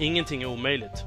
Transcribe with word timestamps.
Ingenting 0.00 0.42
är 0.42 0.46
omöjligt. 0.46 1.04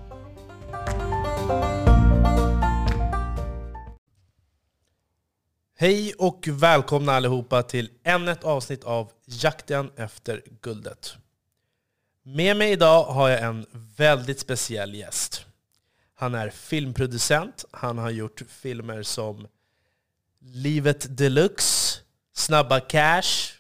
Hej 5.78 6.14
och 6.14 6.48
välkomna 6.48 7.12
allihopa 7.14 7.64
till 7.64 7.90
ännu 8.04 8.32
ett 8.32 8.44
avsnitt 8.44 8.84
av 8.84 9.12
Jakten 9.26 9.92
efter 9.96 10.42
guldet. 10.62 11.16
Med 12.24 12.58
mig 12.58 12.72
idag 12.72 13.04
har 13.04 13.30
jag 13.30 13.42
en 13.44 13.66
väldigt 13.98 14.40
speciell 14.40 14.96
gäst. 14.96 15.46
Han 16.16 16.36
är 16.36 16.50
filmproducent, 16.50 17.66
han 17.72 17.98
har 17.98 18.10
gjort 18.10 18.42
filmer 18.50 19.04
som 19.04 19.48
Livet 20.40 21.18
Deluxe, 21.18 22.00
Snabba 22.34 22.80
Cash, 22.80 23.54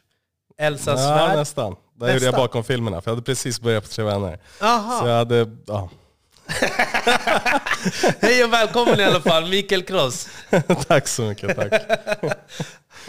Elsas 0.57 0.99
Ja, 1.01 1.15
värld. 1.15 1.37
nästan. 1.37 1.75
Där 1.95 2.13
gjorde 2.13 2.25
jag 2.25 2.35
bakom 2.35 2.63
filmerna, 2.63 3.01
för 3.01 3.11
jag 3.11 3.15
hade 3.15 3.25
precis 3.25 3.61
börjat 3.61 3.83
på 3.83 3.89
Tre 3.89 4.03
Vänner. 4.05 4.39
Aha. 4.61 4.99
Så 4.99 5.07
jag 5.07 5.17
hade, 5.17 5.49
ja. 5.65 5.89
Hej 8.21 8.43
och 8.43 8.53
välkommen 8.53 8.99
i 8.99 9.03
alla 9.03 9.21
fall, 9.21 9.49
Mikael 9.49 9.83
Kross. 9.83 10.27
tack 10.87 11.07
så 11.07 11.21
mycket, 11.21 11.55
tack. 11.55 11.81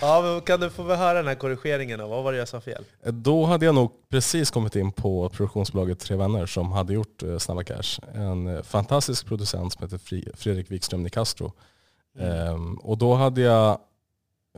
Ja, 0.01 0.41
kan 0.41 0.61
du 0.61 0.71
få 0.71 0.95
höra 0.95 1.15
den 1.15 1.27
här 1.27 1.35
korrigeringen 1.35 1.99
då? 1.99 2.07
Vad 2.07 2.25
var 2.25 2.33
det 2.33 2.39
jag 2.39 2.49
sa 2.49 2.61
fel? 2.61 2.85
Då 3.05 3.45
hade 3.45 3.67
jag 3.67 3.75
nog 3.75 3.91
precis 4.11 4.51
kommit 4.51 4.77
in 4.77 4.93
på 4.93 5.29
produktionsbolaget 5.29 5.99
Tre 5.99 6.17
Vänner 6.17 6.47
som 6.47 6.73
hade 6.73 6.95
gjort 6.95 7.23
eh, 7.23 7.39
Snabba 7.39 7.65
Cash. 7.65 8.01
En 8.15 8.57
eh, 8.57 8.63
fantastisk 8.63 9.27
producent 9.27 9.73
som 9.73 9.83
heter 9.83 10.37
Fredrik 10.37 10.71
Wikström 10.71 11.03
Nicastro. 11.03 11.53
Ehm, 12.19 12.75
och 12.75 12.99
då 12.99 13.15
hade 13.15 13.41
jag 13.41 13.79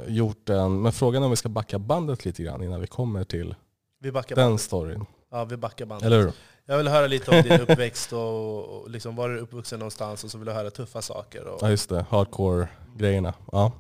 gjort 0.07 0.49
en, 0.49 0.83
men 0.83 0.93
frågan 0.93 1.23
är 1.23 1.27
om 1.27 1.31
vi 1.31 1.37
ska 1.37 1.49
backa 1.49 1.79
bandet 1.79 2.25
lite 2.25 2.43
grann 2.43 2.63
innan 2.63 2.81
vi 2.81 2.87
kommer 2.87 3.25
till 3.25 3.55
Vi 3.99 4.13
backar 4.13 4.37
den 4.37 4.45
bandet. 4.45 4.61
storyn. 4.61 5.07
Ja, 5.31 5.45
vi 5.45 5.57
backar 5.57 5.87
bandet. 5.87 6.07
Eller 6.07 6.19
hur? 6.21 6.33
Jag 6.67 6.77
vill 6.79 6.89
höra 6.89 7.07
lite 7.07 7.31
om 7.31 7.43
din 7.43 7.61
uppväxt 7.61 8.13
och, 8.13 8.65
och 8.65 8.91
liksom 8.91 9.17
var 9.17 9.29
du 9.29 9.35
är 9.37 9.41
uppvuxen 9.41 9.79
någonstans 9.79 10.25
och 10.25 10.31
så 10.31 10.39
vill 10.39 10.49
jag 10.49 10.55
höra 10.55 10.71
tuffa 10.71 11.03
saker. 11.03 11.45
Och, 11.47 11.59
Ja 11.63 11.71
just 11.71 11.89
det, 11.89 12.07
hardcore-grejerna. 12.11 13.35
Ja. 13.53 13.73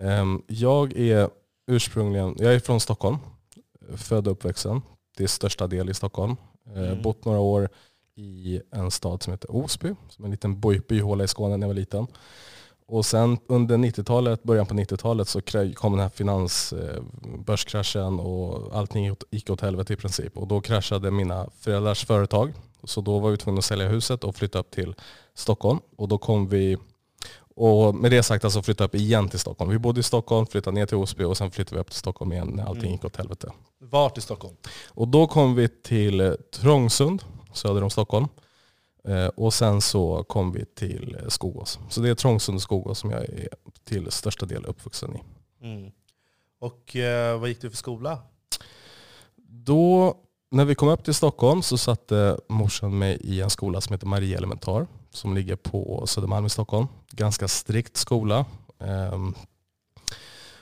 Ehm, 0.00 0.42
jag 0.46 0.92
är 0.96 1.30
ursprungligen, 1.66 2.34
jag 2.38 2.54
är 2.54 2.60
från 2.60 2.80
Stockholm, 2.80 3.16
född 3.96 4.26
och 4.26 4.32
uppvuxen. 4.32 4.82
Det 5.16 5.22
är 5.24 5.28
största 5.28 5.66
del 5.66 5.90
i 5.90 5.94
Stockholm. 5.94 6.36
Eh, 6.66 6.82
Mm. 6.82 7.02
Bott 7.02 7.24
några 7.24 7.38
år 7.40 7.68
i 8.16 8.60
en 8.70 8.90
stad 8.90 9.22
som 9.22 9.32
heter 9.32 9.56
Osby, 9.56 9.94
som 10.08 10.24
är 10.24 10.26
en 10.26 10.30
liten 10.30 10.60
by- 10.60 10.80
byhåla 10.88 11.24
i 11.24 11.28
Skåne 11.28 11.56
när 11.56 11.64
jag 11.64 11.68
var 11.68 11.74
liten. 11.74 12.06
Och 12.88 13.06
sen 13.06 13.38
under 13.46 13.76
90-talet, 13.76 14.42
början 14.42 14.66
på 14.66 14.74
90-talet 14.74 15.28
så 15.28 15.40
kom 15.74 15.92
den 15.92 16.00
här 16.00 16.08
finans, 16.08 16.72
eh, 16.72 18.20
och 18.20 18.76
allting 18.76 19.14
gick 19.30 19.50
åt- 19.50 19.60
helvete 19.60 19.92
i 19.92 19.96
princip. 19.96 20.36
Och 20.38 20.46
då 20.46 20.60
kraschade 20.60 21.10
mina 21.10 21.46
föräldrars 21.60 22.04
företag. 22.06 22.52
Så 22.84 23.00
då 23.00 23.18
var 23.18 23.30
vi 23.30 23.36
tvungna 23.36 23.58
att 23.58 23.64
sälja 23.64 23.88
huset 23.88 24.24
och 24.24 24.36
flytta 24.36 24.58
upp 24.58 24.70
till 24.70 24.94
Stockholm. 25.34 25.78
Och 25.96 26.08
då 26.08 26.18
kom 26.18 26.48
vi, 26.48 26.76
och 27.56 27.94
med 27.94 28.10
det 28.10 28.22
sagt 28.22 28.44
alltså 28.44 28.62
flytta 28.62 28.84
upp 28.84 28.94
igen 28.94 29.28
till 29.28 29.38
Stockholm. 29.38 29.70
Vi 29.70 29.78
bodde 29.78 30.00
i 30.00 30.02
Stockholm, 30.02 30.46
flyttade 30.46 30.74
ner 30.74 30.86
till 30.86 30.96
Osby 30.96 31.24
och 31.24 31.36
sen 31.36 31.50
flyttade 31.50 31.76
vi 31.76 31.80
upp 31.80 31.90
till 31.90 31.98
Stockholm 31.98 32.32
igen 32.32 32.48
när 32.54 32.62
allting 32.64 32.82
Mm. 32.82 32.92
gick 32.92 33.04
åt 33.04 33.16
helvete. 33.16 33.52
Vart 33.78 34.18
i 34.18 34.20
Stockholm? 34.20 34.56
Och 34.88 35.08
då 35.08 35.26
kom 35.26 35.54
vi 35.54 35.68
till 35.68 36.36
Trångsund, 36.54 37.22
söder 37.52 37.82
om 37.84 37.90
Stockholm. 37.90 38.28
Eh, 39.06 39.26
och 39.26 39.54
sen 39.54 39.80
så 39.80 40.24
kom 40.24 40.52
vi 40.52 40.64
till 40.64 41.16
eh, 41.20 41.28
Skogås. 41.28 41.78
Så 41.88 42.00
det 42.00 42.08
är 42.08 42.14
Trångsund 42.14 42.56
och 42.56 42.62
Skogås 42.62 42.98
som 42.98 43.10
jag 43.10 43.20
är 43.20 43.48
till 43.84 44.10
största 44.10 44.46
del 44.46 44.64
uppvuxen 44.66 45.16
i. 45.16 45.22
Mm. 45.64 45.90
Och 46.60 46.96
eh, 46.96 47.40
vad 47.40 47.48
gick 47.48 47.60
du 47.60 47.70
för 47.70 47.76
skola? 47.76 48.18
Då, 49.36 50.14
när 50.50 50.64
vi 50.64 50.74
kom 50.74 50.88
upp 50.88 51.04
till 51.04 51.14
Stockholm 51.14 51.62
så 51.62 51.78
satte 51.78 52.38
morsan 52.48 52.98
mig 52.98 53.18
i 53.20 53.40
en 53.40 53.50
skola 53.50 53.80
som 53.80 53.92
heter 53.92 54.06
Maria 54.06 54.38
Elementar 54.38 54.86
som 55.10 55.34
ligger 55.34 55.56
på 55.56 56.06
Södermalm 56.06 56.46
i 56.46 56.50
Stockholm. 56.50 56.86
Ganska 57.10 57.48
strikt 57.48 57.96
skola. 57.96 58.44
Ehm, 58.78 59.34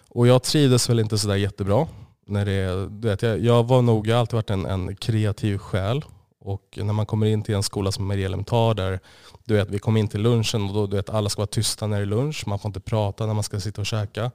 och 0.09 0.27
jag 0.27 0.43
trivdes 0.43 0.89
väl 0.89 1.01
inte 1.01 1.19
sådär 1.19 1.37
jättebra. 1.37 1.89
När 2.27 2.45
det, 2.45 2.89
du 2.89 3.09
vet, 3.09 3.23
jag, 3.23 3.39
jag 3.39 3.65
var 3.65 3.83
nog, 3.83 4.07
jag 4.07 4.15
har 4.15 4.21
alltid 4.21 4.35
varit 4.35 4.51
en, 4.51 4.67
en 4.67 4.97
kreativ 4.97 5.59
själ. 5.59 6.05
Och 6.45 6.79
när 6.83 6.93
man 6.93 7.07
kommer 7.07 7.27
in 7.27 7.43
till 7.43 7.55
en 7.55 7.63
skola 7.63 7.93
som 7.93 8.07
Maria 8.07 8.27
Elementar 8.27 8.75
där 8.75 9.01
du 9.45 9.55
vet, 9.55 9.71
vi 9.71 9.79
kom 9.79 9.97
in 9.97 10.09
till 10.09 10.21
lunchen 10.21 10.63
och 10.69 10.75
då, 10.75 10.87
du 10.87 10.97
vet, 10.97 11.11
alla 11.11 11.29
ska 11.29 11.41
vara 11.41 11.47
tysta 11.47 11.87
när 11.87 11.97
det 11.97 12.03
är 12.03 12.07
lunch. 12.07 12.47
Man 12.47 12.59
får 12.59 12.69
inte 12.69 12.81
prata 12.81 13.27
när 13.27 13.35
man 13.35 13.43
ska 13.43 13.61
sitta 13.61 13.81
och 13.81 13.87
käka. 13.87 14.31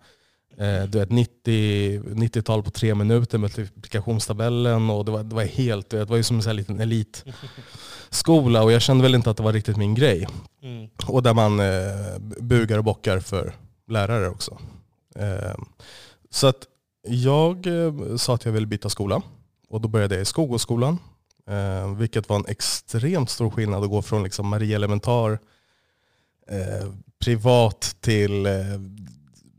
Eh, 0.58 0.84
du 0.84 1.00
vet 1.00 1.12
90 1.12 2.02
90-tal 2.14 2.64
på 2.64 2.72
tre 2.72 2.96
minuter, 2.96 3.38
multiplikationstabellen 3.38 4.90
och 4.90 5.06
det 5.06 5.12
var, 5.12 5.24
det 5.24 5.36
var 5.36 5.44
helt, 5.44 5.94
vet, 5.94 6.00
det 6.00 6.06
var 6.06 6.18
ju 6.18 6.24
som 6.24 6.36
en 6.36 6.44
sån 6.44 6.50
här 6.50 6.56
liten 6.56 6.80
elitskola 6.80 8.64
och 8.64 8.72
jag 8.72 8.82
kände 8.82 9.04
väl 9.04 9.16
inte 9.16 9.30
att 9.30 9.38
det 9.38 9.44
var 9.44 9.54
riktigt 9.54 9.78
min 9.78 9.96
grej. 9.96 10.28
Mm. 10.62 10.90
Och 11.08 11.24
där 11.24 11.34
man 11.34 11.60
eh, 11.60 12.20
bugar 12.40 12.78
och 12.78 12.84
bockar 12.84 13.20
för 13.20 13.56
lärare 13.88 14.30
också. 14.30 14.58
Eh, 15.16 15.56
så 16.30 16.48
att 16.48 16.68
jag 17.08 17.68
eh, 17.68 18.16
sa 18.16 18.36
att 18.36 18.46
jag 18.46 18.52
ville 18.52 18.68
byta 18.68 18.90
skola 18.90 19.22
och 19.70 19.82
då 19.82 19.88
började 19.88 20.16
jag 20.16 20.22
i 20.22 20.26
Skogåsskolan. 20.26 20.98
Eh, 21.50 21.96
vilket 21.96 22.30
var 22.30 22.36
en 22.36 22.46
extremt 22.48 23.30
stor 23.30 23.50
skillnad 23.50 23.84
att 23.84 23.90
gå 23.90 24.02
från 24.02 24.24
liksom 24.24 24.48
Maria 24.48 24.76
Elementar 24.76 25.40
eh, 26.50 26.94
privat 27.24 27.96
till 28.02 28.46
eh, 28.46 28.54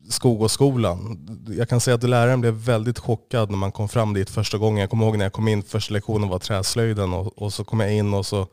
Skogåsskolan. 0.09 1.29
Jag 1.49 1.69
kan 1.69 1.81
säga 1.81 1.95
att 1.95 2.03
läraren 2.03 2.41
blev 2.41 2.55
väldigt 2.55 2.99
chockad 2.99 3.51
när 3.51 3.57
man 3.57 3.73
kom 3.73 3.89
fram 3.89 4.15
dit 4.15 4.31
första 4.31 4.59
gången. 4.59 4.81
Jag 4.81 4.91
kommer 4.91 5.07
ihåg 5.07 5.19
när 5.19 5.25
jag 5.25 5.33
kom 5.33 5.49
in, 5.49 5.63
första 5.63 5.95
lektionen 5.95 6.29
var 6.29 6.39
träslöjden 6.39 7.13
och, 7.13 7.43
och 7.43 7.53
så 7.53 7.65
kom 7.65 7.81
jag 7.81 7.95
in 7.95 8.15
och 8.15 8.27
så 8.27 8.47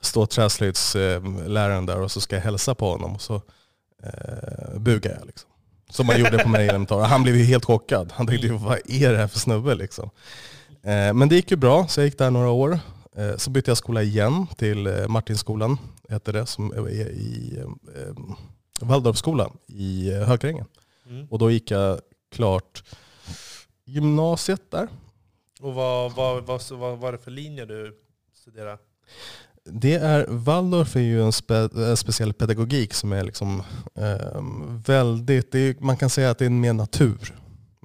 står 0.00 0.26
träslöjdsläraren 0.26 1.86
där 1.86 2.00
och 2.00 2.12
så 2.12 2.20
ska 2.20 2.36
jag 2.36 2.42
hälsa 2.42 2.74
på 2.74 2.90
honom 2.90 3.14
och 3.14 3.22
så 3.22 3.34
eh, 4.02 4.78
bugar 4.78 5.16
jag. 5.18 5.26
Liksom. 5.26 5.50
Som 5.90 6.06
man 6.06 6.18
gjorde 6.18 6.38
på 6.38 6.48
Maria 6.48 6.68
Elementar. 6.68 7.00
Han 7.00 7.22
blev 7.22 7.36
ju 7.36 7.44
helt 7.44 7.64
chockad. 7.64 8.12
Han 8.12 8.26
tänkte 8.26 8.46
ju, 8.46 8.52
vad 8.52 8.78
är 8.84 9.12
det 9.12 9.18
här 9.18 9.28
för 9.28 9.38
snubbe 9.38 9.74
liksom? 9.74 10.10
Eh, 10.86 11.14
men 11.14 11.28
det 11.28 11.34
gick 11.34 11.50
ju 11.50 11.56
bra, 11.56 11.88
så 11.88 12.00
jag 12.00 12.04
gick 12.04 12.18
där 12.18 12.30
några 12.30 12.50
år. 12.50 12.78
Eh, 13.16 13.36
så 13.36 13.50
bytte 13.50 13.70
jag 13.70 13.78
skola 13.78 14.02
igen 14.02 14.46
till 14.56 14.86
eh, 14.86 15.08
Martinskolan, 15.08 15.78
heter 16.08 16.32
det, 16.32 16.46
som 16.46 16.72
är 16.72 16.88
i 16.90 17.58
Waldorfskolan 18.80 19.58
i 19.66 20.12
Hökarängen. 20.12 20.66
Mm. 21.08 21.26
Och 21.30 21.38
då 21.38 21.50
gick 21.50 21.70
jag 21.70 22.00
klart 22.32 22.84
gymnasiet 23.84 24.70
där. 24.70 24.88
Och 25.60 25.74
vad, 25.74 26.12
vad, 26.12 26.44
vad, 26.44 26.62
vad, 26.70 26.98
var 26.98 27.12
det 27.12 27.18
för 27.18 27.30
linje 27.30 27.64
du 27.64 27.96
studerade? 28.34 28.78
Det 29.64 29.94
är, 29.94 30.26
Waldorf 30.28 30.96
är 30.96 31.00
ju 31.00 31.22
en, 31.22 31.32
spe, 31.32 31.68
en 31.74 31.96
speciell 31.96 32.32
pedagogik 32.32 32.94
som 32.94 33.12
är 33.12 33.24
liksom 33.24 33.62
eh, 33.94 34.42
väldigt, 34.86 35.54
är, 35.54 35.76
man 35.78 35.96
kan 35.96 36.10
säga 36.10 36.30
att 36.30 36.38
det 36.38 36.46
är 36.46 36.50
mer 36.50 36.72
natur. 36.72 37.34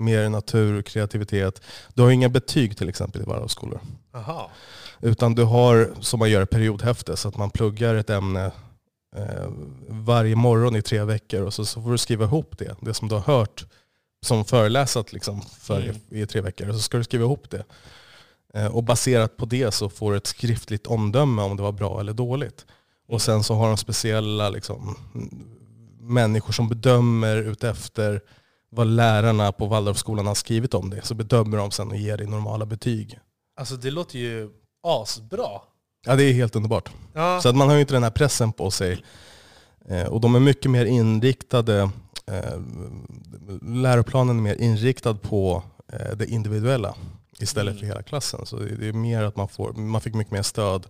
Mer 0.02 0.30
natur, 0.30 0.82
kreativitet. 0.82 1.62
Du 1.94 2.02
har 2.02 2.12
inga 2.12 2.30
betyg 2.30 2.78
till 2.78 2.90
exempel 2.90 3.22
i 3.22 3.26
Waldorfskolor. 3.26 3.80
Utan 5.02 5.36
du 5.36 5.44
har, 5.44 5.92
som 6.00 6.20
man 6.20 6.30
gör, 6.30 6.46
periodhäfte. 6.46 7.18
Så 7.18 7.28
att 7.28 7.38
man 7.38 7.50
pluggar 7.50 7.96
ett 7.96 8.10
ämne 8.10 8.52
eh, 9.16 9.48
varje 9.90 10.36
morgon 10.36 10.76
i 10.76 10.82
tre 10.82 11.04
veckor 11.04 11.42
och 11.42 11.54
så, 11.54 11.66
så 11.66 11.82
får 11.82 11.92
du 11.92 11.98
skriva 11.98 12.26
ihop 12.26 12.58
det. 12.58 12.76
Det 12.82 12.94
som 12.94 13.08
du 13.08 13.16
har 13.16 13.22
hört 13.22 13.66
som 14.26 14.46
föreläsat 14.46 15.14
liksom, 15.14 15.42
för, 15.42 15.82
Mm. 15.82 15.96
i 16.10 16.26
tre 16.26 16.42
veckor. 16.42 16.70
Och 16.70 16.76
så 16.76 16.82
ska 16.82 16.98
du 16.98 17.04
skriva 17.04 17.24
ihop 17.24 17.50
det. 17.50 17.64
Eh, 18.54 18.66
och 18.76 18.84
baserat 18.84 19.38
på 19.38 19.46
det 19.46 19.72
så 19.74 19.90
får 19.90 20.12
du 20.12 20.18
ett 20.18 20.28
skriftligt 20.28 20.88
omdöme 20.88 21.42
om 21.42 21.58
det 21.58 21.64
var 21.64 21.72
bra 21.72 22.00
eller 22.00 22.14
dåligt. 22.14 22.66
Och 23.08 23.22
sen 23.22 23.44
så 23.44 23.54
har 23.54 23.68
de 23.68 23.78
speciella 23.78 24.50
liksom, 24.50 24.96
mm, 25.16 25.30
människor 26.00 26.54
som 26.54 26.70
bedömer 26.70 27.38
utefter 27.38 28.22
vad 28.72 28.88
lärarna 28.88 29.52
på 29.52 29.66
Waldorfskolan 29.66 30.28
har 30.28 30.36
skrivit 30.36 30.74
om 30.74 30.90
det. 30.90 31.06
Så 31.06 31.14
bedömer 31.14 31.58
de 31.58 31.72
sen 31.72 31.88
och 31.92 31.98
ger 31.98 32.18
dig 32.18 32.28
normala 32.28 32.66
betyg. 32.66 33.20
Alltså 33.60 33.76
det 33.76 33.92
låter 33.92 34.20
ju 34.20 34.50
asbra. 34.88 35.48
Ja 36.06 36.16
det 36.16 36.24
är 36.24 36.34
helt 36.34 36.56
underbart. 36.56 36.90
Ja. 37.14 37.40
Så 37.42 37.50
att 37.50 37.56
man 37.56 37.68
har 37.68 37.76
ju 37.76 37.82
inte 37.82 37.94
den 37.94 38.04
här 38.04 38.10
pressen 38.12 38.52
på 38.54 38.72
sig. 38.72 39.04
Eh, 39.90 40.04
och 40.08 40.22
de 40.22 40.36
är 40.36 40.40
mycket 40.40 40.72
mer 40.72 40.86
inriktade, 40.86 41.90
eh, 42.28 42.60
läroplanen 43.62 44.38
är 44.38 44.42
mer 44.42 44.62
inriktad 44.62 45.14
på 45.14 45.64
eh, 45.94 46.16
det 46.18 46.26
individuella 46.26 46.96
istället 47.40 47.72
Mm. 47.72 47.80
för 47.80 47.88
hela 47.88 48.04
klassen. 48.04 48.46
Så 48.46 48.56
det 48.58 48.88
är 48.88 48.94
mer 48.94 49.24
att 49.24 49.36
man, 49.36 49.48
får, 49.48 49.74
man 49.74 50.02
fick 50.02 50.14
mycket 50.14 50.34
mer 50.34 50.42
stöd. 50.42 50.88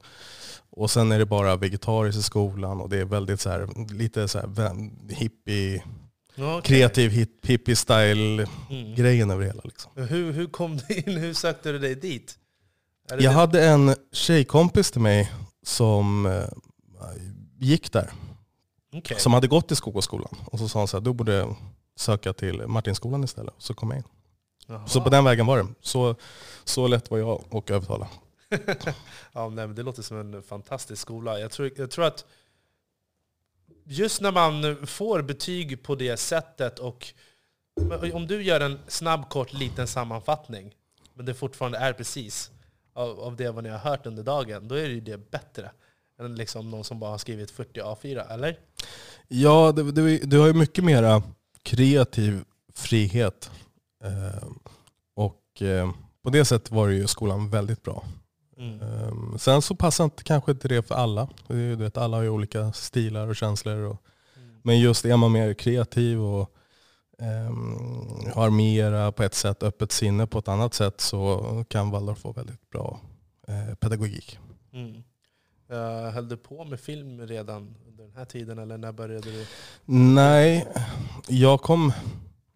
Och 0.70 0.92
sen 0.92 1.12
är 1.12 1.20
det 1.20 1.26
bara 1.26 1.56
vegetariskt 1.56 2.20
i 2.20 2.24
skolan 2.24 2.82
och 2.82 2.90
det 2.90 2.98
är 2.98 3.06
väldigt 3.06 3.42
så 3.42 3.50
här, 3.50 3.68
lite 3.94 4.28
så 4.28 4.40
här 4.40 4.90
hippie, 5.14 5.84
Okej. 6.38 6.62
kreativ 6.62 7.12
hip- 7.12 7.46
hippie-style 7.46 8.48
Mm. 8.70 9.32
över 9.32 9.42
hela. 9.46 9.62
Liksom. 9.64 9.92
Hur, 9.96 10.32
hur 10.32 10.48
kom 10.48 10.78
du 10.78 10.94
in? 10.96 11.18
Hur 11.18 11.34
sökte 11.34 11.72
du 11.72 11.80
dig 11.80 11.96
dit? 11.96 12.38
Jag 13.10 13.20
det- 13.20 13.30
hade 13.30 13.66
en 13.68 13.96
tjejkompis 14.12 14.92
till 14.92 15.02
mig 15.02 15.32
som 15.64 16.26
eh, 16.26 16.44
gick 17.60 17.92
där. 17.92 18.12
Okej. 18.94 19.20
Som 19.20 19.34
hade 19.34 19.48
gått 19.48 19.72
i 19.72 19.76
Skogåskolan. 19.76 20.36
Och 20.46 20.60
så 20.60 20.68
sa 20.70 20.80
han 20.80 20.88
så 20.88 20.98
här, 20.98 21.02
du 21.06 21.14
borde 21.14 21.56
söka 21.96 22.34
till 22.34 22.68
Martinskolan 22.68 23.24
istället. 23.24 23.54
Så 23.58 23.74
kom 23.74 23.90
jag 23.90 23.98
in. 23.98 24.04
Jaha. 24.68 24.88
Så 24.88 25.02
på 25.02 25.10
den 25.10 25.24
vägen 25.24 25.46
var 25.46 25.58
det. 25.58 25.68
Så, 25.82 26.16
så 26.64 26.88
lätt 26.88 27.12
var 27.12 27.18
jag 27.18 27.44
att 27.52 27.70
övertala. 27.70 28.08
ja, 29.34 29.50
nej, 29.50 29.68
men 29.68 29.76
det 29.76 29.84
låter 29.84 30.02
som 30.02 30.18
en 30.34 30.44
fantastisk 30.44 31.02
skola. 31.02 31.40
Jag 31.40 31.52
tror, 31.52 31.72
jag 31.78 31.92
tror 31.92 32.06
att 32.06 32.26
just 33.84 34.22
när 34.22 34.32
man 34.32 34.88
får 34.88 35.22
betyg 35.22 35.84
på 35.84 35.96
det 35.96 36.18
sättet 36.18 36.80
och 36.80 37.14
om 38.14 38.28
du 38.28 38.44
gör 38.44 38.60
en 38.60 38.80
snabb, 38.88 39.30
kort, 39.30 39.54
liten 39.54 39.88
sammanfattning, 39.88 40.74
men 41.14 41.26
det 41.26 41.34
fortfarande 41.34 41.78
är 41.78 41.94
precis 41.94 42.52
av, 42.94 43.20
av 43.20 43.36
det 43.36 43.52
vad 43.52 43.64
ni 43.64 43.70
har 43.70 43.78
hört 43.78 44.06
under 44.06 44.24
dagen, 44.24 44.68
då 44.68 44.76
är 44.76 44.84
det 44.84 44.94
ju 44.94 45.02
det 45.02 45.32
bättre 45.32 45.72
än 46.20 46.36
liksom 46.36 46.72
någon 46.72 46.84
som 46.84 47.00
bara 47.00 47.12
har 47.12 47.18
skrivit 47.18 47.52
40 47.52 47.80
A4, 47.80 48.34
eller? 48.34 48.60
Ja, 49.28 49.72
du, 49.72 49.92
du, 49.92 50.18
du 50.18 50.40
har 50.40 50.48
ju 50.48 50.54
mycket 50.54 50.84
mera 50.84 51.24
kreativ 51.64 52.44
frihet. 52.74 53.52
Eh, 54.04 54.48
och 55.16 55.62
eh, 55.62 55.92
på 56.24 56.30
det 56.30 56.46
sättet 56.46 56.72
var 56.72 56.88
ju 56.88 57.08
skolan 57.08 57.50
väldigt 57.50 57.84
bra. 57.84 58.04
Mm. 58.62 58.82
Eh, 58.82 59.38
sen 59.38 59.62
så 59.62 59.76
passar 59.76 60.04
inte 60.04 60.24
kanske 60.24 60.52
inte 60.52 60.68
det 60.68 60.88
för 60.88 60.96
alla. 60.96 61.30
Du 61.48 61.76
vet, 61.76 61.98
alla 61.98 62.18
har 62.18 62.24
ju 62.24 62.30
olika 62.30 62.72
stilar 62.74 63.28
och 63.28 63.36
känslor. 63.36 63.78
Och, 63.78 64.04
men 64.64 64.80
just 64.80 65.06
är 65.06 65.18
man 65.18 65.32
mer 65.32 65.54
kreativ 65.54 66.22
och 66.22 66.52
ehm, 67.20 68.32
har 68.34 68.50
mera 68.50 69.12
på 69.12 69.24
ett 69.24 69.36
sätt 69.36 69.64
öppet 69.64 69.92
sinne 69.92 70.28
på 70.28 70.40
ett 70.40 70.48
annat 70.48 70.74
sätt 70.74 71.02
så 71.02 71.66
kan 71.68 71.92
Waldorf 71.92 72.20
få 72.20 72.32
väldigt 72.32 72.70
bra 72.70 73.00
eh, 73.48 73.76
pedagogik. 73.76 74.40
Mm. 74.74 75.04
Uh, 75.72 76.10
höll 76.10 76.30
du 76.30 76.38
på 76.38 76.66
med 76.66 76.80
film 76.80 77.28
redan 77.28 77.76
under 77.88 78.04
den 78.04 78.16
här 78.16 78.26
tiden, 78.26 78.60
eller 78.60 78.78
när 78.78 78.92
började 78.92 79.32
du? 79.32 79.46
Nej, 79.86 80.68
jag 81.28 81.62
kom, 81.62 81.94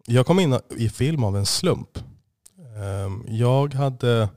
jag 0.06 0.26
kom 0.26 0.40
in 0.40 0.58
i 0.70 0.88
film 0.88 1.24
av 1.24 1.36
en 1.36 1.46
slump. 1.46 1.98
Ehm, 2.76 3.24
Jag 3.28 3.74
hade, 3.74 4.22
ehm, 4.22 4.28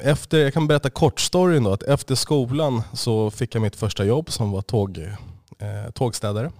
efter, 0.00 0.38
jag 0.38 0.54
kan 0.54 0.66
berätta 0.66 0.90
kortstoryn 0.90 1.64
då, 1.64 1.72
att 1.72 1.82
efter 1.82 2.14
skolan 2.14 2.82
så 2.92 3.30
fick 3.30 3.54
jag 3.54 3.62
mitt 3.62 3.76
första 3.76 4.04
jobb 4.04 4.30
som 4.30 4.50
var 4.50 4.62
tåg, 4.62 4.98
eh, 4.98 5.90
tågstädare 5.94 6.52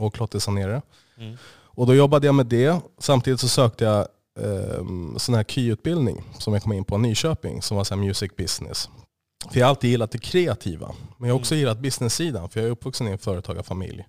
och 0.00 0.14
klottersanerare. 0.14 0.82
Mm. 1.18 1.36
Och 1.74 1.86
då 1.86 1.94
jobbade 1.94 2.26
jag 2.26 2.34
med 2.34 2.46
det. 2.46 2.80
Samtidigt 2.98 3.40
så 3.40 3.48
sökte 3.48 3.84
jag 3.84 4.06
um, 4.34 5.14
sån 5.18 5.34
här 5.34 5.44
KY-utbildning 5.44 6.22
som 6.38 6.52
jag 6.52 6.62
kom 6.62 6.72
in 6.72 6.84
på 6.84 6.94
i 6.94 6.98
Nyköping 6.98 7.62
som 7.62 7.76
var 7.76 7.84
så 7.84 7.96
music 7.96 8.32
business. 8.36 8.90
För 9.50 9.58
jag 9.58 9.66
har 9.66 9.70
alltid 9.70 9.90
gillat 9.90 10.10
det 10.10 10.18
kreativa. 10.18 10.94
Men 11.18 11.28
jag 11.28 11.34
har 11.34 11.40
också 11.40 11.54
gillat 11.54 11.78
business-sidan 11.78 12.48
för 12.48 12.60
jag 12.60 12.66
är 12.66 12.70
uppvuxen 12.70 13.08
i 13.08 13.10
en 13.10 13.18
företagarfamilj. 13.18 14.04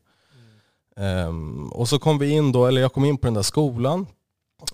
Ehm, 0.98 1.72
och 1.72 1.90
så 1.90 2.00
kom 2.00 2.18
vi 2.18 2.30
in 2.30 2.52
då, 2.52 2.66
eller 2.66 2.82
jag 2.82 2.94
kom 2.94 3.06
in 3.06 3.18
på 3.18 3.28
den 3.28 3.34
där 3.34 3.42
skolan 3.42 4.00
eh, 4.02 4.06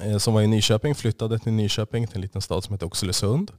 Eh, 0.02 0.18
som 0.18 0.34
var 0.34 0.42
i 0.42 0.48
Nyköping, 0.48 0.96
flyttade 0.96 1.40
till 1.40 1.54
Nyköping 1.54 2.08
till 2.08 2.16
en 2.16 2.22
liten 2.22 2.42
stad 2.42 2.64
som 2.64 2.74
heter 2.74 2.86
Oxelösund. 2.86 3.52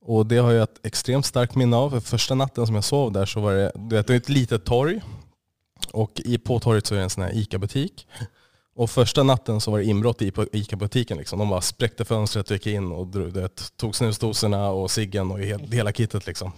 Och 0.00 0.26
det 0.26 0.36
har 0.36 0.52
jag 0.52 0.62
ett 0.62 0.86
extremt 0.86 1.26
starkt 1.26 1.54
minne 1.54 1.76
av. 1.76 1.90
För 1.90 2.00
första 2.00 2.34
natten 2.34 2.66
som 2.66 2.74
jag 2.74 2.84
sov 2.84 3.12
där 3.12 3.26
så 3.26 3.40
var 3.40 3.52
det, 3.52 3.72
du 3.74 3.96
vet, 3.96 4.06
det 4.06 4.12
är 4.12 4.16
ett 4.16 4.28
litet 4.28 4.64
torg. 4.64 5.00
Och 5.92 6.20
i, 6.24 6.38
på 6.38 6.60
torget 6.60 6.86
så 6.86 6.94
är 6.94 6.98
det 6.98 7.04
en 7.04 7.10
sån 7.10 7.22
här 7.22 7.36
ICA-butik. 7.36 8.06
Och 8.74 8.90
första 8.90 9.22
natten 9.22 9.60
så 9.60 9.70
var 9.70 9.78
det 9.78 9.84
inbrott 9.84 10.22
i 10.22 10.32
ICA-butiken. 10.52 11.18
Liksom. 11.18 11.38
De 11.38 11.48
bara 11.48 11.60
spräckte 11.60 12.04
fönstret 12.04 12.50
och 12.50 12.56
gick 12.56 12.66
in 12.66 12.92
och 12.92 13.06
du 13.06 13.30
vet, 13.30 13.76
tog 13.76 13.94
snusdoserna 13.94 14.70
och 14.70 14.90
ciggen 14.90 15.30
och 15.30 15.38
hela 15.40 15.92
kittet. 15.92 16.26
Liksom. 16.26 16.52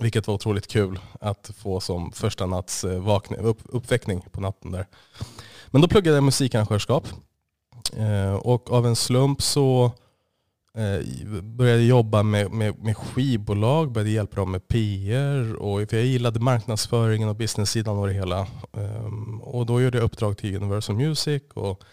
Vilket 0.00 0.26
var 0.26 0.34
otroligt 0.34 0.66
kul 0.66 0.98
att 1.20 1.50
få 1.58 1.80
som 1.80 2.12
första 2.12 2.46
natts 2.46 2.84
eh, 2.84 3.00
vakning, 3.00 3.40
upp, 3.40 3.58
uppväckning 3.64 4.20
på 4.32 4.40
natten 4.40 4.70
där. 4.70 4.86
Men 5.66 5.82
då 5.82 5.88
pluggade 5.88 6.16
jag 6.16 6.24
musikarrangörskap. 6.24 7.08
Eh, 7.96 8.34
och 8.34 8.72
av 8.72 8.86
en 8.86 8.96
slump 8.96 9.42
så 9.42 9.92
eh, 10.74 11.06
började 11.42 11.78
jag 11.78 11.88
jobba 11.88 12.22
med, 12.22 12.52
med, 12.52 12.84
med 12.84 12.96
skivbolag, 12.96 13.92
började 13.92 14.10
hjälpa 14.10 14.36
dem 14.36 14.50
med 14.50 14.68
PR. 14.68 15.54
Och, 15.54 15.90
för 15.90 15.96
jag 15.96 16.06
gillade 16.06 16.40
marknadsföringen 16.40 17.28
och 17.28 17.36
business-sidan 17.36 17.98
och 17.98 18.06
det 18.06 18.12
hela. 18.12 18.46
Ehm, 18.72 19.40
och 19.40 19.66
då 19.66 19.80
gjorde 19.80 19.98
jag 19.98 20.04
uppdrag 20.04 20.38
till 20.38 20.56
Universal 20.56 20.96
Music 20.96 21.42
och 21.54 21.84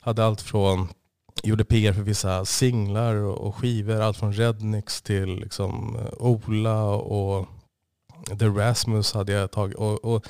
hade 0.00 0.24
allt 0.24 0.40
från 0.40 0.88
gjorde 1.42 1.64
PR 1.64 1.92
för 1.92 2.02
vissa 2.02 2.44
singlar 2.44 3.14
och 3.14 3.56
skivor. 3.56 4.00
Allt 4.00 4.16
från 4.16 4.32
Rednix 4.32 5.02
till 5.02 5.36
liksom 5.36 5.96
eh, 5.96 6.26
Ola 6.26 6.84
och 6.84 7.46
The 8.38 8.46
Rasmus 8.46 9.12
hade 9.12 9.32
jag 9.32 9.50
tagit. 9.50 9.76
Och, 9.76 10.04
och 10.04 10.26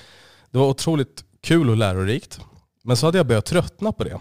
det 0.50 0.58
var 0.58 0.66
otroligt 0.66 1.25
kul 1.40 1.70
och 1.70 1.76
lärorikt. 1.76 2.40
Men 2.84 2.96
så 2.96 3.06
hade 3.06 3.19
jag 3.19 3.26
börjat 3.26 3.44
tröttna 3.44 3.93
på 3.93 4.04
det. 4.04 4.20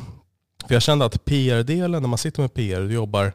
För 0.67 0.73
jag 0.75 0.81
kände 0.81 1.05
att 1.05 1.25
PR-delen, 1.25 2.01
när 2.01 2.09
man 2.09 2.17
sitter 2.17 2.41
med 2.41 2.53
PR, 2.53 2.81
du 2.81 2.93
jobbar 2.93 3.33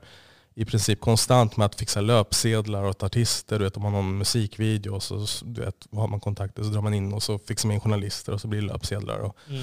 i 0.55 0.65
princip 0.65 1.01
konstant 1.01 1.57
med 1.57 1.67
att 1.67 1.75
fixa 1.75 2.01
löpsedlar 2.01 2.85
åt 2.85 3.03
artister. 3.03 3.59
Du 3.59 3.65
vet, 3.65 3.77
om 3.77 3.83
man 3.83 3.95
har 3.95 4.03
någon 4.03 4.19
musikvideo 4.19 4.95
och 4.95 5.03
så 5.03 5.27
du 5.45 5.61
vet, 5.61 5.75
har 5.93 6.09
man 6.09 6.21
kontakter 6.21 6.63
så 6.63 6.69
drar 6.69 6.83
man 6.83 6.95
in 6.95 7.13
och 7.13 7.23
så 7.23 7.39
fixar 7.39 7.67
man 7.69 7.75
in 7.75 7.81
journalister 7.81 8.33
och 8.33 8.41
så 8.41 8.49
blir 8.49 8.61
det 8.61 8.67
löpsedlar. 8.67 9.19
Och 9.19 9.37
Mm. 9.49 9.63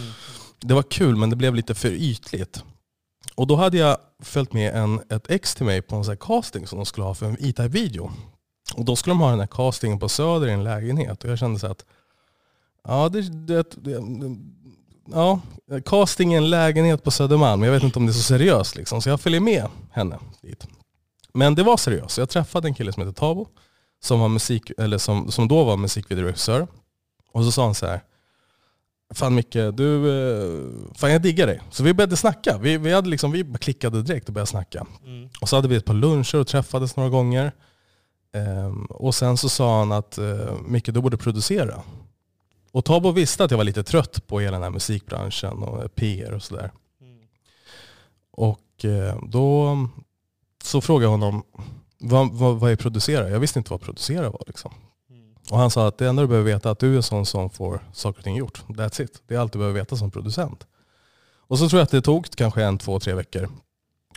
det 0.60 0.74
var 0.74 0.84
kul 0.84 1.16
men 1.16 1.30
det 1.30 1.36
blev 1.36 1.56
lite 1.56 1.76
för 1.76 1.90
ytligt. 1.92 2.64
Och 3.36 3.48
då 3.48 3.56
hade 3.56 3.78
jag 3.78 3.98
följt 4.20 4.54
med 4.54 4.76
en, 4.76 5.02
ett 5.10 5.30
ex 5.32 5.56
till 5.56 5.66
mig 5.66 5.82
på 5.82 5.96
en 5.96 6.04
sån 6.04 6.12
här 6.12 6.18
casting 6.18 6.68
som 6.68 6.80
de 6.80 6.86
skulle 6.86 7.06
ha 7.06 7.14
för 7.14 7.26
en 7.26 7.38
E-Type-video. 7.40 8.12
Och 8.76 8.86
då 8.86 8.96
skulle 8.96 9.12
de 9.12 9.20
ha 9.20 9.30
den 9.30 9.40
här 9.40 9.48
castingen 9.48 10.00
på 10.00 10.10
Söder 10.10 10.48
i 10.48 10.52
en 10.52 10.64
lägenhet. 10.64 11.24
Och 11.24 11.30
jag 11.30 11.40
kände 11.40 11.60
så 11.60 11.68
att, 11.68 11.86
ja, 12.84 13.10
det, 13.10 13.22
det, 13.48 13.76
det, 13.84 14.00
ja 15.14 15.40
casting 15.86 16.34
i 16.34 16.38
en 16.38 16.50
lägenhet 16.50 17.04
på 17.04 17.12
Södermalm, 17.12 17.64
jag 17.64 17.72
vet 17.72 17.84
inte 17.84 18.00
om 18.00 18.06
det 18.06 18.12
är 18.12 18.14
så 18.14 18.24
seriöst. 18.24 18.76
Liksom. 18.76 19.02
Så 19.02 19.10
jag 19.10 19.22
följer 19.22 19.40
med 19.40 19.68
henne 19.92 20.20
dit. 20.42 20.68
Men 21.34 21.56
det 21.56 21.64
var 21.64 21.78
seriöst. 21.78 22.18
Jag 22.18 22.30
träffade 22.30 22.68
en 22.68 22.74
kille 22.74 22.94
som 22.94 23.04
heter 23.04 23.20
Tabo, 23.20 23.48
som, 24.04 24.20
var 24.20 24.30
musik, 24.30 24.72
eller 24.78 24.98
som, 24.98 25.32
som 25.32 25.48
då 25.48 25.64
var 25.64 25.78
musikvideoregissör. 25.78 26.68
Och 27.32 27.44
så 27.44 27.52
sa 27.52 27.66
han 27.66 27.76
så 27.76 27.86
här, 27.86 28.02
Fan 29.14 29.36
Micke, 29.36 29.54
du, 29.74 30.10
eh, 30.10 30.94
fan 30.96 31.12
jag 31.12 31.22
diggar 31.22 31.48
dig. 31.48 31.62
Så 31.72 31.84
vi 31.84 31.94
började 31.94 32.18
snacka. 32.18 32.58
Vi, 32.58 32.78
vi, 32.78 32.94
hade 32.94 33.10
liksom, 33.10 33.32
vi 33.32 33.54
klickade 33.60 34.02
direkt 34.02 34.28
och 34.28 34.34
började 34.34 34.50
snacka. 34.50 34.86
Mm. 35.06 35.30
Och 35.42 35.50
så 35.50 35.56
hade 35.56 35.68
vi 35.68 35.76
ett 35.76 35.86
par 35.86 35.94
luncher 35.94 36.36
och 36.36 36.48
träffades 36.48 36.96
några 36.96 37.10
gånger. 37.10 37.52
Ehm, 38.34 38.86
och 38.86 39.16
sen 39.16 39.38
så 39.38 39.50
sa 39.50 39.80
han 39.80 39.92
att 39.92 40.18
eh, 40.18 40.54
Micke, 40.68 40.86
du 40.86 41.02
borde 41.02 41.18
producera. 41.18 41.84
Och 42.78 42.86
Tabo 42.86 43.12
visste 43.12 43.44
att 43.44 43.52
jag 43.52 43.58
var 43.58 43.66
lite 43.66 43.84
trött 43.84 44.28
på 44.28 44.40
hela 44.40 44.52
den 44.52 44.64
här 44.64 44.70
musikbranschen 44.70 45.64
och 45.64 45.96
PR 45.96 46.32
och 46.32 46.44
sådär. 46.44 46.72
Mm. 47.02 47.28
Och 48.32 48.86
eh, 48.86 49.18
då 49.24 49.78
så 50.64 50.82
frågade 50.82 51.06
jag 51.06 51.12
honom, 51.12 51.44
vad, 52.00 52.34
vad, 52.34 52.60
vad 52.60 52.72
är 52.72 52.76
producera? 52.76 53.30
Jag 53.30 53.40
visste 53.40 53.60
inte 53.60 53.72
vad 53.72 53.82
producera 53.82 54.30
var. 54.30 54.44
Liksom. 54.48 54.74
Mm. 55.10 55.36
Och 55.52 55.58
han 55.58 55.72
sa 55.72 55.88
att 55.88 55.98
det 55.98 56.08
enda 56.08 56.22
du 56.22 56.28
behöver 56.28 56.54
veta 56.54 56.70
är 56.70 56.72
att 56.72 56.80
du 56.80 56.94
är 56.94 56.98
en 56.98 57.04
sån 57.04 57.26
som 57.26 57.50
får 57.50 57.90
saker 57.94 58.20
och 58.20 58.24
ting 58.24 58.36
gjort. 58.36 58.64
That's 58.68 59.02
it. 59.02 59.22
Det 59.28 59.36
är 59.36 59.40
allt 59.40 59.54
du 59.54 59.60
behöver 59.60 59.80
veta 59.80 59.96
som 59.96 60.12
producent. 60.12 60.68
Och 61.48 61.60
så 61.60 61.70
tror 61.70 61.80
jag 61.80 61.84
att 61.84 61.92
det 61.92 62.02
tog 62.02 62.30
kanske 62.36 62.64
en, 62.64 62.78
två, 62.78 63.00
tre 63.00 63.14
veckor. 63.14 63.50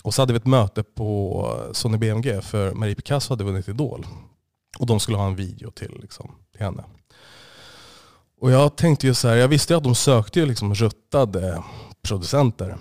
Och 0.02 0.14
så 0.14 0.22
hade 0.22 0.32
vi 0.32 0.36
ett 0.36 0.46
möte 0.46 0.82
på 0.82 1.70
Sony 1.72 1.98
BMG 1.98 2.42
för 2.42 2.74
Marie 2.74 2.94
Picasso 2.94 3.32
hade 3.32 3.44
vunnit 3.44 3.68
Idol. 3.68 4.06
Och 4.78 4.86
de 4.86 5.00
skulle 5.00 5.18
ha 5.18 5.26
en 5.26 5.36
video 5.36 5.70
till, 5.70 5.98
liksom, 6.00 6.34
till 6.52 6.62
henne. 6.62 6.84
Och 8.40 8.50
jag 8.50 8.76
tänkte 8.76 9.06
ju 9.06 9.14
så 9.14 9.28
här, 9.28 9.36
jag 9.36 9.48
visste 9.48 9.72
ju 9.72 9.76
att 9.76 9.84
de 9.84 9.94
sökte 9.94 10.40
ju 10.40 10.46
liksom 10.46 10.74
ruttade 10.74 11.62
producenter. 12.02 12.76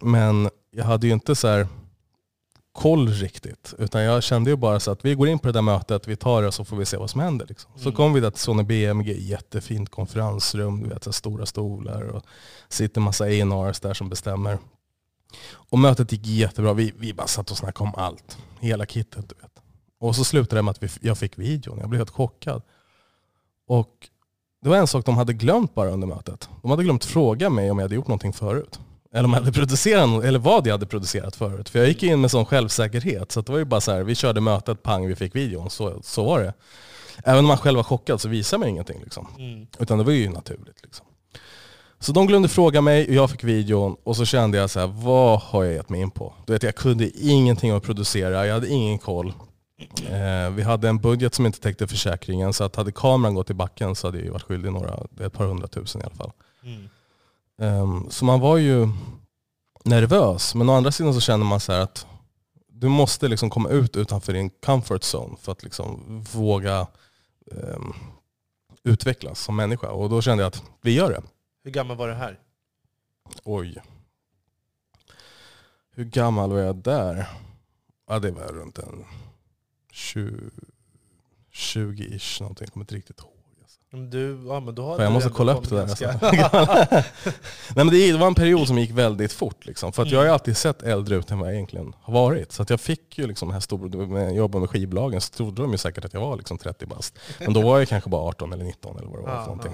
Men 0.00 0.50
jag 0.70 0.84
hade 0.84 1.06
ju 1.06 1.12
inte 1.12 1.34
så 1.34 1.48
här 1.48 1.68
koll 2.72 3.08
riktigt. 3.08 3.74
Utan 3.78 4.02
jag 4.02 4.22
kände 4.22 4.50
ju 4.50 4.56
bara 4.56 4.80
så 4.80 4.90
att 4.90 5.04
vi 5.04 5.14
går 5.14 5.28
in 5.28 5.38
på 5.38 5.46
det 5.46 5.52
där 5.52 5.62
mötet, 5.62 6.08
vi 6.08 6.16
tar 6.16 6.42
det 6.42 6.48
och 6.48 6.54
så 6.54 6.64
får 6.64 6.76
vi 6.76 6.86
se 6.86 6.96
vad 6.96 7.10
som 7.10 7.20
händer. 7.20 7.46
Liksom. 7.46 7.70
Så 7.76 7.82
Mm. 7.88 7.96
kom 7.96 8.12
vi 8.12 8.20
där 8.20 8.30
till 8.30 8.40
Sony 8.40 8.62
BMG, 8.62 9.12
jättefint 9.12 9.90
konferensrum, 9.90 10.82
du 10.82 10.88
vet, 10.88 11.04
så 11.04 11.12
stora 11.12 11.46
stolar 11.46 12.02
och 12.02 12.24
sitter 12.68 13.00
massa 13.00 13.24
A&Rs 13.24 13.80
där 13.80 13.94
som 13.94 14.08
bestämmer. 14.08 14.58
Och 15.52 15.78
mötet 15.78 16.12
gick 16.12 16.26
jättebra, 16.26 16.72
vi, 16.72 16.92
vi 16.98 17.14
bara 17.14 17.26
satt 17.26 17.50
och 17.50 17.56
snackade 17.58 17.88
om 17.90 17.94
allt. 17.96 18.38
Hela 18.60 18.86
kittet 18.86 19.28
du 19.28 19.34
vet. 19.42 19.52
Och 20.00 20.16
så 20.16 20.24
slutade 20.24 20.58
det 20.58 20.62
med 20.62 20.70
att 20.70 20.82
vi, 20.82 20.88
jag 21.00 21.18
fick 21.18 21.38
videon, 21.38 21.78
jag 21.80 21.88
blev 21.88 22.00
helt 22.00 22.10
chockad. 22.10 22.62
Och 23.68 24.08
det 24.62 24.68
var 24.68 24.76
en 24.76 24.86
sak 24.86 25.04
de 25.04 25.16
hade 25.16 25.32
glömt 25.32 25.74
bara 25.74 25.90
under 25.90 26.06
mötet. 26.06 26.48
De 26.62 26.70
hade 26.70 26.84
glömt 26.84 27.04
fråga 27.04 27.50
mig 27.50 27.70
om 27.70 27.78
jag 27.78 27.84
hade 27.84 27.94
gjort 27.94 28.08
någonting 28.08 28.32
förut. 28.32 28.80
Eller 29.12 29.24
om 29.24 29.32
jag 29.32 29.40
hade 29.40 29.52
producerat 29.52 30.24
eller 30.24 30.38
vad 30.38 30.66
jag 30.66 30.72
hade 30.72 30.86
producerat 30.86 31.36
förut. 31.36 31.68
För 31.68 31.78
jag 31.78 31.88
gick 31.88 32.02
in 32.02 32.20
med 32.20 32.30
sån 32.30 32.44
självsäkerhet. 32.44 33.32
Så 33.32 33.40
det 33.40 33.52
var 33.52 33.58
ju 33.58 33.64
bara 33.64 33.80
så 33.80 33.92
här, 33.92 34.02
vi 34.02 34.14
körde 34.14 34.40
mötet, 34.40 34.82
pang, 34.82 35.06
vi 35.06 35.16
fick 35.16 35.36
videon. 35.36 35.70
Så, 35.70 36.02
så 36.02 36.24
var 36.24 36.40
det. 36.40 36.54
Även 37.24 37.38
om 37.38 37.46
man 37.46 37.58
själv 37.58 37.76
var 37.76 37.84
chockad 37.84 38.20
så 38.20 38.28
visade 38.28 38.60
man 38.60 38.68
ingenting. 38.68 39.00
Liksom. 39.02 39.28
Mm. 39.38 39.66
Utan 39.78 39.98
det 39.98 40.04
var 40.04 40.12
ju 40.12 40.28
naturligt. 40.28 40.82
Liksom. 40.82 41.06
Så 41.98 42.12
de 42.12 42.26
glömde 42.26 42.48
fråga 42.48 42.80
mig 42.80 43.08
och 43.08 43.14
jag 43.14 43.30
fick 43.30 43.44
videon 43.44 43.96
och 44.04 44.16
så 44.16 44.24
kände 44.24 44.58
jag 44.58 44.70
så 44.70 44.80
här, 44.80 44.86
vad 44.86 45.40
har 45.40 45.64
jag 45.64 45.74
gett 45.74 45.88
mig 45.88 46.00
in 46.00 46.10
på? 46.10 46.34
Du 46.46 46.52
vet, 46.52 46.62
jag 46.62 46.74
kunde 46.74 47.10
ingenting 47.18 47.70
att 47.70 47.82
producera, 47.82 48.46
jag 48.46 48.54
hade 48.54 48.68
ingen 48.68 48.98
koll. 48.98 49.32
Eh, 49.78 50.50
vi 50.50 50.62
hade 50.62 50.88
en 50.88 50.98
budget 50.98 51.34
som 51.34 51.46
inte 51.46 51.60
täckte 51.60 51.86
försäkringen 51.86 52.52
så 52.52 52.64
att 52.64 52.76
hade 52.76 52.92
kameran 52.92 53.34
gått 53.34 53.50
i 53.50 53.54
backen 53.54 53.94
så 53.94 54.06
hade 54.06 54.20
jag 54.20 54.32
varit 54.32 54.42
skyldig 54.42 54.72
några, 54.72 55.06
ett 55.20 55.32
par 55.32 55.46
hundratusen 55.46 56.00
i 56.00 56.04
alla 56.04 56.14
fall. 56.14 56.32
Mm. 56.62 56.88
Um, 57.58 58.10
så 58.10 58.24
man 58.24 58.40
var 58.40 58.56
ju 58.56 58.88
nervös. 59.84 60.54
Men 60.54 60.68
å 60.68 60.72
andra 60.72 60.92
sidan 60.92 61.14
så 61.14 61.20
känner 61.20 61.44
man 61.44 61.60
så 61.60 61.72
att 61.72 62.06
du 62.68 62.88
måste 62.88 63.28
liksom 63.28 63.50
komma 63.50 63.68
ut 63.68 63.96
utanför 63.96 64.32
din 64.32 64.50
comfort 64.50 65.02
zone 65.02 65.36
för 65.40 65.52
att 65.52 65.62
liksom 65.62 66.20
våga 66.32 66.86
um, 67.46 67.94
utvecklas 68.84 69.40
som 69.40 69.56
människa. 69.56 69.90
Och 69.90 70.10
då 70.10 70.22
kände 70.22 70.42
jag 70.42 70.48
att 70.48 70.62
vi 70.80 70.94
gör 70.94 71.10
det. 71.10 71.22
Hur 71.64 71.70
gammal 71.70 71.96
var 71.96 72.08
du 72.08 72.14
här? 72.14 72.38
Oj. 73.44 73.82
Hur 75.94 76.04
gammal 76.04 76.50
var 76.50 76.58
jag 76.58 76.76
där? 76.76 77.28
Ja, 78.08 78.18
det 78.18 78.30
var 78.30 78.46
runt 78.46 78.78
en 78.78 79.04
20 79.04 79.25
20-ish 81.54 82.40
någonting. 82.42 82.64
Jag 82.64 82.72
kommer 82.72 82.84
inte 82.84 82.94
riktigt 82.94 83.20
ihåg. 83.20 83.30
Alltså. 83.62 83.78
Du, 84.10 84.44
ja, 84.48 84.60
men 84.60 84.74
då 84.74 84.82
har 84.84 84.90
jag 85.00 85.10
du 85.10 85.14
måste 85.14 85.30
kolla 85.30 85.54
upp 85.54 85.68
det 85.68 85.76
där. 85.76 85.82
Alltså. 85.82 86.04
Nej, 87.74 87.84
men 87.84 87.88
det 87.88 88.12
var 88.12 88.26
en 88.26 88.34
period 88.34 88.66
som 88.68 88.78
gick 88.78 88.90
väldigt 88.90 89.32
fort. 89.32 89.66
Liksom. 89.66 89.92
För 89.92 90.02
att 90.02 90.10
jag 90.10 90.18
har 90.18 90.24
Mm. 90.24 90.32
alltid 90.32 90.56
sett 90.56 90.82
äldre 90.82 91.16
ut 91.16 91.30
än 91.30 91.38
vad 91.38 91.48
jag 91.48 91.54
egentligen 91.54 91.92
har 92.00 92.14
varit. 92.14 92.52
Så 92.52 92.62
att 92.62 92.70
jag 92.70 92.80
fick 92.80 93.18
ju 93.18 93.26
liksom 93.26 93.50
här 93.50 93.60
stor, 93.60 94.06
med 94.06 94.34
jobba 94.34 94.58
med 94.58 94.70
skivbolagen 94.70 95.20
så 95.20 95.32
trodde 95.34 95.62
de 95.62 95.72
ju 95.72 95.78
säkert 95.78 96.04
att 96.04 96.14
jag 96.14 96.20
var 96.20 96.36
liksom 96.36 96.58
30 96.58 96.86
bast. 96.86 97.18
Men 97.38 97.52
då 97.52 97.62
var 97.62 97.78
jag 97.78 97.88
kanske 97.88 98.10
bara 98.10 98.22
18 98.22 98.52
eller 98.52 98.64
19 98.64 98.98
eller 98.98 99.08
vad 99.08 99.18
det 99.18 99.22
var 99.22 99.30
Ja, 99.34 99.40
för 99.40 99.46
någonting. 99.46 99.72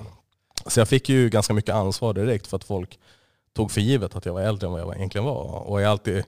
Så 0.67 0.81
jag 0.81 0.89
fick 0.89 1.09
ju 1.09 1.29
ganska 1.29 1.55
mycket 1.55 1.75
ansvar 1.75 2.15
direkt 2.15 2.47
för 2.47 2.57
att 2.57 2.65
folk 2.65 2.99
tog 3.55 3.71
för 3.71 3.81
givet 3.81 4.17
att 4.17 4.27
jag 4.27 4.33
var 4.33 4.41
äldre 4.41 4.67
än 4.67 4.73
vad 4.73 4.81
jag 4.81 4.97
egentligen 4.97 5.25
var. 5.25 5.69
Och 5.69 5.81
jag 5.81 5.87
har 5.87 5.93
alltid, 5.93 6.25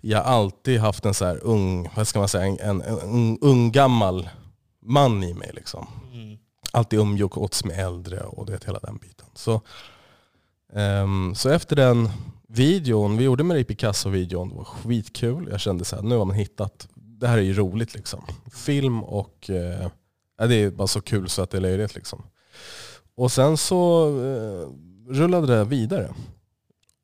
jag 0.00 0.24
alltid 0.24 0.80
haft 0.80 1.04
en 1.04 1.14
så 1.14 1.24
här 1.24 1.44
ung, 1.44 1.88
vad 1.96 2.08
ska 2.08 2.18
man 2.18 2.28
säga, 2.28 2.44
en, 2.46 2.60
en, 2.60 2.80
en 3.00 3.38
ung, 3.40 3.72
gammal 3.72 4.28
man 4.82 5.24
i 5.24 5.34
mig. 5.34 5.50
Liksom 5.54 5.86
Mm. 6.12 6.38
alltid 6.72 6.98
umgåtts 6.98 7.64
med 7.64 7.78
äldre 7.86 8.20
och 8.20 8.46
det 8.46 8.64
hela 8.64 8.78
den 8.78 8.96
biten. 8.96 9.26
Så, 9.34 9.60
ehm, 10.72 11.34
så 11.34 11.48
efter 11.48 11.76
den 11.76 12.08
videon, 12.48 13.16
vi 13.16 13.24
gjorde 13.24 13.44
Marie 13.44 13.64
Picasso-videon, 13.64 14.48
det 14.48 14.54
var 14.54 14.64
skitkul. 14.64 15.48
Jag 15.50 15.60
kände 15.60 15.84
så 15.84 15.96
här, 15.96 16.02
nu 16.02 16.16
har 16.16 16.24
man 16.24 16.36
hittat, 16.36 16.88
det 16.94 17.28
här 17.28 17.38
är 17.38 17.42
ju 17.42 17.54
roligt 17.54 17.94
liksom. 17.94 18.24
Film 18.52 19.04
och, 19.04 19.50
eh, 19.50 19.88
det 20.48 20.54
är 20.54 20.70
bara 20.70 20.88
så 20.88 21.00
kul 21.00 21.28
så 21.28 21.42
att 21.42 21.50
det 21.50 21.56
är 21.56 21.60
löjligt 21.62 21.94
liksom. 21.94 22.22
Och 23.16 23.32
sen 23.32 23.56
så 23.56 24.06
eh, 24.08 24.68
rullade 25.14 25.46
det 25.56 25.64
vidare. 25.64 26.14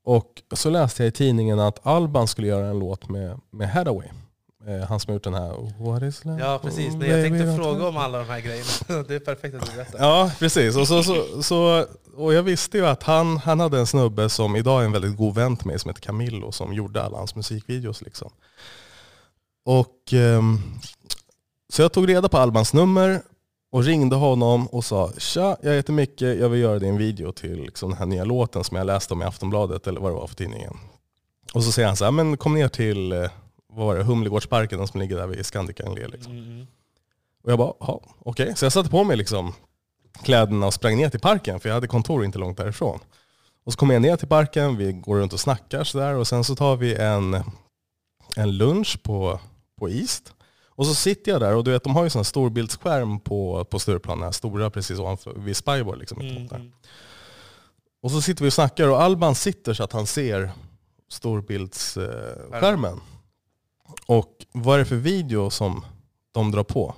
Och 0.07 0.43
så 0.53 0.71
läste 0.71 1.03
jag 1.03 1.09
i 1.09 1.13
tidningen 1.13 1.61
att 1.61 1.87
Alban 1.87 2.29
skulle 2.29 2.47
göra 2.47 2.67
en 2.67 2.79
låt 2.79 3.09
med, 3.09 3.41
med 3.51 3.71
Hathaway. 3.71 4.09
Eh, 4.67 4.89
han 4.89 5.01
som 5.01 5.11
har 5.11 5.15
gjort 5.15 5.25
den 5.25 5.35
här 5.35 5.85
What 5.85 6.03
is 6.03 6.25
love? 6.25 6.41
Ja 6.41 6.59
precis, 6.63 6.95
Nej, 6.95 7.11
jag 7.11 7.25
tänkte 7.25 7.57
fråga 7.57 7.89
om 7.89 7.97
alla 7.97 8.19
de 8.19 8.25
här 8.25 8.41
grejerna. 8.41 9.03
Det 9.09 9.15
är 9.15 9.19
perfekt 9.19 9.55
att 9.55 9.67
du 9.67 9.77
berättar. 9.77 9.99
Ja, 9.99 10.31
precis. 10.39 10.77
Och, 10.77 10.89
så, 10.89 11.03
så, 11.03 11.43
så, 11.43 11.87
och 12.17 12.35
jag 12.35 12.43
visste 12.43 12.79
ju 12.79 12.87
att 12.87 13.03
han, 13.03 13.37
han 13.37 13.61
hade 13.61 13.79
en 13.79 13.87
snubbe 13.87 14.29
som 14.29 14.57
idag 14.57 14.81
är 14.81 14.85
en 14.85 14.93
väldigt 14.93 15.17
god 15.17 15.35
vän 15.35 15.57
till 15.57 15.67
mig 15.67 15.79
som 15.79 15.89
heter 15.89 16.03
Camillo 16.03 16.53
som 16.53 16.73
gjorde 16.75 17.03
alla 17.03 17.19
hans 17.19 17.35
musikvideos. 17.35 18.03
Liksom. 18.03 18.31
Och, 19.65 20.13
ehm, 20.13 20.61
så 21.73 21.83
jag 21.83 21.93
tog 21.93 22.09
reda 22.09 22.29
på 22.29 22.39
Albans 22.39 22.75
nummer 22.75 23.23
och 23.71 23.85
ringde 23.85 24.17
honom 24.17 24.67
och 24.67 24.85
sa 24.85 25.13
Tja, 25.19 25.57
jag 25.63 25.73
heter 25.73 25.93
Micke, 25.93 26.23
jag 26.23 26.49
vill 26.49 26.61
göra 26.61 26.79
din 26.79 26.99
video 26.99 27.33
till 27.33 27.63
liksom, 27.63 27.91
den 27.91 27.99
här 27.99 28.07
nya 28.07 28.25
låten 28.25 28.65
som 28.65 28.77
jag 28.77 28.87
läste 28.87 29.15
om 29.15 29.23
i 29.23 29.25
Aftonbladet 29.25 29.87
eller 29.87 30.01
vad 30.01 30.11
det 30.11 30.17
var 30.17 30.27
för 30.27 30.35
tidningen. 30.35 30.77
Och 31.53 31.65
så 31.65 31.73
säger 31.73 31.89
han 31.89 31.97
så 31.97 32.05
här, 32.05 32.13
men 32.13 32.37
kom 32.37 32.55
ner 32.55 32.69
till 32.69 33.13
eh, 33.13 33.31
vad 33.69 33.87
var 33.87 33.97
det, 33.97 34.03
Humlegårdsparken 34.03 34.87
som 34.87 35.01
ligger 35.01 35.17
där 35.17 35.27
vid 35.27 35.47
Scandic 35.47 35.81
Englé. 35.81 36.09
Liksom. 36.09 36.33
Mm. 36.33 36.67
Och 37.45 37.51
jag 37.53 37.59
bara, 37.59 37.73
ja, 37.81 38.01
okej. 38.19 38.53
Så 38.57 38.65
jag 38.65 38.73
satte 38.73 38.91
på 38.91 39.05
mig 39.05 39.17
liksom 39.17 39.53
kläderna 40.23 40.67
och 40.67 40.75
sprang 40.75 40.97
ner 40.97 41.11
till 41.11 41.21
parken, 41.21 41.61
för 41.61 41.69
jag 41.69 41.75
hade 41.75 41.87
kontor 41.87 42.25
inte 42.25 42.39
långt 42.39 42.59
därifrån. 42.59 43.01
Och 43.65 43.73
så 43.73 43.79
kommer 43.79 43.95
jag 43.95 44.03
ner 44.03 44.17
till 44.17 44.29
parken, 44.29 44.77
vi 44.77 44.93
går 44.93 45.17
runt 45.17 45.33
och 45.33 45.41
snackar 45.41 45.85
sådär 45.85 46.15
och 46.15 46.27
sen 46.27 46.45
så 46.45 46.57
tar 46.57 46.77
vi 46.77 46.95
en, 46.95 47.43
en 48.37 48.57
lunch 48.57 49.03
på, 49.03 49.41
på 49.79 49.89
East. 49.89 50.33
Och 50.77 50.87
så 50.87 50.95
sitter 50.95 51.33
jag 51.33 51.41
där 51.41 51.55
och 51.55 51.65
du 51.65 51.71
vet, 51.71 51.85
de 51.85 51.97
har 51.97 52.05
ju 52.05 52.11
sån 52.11 52.19
här 52.19 52.25
storbildsskärm 52.25 53.21
på, 53.21 53.65
på 53.65 53.79
Stureplan, 53.79 54.19
den 54.19 54.25
här 54.25 54.33
stora 54.33 54.71
precis 54.71 54.99
ovanför, 54.99 55.33
vid 55.37 55.57
Spybar 55.57 55.97
liksom. 55.97 56.21
Mm. 56.21 56.47
där. 56.47 56.73
Och 58.03 58.11
så 58.11 58.21
sitter 58.21 58.43
vi 58.43 58.49
och 58.49 58.53
snackar 58.53 58.89
och 58.89 59.03
Alban 59.03 59.35
sitter 59.35 59.75
så 59.75 59.85
att 59.85 59.93
han 59.93 60.07
ser 60.07 60.51
storbildsskärmen. 61.09 62.61
Skärmen. 62.61 63.01
och 64.07 64.33
vad 64.53 64.75
är 64.75 64.79
det 64.79 64.85
för 64.85 64.97
video 64.97 65.51
som 65.51 65.85
de 66.33 66.51
drar 66.51 66.65
på? 66.65 66.95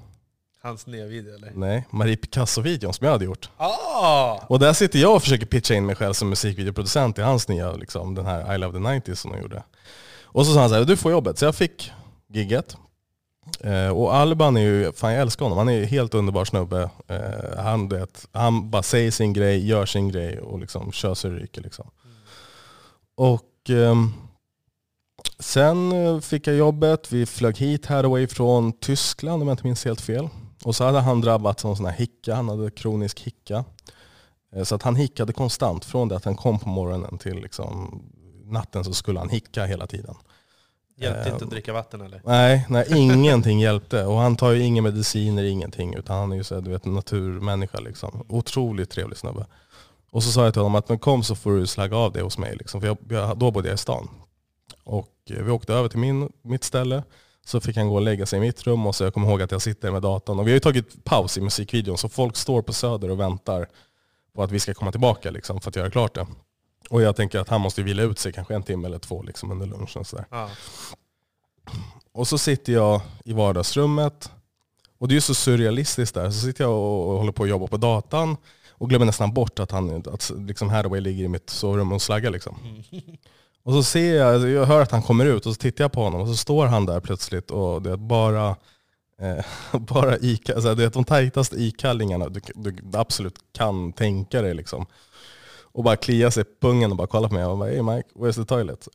Hans 0.63 0.87
nya 0.87 1.07
video 1.07 1.35
eller? 1.35 1.53
Nej, 1.55 1.87
Marie 1.91 2.17
Picasso-videon 2.17 2.93
som 2.93 3.05
jag 3.05 3.13
hade 3.13 3.25
gjort. 3.25 3.51
Ah! 3.57 4.39
Och 4.47 4.59
där 4.59 4.73
sitter 4.73 4.99
jag 4.99 5.17
och 5.17 5.23
försöker 5.23 5.47
pitcha 5.47 5.75
in 5.75 5.87
mig 5.87 5.95
själv 5.97 6.13
som 6.13 6.29
musikvideoproducent 6.29 7.19
i 7.19 7.23
hans 7.23 7.49
nya, 7.49 7.73
liksom, 7.73 8.15
den 8.15 8.27
här 8.27 8.55
I 8.55 8.59
Love 8.59 8.79
the 8.79 8.85
90s 8.85 9.15
som 9.15 9.33
de 9.33 9.39
gjorde. 9.41 9.63
Och 10.23 10.47
så 10.47 10.55
sa 10.55 10.61
han 10.61 10.69
så 10.69 10.75
här, 10.75 10.85
du 10.85 10.97
får 10.97 11.13
jobbet. 11.13 11.39
Så 11.39 11.45
jag 11.45 11.55
fick 11.55 11.93
gigget. 12.29 12.77
Eh, 13.61 13.89
och 13.89 14.15
Alban 14.15 14.57
är 14.57 14.61
ju, 14.61 14.93
fan 14.93 15.13
jag 15.13 15.21
älskar 15.21 15.45
honom, 15.45 15.59
han 15.59 15.69
är 15.69 15.73
ju 15.73 15.85
helt 15.85 16.15
underbar 16.15 16.45
snubbe. 16.45 16.91
Eh, 17.09 17.63
han, 17.63 17.89
vet, 17.89 18.27
han 18.33 18.71
bara 18.71 18.83
säger 18.83 19.11
sin 19.11 19.33
grej, 19.33 19.67
gör 19.67 19.87
sin 19.87 20.09
grej 20.09 20.41
och 20.41 20.59
liksom 20.59 20.93
kör 20.93 21.15
så 21.15 21.29
det 21.29 21.35
ryker. 21.35 21.63
Liksom. 21.63 21.91
Och 23.17 23.71
ehm, 23.71 24.13
sen 25.39 25.93
eh, 25.93 26.21
fick 26.21 26.47
jag 26.47 26.57
jobbet, 26.57 27.13
vi 27.13 27.27
flög 27.27 27.57
hit 27.57 27.87
Hathaway 27.87 28.27
från 28.27 28.73
Tyskland 28.73 29.43
om 29.43 29.49
jag 29.49 29.55
inte 29.55 29.67
minns 29.67 29.85
helt 29.85 30.01
fel. 30.01 30.29
Och 30.65 30.77
så 30.77 30.85
hade 30.85 31.01
han 31.01 31.21
drabbats 31.21 31.65
av 31.65 31.71
en 31.71 31.77
sån 31.77 31.87
här 31.87 31.93
hicka, 31.93 32.35
han 32.35 32.49
hade 32.49 32.71
kronisk 32.71 33.21
hicka. 33.21 33.65
Eh, 34.53 34.63
så 34.63 34.75
att 34.75 34.83
han 34.83 34.97
hickade 34.97 35.33
konstant 35.33 35.85
från 35.85 36.09
det 36.09 36.17
att 36.17 36.25
han 36.25 36.37
kom 36.37 36.59
på 36.59 36.69
morgonen 36.69 37.19
till 37.19 37.37
liksom 37.37 38.03
natten 38.45 38.85
så 38.85 38.93
skulle 38.93 39.19
han 39.19 39.29
hicka 39.29 39.65
hela 39.65 39.87
tiden. 39.87 40.15
Hjälpte 41.01 41.29
Eh, 41.29 41.33
inte 41.33 41.45
att 41.45 41.51
dricka 41.51 41.73
vatten 41.73 42.01
eller? 42.01 42.21
Nej, 42.25 42.67
nej 42.69 42.87
ingenting 42.97 43.61
hjälpte. 43.61 44.05
Och 44.05 44.19
han 44.19 44.37
tar 44.37 44.51
ju 44.51 44.63
inga 44.63 44.83
mediciner, 44.83 45.45
ingenting. 45.45 45.95
Utan 45.95 46.17
han 46.17 46.33
är 46.33 46.37
ju 46.37 46.45
så 46.45 46.61
du 46.61 46.71
vet, 46.71 46.87
en 46.87 46.95
naturmänniska. 46.95 47.81
Liksom. 47.81 48.27
Otroligt 48.29 48.91
trevlig 48.91 49.19
snubbe. 49.19 49.47
Och 50.11 50.23
så 50.23 50.31
sa 50.31 50.45
jag 50.45 50.53
till 50.53 50.63
honom 50.63 50.75
att 50.75 50.89
men 50.89 50.99
kom 50.99 51.23
så 51.23 51.35
får 51.35 51.57
du 51.57 51.67
slagga 51.67 51.97
av 51.97 52.13
det 52.13 52.23
hos 52.23 52.39
mig. 52.39 52.57
Liksom. 52.57 52.81
För 52.81 52.89
jag, 52.89 52.99
jag, 53.09 53.39
då 53.39 53.51
bodde 53.51 53.69
jag 53.69 53.75
i 53.75 53.79
stan. 53.79 54.09
Och 54.85 55.15
eh, 55.31 55.43
vi 55.43 55.51
åkte 55.51 55.75
över 55.75 55.89
till 55.89 55.99
min, 55.99 56.33
mitt 56.43 56.65
ställe. 56.65 57.03
Så 57.47 57.61
fick 57.61 57.77
han 57.77 57.89
gå 57.89 57.95
och 57.95 58.03
lägga 58.03 58.27
sig 58.27 58.37
i 58.37 58.41
mitt 58.41 58.67
rum 58.67 58.87
och 58.87 58.95
så 58.95 59.05
jag 59.05 59.15
kommer 59.15 59.29
ihåg 59.29 59.43
att 59.43 59.51
jag 59.51 59.63
sitter 59.63 59.91
med 59.91 60.03
datorn. 60.03 60.39
Och 60.39 60.47
vi 60.47 60.51
har 60.51 60.55
ju 60.55 60.61
tagit 60.61 61.05
paus 61.05 61.39
i 61.39 61.41
musikvideon 61.41 61.99
så 61.99 62.09
folk 62.09 62.37
står 62.37 62.63
på 62.63 62.73
Söder 62.73 63.11
och 63.11 63.21
väntar 63.21 63.69
på 64.35 64.43
att 64.43 64.51
vi 64.51 64.61
ska 64.61 64.75
komma 64.75 64.91
tillbaka 64.91 65.31
liksom, 65.31 65.61
för 65.61 65.71
att 65.71 65.77
göra 65.77 65.91
klart 65.91 66.15
det. 66.15 66.27
Och 66.89 67.03
jag 67.03 67.17
tänker 67.17 67.39
att 67.39 67.49
han 67.49 67.61
måste 67.61 67.83
vila 67.83 68.03
ut 68.03 68.19
sig 68.19 68.33
kanske 68.33 68.55
en 68.55 68.63
timme 68.63 68.89
eller 68.89 68.99
två 68.99 69.23
liksom, 69.23 69.51
under 69.51 69.67
lunchen. 69.67 70.05
Och. 70.13 70.25
Ja. 70.31 70.51
Och 72.13 72.29
så 72.29 72.39
sitter 72.39 72.73
jag 72.73 73.01
i 73.25 73.33
vardagsrummet 73.33 74.31
och 74.99 75.09
det 75.09 75.13
är 75.13 75.15
ju 75.15 75.21
så 75.21 75.35
surrealistiskt 75.35 76.15
där. 76.15 76.31
Så 76.31 76.41
sitter 76.47 76.65
jag 76.65 76.73
och 76.73 77.11
och 77.11 77.19
håller 77.19 77.33
på 77.33 77.43
att 77.43 77.49
jobba 77.49 77.67
på 77.67 77.77
datan 77.77 78.37
och 78.71 78.89
glömmer 78.89 79.07
nästan 79.07 79.35
bort 79.35 79.59
att, 79.59 79.71
han, 79.71 79.97
att 79.97 80.33
liksom 80.37 80.69
Hathaway 80.69 81.01
ligger 81.01 81.25
i 81.25 81.29
mitt 81.29 81.51
sovrum 81.51 81.93
och 81.93 82.03
slaggar. 82.03 82.31
Liksom. 82.31 82.83
Och 83.63 83.75
så 83.75 83.83
ser 83.83 84.17
jag, 84.17 84.51
jag 84.51 84.67
hör 84.67 84.81
att 84.81 84.91
han 84.91 85.03
kommer 85.03 85.27
ut 85.27 85.47
och 85.47 85.55
så 85.55 85.61
tittar 85.61 85.85
jag 85.85 85.93
på 85.93 86.03
honom 86.03 86.21
och 86.21 86.29
så 86.29 86.37
står 86.37 86.67
han 86.67 86.87
där 86.87 87.01
plötsligt 87.01 87.51
och 87.51 87.83
det 87.83 87.91
är 87.91 87.97
bara, 87.97 88.57
eh, 89.21 89.45
bara 89.81 90.19
Ica, 90.19 90.55
alltså 90.55 90.75
det 90.75 90.85
är 90.85 90.91
de 90.91 91.05
tajtaste 91.05 91.57
ikallingarna 91.57 92.29
du, 92.29 92.41
du 92.55 92.99
absolut 92.99 93.35
kan 93.53 93.93
tänka 93.93 94.43
dig. 94.43 94.55
Liksom. 94.55 94.87
Och 95.79 95.85
bara 95.85 95.97
kliar 95.97 96.31
sig 96.31 96.43
i 96.43 96.47
pungen 96.61 96.91
och 96.91 96.97
bara 96.97 97.07
kollar 97.07 97.29
på 97.29 97.35
mig 97.35 97.45
och 97.45 97.59
bara 97.59 97.69
hey 97.69 97.83
Mike, 97.83 98.09
where's 98.15 98.35
the 98.35 98.45
toilet? 98.45 98.89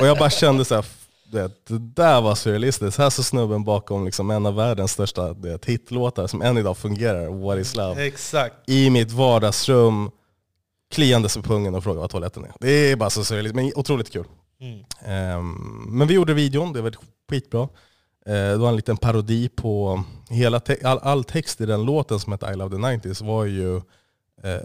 Och 0.00 0.06
jag 0.06 0.18
bara 0.18 0.30
kände 0.30 0.64
så 0.64 0.74
här, 0.74 0.84
det, 1.32 1.68
det 1.68 1.78
där 1.78 2.20
var 2.20 2.34
surrealistiskt. 2.34 2.98
Här 2.98 3.10
står 3.10 3.22
snubben 3.22 3.64
bakom 3.64 4.04
liksom 4.04 4.30
en 4.30 4.46
av 4.46 4.54
världens 4.54 4.92
största 4.92 5.32
det, 5.34 5.66
hitlåtar 5.66 6.26
som 6.26 6.42
än 6.42 6.58
idag 6.58 6.76
fungerar, 6.76 7.26
What 7.26 7.58
is 7.58 7.76
love? 7.76 8.06
Exakt. 8.06 8.54
I 8.66 8.90
mitt 8.90 9.12
vardagsrum, 9.12 10.10
kliandes 10.94 11.36
på 11.36 11.42
pungen 11.42 11.74
och 11.74 11.84
frågar 11.84 12.00
vad 12.00 12.10
toaletten 12.10 12.44
är. 12.44 12.52
Det 12.60 12.70
är 12.70 12.96
bara 12.96 13.10
så 13.10 13.24
surrealistiskt, 13.24 13.56
men 13.56 13.72
otroligt 13.76 14.12
kul. 14.12 14.26
Mm. 14.60 14.84
Ehm, 15.04 15.86
men 15.88 16.08
vi 16.08 16.14
gjorde 16.14 16.34
videon, 16.34 16.72
det 16.72 16.82
var 16.82 16.94
skitbra. 17.30 17.62
Uh, 17.62 17.68
det 18.26 18.56
var 18.56 18.68
en 18.68 18.76
liten 18.76 18.96
parodi 18.96 19.48
på 19.48 20.04
hela 20.30 20.60
all, 20.84 20.98
all 20.98 21.24
text 21.24 21.60
i 21.60 21.66
den 21.66 21.84
låten 21.84 22.20
som 22.20 22.32
heter 22.32 22.52
I 22.52 22.56
Love 22.56 22.76
the 22.76 22.82
90s 22.82 23.24
var 23.24 23.44
ju 23.44 23.80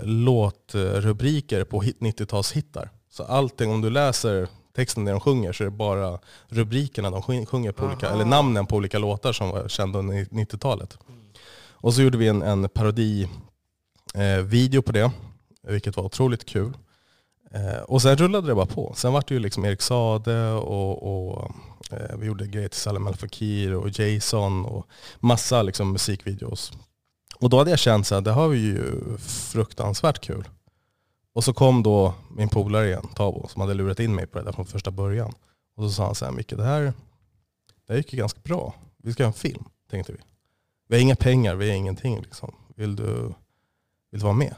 låtrubriker 0.03 1.63
på 1.63 1.81
hit, 1.81 1.97
90-talshittar. 1.99 2.89
Så 3.09 3.23
allting, 3.23 3.71
om 3.71 3.81
du 3.81 3.89
läser 3.89 4.47
texten 4.75 5.03
när 5.03 5.11
de 5.11 5.19
sjunger 5.21 5.53
så 5.53 5.63
är 5.63 5.65
det 5.65 5.71
bara 5.71 6.19
rubrikerna 6.47 7.09
de 7.09 7.21
sjung- 7.21 7.45
sjunger 7.45 7.71
på 7.71 7.85
olika, 7.85 8.05
Aha. 8.07 8.15
eller 8.15 8.25
namnen 8.25 8.65
på 8.65 8.75
olika 8.75 8.99
låtar 8.99 9.33
som 9.33 9.49
var 9.49 9.67
kända 9.67 9.99
under 9.99 10.15
90-talet. 10.25 10.97
Och 11.71 11.93
så 11.93 12.01
gjorde 12.01 12.17
vi 12.17 12.27
en, 12.27 12.41
en 12.41 12.69
parodi 12.69 13.29
eh, 14.13 14.81
på 14.81 14.91
det, 14.91 15.11
vilket 15.67 15.97
var 15.97 16.03
otroligt 16.03 16.45
kul. 16.45 16.73
Eh, 17.51 17.81
och 17.81 18.01
sen 18.01 18.17
rullade 18.17 18.47
det 18.47 18.55
bara 18.55 18.65
på. 18.65 18.93
Sen 18.95 19.13
var 19.13 19.23
det 19.27 19.33
ju 19.33 19.39
liksom 19.39 19.65
Erik 19.65 19.81
Sade 19.81 20.51
och, 20.51 21.31
och 21.37 21.51
eh, 21.91 22.17
vi 22.17 22.25
gjorde 22.27 22.47
grejer 22.47 22.67
till 22.67 22.79
Salem 22.79 23.07
Al 23.07 23.15
Fakir 23.15 23.73
och 23.75 23.99
Jason 23.99 24.65
och 24.65 24.87
massa 25.19 25.61
liksom 25.61 25.91
musikvideos. 25.91 26.71
Och 27.41 27.50
då 27.50 27.57
hade 27.57 27.69
jag 27.69 27.79
känt 27.79 28.12
att 28.12 28.24
det 28.24 28.31
har 28.31 28.48
vi 28.48 28.57
ju 28.57 29.17
fruktansvärt 29.17 30.21
kul. 30.21 30.50
Och 31.33 31.43
så 31.43 31.53
kom 31.53 31.83
då 31.83 32.13
min 32.36 32.50
polare 32.50 32.88
igen, 32.88 33.07
Tabo, 33.15 33.48
som 33.48 33.62
hade 33.62 33.74
lurat 33.74 34.00
in 34.00 34.15
mig 34.15 34.27
på 34.27 34.39
det 34.39 34.45
där 34.45 34.51
från 34.51 34.65
första 34.65 34.91
början. 34.91 35.33
Och 35.75 35.83
så 35.83 35.89
sa 35.91 36.05
han 36.05 36.15
så 36.15 36.25
här, 36.25 36.31
Micke 36.31 36.53
det 36.57 36.63
här, 36.63 36.81
det 37.88 37.93
här 37.93 37.98
gick 37.98 38.13
ju 38.13 38.19
ganska 38.19 38.39
bra. 38.43 38.74
Vi 38.98 39.13
ska 39.13 39.24
göra 39.24 39.27
en 39.27 39.33
film, 39.33 39.63
tänkte 39.89 40.12
vi. 40.12 40.19
Vi 40.88 40.95
har 40.95 41.01
inga 41.01 41.15
pengar, 41.15 41.55
vi 41.55 41.69
har 41.69 41.75
ingenting. 41.75 42.21
Liksom. 42.21 42.55
Vill, 42.75 42.95
du, 42.95 43.05
vill 44.12 44.19
du 44.19 44.24
vara 44.24 44.33
med? 44.33 44.55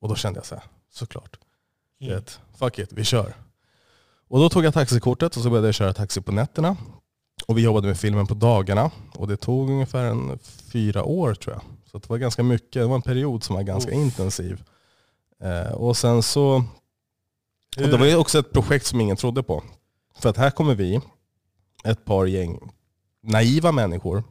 Och 0.00 0.08
då 0.08 0.14
kände 0.14 0.38
jag 0.38 0.46
så 0.46 0.54
här, 0.54 0.64
såklart. 0.90 1.38
Mm. 2.00 2.14
vet, 2.14 2.40
fuck 2.58 2.78
it, 2.78 2.92
vi 2.92 3.04
kör. 3.04 3.34
Och 4.28 4.38
då 4.38 4.48
tog 4.48 4.64
jag 4.64 4.74
taxikortet 4.74 5.36
och 5.36 5.42
så 5.42 5.50
började 5.50 5.68
jag 5.68 5.74
köra 5.74 5.92
taxi 5.92 6.20
på 6.20 6.32
nätterna. 6.32 6.76
Och 7.46 7.58
vi 7.58 7.62
jobbade 7.62 7.86
med 7.86 7.98
filmen 7.98 8.26
på 8.26 8.34
dagarna. 8.34 8.90
Och 9.14 9.28
det 9.28 9.36
tog 9.36 9.70
ungefär 9.70 10.04
en 10.04 10.38
fyra 10.72 11.04
år 11.04 11.34
tror 11.34 11.54
jag. 11.54 11.62
Så 11.94 11.98
det 11.98 12.10
var 12.10 12.18
ganska 12.18 12.42
mycket, 12.42 12.72
det 12.72 12.86
var 12.86 12.94
en 12.94 13.02
period 13.02 13.44
som 13.44 13.56
var 13.56 13.62
ganska 13.62 13.90
Uff. 13.90 13.96
intensiv. 13.96 14.62
Eh, 15.42 15.72
och 15.72 15.96
sen 15.96 16.22
så, 16.22 16.54
och 17.76 17.88
det 17.88 17.96
var 17.96 18.06
ju 18.06 18.16
också 18.16 18.38
ett 18.38 18.52
projekt 18.52 18.86
som 18.86 19.00
ingen 19.00 19.16
trodde 19.16 19.42
på. 19.42 19.62
För 20.18 20.28
att 20.28 20.36
här 20.36 20.50
kommer 20.50 20.74
vi, 20.74 21.00
ett 21.84 22.04
par 22.04 22.26
gäng 22.26 22.72
naiva 23.22 23.72
människor, 23.72 24.24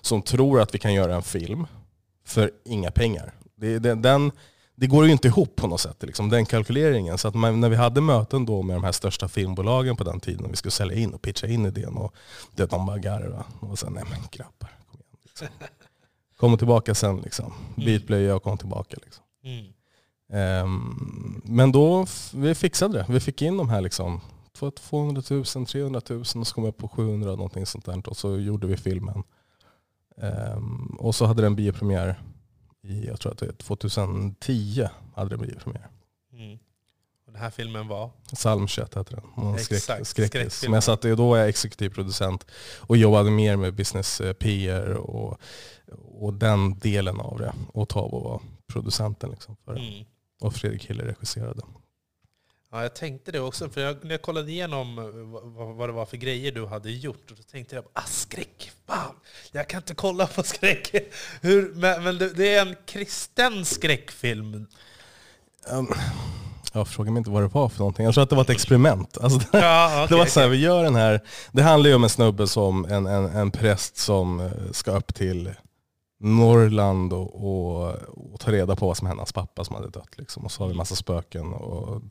som 0.00 0.22
tror 0.22 0.60
att 0.60 0.74
vi 0.74 0.78
kan 0.78 0.94
göra 0.94 1.14
en 1.14 1.22
film 1.22 1.66
för 2.24 2.50
inga 2.64 2.90
pengar. 2.90 3.34
Det, 3.54 3.78
det, 3.78 3.94
den, 3.94 4.32
det 4.74 4.86
går 4.86 5.06
ju 5.06 5.12
inte 5.12 5.28
ihop 5.28 5.56
på 5.56 5.66
något 5.66 5.80
sätt, 5.80 6.02
liksom, 6.02 6.28
den 6.28 6.46
kalkyleringen. 6.46 7.18
Så 7.18 7.28
att 7.28 7.34
man, 7.34 7.60
när 7.60 7.68
vi 7.68 7.76
hade 7.76 8.00
möten 8.00 8.46
då 8.46 8.62
med 8.62 8.76
de 8.76 8.84
här 8.84 8.92
största 8.92 9.28
filmbolagen 9.28 9.96
på 9.96 10.04
den 10.04 10.20
tiden, 10.20 10.44
och 10.44 10.52
vi 10.52 10.56
skulle 10.56 10.72
sälja 10.72 10.96
in 10.96 11.14
och 11.14 11.22
pitcha 11.22 11.46
in 11.46 11.66
idén, 11.66 11.96
och 11.96 12.14
det, 12.54 12.70
de 12.70 12.86
bara 12.86 12.98
garvade. 12.98 13.44
Och 13.60 13.78
sen, 13.78 13.92
nej 13.92 14.04
men 14.10 14.20
grabbar, 14.30 14.70
kom 14.90 15.00
igen. 15.00 15.16
Liksom. 15.22 15.48
Kom 16.42 16.58
tillbaka 16.58 16.94
sen, 16.94 17.20
liksom. 17.20 17.52
byt 17.76 18.06
blöja 18.06 18.36
och 18.36 18.42
kom 18.42 18.58
tillbaka. 18.58 18.96
Liksom. 19.02 19.24
Mm. 19.44 19.72
Ehm, 20.32 21.42
men 21.44 21.72
då, 21.72 22.06
vi 22.34 22.54
fixade 22.54 22.98
det. 22.98 23.06
Vi 23.08 23.20
fick 23.20 23.42
in 23.42 23.56
de 23.56 23.68
här 23.68 23.80
liksom, 23.80 24.20
200 24.74 25.22
000, 25.30 25.44
300 25.66 26.00
000 26.08 26.20
och 26.20 26.26
så 26.26 26.54
kom 26.54 26.64
jag 26.64 26.76
på 26.76 26.88
700 26.88 27.30
någonting 27.30 27.66
sånt 27.66 27.84
där. 27.84 28.08
Och 28.08 28.16
så 28.16 28.38
gjorde 28.38 28.66
vi 28.66 28.76
filmen. 28.76 29.22
Ehm, 30.16 30.96
och 30.98 31.14
så 31.14 31.26
hade 31.26 31.42
den 31.42 31.56
biopremiär 31.56 32.22
i, 32.82 33.06
jag 33.06 33.20
tror 33.20 33.32
att 33.32 33.38
det 33.38 33.46
är 33.46 33.52
2010 33.52 34.88
hade 35.14 35.30
den 35.30 35.46
biopremiär. 35.46 35.88
Mm. 36.32 36.58
Och 37.26 37.32
den 37.32 37.42
här 37.42 37.50
filmen 37.50 37.88
var? 37.88 38.10
Psalm 38.34 38.68
21 38.68 38.94
hette 38.94 39.14
den. 39.14 39.24
Och 39.24 39.60
skräck, 39.60 39.78
Exakt, 39.78 40.06
skräckis. 40.06 40.62
Men 40.62 40.72
jag 40.72 40.84
satt, 40.84 41.02
då 41.02 41.28
var 41.28 41.36
jag 41.36 41.48
exekutiv 41.48 41.90
producent 41.90 42.46
och 42.78 42.96
jobbade 42.96 43.30
mer 43.30 43.56
med 43.56 43.74
business 43.74 44.20
eh, 44.20 44.32
PR 44.32 44.92
och, 44.92 45.38
och 46.20 46.34
den 46.34 46.78
delen 46.78 47.20
av 47.20 47.38
det. 47.38 47.52
Och 47.72 47.88
Tavo 47.88 48.20
var 48.20 48.40
producenten 48.66 49.30
liksom 49.30 49.56
för 49.64 49.74
det. 49.74 49.80
Mm. 49.80 50.04
Och 50.40 50.54
Fredrik 50.54 50.90
Hille 50.90 51.04
regisserade. 51.04 51.62
Ja, 52.72 52.82
jag 52.82 52.94
tänkte 52.94 53.32
det 53.32 53.40
också. 53.40 53.68
För 53.68 53.80
jag, 53.80 54.04
när 54.04 54.10
jag 54.10 54.22
kollade 54.22 54.50
igenom 54.50 54.98
eh, 54.98 55.04
vad, 55.56 55.76
vad 55.76 55.88
det 55.88 55.92
var 55.92 56.06
för 56.06 56.16
grejer 56.16 56.52
du 56.52 56.66
hade 56.66 56.90
gjort, 56.90 57.30
och 57.30 57.36
då 57.36 57.42
tänkte 57.42 57.74
jag 57.74 57.84
ah, 57.92 58.02
skräck. 58.06 58.72
Fan, 58.86 59.14
jag 59.52 59.68
kan 59.68 59.78
inte 59.78 59.94
kolla 59.94 60.26
på 60.26 60.42
skräck. 60.42 60.94
Hur, 61.40 61.74
men 61.74 62.04
men 62.04 62.18
det, 62.18 62.28
det 62.28 62.54
är 62.54 62.66
en 62.66 62.76
kristen 62.86 63.64
skräckfilm. 63.64 64.66
Um, 65.70 65.88
jag 66.72 66.88
frågar 66.88 67.12
mig 67.12 67.18
inte 67.18 67.30
vad 67.30 67.42
det 67.42 67.48
var 67.48 67.68
för 67.68 67.78
någonting. 67.78 68.04
Jag 68.04 68.14
tror 68.14 68.24
att 68.24 68.30
det 68.30 68.36
var 68.36 68.42
ett 68.42 68.50
experiment. 68.50 69.18
Alltså, 69.18 69.40
Ja, 69.58 70.06
det 70.08 70.14
var 70.14 70.26
så 70.26 70.40
här, 70.40 70.48
vi 70.48 70.56
gör 70.56 70.84
den 70.84 70.94
här, 70.94 71.20
det 71.52 71.62
handlar 71.62 71.90
ju 71.90 71.96
om 71.96 72.04
en 72.04 72.10
snubbe 72.10 72.46
som, 72.46 72.84
en, 72.84 73.06
en, 73.06 73.24
en 73.24 73.50
präst 73.50 73.96
som 73.96 74.40
eh, 74.40 74.50
ska 74.72 74.90
upp 74.90 75.14
till 75.14 75.50
Norrland 76.22 77.12
och, 77.12 77.44
och, 77.44 77.94
och 78.32 78.40
ta 78.40 78.52
reda 78.52 78.76
på 78.76 78.86
vad 78.86 78.96
som 78.96 79.06
hände 79.06 79.20
hans 79.20 79.32
pappa 79.32 79.64
som 79.64 79.76
hade 79.76 79.88
dött. 79.88 80.18
Liksom. 80.18 80.44
Och 80.44 80.52
så 80.52 80.62
har 80.62 80.68
vi 80.68 80.74
massa 80.74 80.94
spöken 80.94 81.52
och 81.52 82.02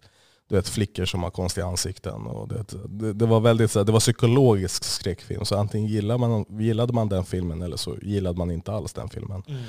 du 0.49 0.55
vet, 0.55 0.69
flickor 0.69 1.05
som 1.05 1.23
har 1.23 1.29
konstiga 1.29 1.65
ansikten. 1.65 2.27
Och 2.27 2.47
det, 2.47 2.65
det, 2.89 3.13
det 3.13 3.25
var 3.25 3.39
väldigt 3.39 3.73
det 3.73 3.91
var 3.91 3.99
psykologisk 3.99 4.83
skräckfilm. 4.83 5.45
Så 5.45 5.57
antingen 5.57 5.87
gillade 5.87 6.19
man, 6.19 6.45
gillade 6.49 6.93
man 6.93 7.09
den 7.09 7.23
filmen 7.23 7.61
eller 7.61 7.77
så 7.77 7.95
gillade 8.01 8.37
man 8.37 8.51
inte 8.51 8.71
alls 8.71 8.93
den 8.93 9.09
filmen. 9.09 9.43
Mm. 9.47 9.61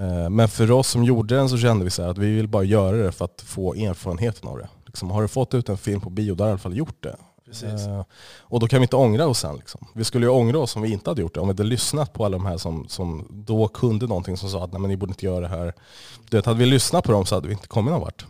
Eh, 0.00 0.30
Men 0.30 0.48
för 0.48 0.70
oss 0.70 0.88
som 0.88 1.04
gjorde 1.04 1.34
den 1.36 1.48
så 1.48 1.58
kände 1.58 1.84
vi 1.84 1.90
så 1.90 2.02
att 2.02 2.18
vi 2.18 2.34
vill 2.34 2.48
bara 2.48 2.64
göra 2.64 2.96
det 2.96 3.12
för 3.12 3.24
att 3.24 3.42
få 3.46 3.74
erfarenheten 3.74 4.48
av 4.48 4.58
det. 4.58 4.68
Liksom, 4.86 5.10
har 5.10 5.22
du 5.22 5.28
fått 5.28 5.54
ut 5.54 5.68
en 5.68 5.78
film 5.78 6.00
på 6.00 6.10
bio, 6.10 6.34
då 6.34 6.44
har 6.44 6.48
du 6.48 6.50
i 6.50 6.52
alla 6.52 6.58
fall 6.58 6.76
gjort 6.76 7.02
det. 7.02 7.16
Precis. 7.46 7.86
Eh, 7.86 8.04
Och 8.40 8.60
då 8.60 8.68
kan 8.68 8.78
vi 8.80 8.84
inte 8.84 8.96
ångra 8.96 9.26
oss 9.26 9.38
sen. 9.38 9.56
Liksom. 9.56 9.86
Vi 9.94 10.04
skulle 10.04 10.26
ju 10.26 10.30
ångra 10.30 10.58
oss 10.58 10.76
om 10.76 10.82
vi 10.82 10.92
inte 10.92 11.10
hade 11.10 11.20
gjort 11.22 11.34
det. 11.34 11.40
Om 11.40 11.48
vi 11.48 11.50
hade 11.52 11.64
lyssnat 11.64 12.12
på 12.12 12.24
alla 12.24 12.38
de 12.38 12.46
här 12.46 12.56
som, 12.58 12.88
som 12.88 13.26
då 13.30 13.68
kunde 13.68 14.06
någonting 14.06 14.36
som 14.36 14.50
sa 14.50 14.64
att 14.64 14.72
Nej, 14.72 14.80
men 14.80 14.90
ni 14.90 14.96
borde 14.96 15.10
inte 15.10 15.26
göra 15.26 15.40
det 15.40 15.48
här. 15.48 15.74
Du 16.30 16.36
vet, 16.36 16.46
hade 16.46 16.58
vi 16.58 16.66
lyssnat 16.66 17.04
på 17.04 17.12
dem 17.12 17.26
så 17.26 17.34
hade 17.34 17.48
vi 17.48 17.54
inte 17.54 17.68
kommit 17.68 17.92
någon 17.92 18.00
vart. 18.00 18.26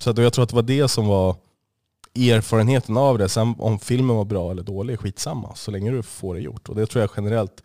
Så 0.00 0.10
att 0.10 0.18
jag 0.18 0.32
tror 0.32 0.42
att 0.42 0.48
det 0.48 0.56
var 0.56 0.62
det 0.62 0.88
som 0.88 1.06
var 1.06 1.36
erfarenheten 2.14 2.96
av 2.96 3.18
det. 3.18 3.28
Sen 3.28 3.54
om 3.58 3.78
filmen 3.78 4.16
var 4.16 4.24
bra 4.24 4.50
eller 4.50 4.62
dålig, 4.62 5.00
skitsamma. 5.00 5.54
Så 5.54 5.70
länge 5.70 5.90
du 5.90 6.02
får 6.02 6.34
det 6.34 6.40
gjort. 6.40 6.68
Och 6.68 6.74
det 6.74 6.86
tror 6.86 7.00
jag 7.02 7.10
generellt 7.16 7.62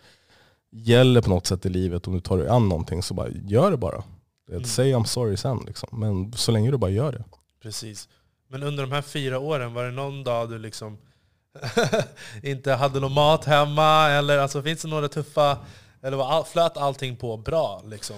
gäller 0.71 1.21
på 1.21 1.29
något 1.29 1.47
sätt 1.47 1.65
i 1.65 1.69
livet. 1.69 2.07
Om 2.07 2.13
du 2.13 2.19
tar 2.19 2.37
dig 2.37 2.47
an 2.47 2.69
någonting 2.69 3.03
så 3.03 3.13
bara 3.13 3.29
gör 3.29 3.71
det 3.71 3.77
bara. 3.77 4.03
Mm. 4.51 4.63
Säg 4.63 4.93
I'm 4.93 5.03
sorry 5.03 5.37
sen. 5.37 5.63
Liksom. 5.67 5.89
Men 5.91 6.33
så 6.33 6.51
länge 6.51 6.71
du 6.71 6.77
bara 6.77 6.91
gör 6.91 7.11
det. 7.11 7.23
Precis. 7.61 8.09
Men 8.51 8.63
under 8.63 8.83
de 8.83 8.91
här 8.91 9.01
fyra 9.01 9.39
åren, 9.39 9.73
var 9.73 9.83
det 9.83 9.91
någon 9.91 10.23
dag 10.23 10.49
du 10.49 10.59
liksom 10.59 10.97
inte 12.43 12.73
hade 12.73 12.99
någon 12.99 13.11
mat 13.11 13.45
hemma? 13.45 14.09
Eller 14.09 14.37
alltså, 14.37 14.61
finns 14.63 14.81
det 14.81 14.87
några 14.87 15.07
tuffa... 15.07 15.57
Eller 16.01 16.17
var 16.17 16.31
all, 16.31 16.45
flöt 16.45 16.77
allting 16.77 17.15
på 17.15 17.37
bra? 17.37 17.81
Liksom? 17.85 18.15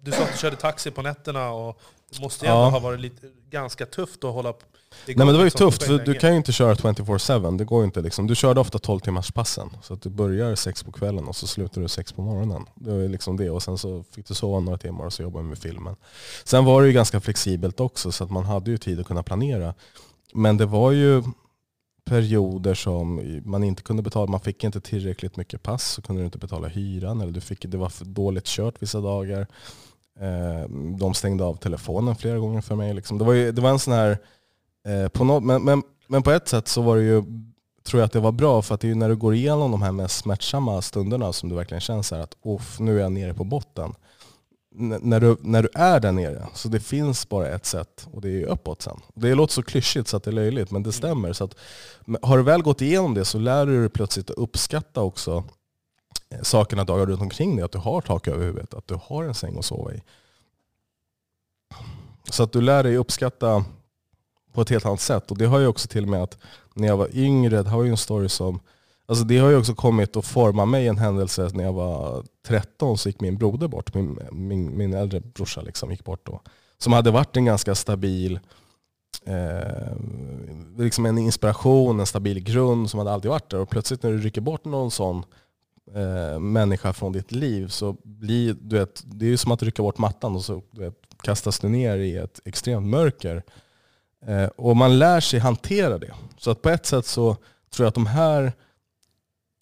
Du 0.00 0.12
sa 0.12 0.22
att 0.22 0.32
du 0.32 0.38
körde 0.38 0.56
taxi 0.56 0.90
på 0.90 1.02
nätterna 1.02 1.50
och 1.50 1.80
det 2.12 2.20
måste 2.22 2.46
ju 2.46 2.50
ändå 2.50 2.60
Ja. 2.62 2.68
ha 2.68 2.78
varit 2.78 3.00
lite, 3.00 3.26
ganska 3.50 3.86
tufft 3.86 4.24
att 4.24 4.32
hålla 4.34 4.52
på. 4.52 4.66
Nej 5.06 5.16
men 5.16 5.26
det 5.26 5.32
var 5.32 5.38
ju 5.40 5.44
liksom 5.44 5.70
tufft, 5.70 5.82
för 5.82 5.98
du 5.98 6.14
kan 6.14 6.30
ju 6.30 6.36
inte 6.36 6.52
köra 6.52 6.74
24-7. 6.74 7.56
Det 7.58 7.64
går 7.64 7.78
ju 7.80 7.84
inte 7.84 8.00
liksom. 8.00 8.26
Du 8.26 8.34
körde 8.34 8.60
ofta 8.60 8.78
12 8.78 9.00
timmars 9.00 9.32
passen. 9.32 9.70
Så 9.82 9.94
att 9.94 10.02
du 10.02 10.08
börjar 10.10 10.54
sex 10.54 10.82
på 10.82 10.92
kvällen 10.92 11.28
och 11.28 11.36
så 11.36 11.46
slutar 11.46 11.80
du 11.80 11.88
sex 11.88 12.12
på 12.12 12.22
morgonen. 12.22 12.66
Det 12.74 12.90
var 12.90 12.98
ju 12.98 13.08
liksom 13.08 13.36
det. 13.36 13.50
Och 13.50 13.62
sen 13.62 13.78
så 13.78 14.04
fick 14.10 14.26
du 14.28 14.34
sova 14.34 14.60
några 14.60 14.78
timmar 14.78 15.04
och 15.06 15.12
så 15.12 15.22
jobbade 15.22 15.42
vi 15.44 15.48
med 15.48 15.58
filmen. 15.58 15.96
Sen 16.44 16.64
var 16.64 16.82
det 16.82 16.86
ju 16.88 16.92
ganska 16.94 17.20
flexibelt 17.20 17.80
också 17.80 18.12
så 18.12 18.24
att 18.24 18.30
man 18.30 18.44
hade 18.44 18.70
ju 18.70 18.78
tid 18.78 19.00
att 19.00 19.06
kunna 19.06 19.22
planera. 19.22 19.74
Men 20.34 20.56
det 20.56 20.66
var 20.66 20.90
ju 20.90 21.22
perioder 22.04 22.74
som 22.74 23.20
man 23.44 23.64
inte 23.64 23.82
kunde 23.82 24.02
betala. 24.02 24.30
Man 24.30 24.40
fick 24.40 24.64
inte 24.64 24.80
tillräckligt 24.80 25.36
mycket 25.36 25.62
pass 25.62 25.84
så 25.92 26.02
kunde 26.02 26.22
du 26.22 26.26
inte 26.26 26.38
betala 26.38 26.68
hyran. 26.68 27.20
Eller 27.20 27.32
du 27.32 27.40
fick, 27.40 27.62
det 27.62 27.76
var 27.78 27.88
för 27.88 28.04
dåligt 28.04 28.44
kört 28.46 28.74
vissa 28.82 29.00
dagar. 29.00 29.46
Eh, 30.20 30.68
De 30.98 31.14
stängde 31.14 31.44
av 31.44 31.54
telefonen 31.56 32.16
flera 32.16 32.38
gånger 32.38 32.60
för 32.60 32.74
mig. 32.74 32.94
Liksom. 32.94 33.18
Det, 33.18 33.24
var 33.24 33.32
ju, 33.32 33.52
det 33.52 33.60
var 33.62 33.70
en 33.70 33.78
sån 33.78 33.94
här 33.94 34.18
Eh, 34.88 35.08
på 35.08 35.24
nå- 35.24 35.40
men, 35.40 35.62
men, 35.64 35.82
men 36.06 36.22
på 36.22 36.30
ett 36.30 36.48
sätt 36.48 36.68
så 36.68 36.82
var 36.82 36.96
det 36.96 37.02
ju, 37.02 37.22
tror 37.86 38.00
jag 38.00 38.06
att 38.06 38.12
det 38.12 38.20
var 38.20 38.32
bra 38.32 38.62
för 38.62 38.74
att 38.74 38.80
det 38.80 38.86
är 38.86 38.88
ju 38.88 38.94
när 38.94 39.08
du 39.08 39.16
går 39.16 39.34
igenom 39.34 39.70
de 39.70 39.82
här 39.82 39.92
mest 39.92 40.16
smärtsamma 40.18 40.82
stunderna 40.82 41.32
som 41.32 41.48
du 41.48 41.54
verkligen 41.54 41.80
känner 41.80 42.02
så 42.02 42.14
att 42.14 42.36
Off, 42.42 42.80
nu 42.80 42.98
är 42.98 43.02
jag 43.02 43.12
nere 43.12 43.34
på 43.34 43.44
botten. 43.44 43.94
N- 44.78 44.98
när, 45.02 45.20
du, 45.20 45.36
när 45.40 45.62
du 45.62 45.68
är 45.74 46.00
där 46.00 46.12
nere, 46.12 46.46
så 46.54 46.68
det 46.68 46.80
finns 46.80 47.28
bara 47.28 47.48
ett 47.48 47.66
sätt 47.66 48.08
och 48.12 48.20
det 48.20 48.28
är 48.28 48.32
ju 48.32 48.44
uppåt 48.46 48.82
sen. 48.82 49.00
Det 49.14 49.34
låter 49.34 49.54
så 49.54 49.62
klyschigt 49.62 50.08
så 50.08 50.16
att 50.16 50.24
det 50.24 50.30
är 50.30 50.32
löjligt 50.32 50.70
men 50.70 50.82
det 50.82 50.92
stämmer. 50.92 51.32
Så 51.32 51.44
att, 51.44 51.54
har 52.22 52.36
du 52.36 52.42
väl 52.42 52.62
gått 52.62 52.82
igenom 52.82 53.14
det 53.14 53.24
så 53.24 53.38
lär 53.38 53.66
du 53.66 53.80
dig 53.80 53.88
plötsligt 53.88 54.30
att 54.30 54.36
uppskatta 54.36 55.00
också 55.02 55.44
sakerna 56.42 56.84
dagar 56.84 57.06
runt 57.06 57.22
omkring 57.22 57.56
dig. 57.56 57.64
Att 57.64 57.72
du 57.72 57.78
har 57.78 58.00
tak 58.00 58.28
över 58.28 58.44
huvudet, 58.44 58.74
att 58.74 58.86
du 58.86 58.98
har 59.02 59.24
en 59.24 59.34
säng 59.34 59.58
att 59.58 59.64
sova 59.64 59.94
i. 59.94 60.02
Så 62.30 62.42
att 62.42 62.52
du 62.52 62.60
lär 62.60 62.82
dig 62.82 62.96
uppskatta 62.96 63.64
på 64.52 64.62
ett 64.62 64.68
helt 64.68 64.86
annat 64.86 65.00
sätt. 65.00 65.30
Och 65.30 65.38
det 65.38 65.46
har 65.46 65.58
ju 65.58 65.66
också 65.66 65.88
till 65.88 66.02
och 66.02 66.08
med 66.08 66.22
att 66.22 66.38
när 66.74 66.88
jag 66.88 66.96
var 66.96 67.16
yngre, 67.16 67.62
det 67.62 67.68
här 67.68 67.76
var 67.76 67.84
ju 67.84 67.90
en 67.90 67.96
story 67.96 68.28
som, 68.28 68.60
alltså 69.06 69.24
det 69.24 69.38
har 69.38 69.50
ju 69.50 69.56
också 69.56 69.74
kommit 69.74 70.16
att 70.16 70.26
forma 70.26 70.64
mig 70.64 70.88
en 70.88 70.98
händelse 70.98 71.50
när 71.54 71.64
jag 71.64 71.72
var 71.72 72.24
13 72.46 72.98
så 72.98 73.08
gick 73.08 73.20
min 73.20 73.36
broder 73.36 73.68
bort, 73.68 73.94
min, 73.94 74.18
min, 74.32 74.76
min 74.76 74.94
äldre 74.94 75.20
brorsa 75.20 75.60
liksom 75.60 75.90
gick 75.90 76.04
bort 76.04 76.26
då. 76.26 76.40
Som 76.78 76.92
hade 76.92 77.10
varit 77.10 77.36
en 77.36 77.44
ganska 77.44 77.74
stabil, 77.74 78.40
eh, 79.24 79.96
liksom 80.78 81.06
en 81.06 81.18
inspiration, 81.18 82.00
en 82.00 82.06
stabil 82.06 82.40
grund 82.40 82.90
som 82.90 82.98
hade 82.98 83.12
alltid 83.12 83.30
varit 83.30 83.50
där. 83.50 83.58
Och 83.58 83.70
plötsligt 83.70 84.02
när 84.02 84.10
du 84.10 84.18
rycker 84.18 84.40
bort 84.40 84.64
någon 84.64 84.90
sån 84.90 85.24
eh, 85.94 86.38
människa 86.40 86.92
från 86.92 87.12
ditt 87.12 87.32
liv 87.32 87.68
så 87.68 87.96
blir 88.02 88.56
du 88.60 88.78
vet, 88.78 89.02
det 89.06 89.26
är 89.26 89.30
ju 89.30 89.36
som 89.36 89.52
att 89.52 89.62
rycka 89.62 89.82
bort 89.82 89.98
mattan 89.98 90.34
och 90.34 90.44
så 90.44 90.62
du 90.70 90.80
vet, 90.80 90.94
kastas 91.22 91.58
du 91.58 91.68
ner 91.68 91.96
i 91.96 92.16
ett 92.16 92.40
extremt 92.44 92.86
mörker. 92.86 93.42
Eh, 94.26 94.46
och 94.46 94.76
man 94.76 94.98
lär 94.98 95.20
sig 95.20 95.40
hantera 95.40 95.98
det. 95.98 96.14
Så 96.38 96.50
att 96.50 96.62
på 96.62 96.68
ett 96.68 96.86
sätt 96.86 97.06
så 97.06 97.36
tror 97.70 97.84
jag 97.84 97.88
att 97.88 97.94
de 97.94 98.06
här 98.06 98.52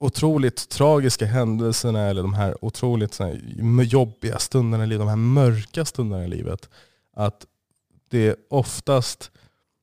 otroligt 0.00 0.68
tragiska 0.68 1.26
händelserna 1.26 2.02
eller 2.02 2.22
de 2.22 2.34
här 2.34 2.64
otroligt 2.64 3.14
så 3.14 3.24
här, 3.24 3.40
jobbiga 3.82 4.38
stunderna 4.38 4.84
i 4.84 4.86
livet, 4.86 5.00
de 5.00 5.08
här 5.08 5.16
mörka 5.16 5.84
stunderna 5.84 6.24
i 6.24 6.28
livet, 6.28 6.68
att 7.16 7.46
det 8.08 8.36
oftast 8.50 9.30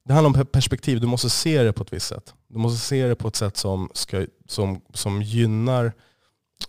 det 0.07 0.13
handlar 0.13 0.39
om 0.39 0.45
perspektiv. 0.45 1.01
Du 1.01 1.07
måste 1.07 1.29
se 1.29 1.63
det 1.63 1.73
på 1.73 1.83
ett 1.83 1.93
visst 1.93 2.07
sätt. 2.07 2.33
Du 2.47 2.57
måste 2.57 2.85
se 2.85 3.07
det 3.07 3.15
på 3.15 3.27
ett 3.27 3.35
sätt 3.35 3.57
som, 3.57 3.89
ska, 3.93 4.25
som, 4.47 4.81
som 4.93 5.21
gynnar, 5.21 5.93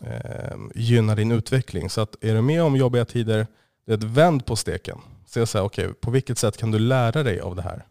eh, 0.01 0.59
gynnar 0.75 1.17
din 1.17 1.33
utveckling. 1.33 1.91
Så 1.91 2.01
att 2.01 2.25
är 2.25 2.35
du 2.35 2.43
med 2.43 2.63
om 2.63 2.77
jobbiga 2.77 3.05
tider, 3.05 3.47
det 3.87 3.93
är 3.93 3.97
ett 3.97 4.05
vänd 4.05 4.47
på 4.47 4.57
steken. 4.57 4.99
Se 5.27 5.47
så 5.47 5.59
här, 5.59 5.65
okay, 5.65 5.89
på 5.89 6.11
vilket 6.11 6.39
sätt 6.39 6.57
kan 6.57 6.71
du 6.71 6.79
lära 6.79 7.23
dig 7.23 7.41
av 7.41 7.57
det 7.57 7.63
här? 7.63 7.87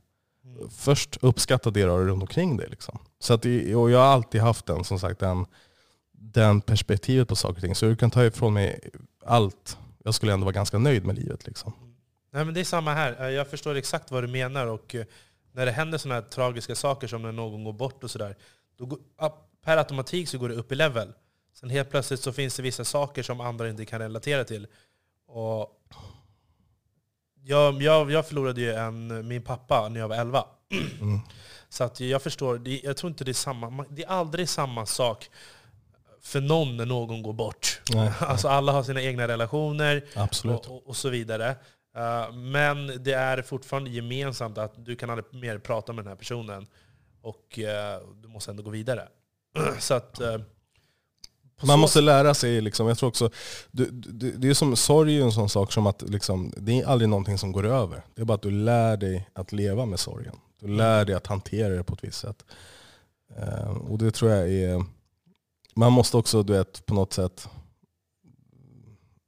Mm. 0.46 0.70
Först 0.70 1.18
uppskatta 1.22 1.72
det 1.72 1.84
du 1.84 1.90
har 1.90 2.00
runt 2.00 2.24
omkring 2.24 2.58
dig. 2.58 2.68
Liksom. 2.70 3.00
Så 3.20 3.34
att, 3.34 3.46
och 3.76 3.92
jag 3.92 4.00
har 4.00 4.06
alltid 4.06 4.42
haft 4.42 4.66
den, 4.66 4.84
som 4.84 5.00
sagt, 5.00 5.20
den, 5.20 5.46
den 6.12 6.62
perspektivet 6.62 7.28
på 7.28 7.36
saker 7.36 7.56
och 7.56 7.62
ting. 7.62 7.76
Så 7.76 7.86
du 7.86 7.96
kan 7.96 8.12
ta 8.12 8.26
ifrån 8.26 8.54
mig 8.54 8.80
allt. 9.26 9.78
Jag 10.04 10.14
skulle 10.14 10.34
ändå 10.34 10.46
vara 10.46 10.54
ganska 10.54 10.78
nöjd 10.78 11.06
med 11.06 11.16
livet. 11.16 11.48
Liksom. 11.48 11.74
Nej, 12.34 12.46
men 12.46 12.54
det 12.54 12.60
är 12.60 12.64
samma 12.64 12.94
här. 12.94 13.30
Jag 13.30 13.48
förstår 13.48 13.76
exakt 13.76 14.12
vad 14.12 14.24
du 14.24 14.28
menar. 14.28 14.68
Och 14.68 14.96
eh, 14.96 15.06
när 15.52 15.66
det 15.66 15.72
händer 15.72 15.98
sådana 15.98 16.22
här 16.22 16.28
tragiska 16.28 16.76
saker 16.76 17.08
som 17.08 17.22
när 17.22 17.32
någon 17.32 17.64
går 17.64 17.74
bort 17.74 18.04
och 18.04 18.12
sådär, 18.12 18.36
per 19.66 19.78
automatik 19.78 20.30
så 20.30 20.38
går 20.38 20.50
det 20.50 20.56
upp 20.56 20.72
i 20.72 20.76
level. 20.76 21.14
Sen 21.60 21.70
helt 21.70 21.90
plötsligt 21.90 22.20
så 22.20 22.32
finns 22.32 22.56
det 22.56 22.64
vissa 22.64 22.86
saker 22.86 23.24
som 23.24 23.42
andra 23.42 23.70
inte 23.70 23.86
kan 23.86 24.00
relatera 24.00 24.44
till. 24.44 24.68
Och 25.28 25.82
jag, 27.44 27.82
jag, 27.82 28.12
jag 28.12 28.28
förlorade 28.28 28.62
ju 28.62 28.74
en, 28.74 29.28
min 29.28 29.44
pappa 29.44 29.90
när 29.90 30.00
jag 30.00 30.08
var 30.08 30.16
11. 30.16 30.46
Mm. 31.02 31.20
Så 31.70 31.84
att 31.84 32.00
jag 32.00 32.22
förstår, 32.22 32.68
jag 32.68 32.98
tror 32.98 33.10
inte 33.10 33.24
det 33.24 33.32
är 33.32 33.34
samma, 33.34 33.86
det 33.90 34.04
är 34.04 34.08
aldrig 34.08 34.50
samma 34.50 34.86
sak 34.86 35.30
för 36.22 36.42
någon 36.42 36.78
när 36.78 36.86
någon 36.86 37.24
går 37.24 37.34
bort. 37.34 37.82
Nej. 37.94 38.12
Alltså 38.20 38.48
alla 38.48 38.72
har 38.72 38.84
sina 38.84 39.02
egna 39.02 39.28
relationer 39.28 40.06
och, 40.16 40.68
och, 40.68 40.88
och, 40.88 40.96
så 40.96 41.10
vidare. 41.10 41.56
Uh, 41.98 42.36
men 42.36 43.04
det 43.04 43.14
är 43.14 43.42
fortfarande 43.42 43.90
gemensamt 43.90 44.58
att 44.58 44.86
du 44.86 44.96
kan 44.96 45.10
aldrig 45.10 45.42
mer 45.42 45.58
prata 45.58 45.94
med 45.94 46.04
den 46.04 46.10
här 46.10 46.18
personen. 46.18 46.68
Och 47.22 47.60
uh, 47.60 48.14
du 48.22 48.28
måste 48.28 48.52
ändå 48.52 48.64
gå 48.64 48.70
vidare. 48.70 49.08
så 49.80 49.94
att, 49.94 50.22
uh, 50.22 50.38
man 51.64 51.80
måste 51.80 52.02
lära 52.02 52.34
sig, 52.34 52.62
liksom, 52.62 52.88
jag 52.88 52.98
tror 52.98 53.10
också, 53.10 53.30
det, 53.72 53.86
det, 53.92 54.32
det 54.32 54.50
är 54.50 54.54
som 54.54 54.76
sorg 54.76 55.18
är 55.18 55.24
en 55.24 55.32
sån 55.32 55.50
sak 55.50 55.72
som 55.72 55.88
att 55.88 56.02
liksom, 56.02 56.54
det 56.58 56.80
är 56.80 56.86
aldrig 56.86 57.10
någonting 57.10 57.38
som 57.38 57.52
går 57.52 57.66
över. 57.66 58.06
Det 58.16 58.22
är 58.22 58.26
bara 58.26 58.34
att 58.34 58.42
du 58.42 58.52
lär 58.52 58.98
dig 58.98 59.30
att 59.34 59.52
leva 59.52 59.86
med 59.86 60.00
sorgen. 60.00 60.36
Du 60.60 60.68
lär 60.68 61.06
dig 61.06 61.16
att 61.16 61.28
hantera 61.28 61.74
det 61.74 61.84
på 61.84 61.94
ett 61.94 62.04
visst 62.04 62.20
sätt. 62.20 62.46
Uh, 63.40 63.70
och 63.70 63.98
det 63.98 64.12
tror 64.12 64.32
jag 64.32 64.54
är, 64.54 64.84
man 65.76 65.92
måste 65.92 66.18
också 66.18 66.44
du 66.44 66.54
vet, 66.54 66.86
på 66.86 66.94
något 66.94 67.14
sätt 67.14 67.50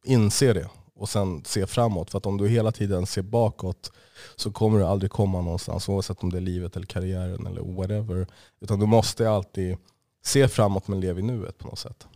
inse 0.05 0.53
det 0.53 0.69
och 0.95 1.09
sen 1.09 1.43
se 1.45 1.67
framåt. 1.67 2.11
För 2.11 2.17
att 2.17 2.25
om 2.25 2.37
du 2.37 2.47
hela 2.47 2.71
tiden 2.71 3.05
ser 3.05 3.21
bakåt 3.21 3.91
så 4.35 4.51
kommer 4.51 4.79
du 4.79 4.85
aldrig 4.85 5.11
komma 5.11 5.41
någonstans 5.41 5.89
oavsett 5.89 6.23
om 6.23 6.31
det 6.31 6.37
är 6.37 6.41
livet 6.41 6.75
eller 6.75 6.85
karriären 6.85 7.47
eller 7.47 7.61
whatever. 7.61 8.27
Utan 8.59 8.79
du 8.79 8.85
måste 8.85 9.29
alltid 9.29 9.77
se 10.23 10.47
framåt 10.47 10.87
men 10.87 10.99
leva 10.99 11.19
i 11.19 11.21
nuet 11.21 11.57
på 11.57 11.67
något 11.67 11.79
sätt. 11.79 12.07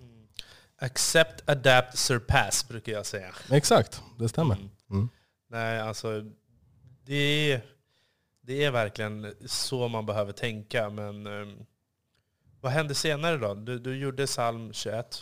Accept, 0.84 1.50
adapt, 1.50 1.98
surpass 1.98 2.68
brukar 2.68 2.92
jag 2.92 3.06
säga. 3.06 3.34
Exakt, 3.52 4.02
det 4.20 4.30
stämmer. 4.30 4.56
Mm. 4.56 4.70
Mm. 4.92 5.10
Nej, 5.50 5.80
alltså 5.80 6.24
det 7.06 7.52
är, 7.52 7.62
det 8.42 8.64
är 8.64 8.72
verkligen 8.72 9.34
så 9.46 9.88
man 9.88 10.06
behöver 10.06 10.32
tänka. 10.32 10.90
Men 10.90 11.28
um, 11.28 11.66
vad 12.62 12.72
hände 12.72 12.96
senare 12.96 13.38
då? 13.38 13.54
Du, 13.54 13.80
du 13.80 13.98
gjorde 13.98 14.28
psalm 14.28 14.74
21. 14.74 15.22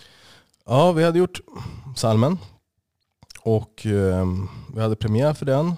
Ja, 0.66 0.92
vi 0.92 1.04
hade 1.04 1.20
gjort 1.20 1.40
salmen. 1.96 2.38
Och 3.42 3.86
um, 3.86 4.50
vi 4.76 4.82
hade 4.82 4.96
premiär 4.96 5.34
för 5.34 5.46
den. 5.46 5.74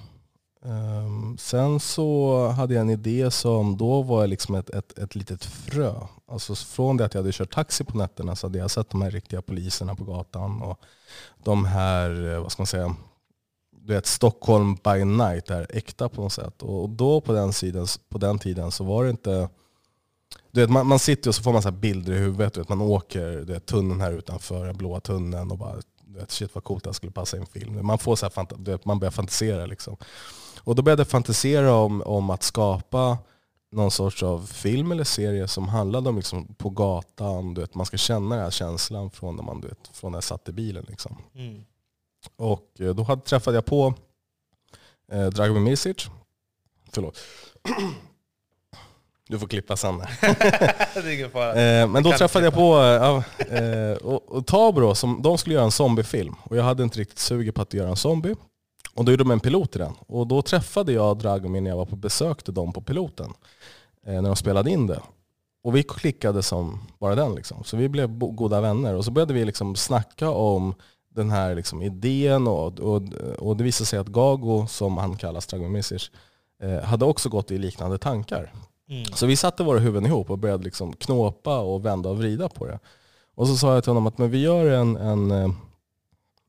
Um, 0.66 1.38
sen 1.38 1.80
så 1.80 2.48
hade 2.48 2.74
jag 2.74 2.82
en 2.82 2.90
idé 2.90 3.32
som 3.32 3.78
då 3.78 4.02
var 4.02 4.28
liksom 4.28 4.56
ett, 4.56 4.70
ett, 4.70 5.00
ett 5.00 5.16
litet 5.16 5.46
frö. 5.46 5.94
Alltså 6.28 6.56
från 6.56 6.98
det 6.98 7.06
att 7.06 7.14
jag 7.14 7.22
hade 7.22 7.32
kört 7.32 7.54
taxi 7.54 7.84
på 7.84 7.98
nätterna 7.98 8.36
så 8.36 8.48
hade 8.48 8.58
jag 8.58 8.72
sett 8.72 8.90
de 8.90 9.02
här 9.02 9.12
riktiga 9.12 9.42
poliserna 9.42 9.96
på 9.96 10.04
gatan. 10.04 10.62
Och 10.62 10.80
de 11.44 11.66
här, 11.66 12.34
eh, 12.34 12.42
vad 12.42 12.52
ska 12.52 12.62
man 12.62 12.68
säga, 12.68 12.96
du 13.72 13.94
vet 13.94 14.06
Stockholm 14.06 14.76
by 14.76 15.06
night, 15.06 15.46
det 15.46 15.54
här 15.54 15.68
äkta 15.70 16.10
på 16.10 16.22
något 16.22 16.34
sätt. 16.34 16.62
Och 16.62 16.90
då 16.90 17.22
på 17.22 17.34
den, 17.34 17.54
sidan, 17.54 17.88
på 18.10 18.18
den 18.18 18.40
tiden 18.40 18.72
så 18.72 18.84
var 18.84 19.04
det 19.04 19.10
inte 19.10 19.50
du 20.52 20.62
vet, 20.62 20.70
man, 20.70 20.88
man 20.88 21.00
sitter 21.00 21.30
och 21.30 21.36
så 21.36 21.44
får 21.44 21.54
man 21.54 21.62
så 21.62 21.72
bilder 21.72 22.14
i 22.14 22.18
huvudet. 22.18 22.54
Du 22.54 22.60
vet, 22.60 22.70
man 22.70 22.82
åker 22.82 23.32
du 23.32 23.54
vet, 23.54 23.66
tunneln 23.66 24.02
här 24.02 24.12
utanför, 24.12 24.66
den 24.66 24.78
blåa 24.78 25.00
tunneln 25.00 25.52
och 25.52 25.58
bara 25.58 25.76
du 26.06 26.20
vet, 26.20 26.32
shit 26.32 26.56
vad 26.56 26.64
coolt 26.64 26.84
det 26.84 26.90
här 26.90 26.94
skulle 26.94 27.12
passa 27.12 27.38
i 27.38 27.40
en 27.40 27.46
film. 27.46 27.86
Man, 27.86 27.98
får 27.98 28.16
så 28.16 28.30
här, 28.36 28.48
du 28.58 28.72
vet, 28.72 28.86
man 28.86 29.00
börjar 29.00 29.12
fantisera. 29.12 29.66
Liksom. 29.66 29.98
Och 30.64 30.76
då 30.76 30.82
började 30.82 31.00
jag 31.00 31.08
fantisera 31.08 31.74
om, 31.76 32.02
om 32.02 32.30
att 32.30 32.44
skapa 32.44 33.18
någon 33.72 33.92
sorts 33.92 34.24
av 34.24 34.48
film 34.48 34.92
eller 34.92 35.04
serie 35.04 35.48
som 35.48 35.68
handlade 35.68 36.10
om 36.10 36.16
liksom, 36.16 36.56
på 36.58 36.70
gatan, 36.70 37.54
du 37.54 37.62
vet, 37.62 37.76
man 37.76 37.86
ska 37.86 37.98
känna 37.98 38.36
den 38.36 38.44
här 38.44 38.52
känslan 38.52 39.12
från 39.12 39.36
när 39.36 39.44
man 39.44 39.62
du 39.62 39.68
vet, 39.68 39.90
från 39.94 40.12
när 40.12 40.18
jag 40.18 40.24
satt 40.24 40.50
i 40.50 40.52
bilen. 40.52 40.86
Liksom. 40.90 41.18
Mm. 41.36 41.64
Och 42.36 42.72
eh, 42.80 42.96
då 42.96 43.04
hade, 43.04 43.22
träffade 43.22 43.58
jag 43.58 43.66
på 43.66 43.94
eh, 45.12 45.26
Dragomir 45.26 45.62
Misic. 45.62 46.08
Förlåt. 46.92 47.20
Du 49.28 49.40
får 49.40 49.48
klippa 49.48 49.78
sen. 49.78 50.02
eh, 51.56 51.88
men 51.88 52.04
då 52.04 52.12
träffade 52.12 52.46
jag 52.46 52.54
på 52.54 52.78
eh, 53.50 53.94
och, 53.94 54.32
och 54.32 54.48
Tabro, 54.48 54.96
som, 54.96 55.22
de 55.22 55.38
skulle 55.38 55.56
göra 55.56 55.66
en 55.66 55.72
zombiefilm. 55.72 56.36
Och 56.44 56.58
jag 56.58 56.64
hade 56.64 56.84
inte 56.84 57.00
riktigt 57.00 57.20
suget 57.20 57.56
på 57.56 57.62
att 57.62 57.74
göra 57.74 57.90
en 57.90 57.96
zombie. 57.96 58.36
Och 58.96 59.06
då 59.06 59.12
gjorde 59.12 59.24
de 59.24 59.32
en 59.32 59.40
pilot 59.40 59.76
i 59.76 59.80
den. 59.80 59.94
Och 60.08 60.28
då 60.28 60.42
träffade 60.42 60.94
jag 60.94 61.18
Dragomir 61.18 61.62
när 61.62 61.70
jag 61.70 61.78
var 61.78 61.86
på 61.86 61.96
besök 61.96 62.44
till 62.44 62.54
dem 62.54 62.74
på 62.74 62.82
piloten. 62.82 63.34
Eh, 64.06 64.14
när 64.14 64.30
de 64.30 64.36
spelade 64.36 64.70
in 64.70 64.88
det. 64.88 65.00
Och 65.64 65.76
vi 65.76 65.84
klickade 65.84 66.44
som 66.44 66.80
bara 67.00 67.16
den. 67.16 67.36
Liksom. 67.36 67.64
Så 67.64 67.78
vi 67.78 67.90
blev 67.90 68.18
goda 68.18 68.62
vänner. 68.62 68.96
Och 68.96 69.06
så 69.06 69.12
började 69.12 69.34
vi 69.34 69.46
liksom 69.46 69.76
snacka 69.76 70.30
om 70.30 70.74
den 71.10 71.32
här 71.32 71.56
liksom 71.56 71.82
idén. 71.82 72.48
Och, 72.48 72.80
och, 72.80 73.02
och 73.40 73.58
det 73.58 73.64
visade 73.64 73.86
sig 73.86 74.00
att 74.00 74.08
Gago, 74.08 74.68
som 74.68 74.98
han 74.98 75.18
kallas, 75.18 75.48
Dragomir 75.48 75.84
eh, 76.64 76.82
hade 76.82 77.06
också 77.06 77.30
gått 77.30 77.52
i 77.52 77.58
liknande 77.58 77.98
tankar. 77.98 78.54
Mm. 78.90 79.06
Så 79.06 79.26
vi 79.26 79.36
satte 79.36 79.64
våra 79.64 79.80
huvuden 79.80 80.06
ihop 80.06 80.30
och 80.30 80.38
började 80.38 80.64
liksom 80.64 80.94
knåpa 80.94 81.60
och 81.60 81.86
vända 81.86 82.10
och 82.10 82.18
vrida 82.18 82.50
på 82.50 82.66
det. 82.66 82.80
Och 83.36 83.48
så 83.48 83.56
sa 83.56 83.74
jag 83.74 83.84
till 83.84 83.90
honom 83.90 84.08
att 84.08 84.18
men 84.18 84.32
vi 84.32 84.42
gör 84.42 84.66
en, 84.66 84.98
en 84.98 85.32
eh, 85.32 85.50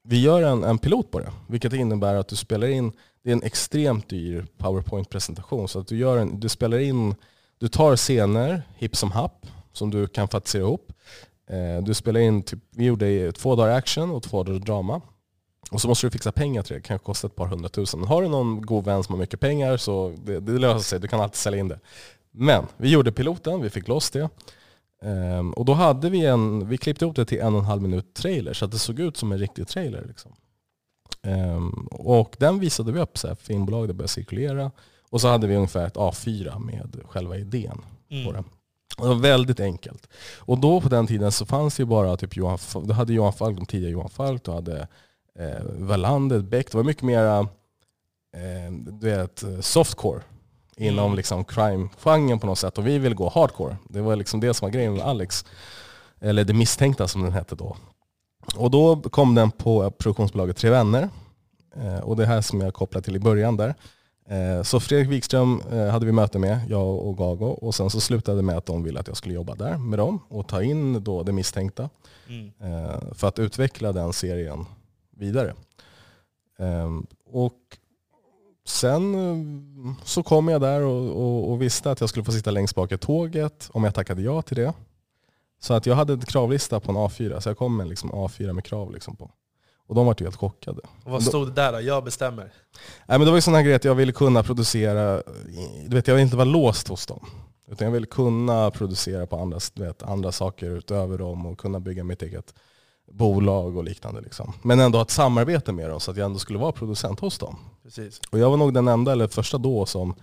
vi 0.09 0.21
gör 0.21 0.43
en, 0.43 0.64
en 0.64 0.79
pilot 0.79 1.11
på 1.11 1.21
det. 1.21 1.33
Vilket 1.49 1.73
innebär 1.73 2.14
att 2.14 2.29
du 2.29 2.37
spelar 2.37 2.67
in, 2.67 2.93
det 3.23 3.31
är 3.31 3.33
en 3.33 3.43
extremt 3.43 4.09
dyr 4.09 4.47
powerpoint-presentation. 4.59 5.69
Så 5.69 5.79
att 5.79 5.88
du, 5.88 5.97
gör 5.97 6.17
en, 6.19 6.40
du 6.40 6.49
spelar 6.49 6.79
in, 6.79 7.14
du 7.59 7.69
tar 7.69 7.97
scener 7.97 8.62
hipp 8.77 8.97
som 8.97 9.12
happ 9.12 9.47
som 9.73 9.90
du 9.90 10.07
kan 10.07 10.29
fantisera 10.29 10.62
ihop. 10.62 10.93
Eh, 11.51 11.83
du 11.83 11.95
spelar 11.95 12.21
in, 12.21 12.43
typ, 12.43 12.59
vi 12.71 12.85
gjorde 12.85 13.33
två 13.33 13.57
dagar 13.57 13.77
action 13.77 14.11
och 14.11 14.23
två 14.23 14.43
dagar 14.43 14.59
drama. 14.59 15.01
Och 15.71 15.81
så 15.81 15.88
måste 15.88 16.07
du 16.07 16.11
fixa 16.11 16.33
pengar 16.33 16.62
till 16.62 16.73
det, 16.73 16.79
det 16.79 16.87
kan 16.87 16.99
kosta 16.99 17.27
ett 17.27 17.37
par 17.37 17.47
hundratusen. 17.47 18.05
Har 18.05 18.23
du 18.23 18.29
någon 18.29 18.62
god 18.62 18.85
vän 18.85 19.05
som 19.05 19.14
har 19.14 19.21
mycket 19.21 19.40
pengar 19.40 19.77
så 19.77 20.14
det, 20.25 20.40
det 20.40 20.53
löser 20.59 20.85
sig, 20.85 21.01
du 21.01 21.09
kan 21.09 21.21
alltid 21.21 21.37
sälja 21.37 21.61
in 21.61 21.69
det. 21.69 21.81
Men 22.31 22.67
vi 22.77 22.90
gjorde 22.90 23.12
piloten, 23.12 23.62
vi 23.62 23.71
fick 23.71 23.88
loss 23.88 24.11
det. 24.11 24.29
Um, 25.05 25.53
och 25.53 25.64
då 25.64 25.73
hade 25.73 26.11
vi 26.11 26.27
en, 26.27 26.69
vi 26.69 26.79
klippte 26.79 27.05
ihop 27.05 27.17
det 27.17 27.25
till 27.25 27.40
en 27.40 27.55
och 27.55 27.61
en 27.61 27.67
halv 27.67 27.83
minut 27.83 28.14
trailer 28.14 28.53
så 28.53 28.64
att 28.64 28.71
det 28.71 28.79
såg 28.79 29.01
ut 29.01 29.17
som 29.17 29.33
en 29.33 29.38
riktig 29.38 29.69
trailer. 29.69 30.05
Liksom. 30.09 30.33
Um, 31.23 31.88
och 31.90 32.37
den 32.38 32.61
visade 32.61 32.93
vi 32.93 33.01
upp, 33.01 33.19
så 33.19 33.29
här, 33.29 33.35
filmbolag, 33.35 33.88
det 33.88 33.95
började 33.95 34.09
cirkulera. 34.09 34.71
Och 35.11 35.21
så 35.21 35.29
hade 35.29 35.47
vi 35.47 35.57
ungefär 35.57 35.87
ett 35.87 35.97
A4 35.97 36.59
med 36.59 37.01
själva 37.05 37.37
idén 37.37 37.81
mm. 38.11 38.27
på 38.27 38.33
det. 38.33 38.45
Det 38.97 39.07
var 39.09 39.14
väldigt 39.14 39.61
enkelt. 39.61 40.09
Och 40.38 40.59
då 40.59 40.81
på 40.81 40.88
den 40.88 41.07
tiden 41.07 41.33
så 41.33 41.47
fanns 41.47 41.77
det 41.77 41.81
ju 41.81 41.87
bara 41.87 42.17
typ 42.17 42.37
Johan, 42.37 42.59
du 42.85 42.93
hade 42.93 43.12
Johan 43.12 43.33
Falk, 43.33 43.57
de 43.57 43.67
tidiga 43.67 43.90
Johan 43.90 44.11
Falk, 44.11 44.45
du 44.45 44.51
hade 44.51 44.88
eh, 45.38 45.64
Wallander, 45.79 46.40
Beck. 46.40 46.71
Det 46.71 46.77
var 46.77 46.85
mycket 46.85 47.03
mera 47.03 47.38
eh, 47.38 48.73
du 48.73 49.11
vet, 49.11 49.45
softcore 49.61 50.23
inom 50.77 51.05
mm. 51.05 51.17
liksom 51.17 51.45
crime-genren 51.45 52.39
på 52.39 52.47
något 52.47 52.59
sätt. 52.59 52.79
Och 52.79 52.87
vi 52.87 52.99
ville 52.99 53.15
gå 53.15 53.29
hardcore. 53.29 53.77
Det 53.89 54.01
var 54.01 54.17
liksom 54.17 54.41
det 54.41 54.55
som 54.55 54.67
var 54.67 54.73
grejen 54.73 54.95
med 54.95 55.03
Alex. 55.03 55.45
Eller 56.21 56.45
Det 56.45 56.55
misstänkta 56.55 57.09
som 57.09 57.23
den 57.23 57.33
hette 57.33 57.55
då. 57.55 57.77
Och 58.57 58.71
då 58.71 58.97
kom 58.97 59.35
den 59.35 59.51
på 59.51 59.91
produktionsbolaget 59.91 60.57
Tre 60.57 60.71
Vänner. 60.71 61.09
Eh, 61.77 61.99
och 61.99 62.17
det 62.17 62.27
här 62.27 62.41
som 62.41 62.61
jag 62.61 62.75
kopplade 62.75 63.05
till 63.05 63.17
i 63.17 63.19
början 63.19 63.57
där. 63.57 63.75
Eh, 64.29 64.63
så 64.63 64.81
Fredrik 64.81 65.09
Wikström 65.09 65.63
eh, 65.73 65.87
hade 65.87 66.07
vi 66.07 66.13
möte 66.13 66.39
med, 66.39 66.61
jag 66.69 66.99
och 66.99 67.19
Gago. 67.19 67.47
Och 67.47 67.75
sen 67.75 67.91
så 67.91 68.01
slutade 68.01 68.39
det 68.39 68.43
med 68.43 68.57
att 68.57 68.67
de 68.67 68.83
ville 68.83 69.01
att 69.01 69.09
jag 69.09 69.17
skulle 69.17 69.35
jobba 69.35 69.55
där 69.55 69.79
med 69.79 69.99
dem 69.99 70.21
och 70.29 70.49
ta 70.49 70.63
in 70.63 71.05
då 71.05 71.23
Det 71.23 71.33
misstänkta. 71.33 71.91
Mm. 72.29 72.53
För 73.15 73.29
att 73.29 73.39
utveckla 73.39 73.93
den 73.93 74.13
serien 74.13 74.67
vidare. 75.17 75.55
Och 77.27 77.59
sen 78.66 79.14
eh, 79.14 79.94
så 80.05 80.22
kom 80.22 80.48
jag 80.48 80.61
där 80.61 80.81
och, 80.81 81.11
och, 81.11 81.50
och, 81.50 81.62
visste 81.62 81.90
att 81.90 82.00
jag 82.00 82.09
skulle 82.09 82.24
få 82.24 82.33
sitta 82.33 82.50
längst 82.50 82.74
bak 82.74 82.92
i 82.92 82.98
tåget 82.98 83.70
om 83.72 83.85
jag 83.85 83.94
tackade 83.94 84.22
ja 84.22 84.42
till 84.42 84.57
det. 84.57 84.72
Så 85.61 85.74
att 85.74 85.87
jag 85.87 85.94
hade 85.94 86.12
en 86.12 86.20
kravlista 86.20 86.81
på 86.81 86.92
en 86.92 86.98
A4, 86.98 87.40
så 87.40 87.48
jag 87.48 87.59
kom 87.59 87.77
med 87.77 87.88
liksom 87.88 88.12
A4 88.12 88.53
med 88.53 88.64
krav 88.64 88.92
liksom 88.92 89.16
på. 89.16 89.31
Och 89.87 89.94
de 89.94 90.07
var 90.07 90.16
helt 90.20 90.37
chockade. 90.37 90.81
Och 91.05 91.11
vad 91.11 91.22
stod 91.22 91.48
det 91.48 91.53
där 91.53 91.72
då? 91.72 91.81
Jag 91.81 92.05
bestämmer? 92.05 92.44
Nej, 93.07 93.18
men 93.18 93.20
det 93.20 93.27
var 93.27 93.37
ju 93.37 93.40
sån 93.40 93.55
här 93.55 93.62
grej 93.62 93.74
att 93.74 93.85
jag 93.85 93.94
ville 93.94 94.12
kunna 94.12 94.42
producera, 94.42 95.22
du 95.87 95.96
vet 95.96 96.09
jag 96.09 96.14
ville 96.14 96.24
inte 96.24 96.37
vara 96.37 96.44
låst 96.44 96.88
hos 96.88 97.07
dem. 97.07 97.27
Utan 97.68 97.85
jag 97.85 97.92
ville 97.92 98.07
kunna 98.07 98.70
producera 98.70 99.27
på 99.27 99.37
andra, 99.37 99.59
vet, 99.74 100.03
andra 100.03 100.33
saker 100.33 100.70
utöver 100.70 101.18
dem 101.18 101.46
och 101.46 101.59
kunna 101.59 101.81
bygga 101.81 102.05
mitt 102.05 102.22
eget 102.22 102.55
bolag 103.12 103.77
och 103.77 103.85
liknande. 103.85 104.21
Liksom. 104.21 104.53
Men 104.62 104.81
ändå 104.81 104.99
ha 104.99 105.03
ett 105.03 105.11
samarbete 105.11 105.73
med 105.73 105.90
dem 105.90 106.01
så 106.01 106.11
att 106.11 106.17
jag 106.17 106.25
ändå 106.25 106.38
skulle 106.38 106.59
vara 106.59 106.73
producent 106.73 107.21
hos 107.21 107.38
dem. 107.38 107.57
Precis. 107.83 108.21
Och 108.31 108.38
jag 108.38 108.51
var 108.51 108.57
nog 108.57 108.75
den 108.75 108.88
enda, 108.88 109.12
eller 109.12 109.29
första 109.29 109.59
då, 109.59 109.87
som 109.87 110.14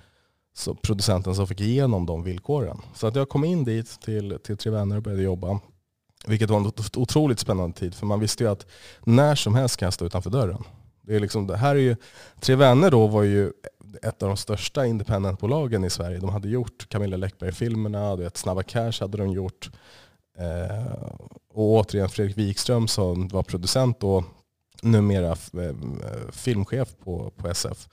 så 0.54 0.76
producenten 0.76 1.36
som 1.36 1.48
fick 1.48 1.62
igenom 1.62 2.06
de 2.06 2.24
villkoren. 2.24 2.82
Så 2.94 3.08
att 3.08 3.16
jag 3.16 3.30
kom 3.30 3.44
in 3.44 3.64
dit 3.64 4.02
till, 4.02 4.40
till 4.44 4.58
Tre 4.58 4.72
Vänner 4.72 4.96
och 4.96 5.04
började 5.04 5.24
jobba. 5.24 5.60
Vilket 6.26 6.50
var 6.50 6.58
en 6.58 6.72
otroligt 6.96 7.40
spännande 7.40 7.78
tid, 7.78 7.96
för 7.96 8.06
man 8.06 8.20
visste 8.20 8.44
ju 8.44 8.50
att 8.50 8.66
när 9.04 9.36
som 9.36 9.56
helst 9.56 9.78
kan 9.78 9.86
jag 9.86 9.94
stå 9.94 10.06
utanför 10.06 10.30
dörren. 10.30 10.64
Det, 11.02 11.16
är 11.16 11.20
liksom, 11.20 11.48
det 11.48 11.58
här 11.58 11.76
är 11.76 11.80
ju, 11.80 11.96
Tre 12.40 12.56
Vänner 12.56 12.92
då 12.92 13.08
var 13.08 13.24
ju 13.24 13.52
ett 14.02 14.24
av 14.24 14.28
de 14.30 14.38
största 14.38 14.86
independentbolagen 14.86 15.84
i 15.84 15.90
Sverige. 15.90 16.20
De 16.20 16.30
hade 16.30 16.50
gjort 16.50 16.90
Camilla 16.90 17.18
Läckberg-filmerna, 17.18 18.30
Snabba 18.34 18.64
Cash 18.64 18.94
hade 19.00 19.18
de 19.18 19.32
gjort. 19.32 19.70
Eh, 20.38 21.12
och 21.54 21.72
återigen 21.72 22.10
Fredrik 22.10 22.38
Wikström 22.38 22.88
som 22.88 23.28
var 23.28 23.44
producent 23.44 24.00
då, 24.00 24.24
numera 24.82 25.32
eh, 25.32 25.76
filmchef 26.32 26.96
på, 27.04 27.32
på 27.38 27.48
SF. 27.48 27.88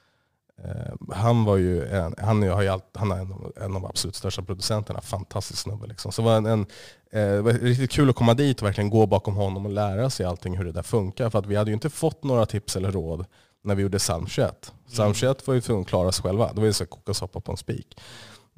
Eh, 0.64 1.14
han, 1.16 1.44
var 1.44 1.56
ju 1.56 1.86
en, 1.86 2.14
han, 2.18 2.42
har 2.42 2.62
ju 2.62 2.68
allt, 2.68 2.84
han 2.92 3.10
är 3.10 3.16
en, 3.16 3.32
en 3.56 3.76
av 3.76 3.82
de 3.82 3.84
absolut 3.84 4.16
största 4.16 4.42
producenterna, 4.42 5.00
fantastisk 5.00 5.58
snubbe. 5.62 5.86
Liksom. 5.86 6.12
Så 6.12 6.22
det 6.22 6.26
var, 6.26 6.36
en, 6.36 6.46
en 6.46 6.66
eh, 7.12 7.42
var 7.42 7.52
riktigt 7.52 7.90
kul 7.90 8.10
att 8.10 8.16
komma 8.16 8.34
dit 8.34 8.60
och 8.60 8.66
verkligen 8.66 8.90
gå 8.90 9.06
bakom 9.06 9.36
honom 9.36 9.66
och 9.66 9.72
lära 9.72 10.10
sig 10.10 10.26
allting 10.26 10.56
hur 10.56 10.64
det 10.64 10.72
där 10.72 10.82
funkar. 10.82 11.30
För 11.30 11.38
att 11.38 11.46
vi 11.46 11.56
hade 11.56 11.70
ju 11.70 11.74
inte 11.74 11.90
fått 11.90 12.24
några 12.24 12.46
tips 12.46 12.76
eller 12.76 12.92
råd 12.92 13.24
när 13.64 13.74
vi 13.74 13.82
gjorde 13.82 13.98
Psalm 13.98 14.26
21. 14.26 14.72
Psalm 14.88 15.14
21 15.14 15.46
var 15.46 15.54
ju 15.54 15.60
tvungna 15.60 15.82
att 15.82 15.88
klara 15.88 16.12
sig 16.12 16.22
själva. 16.22 16.52
Det 16.52 16.60
var 16.60 16.66
ju 16.66 16.72
så 16.72 16.84
att 16.84 16.90
koka 16.90 17.14
soppa 17.14 17.40
på 17.40 17.52
en 17.52 17.58
spik. 17.58 18.00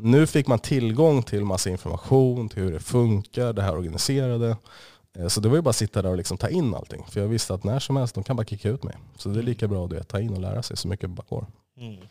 Nu 0.02 0.26
fick 0.26 0.46
man 0.46 0.58
tillgång 0.58 1.22
till 1.22 1.44
massa 1.44 1.70
information, 1.70 2.48
till 2.48 2.62
hur 2.62 2.72
det 2.72 2.80
funkar, 2.80 3.52
det 3.52 3.62
här 3.62 3.76
organiserade. 3.76 4.56
Eh, 5.16 5.28
så 5.28 5.40
det 5.40 5.48
var 5.48 5.56
ju 5.56 5.62
bara 5.62 5.70
att 5.70 5.76
sitta 5.76 6.02
där 6.02 6.10
och 6.10 6.16
liksom 6.16 6.36
ta 6.36 6.48
in 6.48 6.74
allting. 6.74 7.04
För 7.10 7.20
jag 7.20 7.28
visste 7.28 7.54
att 7.54 7.64
när 7.64 7.78
som 7.78 7.96
helst, 7.96 8.14
de 8.14 8.24
kan 8.24 8.36
bara 8.36 8.46
kicka 8.46 8.68
ut 8.68 8.82
mig. 8.82 8.96
Så 9.16 9.28
det 9.28 9.40
är 9.40 9.42
lika 9.42 9.68
bra 9.68 9.86
att 9.86 10.08
ta 10.08 10.20
in 10.20 10.34
och 10.34 10.40
lära 10.40 10.62
sig 10.62 10.76
så 10.76 10.88
mycket 10.88 11.02
det 11.02 11.14
bara 11.14 11.26
går. 11.28 11.46
Mm. 11.76 12.06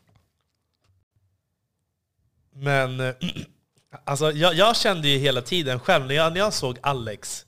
Men 2.53 2.99
eh, 2.99 3.15
alltså, 4.03 4.31
jag, 4.31 4.53
jag, 4.53 4.75
kände 4.75 5.07
ju 5.07 5.17
hela 5.17 5.41
tiden 5.41 5.79
själv, 5.79 6.05
när 6.05 6.15
jag, 6.15 6.33
när 6.33 6.39
jag 6.39 6.53
såg 6.53 6.77
Alex, 6.81 7.45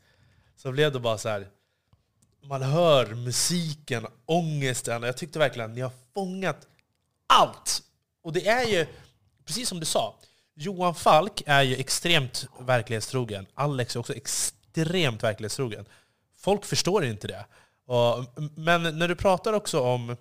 så 0.55 0.71
blev 0.71 0.91
det 0.91 0.99
bara 0.99 1.17
så 1.17 1.29
här. 1.29 1.47
Man 2.43 2.61
hör 2.61 3.15
musiken, 3.15 4.07
ångesten. 4.25 5.03
Jag 5.03 5.17
tyckte 5.17 5.39
verkligen 5.39 5.69
att 5.69 5.75
ni 5.75 5.81
har 5.81 5.91
fångat 6.13 6.67
allt. 7.27 7.83
Och 8.23 8.33
det 8.33 8.47
är 8.47 8.67
ju, 8.67 8.85
precis 9.45 9.69
som 9.69 9.79
du 9.79 9.85
sa, 9.85 10.15
Johan 10.61 10.95
Falk 10.95 11.43
är 11.45 11.61
ju 11.61 11.75
extremt 11.75 12.47
verklighetstrogen. 12.59 13.45
Alex 13.53 13.95
är 13.95 13.99
också 13.99 14.13
extremt 14.13 15.23
verklighetstrogen. 15.23 15.85
Folk 16.37 16.65
förstår 16.65 17.05
inte 17.05 17.27
det. 17.27 17.45
men 18.55 18.99
när 18.99 19.07
du 19.07 19.15
pratar 19.15 19.53
också 19.53 19.79
om 19.79 20.15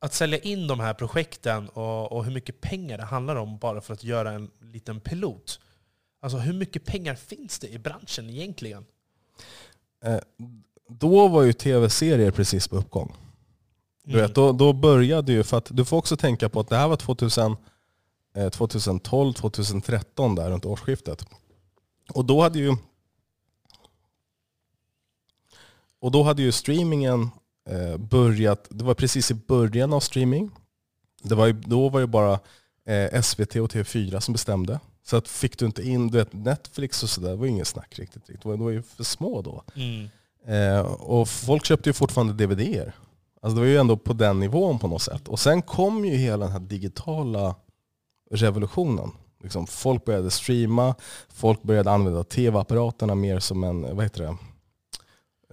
att 0.00 0.14
sälja 0.14 0.38
in 0.38 0.66
de 0.66 0.80
här 0.80 0.94
projekten 0.94 1.68
och, 1.68 2.12
och, 2.12 2.24
hur 2.24 2.32
mycket 2.32 2.60
pengar 2.60 2.98
det 2.98 3.04
handlar 3.04 3.36
om 3.36 3.58
bara 3.58 3.80
för 3.80 3.94
att 3.94 4.04
göra 4.04 4.32
en 4.32 4.50
liten 4.60 5.00
pilot. 5.00 5.60
Alltså 6.20 6.38
hur 6.38 6.52
mycket 6.52 6.84
pengar 6.84 7.14
finns 7.14 7.58
det 7.58 7.68
i 7.68 7.78
branschen 7.78 8.30
egentligen? 8.30 8.84
Eh, 10.04 10.18
då 10.88 11.28
var 11.28 11.42
ju 11.42 11.52
tv-serier 11.52 12.30
precis 12.30 12.68
på 12.68 12.76
uppgång. 12.76 13.14
Du 14.04 14.12
mm. 14.12 14.22
vet, 14.26 14.34
då, 14.34 14.52
då 14.52 14.72
började 14.72 15.32
ju, 15.32 15.42
för 15.42 15.58
att 15.58 15.68
du 15.70 15.84
får 15.84 15.96
också 15.96 16.16
tänka 16.16 16.48
på 16.48 16.60
att 16.60 16.68
det 16.68 16.76
här 16.76 16.88
var 16.88 16.96
2000, 16.96 17.56
eh, 18.34 18.48
2012, 18.48 19.32
2013 19.32 20.34
där 20.34 20.50
runt 20.50 20.64
årsskiftet. 20.64 21.26
Och 22.14 22.24
då 22.24 22.42
hade 22.42 22.58
ju 22.58 22.76
och 26.04 26.10
då 26.10 26.22
hade 26.22 26.42
ju 26.42 26.52
streamingen 26.52 27.30
eh, 27.70 27.96
börjat, 27.96 28.66
det 28.70 28.84
var 28.84 28.94
precis 28.94 29.30
i 29.30 29.34
början 29.34 29.92
av 29.92 30.00
streaming. 30.00 30.50
Det 31.22 31.34
var 31.34 31.46
ju, 31.46 31.52
då 31.52 31.88
var 31.88 32.00
det 32.00 32.06
bara 32.06 32.40
eh, 32.86 33.22
SVT 33.22 33.56
och 33.56 33.72
TV4 33.72 34.20
som 34.20 34.32
bestämde. 34.32 34.80
Så 35.04 35.16
att 35.16 35.28
fick 35.28 35.58
du 35.58 35.66
inte 35.66 35.88
in 35.88 36.08
du 36.08 36.18
vet, 36.18 36.32
Netflix 36.32 37.02
och 37.02 37.10
sådär, 37.10 37.30
det 37.30 37.36
var 37.36 37.46
inget 37.46 37.66
snack 37.66 37.98
riktigt. 37.98 38.26
Det 38.26 38.44
var, 38.44 38.56
det 38.56 38.62
var 38.62 38.70
ju 38.70 38.82
för 38.82 39.04
små 39.04 39.42
då. 39.42 39.62
Mm. 39.74 40.08
Eh, 40.46 40.80
och 40.86 41.28
folk 41.28 41.64
köpte 41.64 41.88
ju 41.88 41.92
fortfarande 41.92 42.46
DVD-er. 42.46 42.94
Alltså 43.40 43.54
det 43.54 43.60
var 43.60 43.68
ju 43.68 43.76
ändå 43.76 43.96
på 43.96 44.12
den 44.12 44.40
nivån 44.40 44.78
på 44.78 44.88
något 44.88 45.02
sätt. 45.02 45.28
Och 45.28 45.40
sen 45.40 45.62
kom 45.62 46.04
ju 46.04 46.16
hela 46.16 46.44
den 46.44 46.52
här 46.52 46.60
digitala 46.60 47.54
revolutionen. 48.30 49.10
Liksom 49.42 49.66
folk 49.66 50.04
började 50.04 50.30
streama, 50.30 50.94
folk 51.28 51.62
började 51.62 51.90
använda 51.90 52.24
tv-apparaterna 52.24 53.14
mer 53.14 53.38
som 53.38 53.64
en, 53.64 53.96
vad 53.96 54.04
heter 54.04 54.22
det? 54.22 54.36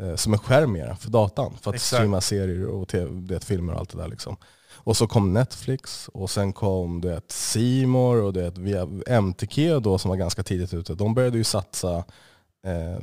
Eh, 0.01 0.15
som 0.15 0.33
en 0.33 0.39
skärm 0.39 0.71
mer 0.71 0.93
för 0.93 1.09
datan. 1.09 1.57
För 1.61 1.69
att 1.71 1.75
Exakt. 1.75 1.95
streama 1.95 2.21
serier 2.21 2.67
och 2.67 2.87
TV, 2.87 3.09
det, 3.21 3.45
filmer 3.45 3.73
och 3.73 3.79
allt 3.79 3.89
det 3.89 3.97
där. 3.97 4.07
Liksom. 4.07 4.37
Och 4.73 4.97
så 4.97 5.07
kom 5.07 5.33
Netflix 5.33 6.07
och 6.13 6.29
sen 6.29 6.53
kom 6.53 7.01
det 7.01 7.31
Simor 7.31 8.21
och 8.21 8.33
det 8.33 8.57
via 8.57 8.87
MTK 9.07 9.79
då 9.79 9.97
som 9.97 10.09
var 10.09 10.15
ganska 10.15 10.43
tidigt 10.43 10.73
ute. 10.73 10.93
De 10.93 11.13
började 11.13 11.37
ju 11.37 11.43
satsa 11.43 11.97
eh, 12.65 12.99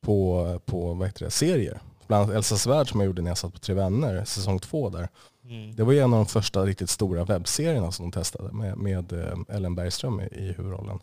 på, 0.00 0.60
på 0.66 0.94
vad 0.94 1.08
heter 1.08 1.24
det, 1.24 1.30
serier. 1.30 1.80
Bland 2.06 2.22
annat 2.22 2.36
Elsa 2.36 2.56
Svärd 2.56 2.90
som 2.90 3.00
jag 3.00 3.06
gjorde 3.06 3.22
när 3.22 3.30
jag 3.30 3.38
satt 3.38 3.52
på 3.52 3.58
Tre 3.58 3.74
Vänner, 3.74 4.24
säsong 4.24 4.58
två 4.58 4.88
där. 4.88 5.08
Mm. 5.48 5.76
Det 5.76 5.84
var 5.84 5.92
ju 5.92 5.98
en 5.98 6.12
av 6.12 6.18
de 6.18 6.26
första 6.26 6.64
riktigt 6.64 6.90
stora 6.90 7.24
webbserierna 7.24 7.92
som 7.92 8.10
de 8.10 8.12
testade 8.12 8.52
med, 8.52 8.78
med 8.78 9.12
eh, 9.12 9.38
Ellen 9.48 9.74
Bergström 9.74 10.20
i, 10.20 10.24
i 10.24 10.52
huvudrollen. 10.52 10.98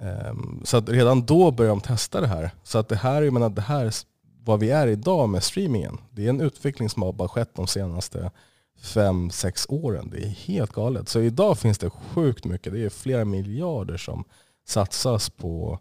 Mm. 0.00 0.26
Um, 0.30 0.60
så 0.64 0.76
att 0.76 0.88
redan 0.88 1.26
då 1.26 1.50
började 1.50 1.72
de 1.72 1.80
testa 1.80 2.20
det 2.20 2.26
här. 2.26 2.50
Så 2.62 2.78
att 2.78 2.88
det 2.88 2.96
här, 2.96 3.22
jag 3.22 3.32
menar, 3.32 3.50
det 3.50 3.62
här 3.62 3.92
vad 4.44 4.60
vi 4.60 4.70
är 4.70 4.86
idag 4.86 5.28
med 5.28 5.44
streamingen, 5.44 5.98
det 6.10 6.24
är 6.24 6.28
en 6.28 6.40
utveckling 6.40 6.88
som 6.88 7.02
har 7.02 7.12
bara 7.12 7.28
skett 7.28 7.50
de 7.54 7.66
senaste 7.66 8.30
fem, 8.78 9.30
sex 9.30 9.66
åren. 9.68 10.10
Det 10.10 10.18
är 10.18 10.28
helt 10.28 10.72
galet. 10.72 11.08
Så 11.08 11.20
idag 11.20 11.58
finns 11.58 11.78
det 11.78 11.90
sjukt 11.90 12.44
mycket. 12.44 12.72
Det 12.72 12.84
är 12.84 12.88
flera 12.88 13.24
miljarder 13.24 13.96
som 13.96 14.24
satsas 14.66 15.30
på 15.30 15.78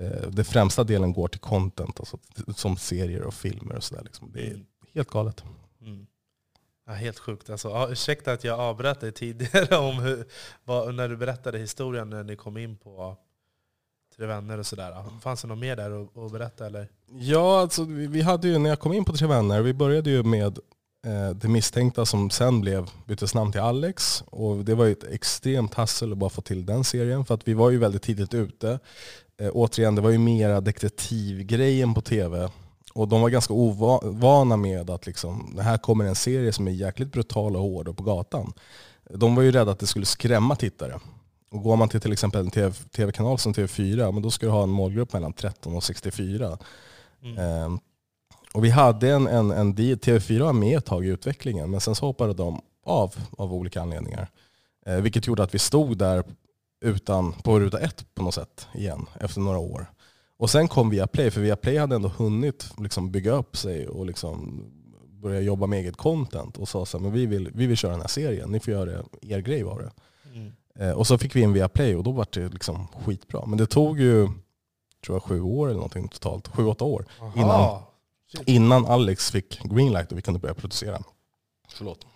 eh, 0.00 0.28
det 0.30 0.44
främsta 0.44 0.84
delen 0.84 1.12
går 1.12 1.28
till 1.28 1.40
content, 1.40 2.00
alltså, 2.00 2.18
som 2.56 2.76
serier 2.76 3.22
och 3.22 3.34
filmer 3.34 3.76
och 3.76 3.84
sådär. 3.84 4.02
Liksom. 4.04 4.30
Det 4.32 4.46
är 4.46 4.60
helt 4.94 5.10
galet. 5.10 5.44
Mm. 5.80 6.06
Ja, 6.86 6.92
helt 6.92 7.18
sjukt. 7.18 7.50
Alltså, 7.50 7.88
ursäkta 7.90 8.32
att 8.32 8.44
jag 8.44 8.60
avbröt 8.60 9.00
dig 9.00 9.12
tidigare 9.12 9.76
om 9.88 9.98
hur, 9.98 10.24
vad, 10.64 10.94
när 10.94 11.08
du 11.08 11.16
berättade 11.16 11.58
historien 11.58 12.10
när 12.10 12.24
ni 12.24 12.36
kom 12.36 12.56
in 12.56 12.76
på 12.76 13.16
Tre 14.16 14.26
Vänner 14.26 14.58
och 14.58 14.66
sådär. 14.66 15.04
Fanns 15.20 15.42
det 15.42 15.48
något 15.48 15.58
mer 15.58 15.76
där 15.76 16.02
att, 16.02 16.18
att 16.18 16.32
berätta 16.32 16.66
eller? 16.66 16.88
Ja, 17.06 17.60
alltså, 17.60 17.84
vi, 17.84 18.06
vi, 18.06 18.22
hade 18.22 18.48
ju, 18.48 18.58
när 18.58 18.70
jag 18.70 18.80
kom 18.80 18.92
in 18.92 19.04
på 19.04 19.12
Tre 19.12 19.26
Vänner, 19.26 19.62
vi 19.62 19.74
började 19.74 20.10
ju 20.10 20.22
med 20.22 20.58
eh, 21.06 21.30
det 21.30 21.48
misstänkta 21.48 22.06
som 22.06 22.30
sen 22.30 22.60
blev, 22.60 22.90
byttes 23.06 23.34
namn 23.34 23.52
till 23.52 23.60
Alex. 23.60 24.24
Och 24.26 24.64
det 24.64 24.74
var 24.74 24.84
ju 24.84 24.92
ett 24.92 25.04
extremt 25.04 25.74
hassel 25.74 26.12
att 26.12 26.18
bara 26.18 26.30
få 26.30 26.42
till 26.42 26.66
den 26.66 26.84
serien, 26.84 27.24
för 27.24 27.34
att 27.34 27.48
vi 27.48 27.54
var 27.54 27.70
ju 27.70 27.78
väldigt 27.78 28.02
tidigt 28.02 28.34
ute. 28.34 28.78
Eh, 29.40 29.50
återigen, 29.52 29.94
det 29.94 30.02
var 30.02 30.10
ju 30.10 30.18
mera 30.18 30.60
detektivgrejen 30.60 31.94
på 31.94 32.00
tv. 32.00 32.50
Och 32.92 33.08
de 33.08 33.20
var 33.20 33.28
ganska 33.28 33.54
ovana 33.54 34.56
med 34.56 34.90
att 34.90 35.06
liksom, 35.06 35.52
det 35.56 35.62
här 35.62 35.78
kommer 35.78 36.04
en 36.04 36.14
serie 36.14 36.52
som 36.52 36.68
är 36.68 36.72
jäkligt 36.72 37.12
brutal 37.12 37.56
och 37.56 37.62
hård 37.62 37.88
och 37.88 37.96
på 37.96 38.02
gatan. 38.02 38.52
De 39.10 39.34
var 39.34 39.42
ju 39.42 39.52
rädda 39.52 39.72
att 39.72 39.78
det 39.78 39.86
skulle 39.86 40.06
skrämma 40.06 40.56
tittare. 40.56 41.00
Och 41.50 41.62
går 41.62 41.76
man 41.76 41.88
till 41.88 42.00
till 42.00 42.12
exempel 42.12 42.40
en 42.40 42.72
tv-kanal 42.96 43.38
som 43.38 43.54
TV4, 43.54 44.12
men 44.12 44.22
då 44.22 44.30
ska 44.30 44.46
du 44.46 44.52
ha 44.52 44.62
en 44.62 44.68
målgrupp 44.68 45.12
mellan 45.12 45.32
13 45.32 45.76
och 45.76 45.84
64. 45.84 46.58
Mm. 47.22 47.64
Um, 47.64 47.80
och 48.54 48.64
vi 48.64 48.70
hade 48.70 49.10
en, 49.10 49.26
en, 49.26 49.50
en 49.50 49.74
TV4 49.74 50.42
var 50.42 50.52
med 50.52 50.78
ett 50.78 50.84
tag 50.84 51.06
i 51.06 51.08
utvecklingen, 51.08 51.70
men 51.70 51.80
sen 51.80 51.94
så 51.94 52.06
hoppade 52.06 52.34
de 52.34 52.60
av 52.84 53.14
av 53.38 53.54
olika 53.54 53.82
anledningar. 53.82 54.30
Uh, 54.88 54.96
vilket 54.96 55.26
gjorde 55.26 55.42
att 55.42 55.54
vi 55.54 55.58
stod 55.58 55.98
där 55.98 56.24
utan, 56.84 57.32
på 57.32 57.60
ruta 57.60 57.78
ett 57.78 58.14
på 58.14 58.22
något 58.22 58.34
sätt 58.34 58.68
igen 58.74 59.06
efter 59.20 59.40
några 59.40 59.58
år. 59.58 59.86
Och 60.42 60.50
sen 60.50 60.68
kom 60.68 60.90
Viaplay, 60.90 61.30
för 61.30 61.40
Viaplay 61.40 61.76
hade 61.76 61.96
ändå 61.96 62.08
hunnit 62.08 62.70
liksom 62.78 63.10
bygga 63.10 63.32
upp 63.32 63.56
sig 63.56 63.88
och 63.88 64.06
liksom 64.06 64.64
börja 65.22 65.40
jobba 65.40 65.66
med 65.66 65.78
eget 65.78 65.96
content 65.96 66.56
och 66.56 66.68
sa 66.68 66.86
så 66.86 66.98
här, 66.98 67.02
men 67.02 67.12
vi 67.12 67.26
vill, 67.26 67.50
vi 67.54 67.66
vill 67.66 67.76
köra 67.76 67.90
den 67.90 68.00
här 68.00 68.08
serien, 68.08 68.50
ni 68.50 68.60
får 68.60 68.74
göra 68.74 69.02
er 69.22 69.38
grej 69.38 69.62
av 69.62 69.78
det. 69.78 69.92
Mm. 70.34 70.52
Eh, 70.78 70.90
och 70.90 71.06
så 71.06 71.18
fick 71.18 71.36
vi 71.36 71.40
in 71.40 71.52
via 71.52 71.68
Play 71.68 71.96
och 71.96 72.02
då 72.02 72.12
var 72.12 72.26
det 72.32 72.48
liksom 72.48 72.86
skitbra. 73.04 73.46
Men 73.46 73.58
det 73.58 73.66
tog 73.66 74.00
ju 74.00 74.28
tror 75.06 75.16
jag, 75.16 75.22
sju 75.22 75.40
år 75.40 75.66
eller 75.66 75.76
någonting 75.76 76.08
totalt. 76.08 76.48
Sju, 76.48 76.64
åtta 76.64 76.84
år. 76.84 77.06
Innan, 77.36 77.82
innan 78.46 78.86
Alex 78.86 79.30
fick 79.30 79.62
greenlight 79.62 80.12
och 80.12 80.18
vi 80.18 80.22
kunde 80.22 80.40
börja 80.40 80.54
producera. 80.54 81.02
Förlåt. 81.68 82.06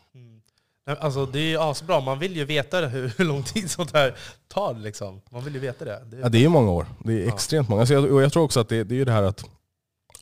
Alltså 0.87 1.27
det 1.27 1.39
är 1.39 1.49
ju 1.49 1.59
asbra, 1.59 2.01
man 2.01 2.19
vill 2.19 2.37
ju 2.37 2.45
veta 2.45 2.87
hur, 2.87 3.15
hur 3.19 3.25
lång 3.25 3.43
tid 3.43 3.71
sånt 3.71 3.93
här 3.93 4.17
tar. 4.49 4.75
Liksom. 4.75 5.21
Man 5.31 5.45
vill 5.45 5.55
ju 5.55 5.61
veta 5.61 5.85
det. 5.85 6.03
Det 6.11 6.17
är, 6.17 6.21
ja, 6.21 6.29
det 6.29 6.45
är 6.45 6.49
många 6.49 6.71
år. 6.71 6.87
Det 7.05 7.13
är 7.13 7.27
ja. 7.27 7.35
extremt 7.35 7.69
många. 7.69 7.81
Alltså 7.83 7.95
jag, 7.95 8.13
och 8.13 8.23
jag 8.23 8.33
tror 8.33 8.43
också 8.43 8.61
att 8.61 8.69
det, 8.69 8.85
det 8.85 9.01
är 9.01 9.05
det 9.05 9.13
här 9.13 9.23
att, 9.23 9.45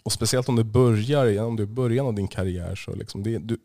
och 0.03 0.13
speciellt 0.13 0.49
om 0.49 0.57
du 0.57 0.65
börjar 0.65 1.43
om 1.45 1.57
du 1.57 1.63
är 1.63 1.67
början 1.67 2.07
av 2.07 2.15
din 2.15 2.29
karriär, 2.29 2.75
så 2.75 2.95
liksom 2.95 3.23
det, 3.23 3.39
du, 3.39 3.59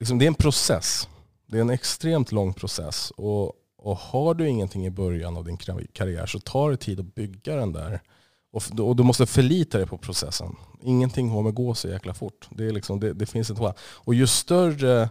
liksom 0.00 0.18
det 0.18 0.24
är 0.24 0.26
en 0.26 0.34
process. 0.34 1.08
Det 1.46 1.56
är 1.56 1.60
en 1.60 1.70
extremt 1.70 2.32
lång 2.32 2.54
process. 2.54 3.12
Och, 3.16 3.52
och 3.78 3.96
har 3.96 4.34
du 4.34 4.48
ingenting 4.48 4.86
i 4.86 4.90
början 4.90 5.36
av 5.36 5.44
din 5.44 5.56
karriär 5.92 6.26
så 6.26 6.40
tar 6.40 6.70
det 6.70 6.76
tid 6.76 7.00
att 7.00 7.14
bygga 7.14 7.56
den 7.56 7.72
där. 7.72 8.00
Och, 8.52 8.80
och 8.80 8.96
du 8.96 9.02
måste 9.02 9.26
förlita 9.26 9.78
dig 9.78 9.86
på 9.86 9.98
processen. 9.98 10.56
Ingenting 10.82 11.30
kommer 11.30 11.50
gå 11.50 11.74
så 11.74 11.88
jäkla 11.88 12.14
fort. 12.14 12.48
Det, 12.50 12.66
är 12.66 12.70
liksom, 12.70 13.00
det, 13.00 13.12
det 13.12 13.26
finns 13.26 13.50
inte 13.50 13.74
Och 13.80 14.14
ju 14.14 14.26
större, 14.26 15.08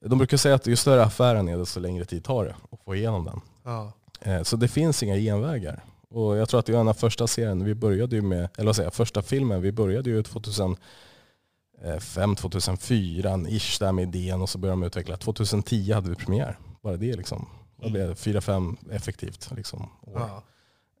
de 0.00 0.18
brukar 0.18 0.36
säga 0.36 0.54
att 0.54 0.66
ju 0.66 0.76
större 0.76 1.04
affären 1.04 1.48
är 1.48 1.58
desto 1.58 1.80
längre 1.80 2.04
tid 2.04 2.24
tar 2.24 2.44
det 2.44 2.56
att 2.70 2.80
få 2.84 2.94
igenom 2.94 3.24
den. 3.24 3.40
Ja. 3.64 3.92
Eh, 4.20 4.42
så 4.42 4.56
det 4.56 4.68
finns 4.68 5.02
inga 5.02 5.16
genvägar. 5.16 5.84
Och 6.10 6.36
jag 6.36 6.48
tror 6.48 6.60
att 6.60 6.66
det 6.66 6.72
är 6.72 6.80
en 6.80 6.88
av 6.88 6.94
första 6.94 7.26
serien, 7.26 7.64
vi 7.64 7.74
började 7.74 8.16
ju 8.16 8.22
med, 8.22 8.48
eller 8.56 8.66
vad 8.66 8.76
säger 8.76 8.86
jag, 8.86 8.94
första 8.94 9.22
filmen, 9.22 9.62
vi 9.62 9.72
började 9.72 10.10
ju 10.10 10.22
2005, 10.22 12.36
2004, 12.36 13.40
ish 13.48 13.78
där 13.80 13.92
med 13.92 14.02
idén 14.02 14.42
och 14.42 14.48
så 14.48 14.58
började 14.58 14.80
de 14.80 14.86
utveckla. 14.86 15.16
2010 15.16 15.92
hade 15.92 16.10
vi 16.10 16.16
premiär. 16.16 16.58
Bara 16.82 16.96
det 16.96 17.16
liksom. 17.16 17.46
Det 17.76 17.90
blev 17.90 18.14
fyra, 18.14 18.40
fem 18.40 18.76
effektivt 18.90 19.50
liksom. 19.56 19.88
Ja. 20.14 20.42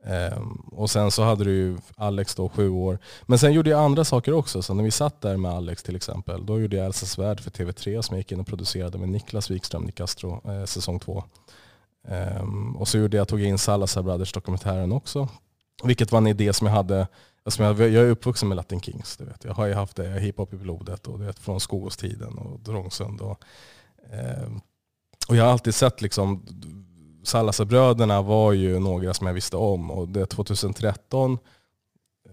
Ehm, 0.04 0.52
och 0.72 0.90
sen 0.90 1.10
så 1.10 1.22
hade 1.22 1.44
du 1.44 1.50
ju 1.50 1.78
Alex 1.96 2.34
då 2.34 2.48
sju 2.48 2.68
år. 2.68 2.98
Men 3.26 3.38
sen 3.38 3.52
gjorde 3.52 3.70
jag 3.70 3.80
andra 3.80 4.04
saker 4.04 4.32
också. 4.32 4.62
Så 4.62 4.74
när 4.74 4.84
vi 4.84 4.90
satt 4.90 5.20
där 5.20 5.36
med 5.36 5.50
Alex 5.50 5.82
till 5.82 5.96
exempel, 5.96 6.46
då 6.46 6.60
gjorde 6.60 6.76
jag 6.76 6.86
Elsa 6.86 7.06
Svärd 7.06 7.40
för 7.40 7.50
TV3 7.50 8.02
som 8.02 8.14
jag 8.14 8.20
gick 8.20 8.32
in 8.32 8.40
och 8.40 8.46
producerade 8.46 8.98
med 8.98 9.08
Niklas 9.08 9.50
Wikström, 9.50 9.82
Nicastro, 9.82 10.50
eh, 10.52 10.64
säsong 10.64 11.00
två. 11.00 11.24
Um, 12.08 12.76
och 12.76 12.88
så 12.88 12.98
gjorde 12.98 13.16
jag, 13.16 13.28
tog 13.28 13.40
jag 13.40 13.48
in 13.48 13.58
Salazar 13.58 14.02
Brothers 14.02 14.32
dokumentären 14.32 14.92
också. 14.92 15.28
Vilket 15.84 16.12
var 16.12 16.18
en 16.18 16.26
idé 16.26 16.52
som 16.52 16.66
jag 16.66 16.74
hade, 16.74 17.08
alltså 17.44 17.62
jag, 17.62 17.80
jag 17.80 17.92
är 17.92 18.10
uppvuxen 18.10 18.48
med 18.48 18.56
Latin 18.56 18.80
Kings. 18.80 19.16
Du 19.16 19.24
vet. 19.24 19.44
Jag 19.44 19.54
har 19.54 19.66
ju 19.66 19.74
haft 19.74 19.96
det, 19.96 20.20
hiphop 20.20 20.52
i 20.52 20.56
blodet 20.56 21.06
och 21.06 21.18
du 21.18 21.24
vet, 21.24 21.38
från 21.38 21.60
Skogåstiden 21.60 22.38
och 22.38 22.60
Drångsund. 22.60 23.20
Och, 23.20 23.44
um, 24.44 24.60
och 25.28 25.36
jag 25.36 25.44
har 25.44 25.52
alltid 25.52 25.74
sett 25.74 26.02
liksom 26.02 26.46
Salazar-bröderna 27.22 28.22
var 28.22 28.52
ju 28.52 28.78
några 28.78 29.14
som 29.14 29.26
jag 29.26 29.34
visste 29.34 29.56
om 29.56 29.90
och 29.90 30.08
det 30.08 30.26
2013 30.26 31.38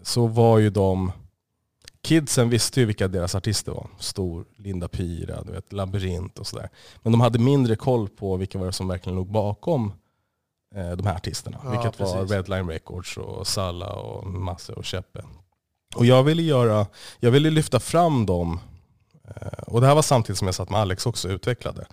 så 0.04 0.28
var 0.28 0.58
ju 0.58 0.70
de 0.70 1.12
Kidsen 2.08 2.50
visste 2.50 2.80
ju 2.80 2.86
vilka 2.86 3.08
deras 3.08 3.36
artister 3.36 3.72
var. 3.72 3.88
Stor, 4.00 4.46
Linda 4.58 4.88
Pira, 4.88 5.44
du 5.44 5.52
vet, 5.52 5.74
Labyrint 5.74 6.40
och 6.40 6.48
sådär. 6.48 6.70
Men 7.04 7.12
de 7.12 7.22
hade 7.22 7.40
mindre 7.40 7.76
koll 7.76 8.10
på 8.10 8.38
vilka 8.38 8.58
var 8.58 8.66
det 8.66 8.72
som 8.72 8.88
verkligen 8.88 9.16
låg 9.16 9.32
bakom 9.32 9.94
eh, 10.76 10.92
de 10.92 11.06
här 11.06 11.16
artisterna. 11.16 11.60
Ja, 11.64 11.70
vilket 11.70 11.98
precis. 11.98 12.16
var 12.16 12.26
Redline 12.26 12.70
Records 12.70 13.18
och 13.18 13.48
Salla 13.48 13.94
och 13.94 14.28
Masse 14.28 14.74
och 14.74 14.86
Cheppe. 14.86 15.24
Och 15.96 16.06
jag 16.06 16.24
ville, 16.24 16.42
göra, 16.42 16.88
jag 17.20 17.32
ville 17.32 17.50
lyfta 17.50 17.80
fram 17.80 18.26
dem. 18.26 18.60
Eh, 19.28 19.64
och 19.68 19.82
det 19.82 19.88
här 19.88 19.96
var 19.96 20.02
samtidigt 20.02 20.38
som 20.38 20.48
jag 20.48 20.56
satt 20.56 20.70
med 20.70 20.80
Alex 20.80 21.06
också 21.06 21.28
och 21.28 21.34
utvecklade. 21.34 21.88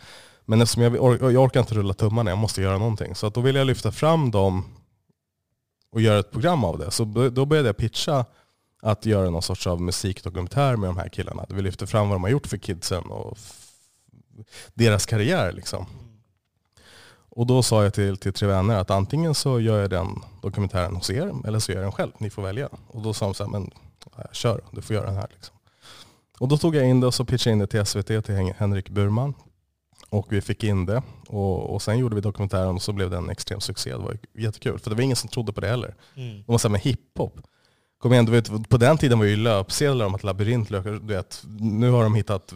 Men 0.44 0.60
eftersom 0.60 0.82
jag, 0.82 0.96
jag 1.32 1.36
orkar 1.44 1.60
inte 1.60 1.74
rulla 1.74 1.94
tummarna, 1.94 2.30
jag 2.30 2.38
måste 2.38 2.62
göra 2.62 2.78
någonting. 2.78 3.14
Så 3.14 3.26
att 3.26 3.34
då 3.34 3.40
ville 3.40 3.58
jag 3.58 3.66
lyfta 3.66 3.92
fram 3.92 4.30
dem 4.30 4.64
och 5.90 6.00
göra 6.00 6.18
ett 6.18 6.30
program 6.30 6.64
av 6.64 6.78
det. 6.78 6.90
Så 6.90 7.04
då 7.04 7.44
började 7.46 7.68
jag 7.68 7.76
pitcha 7.76 8.24
att 8.82 9.06
göra 9.06 9.30
någon 9.30 9.42
sorts 9.42 9.66
av 9.66 9.80
musikdokumentär 9.80 10.76
med 10.76 10.88
de 10.88 10.96
här 10.96 11.08
killarna. 11.08 11.46
Vi 11.48 11.62
lyfter 11.62 11.86
fram 11.86 12.08
vad 12.08 12.14
de 12.14 12.22
har 12.22 12.30
gjort 12.30 12.46
för 12.46 12.56
kidsen 12.56 13.04
och 13.04 13.38
deras 14.74 15.06
karriär. 15.06 15.52
Liksom. 15.52 15.86
Och 17.28 17.46
då 17.46 17.62
sa 17.62 17.82
jag 17.82 17.94
till, 17.94 18.16
till 18.16 18.32
tre 18.32 18.48
vänner 18.48 18.76
att 18.76 18.90
antingen 18.90 19.34
så 19.34 19.60
gör 19.60 19.80
jag 19.80 19.90
den 19.90 20.22
dokumentären 20.42 20.96
hos 20.96 21.10
er 21.10 21.32
eller 21.46 21.58
så 21.58 21.72
gör 21.72 21.78
jag 21.78 21.84
den 21.84 21.92
själv. 21.92 22.12
Ni 22.18 22.30
får 22.30 22.42
välja. 22.42 22.68
Och 22.86 23.02
då 23.02 23.14
sa 23.14 23.24
de 23.24 23.34
så 23.34 23.44
här, 23.44 23.50
men 23.50 23.70
kör, 24.32 24.60
du 24.70 24.82
får 24.82 24.96
göra 24.96 25.06
den 25.06 25.16
här. 25.16 25.28
Liksom. 25.34 25.56
Och 26.38 26.48
då 26.48 26.58
tog 26.58 26.76
jag 26.76 26.88
in 26.88 27.00
det 27.00 27.06
och 27.06 27.14
så 27.14 27.24
pitchade 27.24 27.52
in 27.52 27.58
det 27.58 27.66
till 27.66 27.86
SVT, 27.86 28.06
till 28.06 28.54
Henrik 28.56 28.88
Burman. 28.88 29.34
Och 30.08 30.32
vi 30.32 30.40
fick 30.40 30.64
in 30.64 30.86
det. 30.86 31.02
Och, 31.26 31.74
och 31.74 31.82
sen 31.82 31.98
gjorde 31.98 32.14
vi 32.14 32.20
dokumentären 32.20 32.74
och 32.74 32.82
så 32.82 32.92
blev 32.92 33.10
det 33.10 33.16
en 33.16 33.30
extrem 33.30 33.60
succé. 33.60 33.90
Det 33.90 33.98
var 33.98 34.18
jättekul. 34.38 34.78
För 34.78 34.90
det 34.90 34.96
var 34.96 35.02
ingen 35.02 35.16
som 35.16 35.28
trodde 35.28 35.52
på 35.52 35.60
det 35.60 35.68
heller. 35.68 35.94
Mm. 36.14 36.36
De 36.36 36.52
var 36.52 36.58
såhär, 36.58 36.72
med 36.72 36.80
hiphop. 36.80 37.40
Kom 37.98 38.12
igen, 38.12 38.24
du 38.24 38.32
vet, 38.32 38.68
på 38.68 38.76
den 38.76 38.98
tiden 38.98 39.18
var 39.18 39.24
det 39.24 39.30
ju 39.30 39.36
löpsedlar 39.36 40.06
om 40.06 40.14
att 40.14 40.24
labyrint, 40.24 40.68
du 40.68 40.98
vet, 41.02 41.42
nu 41.60 41.90
har 41.90 42.02
de 42.02 42.14
hittat 42.14 42.54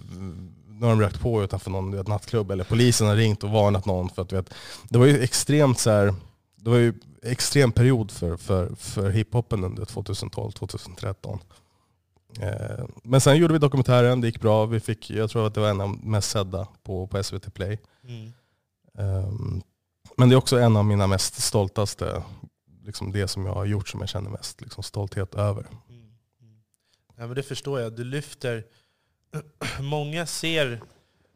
nu 0.80 0.86
har 0.86 0.90
de 0.90 1.00
rökt 1.00 1.20
på 1.20 1.42
utanför 1.42 1.70
någon 1.70 1.92
vet, 1.92 2.08
nattklubb 2.08 2.50
eller 2.50 2.64
polisen 2.64 3.06
har 3.06 3.16
ringt 3.16 3.44
och 3.44 3.50
varnat 3.50 3.86
någon. 3.86 4.08
För 4.08 4.22
att, 4.22 4.32
vet, 4.32 4.54
det 4.88 4.98
var 4.98 5.06
ju 5.06 5.22
extremt 5.22 5.78
så 5.78 5.90
här, 5.90 6.14
det 6.56 6.70
var 6.70 6.76
ju 6.76 6.94
extrem 7.22 7.72
period 7.72 8.10
för, 8.10 8.36
för, 8.36 8.74
för 8.74 9.10
hiphopen 9.10 9.64
under 9.64 9.84
2012-2013. 9.84 11.38
Eh, 12.40 12.84
men 13.02 13.20
sen 13.20 13.36
gjorde 13.36 13.52
vi 13.52 13.58
dokumentären, 13.58 14.20
det 14.20 14.26
gick 14.26 14.40
bra. 14.40 14.66
Vi 14.66 14.80
fick, 14.80 15.10
jag 15.10 15.30
tror 15.30 15.46
att 15.46 15.54
det 15.54 15.60
var 15.60 15.68
en 15.68 15.80
av 15.80 15.88
de 15.88 16.10
mest 16.10 16.30
sedda 16.30 16.68
på, 16.82 17.06
på 17.06 17.22
SVT 17.22 17.54
Play. 17.54 17.78
Mm. 18.04 18.32
Um, 18.92 19.62
men 20.16 20.28
det 20.28 20.34
är 20.34 20.36
också 20.36 20.58
en 20.58 20.76
av 20.76 20.84
mina 20.84 21.06
mest 21.06 21.42
stoltaste, 21.42 22.22
liksom 22.84 23.12
det 23.12 23.28
som 23.28 23.46
jag 23.46 23.54
har 23.54 23.64
gjort 23.64 23.88
som 23.88 24.00
jag 24.00 24.08
känner 24.08 24.30
mest 24.30 24.60
liksom, 24.60 24.82
stolthet 24.82 25.34
över. 25.34 25.66
Mm. 25.88 26.00
Mm. 26.40 26.60
Ja, 27.16 27.26
men 27.26 27.34
det 27.34 27.42
förstår 27.42 27.80
jag. 27.80 27.92
Du 27.92 28.04
lyfter... 28.04 28.64
Många 29.80 30.26
ser 30.26 30.80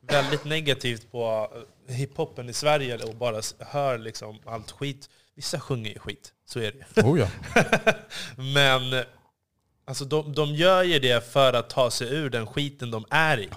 väldigt 0.00 0.44
negativt 0.44 1.12
på 1.12 1.50
eh, 1.88 1.94
hiphopen 1.94 2.48
i 2.48 2.52
Sverige 2.52 3.04
och 3.04 3.14
bara 3.14 3.42
hör 3.58 3.98
liksom 3.98 4.38
allt 4.44 4.70
skit. 4.70 5.10
Vissa 5.34 5.60
sjunger 5.60 5.90
ju 5.90 5.98
skit, 5.98 6.32
så 6.44 6.58
är 6.58 6.72
det 6.72 7.02
oh 7.02 7.18
ja. 7.18 7.28
Men 8.36 9.04
Alltså 9.84 10.04
de, 10.04 10.32
de 10.32 10.54
gör 10.54 10.82
ju 10.82 10.98
det 10.98 11.32
för 11.32 11.52
att 11.52 11.70
ta 11.70 11.90
sig 11.90 12.14
ur 12.14 12.30
den 12.30 12.46
skiten 12.46 12.90
de 12.90 13.04
är 13.10 13.40
i. 13.40 13.48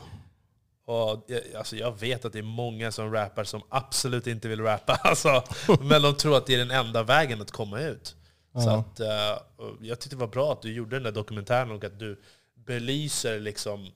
Och, 0.85 1.29
alltså 1.57 1.75
jag 1.75 1.99
vet 1.99 2.25
att 2.25 2.33
det 2.33 2.39
är 2.39 2.43
många 2.43 2.91
som 2.91 3.11
rappar 3.11 3.43
som 3.43 3.61
absolut 3.69 4.27
inte 4.27 4.47
vill 4.47 4.61
rappa, 4.61 4.93
alltså, 5.03 5.43
men 5.81 6.01
de 6.01 6.15
tror 6.15 6.37
att 6.37 6.45
det 6.45 6.53
är 6.53 6.57
den 6.57 6.71
enda 6.71 7.03
vägen 7.03 7.41
att 7.41 7.51
komma 7.51 7.79
ut. 7.79 8.15
Uh 8.55 8.61
-huh. 8.61 8.63
Så 8.63 8.69
att, 8.69 8.99
uh, 8.99 9.67
jag 9.81 9.99
tyckte 9.99 10.15
det 10.15 10.19
var 10.19 10.27
bra 10.27 10.51
att 10.51 10.61
du 10.61 10.73
gjorde 10.73 10.95
den 10.95 11.03
där 11.03 11.11
dokumentären 11.11 11.71
och 11.71 11.83
att 11.83 11.99
du 11.99 12.21
belyser 12.65 13.39
liksom 13.39 13.87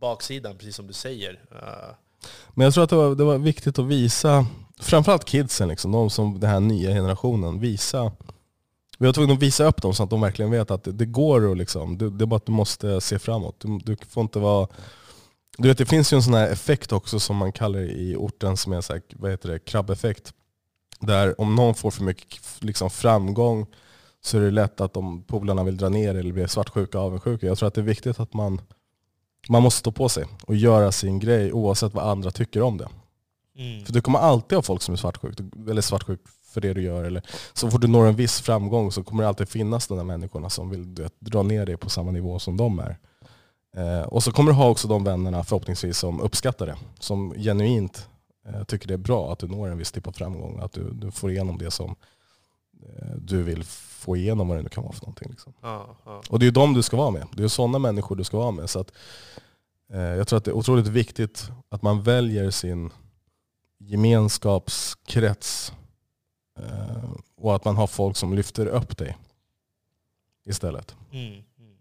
baksidan, 0.00 0.58
precis 0.58 0.76
som 0.76 0.86
du 0.86 0.92
säger. 0.92 1.32
Uh. 1.32 1.94
Men 2.54 2.64
jag 2.64 2.74
tror 2.74 2.84
att 2.84 2.90
det 2.90 2.96
var, 2.96 3.14
det 3.14 3.24
var 3.24 3.38
viktigt 3.38 3.78
att 3.78 3.86
visa, 3.86 4.46
framförallt 4.80 5.24
kidsen, 5.24 5.68
liksom, 5.68 5.92
de 5.92 6.10
som 6.10 6.40
den 6.40 6.50
här 6.50 6.60
nya 6.60 6.90
generationen, 6.90 7.60
visa 7.60 8.12
vi 8.98 9.06
var 9.06 9.12
tvungna 9.12 9.34
att 9.34 9.42
visa 9.42 9.64
upp 9.64 9.82
dem 9.82 9.94
så 9.94 10.02
att 10.02 10.10
de 10.10 10.20
verkligen 10.20 10.50
vet 10.50 10.70
att 10.70 10.84
det, 10.84 10.92
det 10.92 11.06
går 11.06 11.52
att 11.52 11.58
liksom, 11.58 11.98
det, 11.98 12.10
det, 12.10 12.24
är 12.24 12.26
bara 12.26 12.36
att 12.36 12.46
du 12.46 12.52
måste 12.52 13.00
se 13.00 13.18
framåt. 13.18 13.60
Du, 13.60 13.78
du, 13.78 13.96
får 14.08 14.20
inte 14.20 14.38
vara... 14.38 14.68
Du 15.58 15.68
vet, 15.68 15.78
det 15.78 15.86
finns 15.86 16.12
ju 16.12 16.16
en 16.16 16.22
sån 16.22 16.34
här 16.34 16.48
effekt 16.48 16.92
också 16.92 17.20
som 17.20 17.36
man 17.36 17.52
kallar 17.52 17.80
i 17.80 18.16
orten 18.16 18.56
som 18.56 18.72
är 18.72 18.80
så 18.80 18.92
här, 18.92 19.02
vad 19.10 19.30
heter 19.30 19.48
det, 19.48 19.58
krabbeffekt. 19.58 20.32
Där 21.00 21.40
om 21.40 21.54
någon 21.54 21.74
får 21.74 21.90
för 21.90 22.04
mycket 22.04 22.40
liksom, 22.60 22.90
framgång 22.90 23.66
så 24.20 24.36
är 24.36 24.40
det 24.40 24.50
lätt 24.50 24.80
att 24.80 24.94
de 24.94 25.22
polarna 25.22 25.64
vill 25.64 25.76
dra 25.76 25.88
ner 25.88 26.14
eller 26.14 26.32
blir 26.32 26.46
svartsjuka 26.46 26.98
och 26.98 27.04
avundsjuka. 27.04 27.46
Jag 27.46 27.58
tror 27.58 27.66
att 27.66 27.74
det 27.74 27.80
är 27.80 27.82
viktigt 27.82 28.20
att 28.20 28.34
man, 28.34 28.60
man 29.48 29.62
måste 29.62 29.78
stå 29.78 29.92
på 29.92 30.08
sig 30.08 30.24
och 30.42 30.56
göra 30.56 30.92
sin 30.92 31.18
grej 31.18 31.52
oavsett 31.52 31.94
vad 31.94 32.08
andra 32.08 32.30
tycker 32.30 32.62
om 32.62 32.78
det. 32.78 32.88
Mm. 33.58 33.84
För 33.84 33.92
du 33.92 34.00
kommer 34.00 34.18
alltid 34.18 34.56
ha 34.56 34.62
folk 34.62 34.82
som 34.82 34.92
är 34.92 34.96
svartsjuka, 34.96 35.44
eller 35.70 35.80
svartsjuk 35.80 36.20
för 36.48 36.60
det 36.60 36.74
du 36.74 36.82
gör. 36.82 37.04
Eller, 37.04 37.22
så 37.52 37.70
fort 37.70 37.80
du 37.80 37.88
når 37.88 38.06
en 38.06 38.16
viss 38.16 38.40
framgång 38.40 38.92
så 38.92 39.02
kommer 39.02 39.22
det 39.22 39.28
alltid 39.28 39.48
finnas 39.48 39.86
de 39.86 39.96
där 39.96 40.04
människorna 40.04 40.50
som 40.50 40.70
vill 40.70 40.84
vet, 40.84 41.14
dra 41.18 41.42
ner 41.42 41.66
dig 41.66 41.76
på 41.76 41.90
samma 41.90 42.10
nivå 42.10 42.38
som 42.38 42.56
de 42.56 42.78
är. 42.78 42.98
Eh, 43.76 44.02
och 44.02 44.22
så 44.22 44.32
kommer 44.32 44.50
du 44.50 44.56
ha 44.56 44.68
också 44.68 44.88
de 44.88 45.04
vännerna 45.04 45.44
förhoppningsvis 45.44 45.98
som 45.98 46.20
uppskattar 46.20 46.66
det. 46.66 46.76
Som 47.00 47.34
genuint 47.34 48.08
eh, 48.46 48.64
tycker 48.64 48.88
det 48.88 48.94
är 48.94 48.98
bra 48.98 49.32
att 49.32 49.38
du 49.38 49.48
når 49.48 49.68
en 49.68 49.78
viss 49.78 49.92
typ 49.92 50.06
av 50.06 50.12
framgång. 50.12 50.60
Att 50.60 50.72
du, 50.72 50.90
du 50.92 51.10
får 51.10 51.30
igenom 51.30 51.58
det 51.58 51.70
som 51.70 51.96
eh, 52.82 53.16
du 53.16 53.42
vill 53.42 53.64
få 53.98 54.16
igenom 54.16 54.48
vad 54.48 54.58
det 54.58 54.62
nu 54.62 54.68
kan 54.68 54.84
vara 54.84 54.92
för 54.92 55.02
någonting. 55.02 55.30
Liksom. 55.30 55.52
Ja, 55.62 55.96
ja. 56.04 56.22
Och 56.30 56.38
det 56.38 56.44
är 56.44 56.46
ju 56.46 56.50
de 56.50 56.74
du 56.74 56.82
ska 56.82 56.96
vara 56.96 57.10
med. 57.10 57.26
Det 57.32 57.44
är 57.44 57.48
sådana 57.48 57.78
människor 57.78 58.16
du 58.16 58.24
ska 58.24 58.38
vara 58.38 58.50
med. 58.50 58.70
Så 58.70 58.80
att, 58.80 58.92
eh, 59.92 60.00
jag 60.00 60.28
tror 60.28 60.36
att 60.36 60.44
det 60.44 60.50
är 60.50 60.56
otroligt 60.56 60.86
viktigt 60.86 61.50
att 61.68 61.82
man 61.82 62.02
väljer 62.02 62.50
sin 62.50 62.90
gemenskapskrets 63.78 65.72
och 67.36 67.56
att 67.56 67.64
man 67.64 67.76
har 67.76 67.86
folk 67.86 68.16
som 68.16 68.34
lyfter 68.34 68.66
upp 68.66 68.98
dig 68.98 69.16
istället. 70.46 70.96
Mm, 71.12 71.42
mm. 71.58 71.76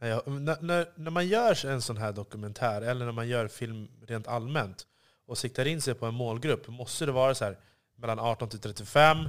Ja, 0.00 0.22
när, 0.26 0.56
när, 0.60 0.86
när, 0.94 1.10
man 1.10 1.26
gör 1.26 1.66
en 1.66 1.82
sån 1.82 1.96
här 1.96 2.12
dokumentär, 2.12 2.82
eller 2.82 3.04
när 3.04 3.12
man 3.12 3.28
gör 3.28 3.48
film 3.48 3.88
rent 4.06 4.26
allmänt, 4.26 4.86
och 5.26 5.38
siktar 5.38 5.66
in 5.66 5.80
sig 5.80 5.94
på 5.94 6.06
en 6.06 6.14
målgrupp, 6.14 6.68
måste 6.68 7.06
det 7.06 7.12
vara 7.12 7.34
så 7.34 7.44
här 7.44 7.58
mellan 7.96 8.18
18 8.18 8.48
till 8.48 8.58
35, 8.58 9.28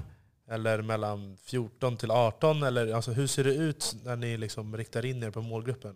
eller 0.49 0.81
mellan 0.81 1.37
14 1.43 1.97
till 1.97 2.11
18? 2.11 2.63
Eller, 2.63 2.93
alltså, 2.93 3.11
hur 3.11 3.27
ser 3.27 3.43
det 3.43 3.53
ut 3.53 3.95
när 4.03 4.15
ni 4.15 4.37
liksom 4.37 4.77
riktar 4.77 5.05
in 5.05 5.23
er 5.23 5.31
på 5.31 5.41
målgruppen? 5.41 5.95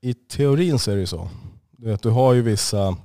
I 0.00 0.14
teorin 0.14 0.78
så 0.78 0.90
är 0.90 0.94
det 0.94 1.00
ju 1.00 1.06
så. 1.06 1.30
Du 2.02 2.10
har 2.10 2.34
ju 2.34 2.42
vissa 2.42 2.96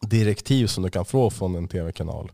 direktiv 0.00 0.66
som 0.66 0.82
du 0.82 0.90
kan 0.90 1.04
få 1.04 1.30
från 1.30 1.54
en 1.54 1.68
tv-kanal. 1.68 2.32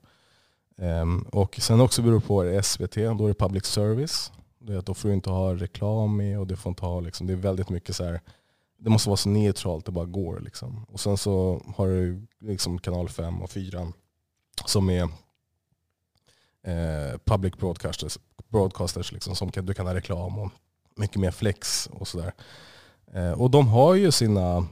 Um, 0.81 1.23
och 1.23 1.57
sen 1.61 1.81
också 1.81 2.03
beror 2.03 2.21
det 2.21 2.27
på 2.27 2.43
är 2.43 2.53
det 2.53 2.63
SVT, 2.63 2.95
då 2.95 3.25
är 3.25 3.29
det 3.29 3.35
public 3.35 3.67
service. 3.67 4.33
Det 4.59 4.81
då 4.81 4.95
får 4.95 5.09
du 5.09 5.15
inte 5.15 5.31
ha 5.31 5.55
reklam 5.55 6.17
med 6.17 6.39
och 6.39 6.47
det 6.47 6.57
får 6.57 6.71
inte 6.71 6.85
ha, 6.85 7.01
liksom, 7.01 7.27
det 7.27 7.33
är 7.33 7.37
väldigt 7.37 7.69
mycket 7.69 7.97
så 7.97 8.05
här, 8.05 8.21
det 8.79 8.91
måste 8.91 9.09
vara 9.09 9.17
så 9.17 9.29
neutralt 9.29 9.87
det 9.87 9.93
bara 9.93 10.05
går. 10.05 10.41
Liksom. 10.41 10.87
Och 10.89 11.01
sen 11.01 11.17
så 11.17 11.63
har 11.77 11.87
du 11.87 12.27
liksom 12.41 12.79
kanal 12.79 13.09
5 13.09 13.43
och 13.43 13.51
4 13.51 13.93
som 14.67 14.91
är 14.91 15.03
eh, 16.63 17.19
public 17.25 17.57
broadcasters, 17.57 18.19
broadcasters 18.49 19.13
liksom, 19.13 19.37
som 19.37 19.53
kan, 19.53 19.67
du 19.67 19.75
kan 19.75 19.87
ha 19.87 19.95
reklam 19.95 20.39
och 20.39 20.51
mycket 20.97 21.17
mer 21.17 21.31
flex 21.31 21.87
och 21.93 22.09
sådär. 22.09 22.33
Eh, 23.15 23.33
och 23.33 23.51
de 23.51 23.69
har 23.69 23.95
ju 23.95 24.13
sina 24.13 24.67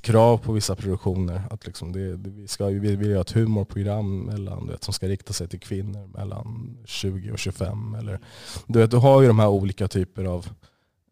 krav 0.00 0.38
på 0.38 0.52
vissa 0.52 0.76
produktioner. 0.76 1.42
Att 1.50 1.66
liksom 1.66 1.92
det, 1.92 2.16
det, 2.16 2.30
vi, 2.30 2.48
ska, 2.48 2.66
vi 2.66 2.96
vill 2.96 3.10
göra 3.10 3.20
ett 3.20 3.32
humorprogram 3.32 4.20
mellan, 4.20 4.68
vet, 4.68 4.84
som 4.84 4.94
ska 4.94 5.08
rikta 5.08 5.32
sig 5.32 5.48
till 5.48 5.60
kvinnor 5.60 6.06
mellan 6.06 6.78
20 6.84 7.32
och 7.32 7.38
25. 7.38 7.94
Eller, 7.94 8.20
du, 8.66 8.78
vet, 8.78 8.90
du 8.90 8.96
har 8.96 9.22
ju 9.22 9.28
de 9.28 9.38
här 9.38 9.48
olika 9.48 9.88
typer 9.88 10.24
av 10.24 10.48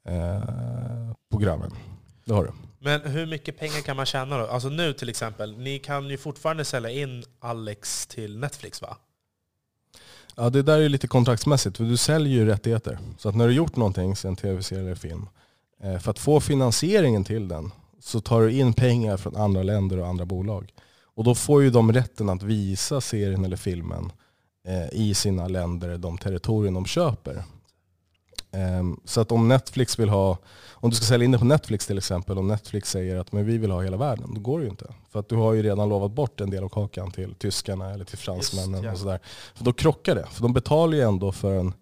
eh, 0.08 1.12
programmen. 1.30 1.70
Det 2.24 2.34
har 2.34 2.44
du. 2.44 2.52
Men 2.78 3.00
hur 3.00 3.26
mycket 3.26 3.58
pengar 3.58 3.80
kan 3.80 3.96
man 3.96 4.06
tjäna 4.06 4.38
då? 4.38 4.46
Alltså 4.46 4.68
nu 4.68 4.92
till 4.92 5.08
exempel, 5.08 5.58
ni 5.58 5.78
kan 5.78 6.08
ju 6.08 6.18
fortfarande 6.18 6.64
sälja 6.64 6.90
in 6.90 7.24
Alex 7.40 8.06
till 8.06 8.38
Netflix 8.38 8.82
va? 8.82 8.96
Ja 10.36 10.50
det 10.50 10.62
där 10.62 10.78
är 10.78 10.88
lite 10.88 11.08
kontraktsmässigt, 11.08 11.76
för 11.76 11.84
du 11.84 11.96
säljer 11.96 12.32
ju 12.32 12.46
rättigheter. 12.46 12.98
Så 13.18 13.28
att 13.28 13.34
när 13.36 13.48
du 13.48 13.54
gjort 13.54 13.76
någonting, 13.76 14.14
en 14.24 14.36
tv-serie 14.36 14.82
eller 14.82 14.94
film, 14.94 15.28
eh, 15.82 15.98
för 15.98 16.10
att 16.10 16.18
få 16.18 16.40
finansieringen 16.40 17.24
till 17.24 17.48
den 17.48 17.70
så 18.00 18.20
tar 18.20 18.40
du 18.40 18.52
in 18.52 18.72
pengar 18.72 19.16
från 19.16 19.36
andra 19.36 19.62
länder 19.62 19.98
och 19.98 20.06
andra 20.06 20.24
bolag. 20.24 20.72
Och 21.14 21.24
då 21.24 21.34
får 21.34 21.62
ju 21.62 21.70
de 21.70 21.92
rätten 21.92 22.28
att 22.28 22.42
visa 22.42 23.00
serien 23.00 23.44
eller 23.44 23.56
filmen 23.56 24.12
eh, 24.66 25.00
i 25.00 25.14
sina 25.14 25.48
länder, 25.48 25.98
de 25.98 26.18
territorier 26.18 26.72
de 26.72 26.86
köper. 26.86 27.44
Um, 28.52 29.00
så 29.04 29.20
att 29.20 29.32
om 29.32 29.48
Netflix 29.48 29.98
vill 29.98 30.08
ha, 30.08 30.38
om 30.72 30.90
du 30.90 30.96
ska 30.96 31.06
sälja 31.06 31.24
in 31.24 31.30
det 31.30 31.38
på 31.38 31.44
Netflix 31.44 31.86
till 31.86 31.98
exempel, 31.98 32.38
och 32.38 32.44
Netflix 32.44 32.90
säger 32.90 33.16
att 33.16 33.32
men 33.32 33.46
vi 33.46 33.58
vill 33.58 33.70
ha 33.70 33.82
hela 33.82 33.96
världen, 33.96 34.34
då 34.34 34.40
går 34.40 34.58
det 34.58 34.64
ju 34.64 34.70
inte. 34.70 34.94
För 35.10 35.20
att 35.20 35.28
du 35.28 35.36
har 35.36 35.52
ju 35.52 35.62
redan 35.62 35.88
lovat 35.88 36.12
bort 36.12 36.40
en 36.40 36.50
del 36.50 36.64
av 36.64 36.68
kakan 36.68 37.10
till 37.10 37.34
tyskarna 37.34 37.90
eller 37.90 38.04
till 38.04 38.18
fransmännen. 38.18 38.72
Just, 38.72 38.84
ja. 38.84 38.92
och 38.92 38.98
sådär. 38.98 39.20
För 39.54 39.64
då 39.64 39.72
krockar 39.72 40.14
det. 40.14 40.26
För 40.30 40.42
de 40.42 40.52
betalar 40.52 40.96
ju 40.96 41.02
ändå 41.02 41.32
för 41.32 41.54
en 41.54 41.74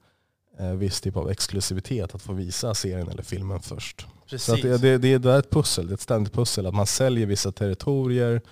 eh, 0.59 0.73
viss 0.73 1.01
typ 1.01 1.17
av 1.17 1.31
exklusivitet 1.31 2.15
att 2.15 2.23
få 2.23 2.33
visa 2.33 2.75
serien 2.75 3.09
eller 3.09 3.23
filmen 3.23 3.61
först. 3.61 4.07
Precis. 4.31 4.47
Så 4.47 4.57
det, 4.57 4.99
det, 4.99 5.19
det, 5.19 5.31
är 5.31 5.39
ett 5.39 5.51
pussel, 5.51 5.87
det 5.87 5.93
är 5.93 5.95
ett 5.95 6.01
ständigt 6.01 6.33
pussel. 6.33 6.67
Att 6.67 6.75
man 6.75 6.87
säljer 6.87 7.27
vissa 7.27 7.53
territorier 7.53 8.43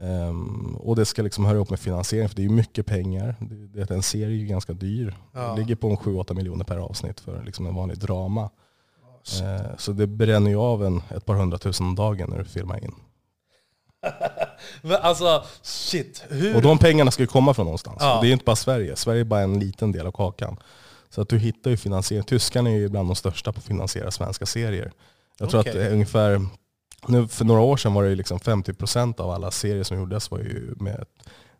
um, 0.00 0.76
och 0.76 0.96
det 0.96 1.04
ska 1.04 1.22
liksom 1.22 1.44
höra 1.44 1.56
ihop 1.56 1.70
med 1.70 1.80
finansiering 1.80 2.28
för 2.28 2.36
det 2.36 2.42
är 2.42 2.44
ju 2.44 2.50
mycket 2.50 2.86
pengar. 2.86 3.34
Det, 3.40 3.84
det, 3.84 3.94
en 3.94 4.02
serie 4.02 4.26
är 4.26 4.40
ju 4.40 4.46
ganska 4.46 4.72
dyr. 4.72 5.16
Ja. 5.32 5.40
Det 5.40 5.60
ligger 5.60 5.74
på 5.74 5.96
7-8 5.96 6.34
miljoner 6.34 6.64
per 6.64 6.76
avsnitt 6.76 7.20
för 7.20 7.44
liksom 7.44 7.66
en 7.66 7.74
vanlig 7.74 7.98
drama. 7.98 8.50
Oh, 9.40 9.46
uh, 9.46 9.76
så 9.78 9.92
det 9.92 10.06
bränner 10.06 10.50
ju 10.50 10.56
av 10.56 10.84
en, 10.84 11.02
ett 11.16 11.26
par 11.26 11.34
hundratusen 11.34 11.86
om 11.86 11.94
dagen 11.94 12.30
när 12.30 12.38
du 12.38 12.44
filmar 12.44 12.84
in. 12.84 12.94
Men 14.82 14.96
alltså, 14.96 15.44
shit. 15.62 16.24
Hur? 16.28 16.56
Och 16.56 16.62
de 16.62 16.78
pengarna 16.78 17.10
ska 17.10 17.22
ju 17.22 17.26
komma 17.26 17.54
från 17.54 17.64
någonstans. 17.64 17.96
Ja. 18.00 18.18
Det 18.20 18.26
är 18.26 18.28
ju 18.28 18.32
inte 18.32 18.44
bara 18.44 18.56
Sverige. 18.56 18.96
Sverige 18.96 19.20
är 19.20 19.24
bara 19.24 19.40
en 19.40 19.58
liten 19.60 19.92
del 19.92 20.06
av 20.06 20.12
kakan. 20.12 20.56
Så 21.10 21.20
att 21.20 21.28
du 21.28 21.38
hittar 21.38 21.70
ju 21.70 21.76
finansiering. 21.76 22.24
Tyskarna 22.24 22.70
är 22.70 22.74
ju 22.74 22.88
bland 22.88 23.08
de 23.08 23.16
största 23.16 23.52
på 23.52 23.58
att 23.58 23.64
finansiera 23.64 24.10
svenska 24.10 24.46
serier. 24.46 24.92
Jag 25.38 25.50
tror 25.50 25.60
okay. 25.60 25.86
att 25.86 25.92
ungefär, 25.92 26.46
nu 27.06 27.28
för 27.28 27.44
några 27.44 27.60
år 27.60 27.76
sedan 27.76 27.94
var 27.94 28.04
det 28.04 28.14
liksom 28.14 28.38
50% 28.38 29.20
av 29.20 29.30
alla 29.30 29.50
serier 29.50 29.84
som 29.84 29.98
gjordes 29.98 30.30
var 30.30 30.38
ju 30.38 30.74
med 30.76 31.04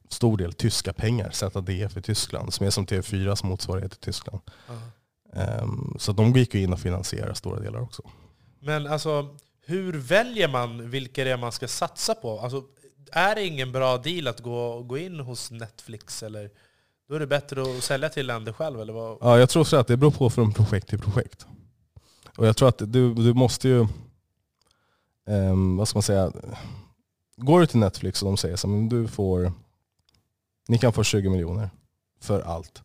stor 0.08 0.36
del 0.36 0.52
tyska 0.52 0.92
pengar. 0.92 1.30
ZDF 1.30 1.96
i 1.96 2.02
Tyskland, 2.02 2.54
som 2.54 2.66
är 2.66 2.70
som 2.70 2.86
TV4s 2.86 3.46
motsvarighet 3.46 3.94
i 3.94 3.96
Tyskland. 3.96 4.40
Uh. 4.70 4.76
Um, 5.62 5.96
så 5.98 6.12
de 6.12 6.32
gick 6.32 6.54
ju 6.54 6.62
in 6.62 6.72
och 6.72 6.80
finansierade 6.80 7.34
stora 7.34 7.60
delar 7.60 7.80
också. 7.80 8.02
Men 8.60 8.86
alltså, 8.86 9.36
hur 9.66 9.92
väljer 9.92 10.48
man 10.48 10.90
vilka 10.90 11.24
det 11.24 11.30
är 11.30 11.36
man 11.36 11.52
ska 11.52 11.68
satsa 11.68 12.14
på? 12.14 12.40
Alltså, 12.40 12.62
är 13.12 13.34
det 13.34 13.46
ingen 13.46 13.72
bra 13.72 13.98
deal 13.98 14.28
att 14.28 14.40
gå, 14.40 14.82
gå 14.82 14.98
in 14.98 15.20
hos 15.20 15.50
Netflix? 15.50 16.22
Eller 16.22 16.50
då 17.10 17.16
är 17.16 17.20
det 17.20 17.26
bättre 17.26 17.62
att 17.62 17.84
sälja 17.84 18.08
till 18.08 18.26
länder 18.26 18.52
själv? 18.52 18.80
Eller 18.80 18.92
vad? 18.92 19.18
Ja, 19.20 19.38
jag 19.38 19.50
tror 19.50 19.64
så 19.64 19.76
att 19.76 19.86
det 19.86 19.96
beror 19.96 20.10
på 20.10 20.30
från 20.30 20.52
projekt 20.52 20.88
till 20.88 20.98
projekt. 20.98 21.46
Och 22.36 22.46
jag 22.46 22.56
tror 22.56 22.68
att 22.68 22.78
du, 22.78 23.14
du 23.14 23.34
måste 23.34 23.68
ju, 23.68 23.86
um, 25.26 25.76
vad 25.76 25.88
ska 25.88 25.96
man 25.96 26.02
säga, 26.02 26.32
går 27.36 27.60
du 27.60 27.66
till 27.66 27.78
Netflix 27.78 28.22
och 28.22 28.26
de 28.26 28.36
säger 28.36 28.56
så 28.56 28.68
men 28.68 28.88
du 28.88 29.08
får, 29.08 29.52
ni 30.68 30.78
kan 30.78 30.92
få 30.92 31.04
20 31.04 31.28
miljoner 31.28 31.70
för 32.20 32.40
allt. 32.40 32.82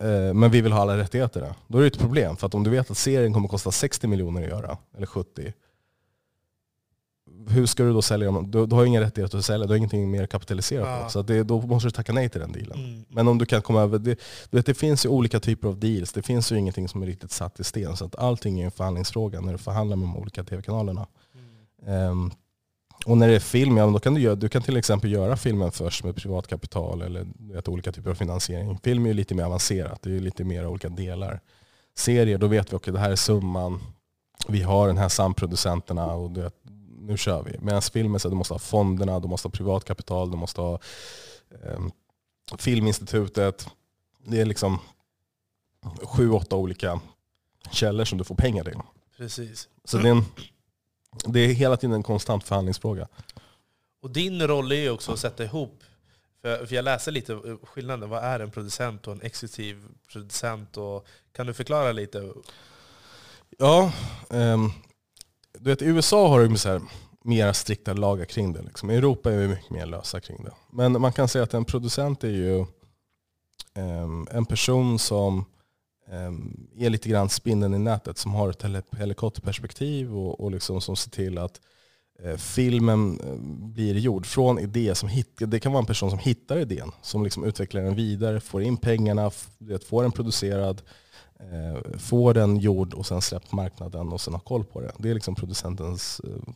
Mm. 0.00 0.40
Men 0.40 0.50
vi 0.50 0.60
vill 0.60 0.72
ha 0.72 0.80
alla 0.80 0.98
rättigheter. 0.98 1.54
Då 1.66 1.78
är 1.78 1.82
det 1.82 1.88
ett 1.88 1.98
problem. 1.98 2.36
För 2.36 2.46
att 2.46 2.54
om 2.54 2.64
du 2.64 2.70
vet 2.70 2.90
att 2.90 2.96
serien 2.96 3.32
kommer 3.32 3.46
att 3.46 3.50
kosta 3.50 3.70
60 3.70 4.06
miljoner 4.06 4.42
att 4.42 4.48
göra, 4.48 4.78
eller 4.96 5.06
70, 5.06 5.52
hur 7.48 7.66
ska 7.66 7.82
du 7.82 7.92
då 7.92 8.02
sälja 8.02 8.26
dem? 8.26 8.50
Du, 8.50 8.66
du 8.66 8.74
har 8.74 8.84
inga 8.84 9.00
rättigheter 9.00 9.38
att 9.38 9.44
sälja, 9.44 9.66
du 9.66 9.72
har 9.72 9.76
ingenting 9.76 10.10
mer 10.10 10.26
kapitaliserat 10.26 10.88
ja. 10.88 11.04
på. 11.04 11.10
Så 11.10 11.22
det, 11.22 11.42
då 11.42 11.60
måste 11.60 11.86
du 11.86 11.90
tacka 11.90 12.12
nej 12.12 12.28
till 12.28 12.40
den 12.40 12.52
dealen. 12.52 12.78
Mm. 12.78 13.04
Men 13.08 13.28
om 13.28 13.38
du 13.38 13.46
kan 13.46 13.62
komma 13.62 13.80
över, 13.82 13.98
det, 13.98 14.20
det, 14.50 14.66
det 14.66 14.74
finns 14.74 15.04
ju 15.04 15.08
olika 15.08 15.40
typer 15.40 15.68
av 15.68 15.78
deals, 15.78 16.12
det 16.12 16.22
finns 16.22 16.52
ju 16.52 16.58
ingenting 16.58 16.88
som 16.88 17.02
är 17.02 17.06
riktigt 17.06 17.30
satt 17.30 17.60
i 17.60 17.64
sten. 17.64 17.96
Så 17.96 18.04
att 18.04 18.16
allting 18.16 18.60
är 18.60 18.64
en 18.64 18.70
förhandlingsfråga 18.70 19.40
när 19.40 19.52
du 19.52 19.58
förhandlar 19.58 19.96
med 19.96 20.08
de 20.08 20.16
olika 20.16 20.44
tv-kanalerna. 20.44 21.06
Mm. 21.86 22.10
Um, 22.10 22.32
och 23.06 23.18
när 23.18 23.28
det 23.28 23.34
är 23.34 23.40
film, 23.40 23.76
ja, 23.76 23.86
då 23.86 23.98
kan 23.98 24.14
du, 24.14 24.20
göra, 24.20 24.34
du 24.34 24.48
kan 24.48 24.62
till 24.62 24.76
exempel 24.76 25.12
göra 25.12 25.36
filmen 25.36 25.72
först 25.72 26.04
med 26.04 26.16
privat 26.16 26.46
kapital 26.46 27.02
eller 27.02 27.26
vet, 27.52 27.68
olika 27.68 27.92
typer 27.92 28.10
av 28.10 28.14
finansiering. 28.14 28.78
Film 28.82 29.04
är 29.04 29.08
ju 29.08 29.14
lite 29.14 29.34
mer 29.34 29.44
avancerat, 29.44 30.02
det 30.02 30.16
är 30.16 30.20
lite 30.20 30.44
mer 30.44 30.66
olika 30.66 30.88
delar. 30.88 31.40
Serier, 31.96 32.38
då 32.38 32.46
vet 32.46 32.72
vi 32.72 32.76
att 32.76 32.82
okay, 32.82 32.92
det 32.92 32.98
här 33.00 33.10
är 33.10 33.16
summan, 33.16 33.80
vi 34.48 34.62
har 34.62 34.86
den 34.86 34.98
här 34.98 35.08
samproducenterna 35.08 36.06
och 36.06 36.30
du 36.30 36.42
vet, 36.42 36.54
nu 37.06 37.16
kör 37.16 37.42
vi. 37.42 37.58
Medan 37.58 37.82
filmen, 37.82 38.20
så 38.20 38.28
du 38.28 38.34
måste 38.34 38.54
ha 38.54 38.58
fonderna, 38.58 39.20
du 39.20 39.28
måste 39.28 39.48
ha 39.48 39.50
privatkapital, 39.50 40.30
du 40.30 40.36
måste 40.36 40.60
ha 40.60 40.80
eh, 41.50 41.80
Filminstitutet. 42.58 43.68
Det 44.26 44.40
är 44.40 44.44
liksom 44.44 44.78
sju, 46.02 46.30
åtta 46.30 46.56
olika 46.56 47.00
källor 47.70 48.04
som 48.04 48.18
du 48.18 48.24
får 48.24 48.34
pengar 48.34 48.64
till. 48.64 48.78
Precis. 49.16 49.68
Så 49.84 49.98
det 49.98 50.08
är, 50.08 50.12
en, 50.12 50.24
det 51.26 51.40
är 51.40 51.48
hela 51.48 51.76
tiden 51.76 51.94
en 51.94 52.02
konstant 52.02 52.44
förhandlingsfråga. 52.44 53.08
Och 54.02 54.10
din 54.10 54.46
roll 54.46 54.72
är 54.72 54.76
ju 54.76 54.90
också 54.90 55.12
att 55.12 55.18
sätta 55.18 55.44
ihop, 55.44 55.82
för, 56.42 56.66
för 56.66 56.74
jag 56.74 56.84
läser 56.84 57.12
lite 57.12 57.56
skillnaden, 57.62 58.08
vad 58.08 58.24
är 58.24 58.40
en 58.40 58.50
producent 58.50 59.06
och 59.06 59.12
en 59.12 59.22
exekutiv 59.22 59.84
producent? 60.12 60.76
Och, 60.76 61.06
kan 61.32 61.46
du 61.46 61.54
förklara 61.54 61.92
lite? 61.92 62.32
Ja, 63.58 63.92
um, 64.28 64.72
du 65.60 65.70
vet, 65.70 65.82
I 65.82 65.86
USA 65.86 66.28
har 66.28 66.44
de 66.44 66.56
så 66.56 66.68
här, 66.68 66.80
mera 67.26 67.54
strikta 67.54 67.92
lagar 67.92 68.24
kring 68.24 68.52
det. 68.52 68.62
Liksom. 68.62 68.90
I 68.90 68.96
Europa 68.96 69.32
är 69.32 69.38
vi 69.38 69.48
mycket 69.48 69.70
mer 69.70 69.86
lösa 69.86 70.20
kring 70.20 70.44
det. 70.44 70.52
Men 70.72 71.00
man 71.00 71.12
kan 71.12 71.28
säga 71.28 71.44
att 71.44 71.54
en 71.54 71.64
producent 71.64 72.24
är 72.24 72.28
ju 72.28 72.66
um, 73.74 74.28
en 74.30 74.46
person 74.46 74.98
som 74.98 75.44
um, 76.10 76.68
är 76.76 76.90
lite 76.90 77.08
grann 77.08 77.28
spindeln 77.28 77.74
i 77.74 77.78
nätet, 77.78 78.18
som 78.18 78.34
har 78.34 78.50
ett 78.50 78.64
helikopterperspektiv 78.98 80.16
och, 80.16 80.40
och 80.40 80.50
liksom 80.50 80.80
som 80.80 80.96
ser 80.96 81.10
till 81.10 81.38
att 81.38 81.60
uh, 82.24 82.36
filmen 82.36 83.20
uh, 83.20 83.36
blir 83.72 83.94
gjord 83.94 84.26
från 84.26 84.58
idé. 84.58 84.94
Som 84.94 85.08
hit, 85.08 85.32
det 85.38 85.60
kan 85.60 85.72
vara 85.72 85.80
en 85.80 85.86
person 85.86 86.10
som 86.10 86.18
hittar 86.18 86.58
idén, 86.58 86.92
som 87.02 87.24
liksom 87.24 87.44
utvecklar 87.44 87.82
den 87.82 87.94
vidare, 87.94 88.40
får 88.40 88.62
in 88.62 88.76
pengarna, 88.76 89.30
får 89.88 90.02
den 90.02 90.12
producerad, 90.12 90.82
eh, 91.40 91.98
får 91.98 92.34
den 92.34 92.56
gjord 92.56 92.94
och 92.94 93.06
sen 93.06 93.22
släppt 93.22 93.50
på 93.50 93.56
marknaden 93.56 94.12
och 94.12 94.20
sen 94.20 94.34
har 94.34 94.40
koll 94.40 94.64
på 94.64 94.80
det. 94.80 94.92
Det 94.98 95.10
är 95.10 95.14
liksom 95.14 95.34
producentens, 95.34 96.20
eh, 96.24 96.52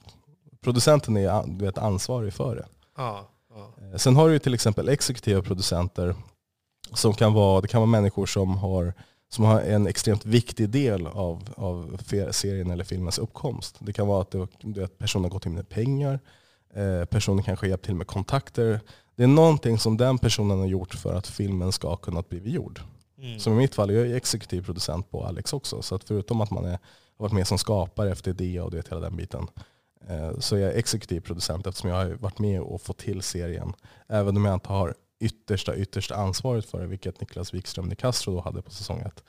producenten 0.60 1.16
är 1.16 1.46
du 1.46 1.64
vet, 1.64 1.78
ansvarig 1.78 2.32
för 2.32 2.56
det. 2.56 2.66
Ja, 2.96 3.28
ja. 3.54 3.74
Eh, 3.82 3.96
sen 3.96 4.16
har 4.16 4.28
du 4.28 4.38
till 4.38 4.54
exempel 4.54 4.88
exekutiva 4.88 5.42
producenter 5.42 6.14
som 6.92 7.14
kan 7.14 7.32
vara, 7.32 7.60
det 7.60 7.68
kan 7.68 7.80
vara 7.80 7.90
människor 7.90 8.26
som 8.26 8.56
har, 8.56 8.94
som 9.28 9.44
har 9.44 9.60
en 9.60 9.86
extremt 9.86 10.24
viktig 10.26 10.70
del 10.70 11.06
av, 11.06 11.48
av 11.56 12.00
serien 12.30 12.70
eller 12.70 12.84
filmens 12.84 13.18
uppkomst. 13.18 13.76
Det 13.78 13.92
kan 13.92 14.06
vara 14.06 14.22
att, 14.22 14.34
det, 14.60 14.84
att 14.84 14.98
personen 14.98 15.24
har 15.24 15.30
gått 15.30 15.46
in 15.46 15.54
med 15.54 15.68
pengar, 15.68 16.20
eh, 16.74 17.04
personen 17.04 17.44
kanske 17.44 17.66
har 17.66 17.68
hjälpt 17.68 17.84
till 17.84 17.94
med 17.94 18.06
kontakter. 18.06 18.80
Det 19.16 19.22
är 19.22 19.26
någonting 19.26 19.78
som 19.78 19.96
den 19.96 20.18
personen 20.18 20.58
har 20.58 20.66
gjort 20.66 20.94
för 20.94 21.14
att 21.14 21.26
filmen 21.26 21.72
ska 21.72 21.96
kunna 21.96 22.22
bli 22.28 22.50
gjord. 22.50 22.80
Mm. 23.20 23.38
Som 23.38 23.52
i 23.52 23.56
mitt 23.56 23.74
fall, 23.74 23.94
jag 23.94 24.06
är 24.06 24.14
exekutiv 24.14 24.64
producent 24.64 25.10
på 25.10 25.24
Alex 25.24 25.52
också. 25.52 25.82
Så 25.82 25.94
att 25.94 26.04
förutom 26.04 26.40
att 26.40 26.50
man 26.50 26.64
är, 26.64 26.70
har 26.70 26.78
varit 27.16 27.32
med 27.32 27.46
som 27.46 27.58
skapare 27.58 28.12
efter 28.12 28.32
det 28.32 28.60
och 28.60 28.70
det, 28.70 28.88
hela 28.88 29.00
den 29.00 29.16
biten, 29.16 29.46
eh, 30.08 30.38
så 30.38 30.56
är 30.56 30.60
jag 30.60 30.76
exekutiv 30.76 31.20
producent 31.20 31.66
eftersom 31.66 31.90
jag 31.90 31.96
har 31.96 32.06
varit 32.06 32.38
med 32.38 32.60
och 32.60 32.82
fått 32.82 32.98
till 32.98 33.22
serien. 33.22 33.72
Även 34.08 34.36
om 34.36 34.44
jag 34.44 34.54
inte 34.54 34.68
har 34.68 34.94
yttersta, 35.20 35.76
yttersta 35.76 36.14
ansvaret 36.14 36.66
för 36.66 36.80
det, 36.80 36.86
vilket 36.86 37.20
Niklas 37.20 37.54
Wikström 37.54 37.88
de 37.88 37.94
Castro 37.94 38.34
då 38.34 38.40
hade 38.40 38.62
på 38.62 38.70
säsong 38.70 39.00
ett. 39.00 39.24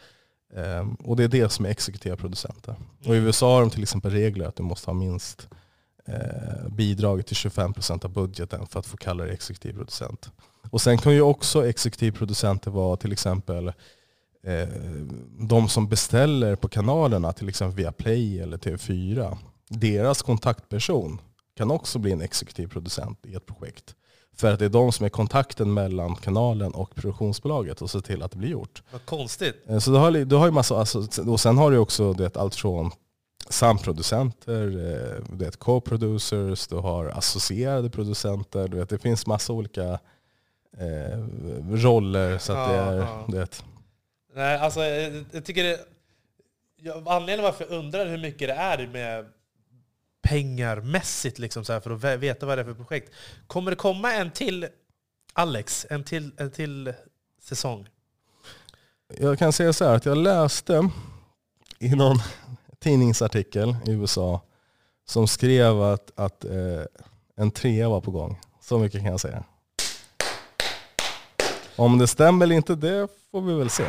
Um, 0.53 0.95
och 0.95 1.15
det 1.15 1.23
är 1.23 1.27
det 1.27 1.49
som 1.49 1.65
är 1.65 1.69
exekutiva 1.69 2.15
producenter. 2.15 2.75
Och 2.99 3.15
I 3.15 3.17
mm. 3.17 3.25
USA 3.25 3.53
har 3.53 3.61
de 3.61 3.69
till 3.69 3.83
exempel 3.83 4.11
regler 4.11 4.45
att 4.45 4.55
du 4.55 4.63
måste 4.63 4.89
ha 4.89 4.93
minst 4.93 5.47
eh, 6.05 6.67
bidragit 6.69 7.27
till 7.27 7.35
25% 7.35 8.05
av 8.05 8.11
budgeten 8.11 8.67
för 8.67 8.79
att 8.79 8.85
få 8.85 8.97
kalla 8.97 9.23
dig 9.23 9.33
exekutiv 9.33 9.73
producent. 9.73 10.31
Och 10.69 10.81
sen 10.81 10.97
kan 10.97 11.13
ju 11.13 11.21
också 11.21 11.67
exekutiv 11.67 12.11
producenter 12.11 12.71
vara 12.71 12.97
till 12.97 13.11
exempel 13.11 13.67
eh, 14.43 14.67
de 15.39 15.69
som 15.69 15.87
beställer 15.87 16.55
på 16.55 16.67
kanalerna, 16.67 17.33
till 17.33 17.49
exempel 17.49 17.77
via 17.77 17.91
Play 17.91 18.39
eller 18.39 18.57
TV4. 18.57 19.37
Deras 19.69 20.21
kontaktperson 20.21 21.21
kan 21.57 21.71
också 21.71 21.99
bli 21.99 22.11
en 22.11 22.21
exekutiv 22.21 22.67
producent 22.67 23.25
i 23.25 23.35
ett 23.35 23.45
projekt. 23.45 23.95
För 24.35 24.53
att 24.53 24.59
det 24.59 24.65
är 24.65 24.69
de 24.69 24.91
som 24.91 25.05
är 25.05 25.09
kontakten 25.09 25.73
mellan 25.73 26.15
kanalen 26.15 26.71
och 26.71 26.95
produktionsbolaget 26.95 27.81
och 27.81 27.89
ser 27.89 27.99
till 27.99 28.23
att 28.23 28.31
det 28.31 28.37
blir 28.37 28.49
gjort. 28.49 28.83
Vad 28.91 29.05
konstigt. 29.05 29.55
Eh, 29.67 29.79
Så 29.79 29.91
du 29.91 29.97
har, 29.97 30.11
du 30.11 30.35
har 30.35 30.45
ju 30.45 30.51
massa, 30.51 30.77
alltså, 30.79 31.21
och 31.27 31.39
sen 31.39 31.57
har 31.57 31.71
du 31.71 31.77
också 31.77 32.13
det, 32.13 32.37
allt 32.37 32.55
från 32.55 32.91
samproducenter, 33.49 34.67
eh, 35.41 35.49
co-producers, 35.51 36.67
du 36.67 36.75
har 36.75 37.05
associerade 37.05 37.89
producenter. 37.89 38.67
Du 38.67 38.77
vet, 38.77 38.89
det 38.89 38.99
finns 38.99 39.27
massa 39.27 39.53
olika 39.53 39.99
eh, 40.77 41.19
roller. 41.71 42.37
Så 42.37 42.53
att 42.53 42.69
det 42.69 42.75
är, 42.75 42.95
ja. 42.95 43.25
du 43.27 43.37
vet. 43.37 43.63
Nej, 44.35 44.57
alltså, 44.57 44.79
jag, 44.79 45.25
jag 45.31 45.45
tycker 45.45 45.63
det... 45.63 45.79
Jag, 46.83 47.07
anledningen 47.07 47.43
varför 47.43 47.65
jag 47.69 47.77
undrar 47.79 48.05
hur 48.05 48.17
mycket 48.17 48.47
det 48.47 48.53
är 48.53 48.87
med 48.87 49.25
pengarmässigt 50.21 51.39
liksom, 51.39 51.65
så 51.65 51.73
här, 51.73 51.79
för 51.79 51.91
att 51.91 52.03
ve- 52.03 52.17
veta 52.17 52.45
vad 52.45 52.57
det 52.57 52.61
är 52.61 52.65
för 52.65 52.73
projekt. 52.73 53.11
Kommer 53.47 53.71
det 53.71 53.77
komma 53.77 54.13
en 54.13 54.31
till 54.31 54.67
Alex? 55.33 55.85
En 55.89 56.03
till, 56.03 56.31
en 56.37 56.51
till 56.51 56.93
säsong? 57.41 57.87
Jag 59.17 59.39
kan 59.39 59.53
säga 59.53 59.73
så 59.73 59.85
här 59.85 59.95
att 59.95 60.05
jag 60.05 60.17
läste 60.17 60.89
i 61.79 61.95
någon 61.95 62.17
tidningsartikel 62.79 63.75
i 63.85 63.91
USA 63.91 64.41
som 65.05 65.27
skrev 65.27 65.81
att, 65.81 66.11
att 66.19 66.45
eh, 66.45 66.81
en 67.35 67.51
trea 67.51 67.89
var 67.89 68.01
på 68.01 68.11
gång. 68.11 68.39
Så 68.61 68.79
mycket 68.79 69.01
kan 69.01 69.11
jag 69.11 69.19
säga. 69.19 69.43
Om 71.81 71.97
det 71.97 72.07
stämmer 72.07 72.45
eller 72.45 72.55
inte, 72.55 72.75
det 72.75 73.07
får 73.31 73.41
vi 73.41 73.53
väl 73.53 73.69
se. 73.69 73.83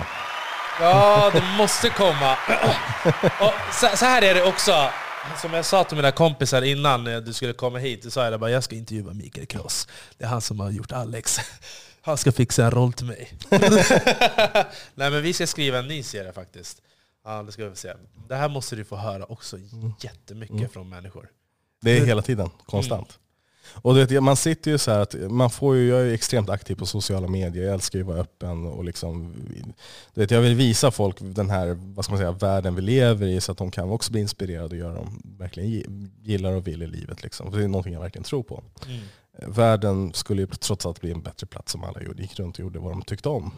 Ja, 0.81 1.31
det 1.35 1.43
måste 1.59 1.89
komma. 1.89 2.37
Och 3.41 3.75
så, 3.75 4.05
här 4.05 4.23
är 4.23 4.35
det 4.35 4.45
också. 4.45 4.91
Som 5.43 5.55
jag 5.55 5.65
sa 5.65 5.85
till 5.85 5.97
mina 5.97 6.13
kompisar 6.13 6.63
innan 6.63 7.05
du 7.05 7.33
skulle 7.33 7.53
komma 7.53 7.79
hit, 7.79 8.05
så 8.05 8.11
sa 8.11 8.31
jag 8.31 8.41
bara 8.41 8.51
jag 8.51 8.65
ska 8.65 8.77
intervjua 8.77 9.13
Mikael 9.13 9.47
Kross. 9.47 9.89
Det 10.19 10.25
är 10.25 10.29
han 10.29 10.41
som 10.41 10.61
har 10.61 10.71
gjort 10.71 10.93
Alex. 10.93 11.39
Han 12.03 12.17
ska 12.19 12.33
fixa 12.33 12.65
en 12.65 12.71
roll 12.71 12.93
till 12.93 13.07
mig. 13.07 13.33
Nej 14.95 15.11
men 15.11 15.23
vi 15.23 15.33
ska 15.33 15.47
skriva 15.47 15.79
en 15.79 15.89
ny 15.89 16.03
serie 16.03 16.33
faktiskt. 16.33 16.83
Ja, 17.25 17.43
det 17.43 17.53
ska 17.53 17.69
vi 17.69 17.77
se. 17.77 17.93
Det 18.29 18.37
här 18.37 18.49
måste 18.49 18.77
du 18.77 18.85
få 18.85 18.97
höra 18.97 19.25
också 19.25 19.59
jättemycket 20.01 20.73
från 20.73 20.89
människor. 20.89 21.29
Det 21.81 21.99
är 21.99 22.07
hela 22.07 22.23
tiden, 22.23 22.51
konstant. 22.67 23.19
Och 23.75 23.97
vet, 23.97 24.23
man 24.23 24.37
sitter 24.37 24.71
ju 24.71 24.79
så 24.79 24.91
att 24.91 25.15
man 25.31 25.51
får 25.51 25.77
ju, 25.77 25.89
jag 25.89 26.01
är 26.01 26.13
extremt 26.15 26.51
aktiv 26.51 26.75
på 26.75 26.87
sociala 26.87 27.29
medier, 27.29 27.65
jag 27.65 27.75
älskar 27.75 27.99
ju 27.99 28.03
att 28.03 28.09
vara 28.09 28.19
öppen 28.21 28.67
och 28.67 28.85
liksom, 28.85 29.35
du 30.15 30.21
vet, 30.21 30.31
jag 30.31 30.41
vill 30.41 30.55
visa 30.55 30.91
folk 30.91 31.17
den 31.21 31.51
här 31.51 31.77
vad 31.95 32.05
ska 32.05 32.13
man 32.13 32.19
säga, 32.19 32.33
världen 32.33 32.75
vi 32.75 32.83
lever 32.83 33.27
i 33.27 33.41
så 33.41 33.53
att 33.53 33.59
de 33.59 33.71
kan 33.71 33.91
också 33.91 34.13
bli 34.13 34.21
inspirerade 34.21 34.69
och 34.69 34.77
göra 34.77 34.95
de 34.95 35.21
verkligen 35.39 35.69
gi- 35.71 36.11
gillar 36.23 36.53
och 36.53 36.67
vill 36.67 36.83
i 36.83 36.87
livet. 36.87 37.23
Liksom. 37.23 37.51
För 37.51 37.59
det 37.59 37.65
är 37.65 37.69
någonting 37.69 37.93
jag 37.93 38.01
verkligen 38.01 38.25
tror 38.25 38.43
på. 38.43 38.63
Mm. 38.87 39.01
Världen 39.53 40.13
skulle 40.15 40.43
ju 40.43 40.47
trots 40.47 40.87
allt 40.87 41.01
bli 41.01 41.13
en 41.13 41.23
bättre 41.23 41.47
plats 41.47 41.75
om 41.75 41.85
alla 41.85 42.03
gjorde- 42.03 42.23
gick 42.23 42.39
runt 42.39 42.57
och 42.57 42.61
gjorde 42.61 42.79
vad 42.79 42.93
de 42.93 43.03
tyckte 43.03 43.29
om. 43.29 43.51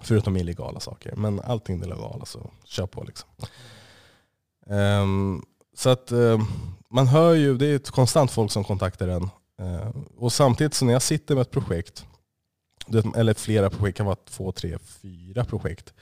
Förutom 0.00 0.36
illegala 0.36 0.80
saker. 0.80 1.14
Men 1.16 1.40
allting 1.40 1.80
det 1.80 1.86
legala 1.88 2.24
så 2.24 2.50
kör 2.64 2.86
på 2.86 3.04
liksom. 3.04 3.28
Ehm, 4.70 5.42
så 5.76 5.90
att 5.90 6.10
ehm, 6.10 6.40
man 6.90 7.06
hör 7.06 7.34
ju, 7.34 7.56
det 7.58 7.66
är 7.66 7.76
ett 7.76 7.90
konstant 7.90 8.30
folk 8.30 8.52
som 8.52 8.64
kontaktar 8.64 9.08
en. 9.08 9.30
Eh, 9.62 9.90
och 10.16 10.32
samtidigt 10.32 10.74
så 10.74 10.84
när 10.84 10.92
jag 10.92 11.02
sitter 11.02 11.34
med 11.34 11.42
ett 11.42 11.50
projekt, 11.50 12.06
eller 13.16 13.34
flera 13.34 13.70
projekt, 13.70 13.96
kan 13.96 14.06
vara 14.06 14.16
två, 14.16 14.52
tre, 14.52 14.78
fyra 14.78 15.44
projekt 15.44 15.94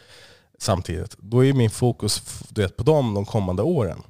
samtidigt. 0.58 1.16
Då 1.18 1.44
är 1.44 1.52
min 1.52 1.70
fokus 1.70 2.42
du 2.48 2.62
vet, 2.62 2.76
på 2.76 2.82
dem 2.82 3.14
de 3.14 3.24
kommande 3.24 3.62
åren. 3.62 4.02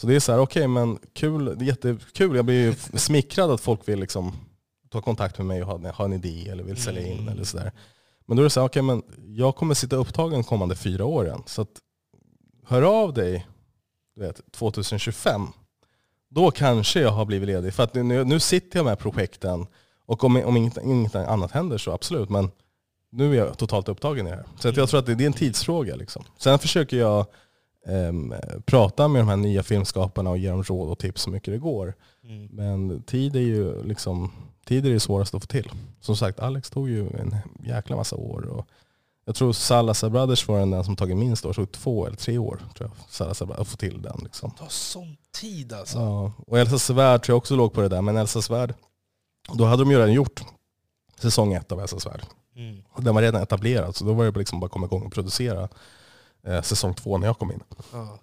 Så 0.00 0.06
det 0.06 0.14
är 0.14 0.20
så 0.20 0.32
här, 0.32 0.38
okej 0.38 0.68
men 0.68 0.98
kul, 1.12 1.44
det 1.44 1.64
är 1.64 1.66
jättekul. 1.66 2.36
Jag 2.36 2.44
blir 2.44 2.64
ju 2.64 2.98
smickrad 2.98 3.50
att 3.50 3.60
folk 3.60 3.88
vill 3.88 4.00
liksom 4.00 4.32
ta 4.88 5.00
kontakt 5.02 5.38
med 5.38 5.46
mig 5.46 5.62
och 5.62 5.68
ha, 5.68 5.90
ha 5.92 6.04
en 6.04 6.12
idé 6.12 6.48
eller 6.48 6.62
vill 6.64 6.76
sälja 6.76 7.06
in 7.06 7.18
Mm. 7.18 7.28
eller 7.28 7.44
sådär. 7.44 7.72
Men 8.26 8.36
då 8.36 8.42
är 8.42 8.44
det 8.44 8.50
så 8.50 8.60
här, 8.60 8.66
okej 8.68 8.82
men 8.82 9.02
jag 9.26 9.56
kommer 9.56 9.74
sitta 9.74 9.96
upptagen 9.96 10.32
de 10.32 10.44
kommande 10.44 10.76
fyra 10.76 11.04
åren. 11.04 11.42
Så 11.46 11.62
att, 11.62 11.70
hör 12.66 12.82
av 12.82 13.14
dig 13.14 13.46
du 14.16 14.22
vet, 14.22 14.52
2025. 14.52 15.46
Då 16.30 16.50
kanske 16.50 17.00
jag 17.00 17.10
har 17.10 17.24
blivit 17.24 17.46
ledig. 17.46 17.74
För 17.74 17.82
att 17.82 17.94
nu, 17.94 18.24
nu 18.24 18.40
sitter 18.40 18.78
jag 18.78 18.84
med 18.84 18.98
projekten 18.98 19.66
och 20.06 20.24
om, 20.24 20.36
om 20.44 20.56
inget, 20.56 20.78
inget 20.84 21.14
annat 21.14 21.52
händer 21.52 21.78
så 21.78 21.92
absolut. 21.92 22.30
Men 22.30 22.50
nu 23.10 23.32
är 23.32 23.38
jag 23.38 23.58
totalt 23.58 23.88
upptagen 23.88 24.26
i 24.26 24.30
det 24.30 24.36
här. 24.36 24.44
Så 24.58 24.68
att 24.68 24.76
jag 24.76 24.88
tror 24.88 25.00
att 25.00 25.06
det, 25.06 25.14
det 25.14 25.24
är 25.24 25.26
en 25.26 25.32
tidsfråga. 25.32 25.96
Liksom. 25.96 26.24
Sen 26.38 26.58
försöker 26.58 26.96
jag 26.96 27.26
ehm, 27.86 28.34
prata 28.64 29.08
med 29.08 29.20
de 29.20 29.28
här 29.28 29.36
nya 29.36 29.62
filmskaparna 29.62 30.30
och 30.30 30.38
ge 30.38 30.50
dem 30.50 30.62
råd 30.62 30.90
och 30.90 30.98
tips 30.98 31.22
så 31.22 31.30
mycket 31.30 31.54
det 31.54 31.58
går. 31.58 31.94
Mm. 32.24 32.48
Men 32.52 33.02
tid 33.02 33.36
är 33.36 33.40
ju 33.40 33.84
liksom, 33.84 34.32
tid 34.64 34.86
är 34.86 34.90
det 34.90 35.00
svåraste 35.00 35.36
att 35.36 35.42
få 35.42 35.46
till. 35.46 35.70
Som 36.00 36.16
sagt, 36.16 36.40
Alex 36.40 36.70
tog 36.70 36.88
ju 36.88 37.00
en 37.00 37.36
jäkla 37.64 37.96
massa 37.96 38.16
år. 38.16 38.46
Och 38.46 38.66
jag 39.24 39.34
tror 39.34 39.52
Salazar 39.52 40.08
Brothers 40.08 40.48
var 40.48 40.60
den 40.60 40.84
som 40.84 40.96
tagit 40.96 41.16
minst 41.16 41.44
år, 41.44 41.52
så 41.52 41.66
två 41.66 42.06
eller 42.06 42.16
tre 42.16 42.38
år 42.38 42.60
tror 42.74 42.90
jag, 42.90 43.26
Brothers, 43.26 43.60
att 43.60 43.68
få 43.68 43.76
till 43.76 44.02
den. 44.02 44.20
Liksom. 44.24 44.50
Det 44.50 44.58
tar 44.58 44.68
sån 44.68 45.16
tid 45.32 45.72
alltså. 45.72 45.98
Ja. 45.98 46.32
Och 46.46 46.58
Elsa 46.58 46.78
Svärd 46.78 47.22
tror 47.22 47.34
jag 47.34 47.38
också 47.38 47.56
låg 47.56 47.72
på 47.72 47.80
det 47.80 47.88
där, 47.88 48.02
men 48.02 48.16
Elsa 48.16 48.42
Svärd, 48.42 48.74
då 49.52 49.64
hade 49.64 49.82
de 49.82 49.90
ju 49.90 49.96
redan 49.96 50.12
gjort 50.12 50.40
säsong 51.18 51.52
ett 51.52 51.72
av 51.72 51.80
Elsa 51.80 52.00
Svärd. 52.00 52.22
Mm. 52.56 52.82
Och 52.92 53.02
Den 53.02 53.14
var 53.14 53.22
redan 53.22 53.42
etablerad, 53.42 53.96
så 53.96 54.04
då 54.04 54.12
var 54.12 54.24
det 54.24 54.38
liksom 54.38 54.60
bara 54.60 54.66
att 54.66 54.72
komma 54.72 54.86
igång 54.86 55.02
och 55.02 55.12
producera 55.12 55.68
eh, 56.46 56.62
säsong 56.62 56.94
två 56.94 57.18
när 57.18 57.26
jag 57.26 57.38
kom 57.38 57.52
in. 57.52 57.62
Ja. 57.92 58.18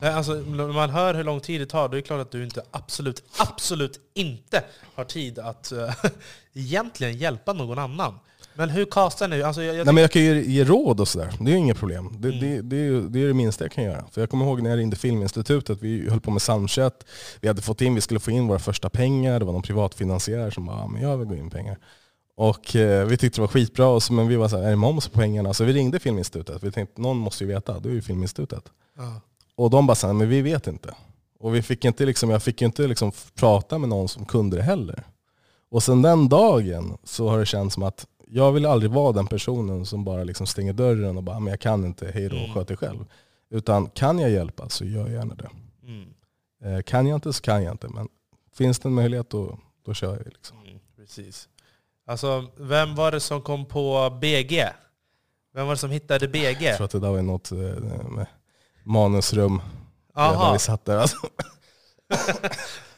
Nej, 0.00 0.12
alltså, 0.12 0.32
när 0.32 0.72
man 0.72 0.90
hör 0.90 1.14
hur 1.14 1.24
lång 1.24 1.40
tid 1.40 1.60
det 1.60 1.66
tar, 1.66 1.88
då 1.88 1.94
är 1.94 1.96
det 1.96 2.06
klart 2.06 2.20
att 2.20 2.30
du 2.30 2.44
inte 2.44 2.62
absolut, 2.70 3.22
absolut 3.38 4.00
inte 4.14 4.64
har 4.94 5.04
tid 5.04 5.38
att 5.38 5.72
eh, 5.72 5.94
egentligen 6.52 7.16
hjälpa 7.16 7.52
någon 7.52 7.78
annan. 7.78 8.18
Men 8.56 8.70
hur 8.70 8.84
castar 8.84 9.28
ni? 9.28 9.42
Alltså, 9.42 9.62
jag, 9.62 9.76
jag 9.76 9.84
Nej, 9.84 9.94
men 9.94 10.00
jag 10.02 10.10
kan 10.10 10.22
ju 10.22 10.44
ge 10.44 10.64
råd 10.64 11.00
och 11.00 11.08
sådär, 11.08 11.32
det 11.40 11.50
är 11.50 11.52
ju 11.52 11.58
inget 11.58 11.76
problem. 11.78 12.10
Det, 12.18 12.28
Mm. 12.28 12.40
det, 12.40 12.62
det, 12.62 12.76
är 12.76 13.00
det 13.00 13.22
är 13.22 13.26
det 13.26 13.34
minsta 13.34 13.64
jag 13.64 13.72
kan 13.72 13.84
göra. 13.84 14.04
För 14.10 14.20
jag 14.20 14.30
kommer 14.30 14.44
ihåg 14.46 14.62
när 14.62 14.70
jag 14.70 14.78
ringde 14.78 14.96
Filminstitutet, 14.96 15.78
vi 15.82 16.10
höll 16.10 16.20
på 16.20 16.30
med 16.30 16.42
Soundchat, 16.42 17.04
vi 17.40 17.48
hade 17.48 17.62
fått 17.62 17.80
in, 17.80 17.94
vi 17.94 18.00
skulle 18.00 18.20
få 18.20 18.30
in 18.30 18.46
våra 18.48 18.58
första 18.58 18.90
pengar, 18.90 19.38
det 19.38 19.44
var 19.44 19.52
någon 19.52 19.62
privatfinansiär 19.62 20.50
som 20.50 20.66
bara, 20.66 20.76
"Ja, 20.78 20.86
men 20.86 21.02
jag 21.02 21.16
vill 21.18 21.28
gå 21.28 21.34
in 21.34 21.50
pengar. 21.50 21.78
Och 22.36 22.76
eh, 22.76 23.06
vi 23.06 23.16
tyckte 23.16 23.36
det 23.38 23.40
var 23.40 23.48
skitbra, 23.48 23.86
och 23.86 24.02
så, 24.02 24.12
men 24.12 24.28
vi 24.28 24.36
var 24.36 24.48
såhär, 24.48 24.64
är 24.64 24.70
det 24.70 24.76
moms 24.76 25.08
på 25.08 25.18
pengarna? 25.18 25.54
Så 25.54 25.64
vi 25.64 25.72
ringde 25.72 25.98
Filminstitutet, 25.98 26.62
vi 26.62 26.72
tänkte 26.72 27.00
någon 27.00 27.16
måste 27.16 27.44
ju 27.44 27.48
veta, 27.48 27.80
det 27.80 27.88
är 27.88 27.92
ju 27.92 28.02
Filminstitutet. 28.02 28.64
Ja. 28.96 29.20
Och 29.56 29.70
de 29.70 29.86
bara 29.86 29.94
sa, 29.94 30.12
men 30.12 30.28
vi 30.28 30.42
vet 30.42 30.66
inte. 30.66 30.94
Och 31.40 31.54
vi 31.54 31.62
fick 31.62 31.84
inte 31.84 32.06
liksom, 32.06 32.30
jag 32.30 32.42
fick 32.42 32.60
ju 32.60 32.66
inte 32.66 32.86
liksom 32.86 33.12
prata 33.34 33.78
med 33.78 33.88
någon 33.88 34.08
som 34.08 34.24
kunde 34.24 34.56
det 34.56 34.62
heller. 34.62 35.04
Och 35.70 35.82
sen 35.82 36.02
den 36.02 36.28
dagen 36.28 36.98
så 37.04 37.28
har 37.28 37.38
det 37.38 37.46
känts 37.46 37.74
som 37.74 37.82
att 37.82 38.06
jag 38.26 38.52
vill 38.52 38.66
aldrig 38.66 38.90
vara 38.92 39.12
den 39.12 39.26
personen 39.26 39.86
som 39.86 40.04
bara 40.04 40.24
liksom 40.24 40.46
stänger 40.46 40.72
dörren 40.72 41.16
och 41.16 41.22
bara, 41.22 41.40
men 41.40 41.50
jag 41.50 41.60
kan 41.60 41.84
inte, 41.84 42.10
hej 42.14 42.28
då, 42.28 42.36
Mm. 42.36 42.52
sköt 42.54 42.68
dig 42.68 42.76
själv. 42.76 43.04
Utan 43.50 43.86
kan 43.90 44.18
jag 44.18 44.30
hjälpa 44.30 44.68
så 44.68 44.84
gör 44.84 45.00
jag 45.00 45.10
gärna 45.10 45.34
det. 45.34 45.48
Mm. 45.86 46.08
Eh, 46.76 46.82
Kan 46.82 47.06
jag 47.06 47.16
inte 47.16 47.32
så 47.32 47.42
kan 47.42 47.62
jag 47.62 47.74
inte. 47.74 47.88
Men 47.88 48.08
finns 48.56 48.78
det 48.78 48.88
en 48.88 48.94
möjlighet 48.94 49.30
då, 49.30 49.58
då 49.86 49.94
kör 49.94 50.16
jag. 50.16 50.26
Liksom. 50.26 50.58
Mm, 50.66 50.78
precis. 50.96 51.48
Alltså, 52.06 52.44
vem 52.56 52.94
var 52.94 53.12
det 53.12 53.20
som 53.20 53.42
kom 53.42 53.66
på 53.66 54.10
BG? 54.20 54.64
Vem 55.54 55.66
var 55.66 55.74
det 55.74 55.78
som 55.78 55.90
hittade 55.90 56.28
BG? 56.28 56.62
Jag 56.66 56.76
tror 56.76 56.84
att 56.84 56.90
det 56.90 57.00
där 57.00 57.10
var 57.10 57.22
något 57.22 57.52
eh, 57.52 57.58
med 57.58 58.26
manusrum. 58.84 59.60
Där 60.14 60.22
Aha, 60.22 60.52
vi 60.52 60.58
satt 60.58 60.84
där. 60.84 60.96
Alltså. 60.96 61.16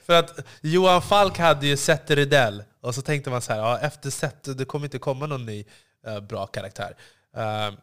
för 0.09 0.19
att 0.19 0.47
Johan 0.61 1.03
Falk 1.03 1.39
hade 1.39 1.67
ju 1.67 1.77
Seth 1.77 2.13
Rydell, 2.13 2.65
och 2.81 2.95
så 2.95 3.03
tänkte 3.03 3.31
man 3.31 3.43
så 3.43 3.53
här, 3.53 3.61
ja, 3.61 3.79
efter 3.79 4.11
Seth, 4.11 4.51
det 4.51 4.65
kommer 4.65 4.87
inte 4.87 4.99
komma 4.99 5.27
någon 5.27 5.47
ny 5.47 5.65
eh, 6.07 6.21
bra 6.21 6.47
karaktär. 6.47 6.97
Uh, 7.37 7.79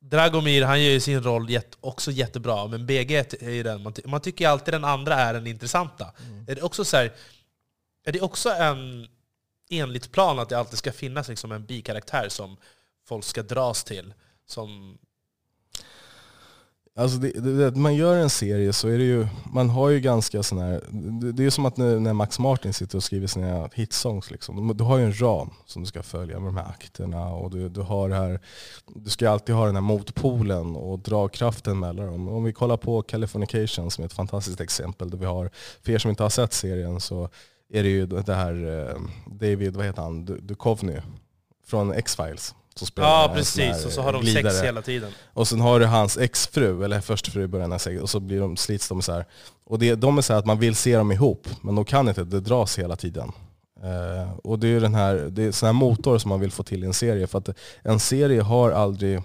Dragomir, 0.00 0.62
han 0.62 0.82
gör 0.82 0.90
ju 0.90 1.00
sin 1.00 1.22
roll 1.22 1.50
jätte, 1.50 1.76
också 1.80 2.10
jättebra, 2.10 2.66
men 2.66 2.86
BG 2.86 3.16
är 3.40 3.50
ju 3.50 3.62
den, 3.62 3.82
man, 3.82 3.92
ty 3.92 4.02
man 4.04 4.20
tycker 4.20 4.44
ju 4.44 4.50
alltid 4.50 4.74
den 4.74 4.84
andra 4.84 5.14
är 5.14 5.34
den 5.34 5.46
intressanta. 5.46 6.12
Är 6.46 6.54
det 6.54 6.62
också 6.62 6.84
så 6.84 6.96
här, 6.96 7.12
är 8.04 8.12
det 8.12 8.20
också 8.20 8.50
en 8.50 9.08
enligt 9.70 10.12
plan 10.12 10.38
att 10.38 10.48
det 10.48 10.58
alltid 10.58 10.78
ska 10.78 10.92
finnas 10.92 11.28
liksom 11.28 11.52
en 11.52 11.66
bikaraktär 11.66 12.28
som 12.28 12.56
folk 13.08 13.24
ska 13.24 13.42
dras 13.42 13.84
till? 13.84 14.14
Som, 14.46 14.98
Alltså 16.96 17.18
det, 17.18 17.30
det, 17.40 17.76
man 17.76 17.94
gör 17.94 18.16
en 18.16 18.30
serie 18.30 18.72
så 18.72 18.88
är 18.88 18.98
det 18.98 19.04
ju, 19.04 19.26
man 19.52 19.70
har 19.70 19.88
ju 19.88 20.00
ganska 20.00 20.42
sån 20.42 20.58
här, 20.58 20.84
det, 20.90 21.32
det 21.32 21.42
är 21.42 21.44
ju 21.44 21.50
som 21.50 21.66
att 21.66 21.76
när, 21.76 22.00
när, 22.00 22.12
Max 22.12 22.38
Martin 22.38 22.72
sitter 22.72 22.96
och 22.96 23.04
skriver 23.04 23.26
sina 23.26 23.70
hitsongs 23.74 24.30
liksom. 24.30 24.76
Du 24.76 24.84
har 24.84 24.98
ju 24.98 25.04
en 25.04 25.20
ram 25.20 25.50
som 25.66 25.82
du 25.82 25.88
ska 25.88 26.02
följa 26.02 26.40
med 26.40 26.48
de 26.48 26.56
här 26.56 26.68
akterna 26.68 27.28
och 27.28 27.50
du, 27.50 27.68
du 27.68 27.80
har 27.80 28.10
här, 28.10 28.40
du 28.94 29.10
ska 29.10 29.30
alltid 29.30 29.54
ha 29.54 29.66
den 29.66 29.74
här 29.74 29.82
motpolen 29.82 30.76
och 30.76 30.98
dragkraften 30.98 31.78
mellan 31.78 32.06
dem. 32.06 32.28
Om 32.28 32.44
vi 32.44 32.52
kollar 32.52 32.76
på 32.76 33.02
Californication 33.02 33.90
som 33.90 34.02
är 34.02 34.06
ett 34.06 34.12
fantastiskt 34.12 34.60
exempel 34.60 35.10
där 35.10 35.18
vi 35.18 35.26
har, 35.26 35.50
för 35.82 35.92
er 35.92 35.98
som 35.98 36.10
inte 36.10 36.22
har 36.22 36.30
sett 36.30 36.52
serien 36.52 37.00
så 37.00 37.28
är 37.72 37.82
det 37.82 37.88
ju 37.88 38.06
det 38.06 38.34
här 38.34 38.88
eh, 38.88 39.00
David, 39.26 39.76
vad 39.76 39.86
heter 39.86 40.02
han, 40.02 40.24
Duchovny 40.24 40.96
från 41.66 41.92
X-Files 41.92 42.54
som 42.74 42.86
spelar 42.86 43.08
Ja 43.08 43.32
precis, 43.34 43.84
och 43.84 43.92
så 43.92 44.02
har 44.02 44.12
de 44.12 44.22
glidare. 44.22 44.52
sex 44.52 44.64
hela 44.64 44.82
tiden. 44.82 45.10
Och 45.32 45.48
sen 45.48 45.60
har 45.60 45.80
du 45.80 45.86
hans 45.86 46.18
exfru, 46.18 46.84
eller 46.84 47.00
förstfru 47.00 47.42
i 47.42 47.46
början 47.46 47.72
av 47.72 47.78
sex, 47.78 48.02
och 48.02 48.10
så 48.10 48.20
blir 48.20 48.40
de, 48.40 48.56
slits 48.56 48.88
de 48.88 49.02
så 49.02 49.12
här. 49.12 49.26
Och 49.64 49.78
det, 49.78 49.94
de 49.94 50.18
är 50.18 50.22
så 50.22 50.32
att 50.32 50.46
man 50.46 50.58
vill 50.58 50.74
se 50.74 50.96
dem 50.96 51.12
ihop, 51.12 51.48
men 51.62 51.74
de 51.74 51.84
kan 51.84 52.08
inte, 52.08 52.24
det 52.24 52.40
dras 52.40 52.78
hela 52.78 52.96
tiden. 52.96 53.32
Uh, 53.84 54.32
och 54.44 54.58
det 54.58 54.68
är 54.68 54.80
den 54.80 54.94
här, 54.94 55.14
det 55.14 55.42
är 55.42 55.52
sån 55.52 55.66
här 55.66 55.72
motor 55.72 56.18
som 56.18 56.28
man 56.28 56.40
vill 56.40 56.52
få 56.52 56.62
till 56.62 56.84
i 56.84 56.86
en 56.86 56.94
serie, 56.94 57.26
för 57.26 57.38
att 57.38 57.48
en 57.82 58.00
serie 58.00 58.40
har 58.40 58.70
aldrig 58.70 59.22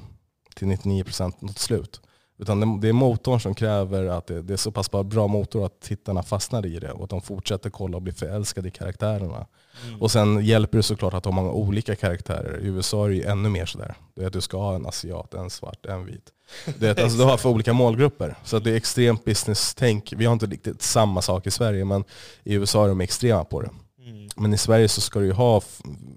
till 0.56 0.68
99% 0.68 1.34
något 1.40 1.60
slut. 1.60 2.02
Utan 2.38 2.80
det 2.80 2.90
är 2.90 2.94
motorn 2.94 3.40
som 3.40 3.56
kräver 3.56 4.06
att 4.06 4.28
det, 4.28 4.50
är 4.54 4.58
så 4.58 4.72
pass 4.72 4.92
bra 4.92 5.28
motor 5.28 5.66
att 5.66 5.82
tittarna 5.82 6.24
fastnar 6.24 6.66
i 6.66 6.80
det 6.80 6.92
och 6.92 7.04
att 7.04 7.10
de 7.10 7.22
fortsätter 7.22 7.70
kolla 7.70 7.98
och 7.98 8.02
blir 8.02 8.14
förälskade 8.14 8.68
i 8.68 8.72
karaktärerna. 8.72 9.46
Mm. 9.88 10.02
Och 10.02 10.12
sen 10.12 10.46
hjälper 10.46 10.78
det 10.78 10.84
såklart 10.84 11.14
att 11.14 11.26
ha 11.26 11.32
många 11.32 11.52
olika 11.52 11.96
karaktärer. 11.96 12.60
I 12.64 12.68
USA 12.68 13.06
är 13.06 13.10
det 13.10 13.16
ju 13.16 13.24
ännu 13.24 13.50
mer 13.50 13.66
sådär. 13.66 13.96
Du, 14.16 14.22
vet, 14.22 14.34
du 14.34 14.42
ska 14.42 14.58
ha 14.58 14.76
en 14.76 14.86
asiat, 14.86 15.34
en 15.34 15.50
svart, 15.50 15.86
en 15.86 16.06
vit. 16.06 16.32
Du, 16.66 16.88
vet, 16.88 17.00
alltså, 17.00 17.18
du 17.18 17.24
har 17.24 17.38
för 17.38 17.50
olika 17.50 17.74
målgrupper. 17.74 18.36
Så 18.44 18.60
det 18.60 18.72
är 18.72 18.76
extremt 18.76 19.26
business-tänk. 19.26 20.14
Vi 20.18 20.26
har 20.26 20.34
inte 20.34 20.46
riktigt 20.46 20.82
samma 20.82 21.22
sak 21.22 21.48
i 21.48 21.52
Sverige 21.52 21.86
men 21.86 22.04
i 22.44 22.54
USA 22.54 22.84
är 22.84 22.90
de 22.90 23.02
extrema 23.02 23.44
på 23.44 23.62
det. 23.62 23.70
Mm. 24.06 24.30
Men 24.36 24.54
i 24.54 24.58
Sverige 24.58 24.88
så 24.88 25.02
ska 25.02 25.20
du 25.20 25.26
ju 25.26 25.32
ha 25.32 25.62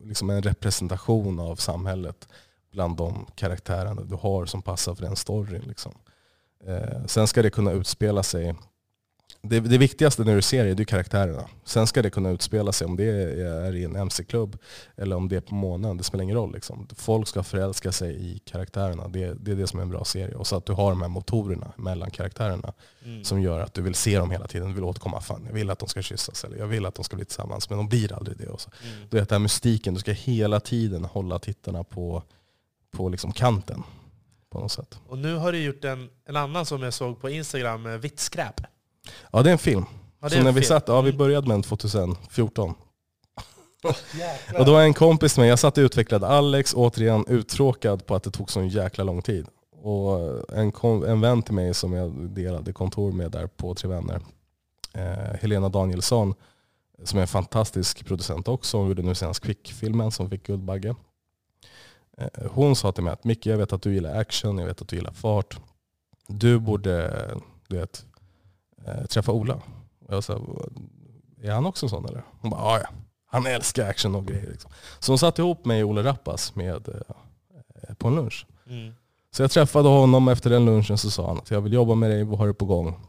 liksom, 0.04 0.30
en 0.30 0.42
representation 0.42 1.40
av 1.40 1.56
samhället 1.56 2.28
bland 2.72 2.96
de 2.96 3.26
karaktärerna 3.34 4.02
du 4.02 4.14
har 4.14 4.46
som 4.46 4.62
passar 4.62 4.94
för 4.94 5.02
den 5.02 5.16
storyn. 5.16 5.62
Liksom. 5.66 5.92
Eh, 6.66 7.06
sen 7.06 7.26
ska 7.26 7.42
det 7.42 7.50
kunna 7.50 7.72
utspela 7.72 8.22
sig 8.22 8.54
det, 9.42 9.60
det, 9.60 9.78
viktigaste 9.78 10.24
när 10.24 10.36
du 10.36 10.42
ser 10.42 10.64
det 10.64 10.82
är 10.82 10.84
karaktärerna. 10.84 11.48
Sen 11.64 11.86
ska 11.86 12.02
det 12.02 12.10
kunna 12.10 12.30
utspela 12.30 12.72
sig 12.72 12.86
om 12.86 12.96
det 12.96 13.04
är 13.04 13.76
i 13.76 13.84
en 13.84 13.96
mc-klubb 13.96 14.58
eller 14.96 15.16
om 15.16 15.28
det 15.28 15.36
är 15.36 15.40
på 15.40 15.54
månen. 15.54 15.96
Det 15.96 16.04
spelar 16.04 16.24
ingen 16.24 16.36
roll. 16.36 16.52
Liksom. 16.52 16.88
Folk 16.94 17.28
ska 17.28 17.42
förälska 17.42 17.92
sig 17.92 18.16
i 18.16 18.38
karaktärerna. 18.38 19.08
Det, 19.08 19.34
det, 19.34 19.50
är 19.50 19.56
det 19.56 19.66
som 19.66 19.78
är 19.78 19.82
en 19.82 19.90
bra 19.90 20.04
serie. 20.04 20.34
Och 20.34 20.46
så 20.46 20.56
att 20.56 20.66
du 20.66 20.72
har 20.72 20.90
de 20.90 21.02
här 21.02 21.08
motorerna 21.08 21.72
mellan 21.76 22.10
karaktärerna 22.10 22.72
mm. 23.04 23.24
som 23.24 23.42
gör 23.42 23.60
att 23.60 23.74
du 23.74 23.82
vill 23.82 23.94
se 23.94 24.18
dem 24.18 24.30
hela 24.30 24.46
tiden. 24.46 24.68
Du 24.68 24.74
vill 24.74 24.84
återkomma. 24.84 25.20
Fan, 25.20 25.44
jag 25.46 25.54
vill 25.54 25.70
att 25.70 25.78
de 25.78 25.88
ska 25.88 26.02
kyssas 26.02 26.44
eller 26.44 26.58
jag 26.58 26.66
vill 26.66 26.86
att 26.86 26.94
de 26.94 27.04
ska 27.04 27.16
bli 27.16 27.24
tillsammans. 27.24 27.70
Men 27.70 27.78
de 27.78 27.88
blir 27.88 28.12
aldrig 28.12 28.36
det. 28.36 28.46
Och 28.46 28.60
så. 28.60 28.70
Mm. 28.82 29.08
Du 29.10 29.18
vet, 29.18 29.28
den 29.28 29.36
här 29.36 29.42
mystiken. 29.42 29.94
Du 29.94 30.00
ska 30.00 30.12
hela 30.12 30.60
tiden 30.60 31.04
hålla 31.04 31.38
tittarna 31.38 31.84
på, 31.84 32.22
på 32.90 33.08
liksom 33.08 33.32
kanten. 33.32 33.82
På 34.50 34.60
något 34.60 34.72
sätt. 34.72 34.98
Och 35.08 35.18
nu 35.18 35.34
har 35.34 35.52
du 35.52 35.62
gjort 35.62 35.84
en, 35.84 36.08
en 36.24 36.36
annan 36.36 36.66
som 36.66 36.82
jag 36.82 36.94
såg 36.94 37.20
på 37.20 37.30
Instagram, 37.30 38.00
Vitt 38.00 38.20
skräp. 38.20 38.60
Ja 39.32 39.42
det 39.42 39.50
är 39.50 39.52
en 39.52 39.58
film. 39.58 39.84
Ja, 40.20 40.30
så 40.30 40.42
när 40.42 40.52
vi 40.52 40.62
satt, 40.62 40.88
ja 40.88 41.00
vi 41.00 41.08
mm. 41.08 41.18
började 41.18 41.48
med 41.48 41.54
den 41.54 41.62
2014. 41.62 42.74
och 44.58 44.64
då 44.64 44.72
var 44.72 44.82
en 44.82 44.94
kompis 44.94 45.38
med, 45.38 45.48
jag 45.48 45.58
satt 45.58 45.78
och 45.78 45.82
utvecklade 45.82 46.26
Alex, 46.26 46.74
återigen 46.74 47.24
uttråkad 47.28 48.06
på 48.06 48.14
att 48.14 48.22
det 48.22 48.30
tog 48.30 48.50
så 48.50 48.64
jäkla 48.64 49.04
lång 49.04 49.22
tid. 49.22 49.46
Och 49.82 50.52
en, 50.52 50.72
en 51.06 51.20
vän 51.20 51.42
till 51.42 51.54
mig 51.54 51.74
som 51.74 51.92
jag 51.92 52.12
delade 52.30 52.72
kontor 52.72 53.12
med 53.12 53.30
där 53.30 53.46
på 53.46 53.74
Tre 53.74 53.88
Vänner, 53.88 54.20
eh, 54.94 55.40
Helena 55.40 55.68
Danielsson, 55.68 56.34
som 57.04 57.18
är 57.18 57.22
en 57.22 57.28
fantastisk 57.28 58.06
producent 58.06 58.48
också, 58.48 58.76
hon 58.76 58.88
gjorde 58.88 59.02
nu 59.02 59.14
senast 59.14 59.40
Quick-filmen 59.40 60.10
som 60.10 60.30
fick 60.30 60.46
Guldbagge. 60.46 60.94
Eh, 62.18 62.50
hon 62.50 62.76
sa 62.76 62.92
till 62.92 63.04
mig 63.04 63.12
att 63.12 63.24
Micke, 63.24 63.46
jag 63.46 63.58
vet 63.58 63.72
att 63.72 63.82
du 63.82 63.94
gillar 63.94 64.20
action, 64.20 64.58
jag 64.58 64.66
vet 64.66 64.82
att 64.82 64.88
du 64.88 64.96
gillar 64.96 65.12
fart. 65.12 65.58
Du 66.26 66.58
borde 66.58 67.24
du 67.68 67.78
vet, 67.78 68.04
eh, 68.86 69.04
träffa 69.04 69.32
Ola. 69.32 69.54
Och 70.06 70.14
jag 70.14 70.24
sa, 70.24 70.40
är 71.42 71.50
han 71.50 71.66
också 71.66 71.88
sån 71.88 72.04
eller? 72.04 72.24
Hon 72.40 72.50
bara, 72.50 72.80
ja 72.80 72.88
han 73.30 73.46
älskar 73.46 73.88
action 73.88 74.14
och 74.14 74.26
grejer. 74.26 74.50
Liksom. 74.50 74.70
Så 74.98 75.12
hon 75.12 75.18
satte 75.18 75.42
ihop 75.42 75.64
mig 75.64 75.84
och 75.84 75.90
Ola 75.90 76.02
Rappas 76.02 76.54
med, 76.54 76.88
eh, 76.88 77.94
på 77.94 78.08
en 78.08 78.14
lunch. 78.14 78.46
Mm. 78.66 78.94
Så 79.30 79.42
jag 79.42 79.50
träffade 79.50 79.88
honom 79.88 80.28
efter 80.28 80.50
den 80.50 80.64
lunchen 80.64 80.98
så 80.98 81.10
sa 81.10 81.26
han 81.26 81.38
att 81.38 81.50
jag 81.50 81.60
vill 81.60 81.72
jobba 81.72 81.94
med 81.94 82.10
dig, 82.10 82.24
vad 82.24 82.38
har 82.38 82.46
du 82.46 82.54
på 82.54 82.64
gång? 82.64 83.00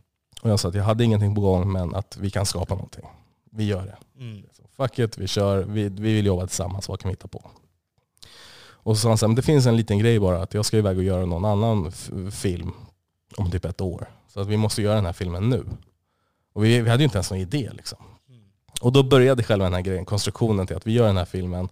Och 0.41 0.49
jag 0.49 0.59
sa 0.59 0.69
att 0.69 0.75
jag 0.75 0.83
hade 0.83 1.03
ingenting 1.03 1.35
på 1.35 1.41
gång 1.41 1.71
men 1.71 1.95
att 1.95 2.17
vi 2.17 2.29
kan 2.29 2.45
skapa 2.45 2.75
någonting. 2.75 3.05
Vi 3.51 3.65
gör 3.65 3.85
det. 3.85 4.23
Mm. 4.23 4.43
Så, 4.51 4.63
Fuck 4.77 4.99
it, 4.99 5.17
vi 5.17 5.27
kör, 5.27 5.63
vi, 5.63 5.89
vi 5.89 6.13
vill 6.13 6.25
jobba 6.25 6.47
tillsammans, 6.47 6.89
vad 6.89 6.99
kan 6.99 7.09
vi 7.09 7.13
hitta 7.13 7.27
på? 7.27 7.51
Och 8.89 8.97
så 8.97 9.01
sa 9.01 9.09
han 9.09 9.17
så 9.17 9.25
här, 9.25 9.27
men 9.27 9.35
det 9.35 9.41
finns 9.41 9.65
en 9.65 9.77
liten 9.77 9.99
grej 9.99 10.19
bara, 10.19 10.41
att 10.41 10.53
jag 10.53 10.65
ska 10.65 10.77
iväg 10.77 10.97
och 10.97 11.03
göra 11.03 11.25
någon 11.25 11.45
annan 11.45 11.91
film 12.31 12.71
om 13.37 13.51
typ 13.51 13.65
ett 13.65 13.81
år. 13.81 14.09
Så 14.27 14.39
att 14.39 14.47
vi 14.47 14.57
måste 14.57 14.81
göra 14.81 14.95
den 14.95 15.05
här 15.05 15.13
filmen 15.13 15.49
nu. 15.49 15.65
Och 16.53 16.63
vi, 16.63 16.81
vi 16.81 16.89
hade 16.89 17.03
ju 17.03 17.05
inte 17.05 17.17
ens 17.17 17.31
någon 17.31 17.39
idé. 17.39 17.69
Liksom. 17.73 17.97
Mm. 18.29 18.41
Och 18.81 18.91
då 18.91 19.03
började 19.03 19.43
själva 19.43 19.65
den 19.65 19.73
här 19.73 19.81
grejen, 19.81 20.05
konstruktionen 20.05 20.67
till 20.67 20.75
att 20.75 20.87
vi 20.87 20.91
gör 20.91 21.07
den 21.07 21.17
här 21.17 21.25
filmen. 21.25 21.69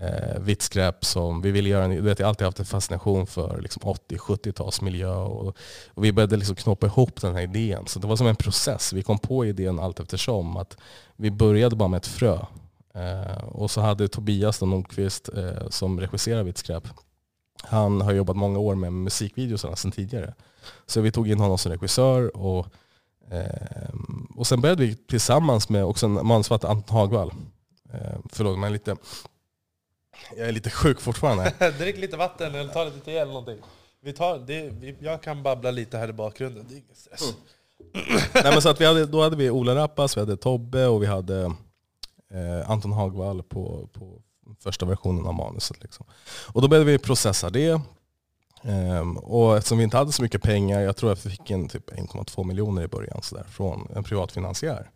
Eh, 0.00 0.40
vitt 0.40 0.62
skräp 0.62 1.04
som 1.04 1.42
vi 1.42 1.50
ville 1.50 1.68
göra. 1.68 1.84
En, 1.84 2.04
vet, 2.04 2.18
jag 2.18 2.26
har 2.26 2.28
alltid 2.28 2.44
haft 2.44 2.60
en 2.60 2.66
fascination 2.66 3.26
för 3.26 3.60
liksom 3.60 3.82
80-70-talsmiljö. 3.82 5.14
Och, 5.14 5.56
och, 5.94 6.04
vi 6.04 6.12
började 6.12 6.36
liksom 6.36 6.56
knåpa 6.56 6.86
ihop 6.86 7.20
den 7.20 7.34
här 7.34 7.42
idén. 7.42 7.86
Så 7.86 7.98
det 7.98 8.06
var 8.06 8.16
som 8.16 8.26
en 8.26 8.36
process. 8.36 8.92
Vi 8.92 9.02
kom 9.02 9.18
på 9.18 9.46
idén 9.46 9.78
allt 9.78 10.00
eftersom. 10.00 10.56
Att 10.56 10.76
vi 11.16 11.30
började 11.30 11.76
bara 11.76 11.88
med 11.88 11.98
ett 11.98 12.06
frö. 12.06 12.38
Eh, 12.96 13.44
och 13.44 13.70
så 13.70 13.80
hade 13.80 14.08
Tobias 14.08 14.60
Nordqvist 14.60 15.28
eh, 15.28 15.68
som 15.68 16.00
regisserar 16.00 16.42
Vitt 16.42 16.58
skräp. 16.58 16.88
Han 17.62 18.00
har 18.00 18.12
jobbat 18.12 18.36
många 18.36 18.58
år 18.58 18.74
med 18.74 18.92
musikvideosarna 18.92 19.76
sedan 19.76 19.92
tidigare. 19.92 20.34
Så 20.86 21.00
vi 21.00 21.12
tog 21.12 21.30
in 21.30 21.40
honom 21.40 21.58
som 21.58 21.72
regissör 21.72 22.36
och, 22.36 22.66
eh, 23.30 23.90
och 24.36 24.46
sen 24.46 24.60
började 24.60 24.86
vi 24.86 24.94
tillsammans 24.94 25.68
med 25.68 25.84
också 25.84 26.06
en 26.06 26.26
manusförfattare, 26.26 26.70
Anton 26.70 26.96
Hagvall. 26.96 27.32
Eh, 27.92 28.18
förlåt, 28.32 28.58
men 28.58 28.72
lite, 28.72 28.96
jag 30.36 30.48
är 30.48 30.52
lite 30.52 30.70
sjuk 30.70 31.00
fortfarande. 31.00 31.52
Drick 31.78 31.96
lite 31.96 32.16
vatten 32.16 32.54
eller 32.54 32.72
ta 32.72 32.84
lite 32.84 33.00
te 33.00 33.16
eller 33.16 33.32
någonting. 33.32 33.58
Vi 34.02 34.12
tar, 34.12 34.38
det, 34.38 34.70
vi, 34.70 34.96
jag 34.98 35.22
kan 35.22 35.42
babbla 35.42 35.70
lite 35.70 35.98
här 35.98 36.08
i 36.08 36.12
bakgrunden, 36.12 36.66
det 36.68 36.74
är 36.74 36.78
ingen 36.78 36.96
stress. 36.96 37.22
Mm. 37.22 37.34
Nej, 38.34 38.52
men 38.52 38.62
så 38.62 38.68
att 38.68 38.80
vi 38.80 38.84
hade, 38.84 39.06
då 39.06 39.22
hade 39.22 39.36
vi 39.36 39.50
Ola 39.50 39.74
Rappas, 39.74 40.16
vi 40.16 40.20
hade 40.20 40.36
Tobbe 40.36 40.86
och 40.86 41.02
vi 41.02 41.06
hade 41.06 41.52
eh, 42.30 42.70
Anton 42.70 42.92
Hagvall 42.92 43.42
på, 43.42 43.88
på 43.92 44.22
första 44.60 44.86
versionen 44.86 45.26
av 45.26 45.34
manuset. 45.34 45.82
Liksom. 45.82 46.06
Och 46.52 46.62
då 46.62 46.68
började 46.68 46.92
vi 46.92 46.98
processa 46.98 47.50
det. 47.50 47.80
Um, 48.62 49.16
och 49.16 49.56
eftersom 49.56 49.78
vi 49.78 49.84
inte 49.84 49.96
hade 49.96 50.12
så 50.12 50.22
mycket 50.22 50.42
pengar, 50.42 50.80
jag 50.80 50.96
tror 50.96 51.10
jag 51.10 51.18
fick 51.18 51.50
en 51.50 51.68
typ 51.68 51.90
1,2 51.90 52.44
miljoner 52.44 52.82
i 52.82 52.88
början 52.88 53.22
så 53.22 53.34
där, 53.34 53.44
från 53.44 53.88
en 53.94 54.04
privat 54.04 54.32
finansiär. 54.32 54.90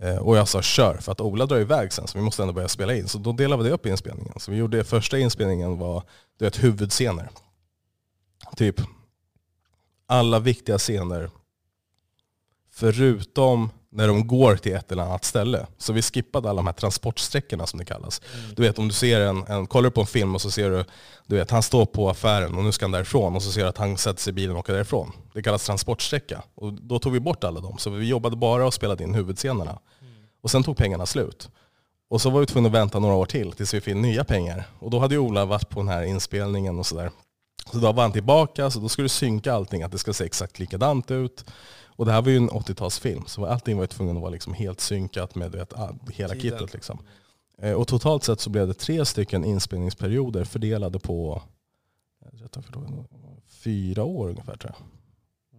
Mm. 0.00 0.14
Uh, 0.14 0.22
och 0.22 0.36
jag 0.36 0.48
sa 0.48 0.62
kör, 0.62 0.98
för 1.00 1.12
att 1.12 1.20
Ola 1.20 1.46
drar 1.46 1.58
iväg 1.58 1.92
sen 1.92 2.06
så 2.06 2.18
vi 2.18 2.24
måste 2.24 2.42
ändå 2.42 2.54
börja 2.54 2.68
spela 2.68 2.94
in. 2.94 3.08
Så 3.08 3.18
då 3.18 3.32
delade 3.32 3.64
vi 3.64 3.70
upp 3.70 3.86
inspelningen. 3.86 4.34
Så 4.36 4.50
vi 4.50 4.56
gjorde, 4.56 4.84
första 4.84 5.18
inspelningen 5.18 5.78
var 5.78 6.02
du 6.38 6.44
vet, 6.44 6.64
huvudscener. 6.64 7.28
Typ 8.56 8.80
alla 10.06 10.38
viktiga 10.38 10.78
scener 10.78 11.30
förutom 12.70 13.70
när 13.96 14.08
de 14.08 14.26
går 14.26 14.56
till 14.56 14.74
ett 14.74 14.92
eller 14.92 15.02
annat 15.02 15.24
ställe. 15.24 15.66
Så 15.78 15.92
vi 15.92 16.02
skippade 16.02 16.50
alla 16.50 16.56
de 16.56 16.66
här 16.66 16.74
transportsträckorna 16.74 17.66
som 17.66 17.78
det 17.78 17.84
kallas. 17.84 18.20
Mm. 18.34 18.54
Du 18.54 18.62
vet 18.62 18.78
om 18.78 18.88
du 18.88 18.94
ser 18.94 19.20
en, 19.20 19.46
en, 19.46 19.66
kollar 19.66 19.90
på 19.90 20.00
en 20.00 20.06
film 20.06 20.34
och 20.34 20.40
så 20.40 20.50
ser 20.50 20.70
du, 20.70 20.84
du 21.26 21.36
vet 21.36 21.50
han 21.50 21.62
står 21.62 21.86
på 21.86 22.10
affären 22.10 22.54
och 22.54 22.64
nu 22.64 22.72
ska 22.72 22.84
han 22.84 22.90
därifrån 22.92 23.36
och 23.36 23.42
så 23.42 23.52
ser 23.52 23.62
du 23.62 23.68
att 23.68 23.78
han 23.78 23.96
sätter 23.98 24.22
sig 24.22 24.30
i 24.30 24.34
bilen 24.34 24.52
och 24.52 24.58
åker 24.60 24.72
därifrån. 24.72 25.12
Det 25.32 25.42
kallas 25.42 25.66
transportsträcka. 25.66 26.42
Och 26.54 26.72
då 26.72 26.98
tog 26.98 27.12
vi 27.12 27.20
bort 27.20 27.44
alla 27.44 27.60
dem. 27.60 27.78
Så 27.78 27.90
vi 27.90 28.08
jobbade 28.08 28.36
bara 28.36 28.66
och 28.66 28.74
spelade 28.74 29.04
in 29.04 29.14
huvudscenerna. 29.14 29.78
Mm. 30.00 30.12
Och 30.42 30.50
sen 30.50 30.62
tog 30.62 30.76
pengarna 30.76 31.06
slut. 31.06 31.48
Och 32.10 32.20
så 32.20 32.30
var 32.30 32.40
vi 32.40 32.46
tvungna 32.46 32.66
att 32.66 32.74
vänta 32.74 32.98
några 32.98 33.14
år 33.14 33.26
till 33.26 33.52
tills 33.52 33.74
vi 33.74 33.80
fick 33.80 33.96
nya 33.96 34.24
pengar. 34.24 34.66
Och 34.78 34.90
då 34.90 34.98
hade 34.98 35.14
ju 35.14 35.18
Ola 35.18 35.44
varit 35.44 35.68
på 35.68 35.80
den 35.80 35.88
här 35.88 36.02
inspelningen 36.02 36.78
och 36.78 36.86
sådär. 36.86 37.10
Så 37.72 37.78
då 37.78 37.92
var 37.92 38.02
han 38.02 38.12
tillbaka, 38.12 38.70
så 38.70 38.80
då 38.80 38.88
skulle 38.88 39.04
du 39.04 39.08
synka 39.08 39.52
allting, 39.52 39.82
att 39.82 39.92
det 39.92 39.98
ska 39.98 40.12
se 40.12 40.24
exakt 40.24 40.58
likadant 40.58 41.10
ut. 41.10 41.44
Och 41.96 42.06
det 42.06 42.12
här 42.12 42.22
var 42.22 42.30
ju 42.30 42.36
en 42.36 42.50
80-talsfilm, 42.50 43.26
så 43.26 43.46
allting 43.46 43.76
var 43.76 43.82
ju 43.82 43.86
tvungen 43.86 44.16
att 44.16 44.22
vara 44.22 44.30
liksom 44.30 44.54
helt 44.54 44.80
synkat 44.80 45.34
med 45.34 45.52
vet, 45.52 45.72
hela 46.12 46.34
Tiden. 46.34 46.40
kittet. 46.40 46.74
Liksom. 46.74 46.98
Eh, 47.58 47.72
och 47.72 47.88
totalt 47.88 48.24
sett 48.24 48.40
så 48.40 48.50
blev 48.50 48.68
det 48.68 48.74
tre 48.74 49.04
stycken 49.04 49.44
inspelningsperioder 49.44 50.44
fördelade 50.44 50.98
på 50.98 51.42
fyra 53.48 54.04
år 54.04 54.28
ungefär 54.28 54.56
tror 54.56 54.72
jag. 54.78 54.86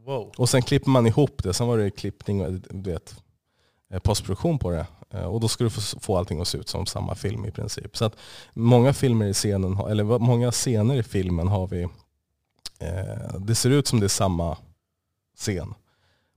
Wow. 0.05 0.33
Och 0.37 0.49
sen 0.49 0.61
klipper 0.61 0.89
man 0.89 1.07
ihop 1.07 1.43
det, 1.43 1.53
sen 1.53 1.67
var 1.67 1.77
det 1.77 1.89
klippning 1.89 2.41
och 2.41 2.53
vet, 2.69 3.15
eh, 3.89 3.99
postproduktion 3.99 4.59
på 4.59 4.71
det. 4.71 4.87
Eh, 5.09 5.25
och 5.25 5.39
då 5.39 5.47
skulle 5.47 5.69
du 5.69 5.81
få 5.99 6.17
allting 6.17 6.41
att 6.41 6.47
se 6.47 6.57
ut 6.57 6.69
som 6.69 6.85
samma 6.85 7.15
film 7.15 7.45
i 7.45 7.51
princip. 7.51 7.97
Så 7.97 8.05
att 8.05 8.15
många 8.53 8.93
filmer 8.93 9.25
i 9.25 9.33
scenen, 9.33 9.77
eller 9.79 10.03
många 10.03 10.51
scener 10.51 10.95
i 10.95 11.03
filmen 11.03 11.47
har 11.47 11.67
vi, 11.67 11.87
det 13.39 13.55
ser 13.55 13.69
ut 13.69 13.87
som 13.87 13.99
det 13.99 14.05
är 14.05 14.07
samma 14.07 14.57
scen. 15.35 15.73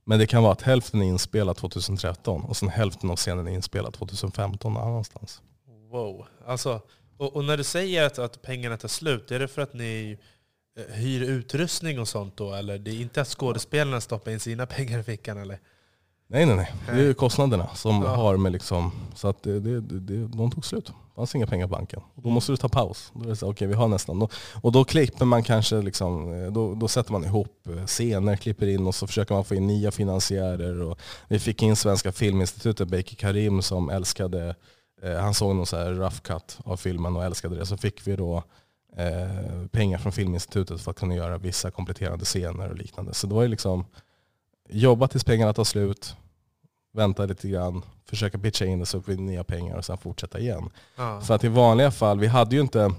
Men 0.03 0.19
det 0.19 0.27
kan 0.27 0.43
vara 0.43 0.51
att 0.51 0.61
hälften 0.61 1.01
är 1.01 1.05
inspelad 1.05 1.57
2013 1.57 2.41
och 2.41 2.57
sen 2.57 2.69
hälften 2.69 3.09
av 3.09 3.15
scenen 3.15 3.47
är 3.47 3.51
inspelad 3.51 3.93
2015 3.93 4.73
någon 4.73 4.87
annanstans. 4.87 5.41
Wow. 5.91 6.25
Alltså, 6.45 6.81
och, 7.17 7.35
och 7.35 7.45
när 7.45 7.57
du 7.57 7.63
säger 7.63 8.05
att, 8.05 8.19
att 8.19 8.41
pengarna 8.41 8.77
tar 8.77 8.87
slut, 8.87 9.31
är 9.31 9.39
det 9.39 9.47
för 9.47 9.61
att 9.61 9.73
ni 9.73 10.17
eh, 10.77 10.95
hyr 10.95 11.21
utrustning 11.21 11.99
och 11.99 12.07
sånt 12.07 12.37
då? 12.37 12.53
Eller 12.53 12.77
det 12.77 12.91
är 12.91 13.01
inte 13.01 13.21
att 13.21 13.27
skådespelarna 13.27 14.01
stoppar 14.01 14.31
in 14.31 14.39
sina 14.39 14.65
pengar 14.77 14.99
i 14.99 15.03
fickan? 15.03 15.37
Eller? 15.37 15.59
Nej 16.33 16.45
nej 16.45 16.55
nej, 16.55 16.71
det 16.95 17.09
är 17.09 17.13
kostnaderna 17.13 17.67
som 17.75 18.01
Ja. 18.01 18.15
har 18.15 18.37
med 18.37 18.51
liksom, 18.51 18.91
så 19.15 19.27
att 19.27 19.43
det, 19.43 19.59
det, 19.59 19.81
det, 19.81 20.27
de 20.27 20.51
tog 20.51 20.65
slut. 20.65 20.85
Det 20.85 21.15
fanns 21.15 21.35
inga 21.35 21.47
pengar 21.47 21.67
på 21.67 21.71
banken. 21.75 22.01
Då 22.15 22.29
måste 22.29 22.51
du 22.51 22.57
ta 22.57 22.69
paus. 22.69 23.11
Då 23.15 23.23
är 23.23 23.27
det 23.29 23.35
så, 23.35 23.49
okej 23.51 23.67
vi 23.67 23.73
har 23.73 23.87
nästan. 23.87 24.27
Och 24.61 24.71
då 24.71 24.83
klipper 24.83 25.25
man 25.25 25.43
kanske, 25.43 25.81
liksom, 25.81 26.33
eh, 26.33 26.51
då, 26.51 26.75
då 26.75 26.87
sätter 26.87 27.11
man 27.11 27.23
ihop 27.23 27.67
eh, 27.77 27.85
scener, 27.85 28.35
klipper 28.35 28.67
in 28.67 28.87
och 28.87 28.95
så 28.95 29.07
försöker 29.07 29.33
man 29.35 29.43
få 29.45 29.55
in 29.55 29.67
nya 29.67 29.91
finansiärer. 29.91 30.81
Och 30.81 30.99
vi 31.27 31.39
fick 31.39 31.63
in 31.63 31.75
Svenska 31.75 32.11
Filminstitutet, 32.11 32.87
Beiki 32.87 33.15
Karim 33.15 33.61
som 33.61 33.89
älskade, 33.89 34.55
eh, 35.03 35.13
han 35.15 35.33
såg 35.33 35.55
någon 35.55 35.65
så 35.65 35.77
här 35.77 35.91
rough 35.91 36.19
cut 36.21 36.57
av 36.65 36.77
filmen 36.77 37.15
och 37.15 37.23
älskade 37.23 37.55
det. 37.55 37.65
Så 37.65 37.77
fick 37.77 38.07
vi 38.07 38.15
då 38.15 38.43
eh, 38.97 39.67
pengar 39.71 39.97
från 39.97 40.11
Filminstitutet 40.11 40.81
för 40.81 40.91
att 40.91 40.99
kunna 40.99 41.15
göra 41.15 41.37
vissa 41.37 41.71
kompletterande 41.71 42.25
scener 42.25 42.69
och 42.69 42.77
liknande. 42.77 43.13
Så 43.13 43.27
det 43.27 43.35
var 43.35 43.41
ju 43.41 43.47
liksom, 43.47 43.85
jobba 44.71 45.07
tills 45.07 45.23
pengarna 45.23 45.53
tar 45.53 45.63
slut, 45.63 46.15
vänta 46.93 47.25
lite 47.25 47.47
grann, 47.49 47.81
försöka 48.05 48.39
pitcha 48.39 48.65
in 48.65 48.79
det 48.79 48.85
så 48.85 49.01
får 49.01 49.11
vi 49.11 49.17
nya 49.21 49.43
pengar 49.43 49.77
och 49.77 49.85
sen 49.85 49.97
fortsätta 49.97 50.39
igen. 50.39 50.69
Ja. 50.95 51.21
För 51.21 51.33
att 51.35 51.43
i 51.43 51.47
vanliga 51.47 51.91
fall, 51.91 52.19
vi 52.19 52.27
hade 52.27 52.55
ju 52.55 52.61
inte, 52.61 52.93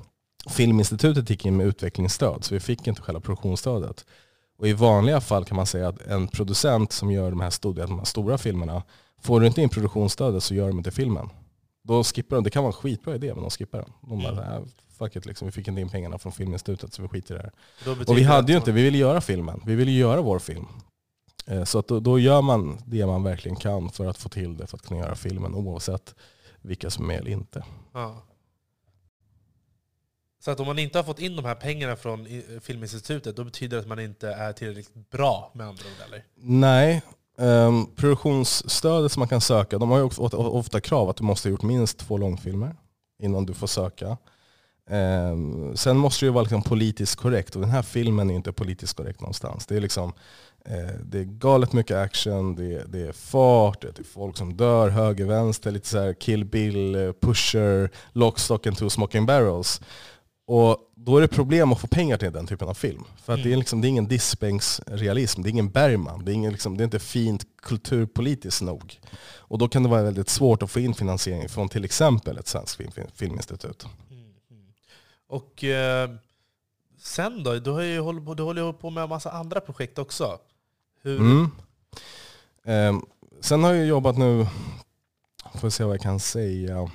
Filminstitutet 0.50 1.30
gick 1.30 1.46
in 1.46 1.56
med 1.56 1.66
utvecklingsstöd 1.66 2.44
så 2.44 2.54
vi 2.54 2.60
fick 2.60 2.86
inte 2.86 3.02
själva 3.02 3.20
produktionsstödet. 3.20 4.04
Och 4.58 4.68
i 4.68 4.72
vanliga 4.72 5.20
fall 5.20 5.44
kan 5.44 5.56
man 5.56 5.66
säga 5.66 5.88
att 5.88 6.02
en 6.02 6.28
producent 6.28 6.92
som 6.92 7.10
gör 7.10 7.30
de 7.30 7.40
här 7.40 7.50
stora, 7.50 7.86
de 7.86 7.98
här 7.98 8.04
stora 8.04 8.38
filmerna, 8.38 8.82
får 9.22 9.40
du 9.40 9.46
inte 9.46 9.62
in 9.62 9.68
produktionsstödet 9.68 10.42
så 10.42 10.54
gör 10.54 10.68
de 10.68 10.78
inte 10.78 10.90
filmen. 10.90 11.28
Då 11.84 12.04
skippar 12.04 12.36
de, 12.36 12.44
det 12.44 12.50
kan 12.50 12.62
vara 12.62 12.72
en 12.72 12.80
skitbra 12.80 13.14
idé 13.14 13.34
men 13.34 13.42
de 13.42 13.50
skippar 13.50 13.78
den. 13.78 13.92
De 14.00 14.22
bara, 14.22 14.32
Mm. 14.46 14.62
"Äh, 14.62 14.68
fuck 14.98 15.16
it 15.16 15.26
liksom, 15.26 15.46
vi 15.46 15.52
fick 15.52 15.68
inte 15.68 15.80
in 15.80 15.88
pengarna 15.88 16.18
från 16.18 16.32
Filminstitutet 16.32 16.94
så 16.94 17.02
vi 17.02 17.08
skiter 17.08 17.34
i 17.34 17.38
det 17.38 17.42
här. 17.86 18.02
Och 18.10 18.18
vi 18.18 18.22
hade 18.22 18.52
ju 18.52 18.58
inte, 18.58 18.72
vi 18.72 18.82
ville 18.82 18.98
göra 18.98 19.20
filmen. 19.20 19.60
Vi 19.66 19.74
ville 19.74 19.90
göra 19.90 20.20
vår 20.20 20.38
film. 20.38 20.66
Eh, 21.46 21.64
Så 21.64 21.78
att 21.78 21.88
då, 21.88 22.00
då 22.00 22.18
gör 22.18 22.42
man 22.42 22.78
det 22.86 23.06
man 23.06 23.22
verkligen 23.22 23.56
kan 23.56 23.90
för 23.90 24.06
att 24.06 24.18
få 24.18 24.28
till 24.28 24.56
det, 24.56 24.66
för 24.66 24.76
att 24.76 24.82
kunna 24.86 25.00
göra 25.00 25.14
filmen 25.14 25.54
oavsett 25.54 26.14
vilka 26.60 26.90
som 26.90 27.04
är 27.04 27.08
med 27.08 27.18
eller 27.20 27.30
inte. 27.30 27.64
Ja. 27.94 28.22
Så 30.40 30.50
att 30.50 30.60
om 30.60 30.66
man 30.66 30.78
inte 30.78 30.98
har 30.98 31.04
fått 31.04 31.18
in 31.18 31.36
de 31.36 31.44
här 31.44 31.54
pengarna 31.54 31.96
från 31.96 32.26
Filminstitutet, 32.60 33.36
då 33.36 33.44
betyder 33.44 33.76
det 33.76 33.80
att 33.80 33.88
man 33.88 34.00
inte 34.00 34.28
är 34.28 34.52
tillräckligt 34.52 35.10
bra 35.10 35.50
med 35.54 35.66
andra 35.66 35.84
ord 35.84 36.06
eller? 36.08 36.24
Nej, 36.34 37.02
um, 37.36 37.86
produktionsstödet 37.96 39.12
som 39.12 39.20
man 39.20 39.28
kan 39.28 39.40
söka, 39.40 39.78
de 39.78 39.90
har 39.90 39.98
ju 39.98 40.04
ofta, 40.30 40.80
krav 40.80 41.08
att 41.08 41.16
du 41.16 41.24
måste 41.24 41.48
ha 41.48 41.50
gjort 41.50 41.62
minst 41.62 41.98
två 41.98 42.18
långfilmer 42.18 42.76
innan 43.18 43.46
du 43.46 43.54
får 43.54 43.66
söka. 43.66 44.16
Ehm, 44.90 45.76
sen 45.76 45.96
måste 45.96 46.24
det 46.24 46.28
ju 46.28 46.32
vara 46.32 46.42
liksom 46.42 46.62
politiskt 46.62 47.16
korrekt 47.16 47.54
och 47.54 47.60
den 47.60 47.70
här 47.70 47.82
filmen 47.82 48.30
är 48.30 48.34
inte 48.34 48.52
politiskt 48.52 48.96
korrekt 48.96 49.20
någonstans. 49.20 49.66
Det 49.66 49.76
är, 49.76 49.80
liksom, 49.80 50.12
det 51.04 51.18
är 51.18 51.24
galet 51.24 51.72
mycket 51.72 51.96
action, 51.96 52.54
det 52.54 52.74
är, 52.74 52.84
det 52.88 53.00
är 53.00 53.12
fart, 53.12 53.80
det 53.80 53.98
är 53.98 54.04
folk 54.04 54.36
som 54.36 54.56
dör 54.56 54.88
höger, 54.88 55.24
vänster, 55.24 55.70
lite 55.70 55.88
så 55.88 55.98
här 55.98 56.14
kill 56.14 56.44
bill, 56.44 56.94
eh, 56.94 57.12
pusher, 57.12 57.90
lock, 58.12 58.38
stock 58.38 58.66
and 58.66 58.78
two 58.78 58.88
smoking 58.88 59.26
barrels. 59.26 59.80
Och 60.46 60.78
då 60.94 61.16
är 61.16 61.20
det 61.20 61.28
problem 61.28 61.72
att 61.72 61.80
få 61.80 61.86
pengar 61.86 62.16
till 62.16 62.32
den 62.32 62.46
typen 62.46 62.68
av 62.68 62.74
film. 62.74 63.04
För 63.16 63.32
att 63.32 63.42
det, 63.42 63.52
är 63.52 63.56
liksom, 63.56 63.80
det 63.80 63.86
är 63.86 63.88
ingen 63.88 64.08
diskbänksrealism, 64.08 65.42
det 65.42 65.48
är 65.48 65.50
ingen 65.50 65.70
Bergman, 65.70 66.24
det 66.24 66.32
är, 66.32 66.34
ingen, 66.34 66.52
liksom, 66.52 66.76
det 66.76 66.82
är 66.82 66.84
inte 66.84 66.98
fint 66.98 67.46
kulturpolitiskt 67.62 68.62
nog. 68.62 69.00
Och 69.36 69.58
då 69.58 69.68
kan 69.68 69.82
det 69.82 69.88
vara 69.88 70.02
väldigt 70.02 70.28
svårt 70.28 70.62
att 70.62 70.70
få 70.70 70.80
in 70.80 70.94
finansiering 70.94 71.48
från 71.48 71.68
till 71.68 71.84
exempel 71.84 72.38
ett 72.38 72.48
svenskt 72.48 72.76
film, 72.76 72.90
filminstitut. 73.14 73.86
Och 75.26 75.64
eh, 75.64 76.10
sen 76.98 77.42
då? 77.42 77.58
Du, 77.58 77.70
har 77.70 77.82
ju 77.82 78.00
hållit 78.00 78.24
på, 78.24 78.34
du 78.34 78.42
håller 78.42 78.62
ju 78.62 78.72
på 78.72 78.90
med 78.90 79.02
en 79.02 79.08
massa 79.08 79.30
andra 79.30 79.60
projekt 79.60 79.98
också. 79.98 80.38
Hur, 81.02 81.20
Mm. 81.20 81.50
Ehm, 82.64 83.02
sen 83.40 83.64
har 83.64 83.74
jag 83.74 83.86
jobbat 83.86 84.18
nu, 84.18 84.46
får 85.54 85.70
se 85.70 85.84
vad 85.84 85.94
jag 85.94 86.00
kan 86.00 86.20
säga. 86.20 86.90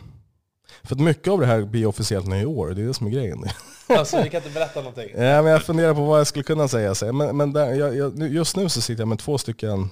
För 0.84 0.96
att 0.96 1.02
mycket 1.02 1.28
av 1.28 1.40
det 1.40 1.46
här 1.46 1.62
blir 1.66 1.86
officiellt 1.86 2.28
nu 2.28 2.42
i 2.42 2.46
år, 2.46 2.70
det 2.70 2.82
är 2.82 2.88
det 2.88 2.94
som 2.94 3.08
är 3.08 3.12
grejen. 3.12 3.44
Alltså, 3.90 4.24
vi 4.24 4.30
kan 4.30 4.42
inte 4.42 4.54
berätta 4.54 4.80
någonting. 4.80 5.10
Ja, 5.12 5.42
men 5.42 5.46
jag 5.46 5.64
funderar 5.64 5.94
på 5.94 6.06
vad 6.06 6.20
jag 6.20 6.28
skulle 6.28 6.44
kunna 6.44 6.68
säga. 6.68 7.14
Men, 7.14 7.38
men 7.38 7.54
där, 7.54 7.74
jag, 7.74 7.96
jag, 7.96 8.28
just 8.28 8.56
nu 8.56 8.70
så 8.70 8.82
sitter 8.82 9.02
jag 9.02 9.08
med 9.08 9.20
två 9.20 9.38
stycken, 9.38 9.90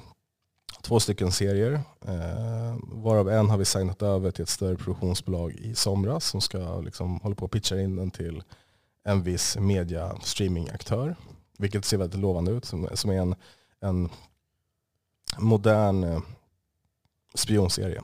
två 0.81 0.99
stycken 0.99 1.31
serier. 1.31 1.73
Eh, 2.07 2.75
varav 2.81 3.29
en 3.29 3.49
har 3.49 3.57
vi 3.57 3.65
signat 3.65 4.01
över 4.01 4.31
till 4.31 4.43
ett 4.43 4.49
större 4.49 4.75
produktionsbolag 4.75 5.51
i 5.51 5.75
somras 5.75 6.25
som 6.25 6.41
ska 6.41 6.79
liksom, 6.79 7.19
hålla 7.19 7.35
på 7.35 7.45
att 7.45 7.51
pitcha 7.51 7.79
in 7.79 7.95
den 7.95 8.11
till 8.11 8.43
en 9.05 9.23
viss 9.23 9.57
media 9.57 10.15
streamingaktör. 10.23 11.15
Vilket 11.57 11.85
ser 11.85 11.97
väldigt 11.97 12.19
lovande 12.19 12.51
ut. 12.51 12.65
Som, 12.65 12.89
som 12.93 13.09
är 13.11 13.21
en, 13.21 13.35
en 13.85 14.09
modern 15.37 16.03
eh, 16.03 16.19
spionserie 17.33 18.01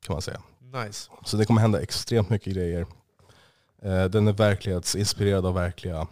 kan 0.00 0.14
man 0.14 0.22
säga. 0.22 0.42
Nice. 0.84 1.10
Så 1.24 1.36
det 1.36 1.44
kommer 1.44 1.60
hända 1.60 1.82
extremt 1.82 2.30
mycket 2.30 2.54
grejer. 2.54 2.86
Eh, 3.82 4.04
Den 4.04 4.28
är 4.28 4.32
verklighetsinspirerad 4.32 5.46
av 5.46 5.54
verkliga 5.54 6.06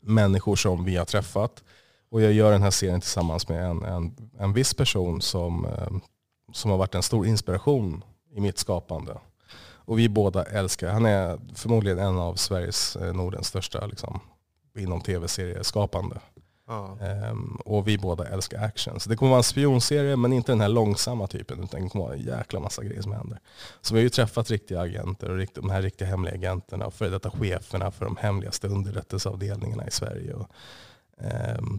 människor 0.00 0.56
som 0.56 0.84
vi 0.84 0.96
har 0.96 1.04
träffat. 1.04 1.64
Och 2.08 2.22
jag 2.22 2.32
gör 2.32 2.52
den 2.52 2.62
här 2.62 2.70
serien 2.70 3.00
tillsammans 3.00 3.48
med 3.48 3.64
en, 3.64 3.82
en, 3.82 4.30
en 4.38 4.52
viss 4.52 4.74
person 4.74 5.20
som, 5.22 5.64
eh, 5.64 5.88
som 6.52 6.70
har 6.70 6.78
varit 6.78 6.94
en 6.94 7.02
stor 7.02 7.26
inspiration 7.26 8.04
i 8.30 8.40
mitt 8.40 8.58
skapande. 8.58 9.18
Och 9.86 9.98
vi 9.98 10.08
båda 10.08 10.44
älskar, 10.44 10.92
han 10.92 11.06
är 11.06 11.40
förmodligen 11.54 11.98
en 11.98 12.18
av 12.18 12.34
Sveriges, 12.34 12.96
Nordens 13.14 13.46
största 13.46 13.86
liksom, 13.86 14.20
inom 14.78 15.00
tv-serieskapande. 15.00 16.20
Ja. 16.66 16.98
Ehm, 17.00 17.56
och 17.64 17.88
vi 17.88 17.98
båda 17.98 18.28
älskar 18.28 18.64
action. 18.64 19.00
Så 19.00 19.08
det 19.08 19.16
kommer 19.16 19.30
vara 19.30 19.38
en 19.38 19.44
spionserie 19.44 20.16
men 20.16 20.32
inte 20.32 20.52
den 20.52 20.60
här 20.60 20.68
långsamma 20.68 21.26
typen 21.26 21.62
utan 21.62 21.82
det 21.82 21.88
kommer 21.88 22.04
vara 22.04 22.14
en 22.14 22.22
jäkla 22.22 22.60
massa 22.60 22.84
grejer 22.84 23.02
som 23.02 23.12
händer. 23.12 23.40
Så 23.80 23.94
vi 23.94 24.00
har 24.00 24.02
ju 24.02 24.08
träffat 24.08 24.50
riktiga 24.50 24.80
agenter 24.80 25.30
och 25.30 25.46
de 25.54 25.70
här 25.70 25.82
riktiga 25.82 26.08
hemliga 26.08 26.34
agenterna 26.34 26.86
och 26.86 26.94
före 26.94 27.08
detta 27.08 27.30
cheferna 27.30 27.90
för 27.90 28.04
de 28.04 28.16
hemligaste 28.16 28.68
underrättelseavdelningarna 28.68 29.86
i 29.86 29.90
Sverige. 29.90 30.34
Och, 30.34 30.48
ehm, 31.18 31.78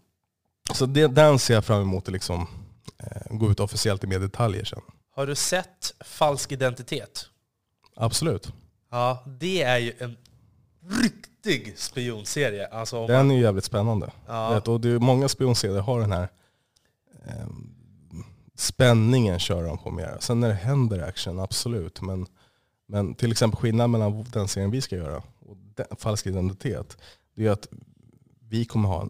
så 0.74 0.86
det, 0.86 1.08
den 1.08 1.40
ser 1.40 1.54
jag 1.54 1.66
fram 1.66 1.82
emot 1.82 2.08
att 2.08 2.14
liksom, 2.14 2.48
eh, 2.98 3.38
gå 3.38 3.52
ut 3.52 3.60
officiellt 3.60 4.04
i 4.04 4.08
mer 4.08 4.20
detaljer 4.20 4.66
sen. 4.66 4.82
Har 5.16 5.28
du 5.28 5.36
sett 5.36 5.94
Falsk 6.00 6.52
identitet? 6.52 7.26
Absolut. 7.96 8.54
Ja, 8.92 9.24
det 9.40 9.64
är 9.64 9.78
ju 9.78 9.94
en 10.00 10.18
riktig 11.46 11.78
spionserie. 11.78 12.68
Alltså, 12.68 13.08
Den 13.08 13.32
är 13.32 13.36
ju 13.36 13.41
jävligt 13.41 13.64
spännande. 13.66 14.12
ja, 14.28 14.54
Vet, 14.54 14.68
och 14.68 14.82
det 14.82 14.89
är 14.89 15.00
många 15.00 15.28
spionserier 15.30 15.82
har 15.82 16.00
den 16.00 16.12
här 16.12 16.28
ehm, 17.28 17.72
spänningen 18.56 19.39
kör 19.39 19.64
de 19.64 19.78
på 19.78 19.91
mer. 19.91 20.18
Sen 20.20 20.39
när 20.39 20.48
det 20.48 20.54
händer 20.54 21.00
action, 21.08 21.39
absolut. 21.39 22.02
Men, 22.02 22.26
men 22.88 23.16
till 23.16 23.32
exempel 23.32 23.60
skillnaden 23.60 23.91
mellan 23.91 24.24
den 24.24 24.48
serien 24.48 24.72
vi 24.72 24.82
ska 24.82 24.96
göra 24.96 25.18
och 25.39 25.58
den, 25.76 25.86
Falsk 25.98 26.28
identitet, 26.28 26.98
det 27.36 27.46
är 27.48 27.52
att 27.52 27.68
vi 28.50 28.66
kommer 28.66 28.89
ha 28.89 29.02
en 29.02 29.10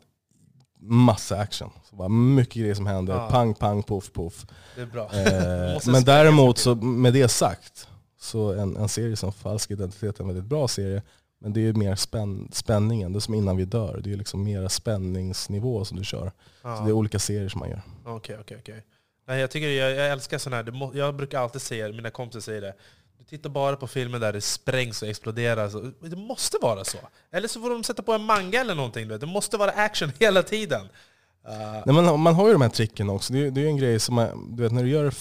massa 0.79 1.37
action. 1.37 1.69
Så 1.89 1.95
bara 1.95 2.09
mycket 2.09 2.55
grejer 2.55 2.75
som 2.75 2.85
händer, 2.87 3.13
Ja. 3.13 3.29
pang, 3.29 3.53
pang, 3.53 3.83
poff, 3.83 4.11
poff. 4.13 4.45
det 4.75 4.81
är 4.81 4.85
bra. 4.85 5.03
Eh, 5.13 5.79
men 5.91 6.03
däremot, 6.03 6.57
så, 6.57 6.75
med 6.75 7.13
det 7.13 7.27
sagt, 7.27 7.87
så 8.19 8.53
en, 8.53 8.75
en 8.77 8.89
serie 8.89 9.15
som 9.15 9.33
Falsk 9.33 9.71
identitet 9.71 10.19
är 10.19 10.21
en 10.23 10.27
väldigt 10.27 10.45
bra 10.45 10.67
serie. 10.67 11.01
Men 11.45 11.53
det 11.53 11.67
är 11.67 11.73
mer 11.73 11.95
spänn, 11.95 12.49
spänningen, 12.51 13.13
det 13.13 13.17
är 13.17 13.21
som 13.21 13.33
innan 13.33 13.57
vi 13.57 13.65
dör. 13.65 14.01
Det 14.03 14.13
är 14.13 14.17
liksom 14.17 14.43
mera 14.43 14.69
spänningsnivå 14.69 15.85
som 15.85 15.97
du 15.97 16.03
kör. 16.03 16.31
Ja. 16.61 16.77
Så 16.77 16.83
det 16.83 16.89
är 16.89 16.93
olika 16.93 17.19
serier 17.19 17.49
som 17.49 17.59
man 17.59 17.69
gör. 17.69 17.81
Okej, 18.05 18.37
okej, 18.41 18.57
okej. 18.59 18.85
Nej, 19.27 19.39
jag, 19.39 19.51
tycker, 19.51 19.67
jag, 19.67 19.91
jag 19.91 20.07
älskar 20.07 20.37
sådana 20.37 20.63
här, 20.63 20.97
jag 20.97 21.15
brukar 21.15 21.39
alltid 21.39 21.61
säga, 21.61 21.89
mina 21.89 22.09
kompisar 22.09 22.39
säger 22.39 22.61
det, 22.61 22.73
du 23.17 23.23
tittar 23.23 23.49
bara 23.49 23.75
på 23.75 23.87
filmer 23.87 24.19
där 24.19 24.33
det 24.33 24.41
sprängs 24.41 25.01
och 25.01 25.07
exploderar. 25.07 25.69
Så, 25.69 25.91
det 25.99 26.15
måste 26.15 26.57
vara 26.61 26.83
så. 26.83 26.97
Eller 27.31 27.47
så 27.47 27.61
får 27.61 27.69
de 27.69 27.83
sätta 27.83 28.03
på 28.03 28.13
en 28.13 28.23
manga 28.23 28.61
eller 28.61 28.75
någonting. 28.75 29.07
Det 29.07 29.25
måste 29.25 29.57
vara 29.57 29.71
action 29.71 30.11
hela 30.19 30.43
tiden. 30.43 30.81
Uh, 30.81 31.83
Nej, 31.85 31.95
men 31.95 32.19
man 32.19 32.35
har 32.35 32.47
ju 32.47 32.53
de 32.53 32.61
här 32.61 32.69
tricken 32.69 33.09
också. 33.09 33.33
Det 33.33 33.39
är, 33.39 33.51
det 33.51 33.61
är 33.61 33.67
en 33.67 33.77
grej 33.77 33.99
som, 33.99 34.15
man, 34.15 34.55
du 34.55 34.63
vet 34.63 34.71
när 34.71 34.83
du 34.83 34.89
gör 34.89 35.13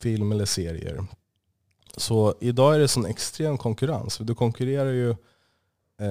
film 0.00 0.32
eller 0.32 0.44
serier. 0.44 1.06
Så 1.96 2.34
idag 2.40 2.74
är 2.74 2.78
det 2.78 2.88
sån 2.88 3.06
extrem 3.06 3.58
konkurrens. 3.58 4.18
Du 4.18 4.34
konkurrerar 4.34 4.90
ju 4.90 5.14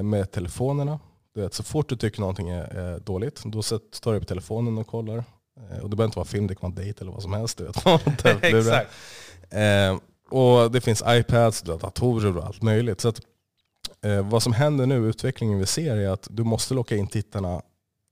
med 0.03 0.31
telefonerna. 0.31 0.99
Du 1.35 1.41
vet, 1.41 1.53
så 1.53 1.63
fort 1.63 1.89
du 1.89 1.95
tycker 1.95 2.19
någonting 2.19 2.49
är, 2.49 2.99
dåligt, 2.99 3.43
då 3.45 3.61
tar 4.01 4.11
du 4.11 4.17
upp 4.17 4.27
telefonen 4.27 4.77
och 4.77 4.87
kollar. 4.87 5.17
Eh, 5.17 5.77
Och 5.83 5.89
det 5.89 5.95
behöver 5.95 6.05
inte 6.05 6.17
vara 6.19 6.25
film, 6.27 6.47
det 6.47 6.55
kan 6.55 6.71
vara 6.71 6.83
dejt 6.83 7.01
eller 7.01 7.11
vad 7.11 7.21
som 7.21 7.33
helst. 7.33 7.57
Du 7.57 7.63
vet. 7.63 7.75
Exakt. 8.43 8.91
Eh, 9.49 9.97
och 10.29 10.71
det 10.71 10.81
finns 10.81 11.03
iPads, 11.07 11.61
datorer 11.61 12.37
och 12.37 12.45
allt 12.45 12.61
möjligt. 12.61 13.01
Så 13.01 13.09
att, 13.09 13.21
eh, 14.05 14.29
vad 14.29 14.43
som 14.43 14.53
händer 14.53 14.85
nu, 14.85 14.95
utvecklingen 15.09 15.59
vi 15.59 15.65
ser, 15.65 15.97
är 15.97 16.09
att 16.09 16.27
du 16.31 16.43
måste 16.43 16.73
locka 16.73 16.95
in 16.95 17.07
tittarna 17.07 17.61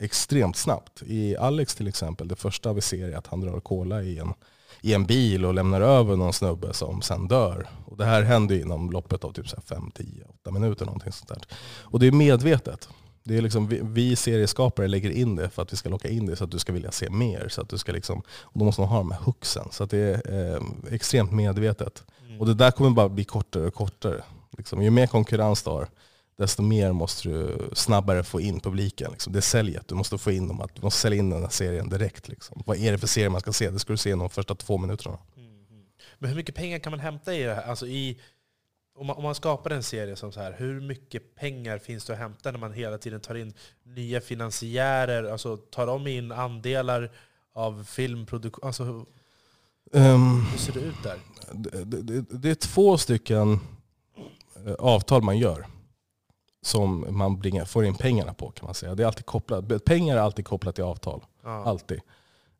extremt 0.03 0.55
snabbt. 0.57 1.01
I 1.05 1.37
Alex 1.37 1.75
till 1.75 1.87
exempel, 1.87 2.27
det 2.27 2.35
första 2.35 2.73
vi 2.73 2.81
ser 2.81 3.07
är 3.09 3.17
att 3.17 3.27
han 3.27 3.41
drar 3.41 3.59
cola 3.59 4.03
i 4.03 4.19
en, 4.19 4.33
i 4.81 4.93
en 4.93 5.05
bil 5.05 5.45
och 5.45 5.53
lämnar 5.53 5.81
över 5.81 6.15
någon 6.15 6.33
snubbe 6.33 6.73
som 6.73 7.01
sen 7.01 7.27
dör. 7.27 7.69
Och 7.85 7.97
det 7.97 8.05
här 8.05 8.21
händer 8.21 8.61
inom 8.61 8.91
loppet 8.91 9.23
av 9.23 9.31
typ 9.31 9.67
5, 9.67 9.91
10, 9.95 10.25
8 10.41 10.51
minuter. 10.51 10.85
Någonting 10.85 11.11
sånt 11.11 11.29
där. 11.29 11.41
Och 11.81 11.99
det 11.99 12.07
är 12.07 12.11
medvetet. 12.11 12.89
Det 13.23 13.37
är 13.37 13.41
liksom, 13.41 13.67
vi, 13.67 13.79
vi 13.83 14.15
serieskapare 14.15 14.87
lägger 14.87 15.09
in 15.09 15.35
det 15.35 15.49
för 15.49 15.61
att 15.61 15.73
vi 15.73 15.77
ska 15.77 15.89
locka 15.89 16.09
in 16.09 16.25
det 16.25 16.35
så 16.35 16.43
att 16.43 16.51
du 16.51 16.59
ska 16.59 16.73
vilja 16.73 16.91
se 16.91 17.09
mer. 17.09 17.47
Så 17.49 17.61
att 17.61 17.69
du 17.69 17.77
ska 17.77 17.91
liksom, 17.91 18.19
och 18.41 18.59
då 18.59 18.65
måste 18.65 18.81
man 18.81 18.89
ha 18.89 18.97
de 18.97 19.11
här 19.11 19.19
hooksen. 19.19 19.67
Så 19.71 19.83
att 19.83 19.89
det 19.89 19.97
är 19.97 20.55
eh, 20.55 20.61
extremt 20.91 21.31
medvetet. 21.31 22.03
Mm. 22.25 22.39
Och 22.39 22.45
det 22.45 22.53
där 22.53 22.71
kommer 22.71 22.89
bara 22.89 23.09
bli 23.09 23.23
kortare 23.23 23.67
och 23.67 23.73
kortare. 23.73 24.23
Liksom, 24.57 24.81
ju 24.81 24.89
mer 24.89 25.07
konkurrens 25.07 25.63
du 25.63 25.69
har, 25.69 25.87
desto 26.37 26.61
mer 26.61 26.91
måste 26.91 27.29
du 27.29 27.69
snabbare 27.73 28.23
få 28.23 28.41
in 28.41 28.59
publiken. 28.59 29.11
Liksom. 29.11 29.33
Det 29.33 29.39
är 29.39 29.41
säljet. 29.41 29.87
Du 29.87 29.95
måste 29.95 30.17
få 30.17 30.31
in 30.31 30.47
dem, 30.47 30.61
att, 30.61 30.75
du 30.75 30.81
måste 30.81 30.99
sälja 30.99 31.19
in 31.19 31.29
den 31.29 31.41
här 31.41 31.49
serien 31.49 31.89
direkt. 31.89 32.27
Liksom. 32.27 32.63
Vad 32.65 32.77
är 32.77 32.91
det 32.91 32.97
för 32.97 33.07
serie 33.07 33.29
man 33.29 33.41
ska 33.41 33.53
se? 33.53 33.69
Det 33.69 33.79
ska 33.79 33.93
du 33.93 33.97
se 33.97 34.11
de 34.11 34.29
första 34.29 34.55
två 34.55 34.77
minuterna. 34.77 35.17
Mm. 35.37 35.51
Men 36.19 36.29
hur 36.29 36.35
mycket 36.35 36.55
pengar 36.55 36.79
kan 36.79 36.91
man 36.91 36.99
hämta 36.99 37.33
i 37.33 37.43
det 37.43 37.53
här? 37.53 37.63
Alltså 37.63 37.87
i, 37.87 38.19
om, 38.95 39.07
man, 39.07 39.15
om 39.15 39.23
man 39.23 39.35
skapar 39.35 39.71
en 39.71 39.83
serie 39.83 40.15
som 40.15 40.31
så 40.31 40.39
här, 40.39 40.55
hur 40.57 40.81
mycket 40.81 41.35
pengar 41.35 41.77
finns 41.77 42.05
det 42.05 42.13
att 42.13 42.19
hämta 42.19 42.51
när 42.51 42.59
man 42.59 42.73
hela 42.73 42.97
tiden 42.97 43.19
tar 43.19 43.35
in 43.35 43.53
nya 43.83 44.21
finansiärer? 44.21 45.31
Alltså 45.31 45.57
tar 45.57 45.87
de 45.87 46.07
in 46.07 46.31
andelar 46.31 47.11
av 47.53 47.83
filmproduktion? 47.83 48.67
Alltså, 48.67 48.83
um, 49.91 50.45
hur 50.51 50.57
ser 50.57 50.73
det 50.73 50.79
ut 50.79 51.03
där? 51.03 51.19
Det, 51.51 52.01
det, 52.01 52.21
det 52.29 52.49
är 52.49 52.55
två 52.55 52.97
stycken 52.97 53.59
eh, 54.65 54.73
avtal 54.73 55.21
man 55.21 55.37
gör 55.37 55.65
som 56.61 57.05
man 57.09 57.39
bringar, 57.39 57.65
får 57.65 57.85
in 57.85 57.95
pengarna 57.95 58.33
på 58.33 58.51
kan 58.51 58.65
man 58.65 58.73
säga. 58.73 58.95
Det 58.95 59.03
är 59.03 59.07
alltid 59.07 59.25
kopplat, 59.25 59.85
pengar 59.85 60.17
är 60.17 60.21
alltid 60.21 60.45
kopplat 60.45 60.75
till 60.75 60.83
avtal. 60.83 61.23
Ja. 61.43 61.63
Alltid. 61.65 62.01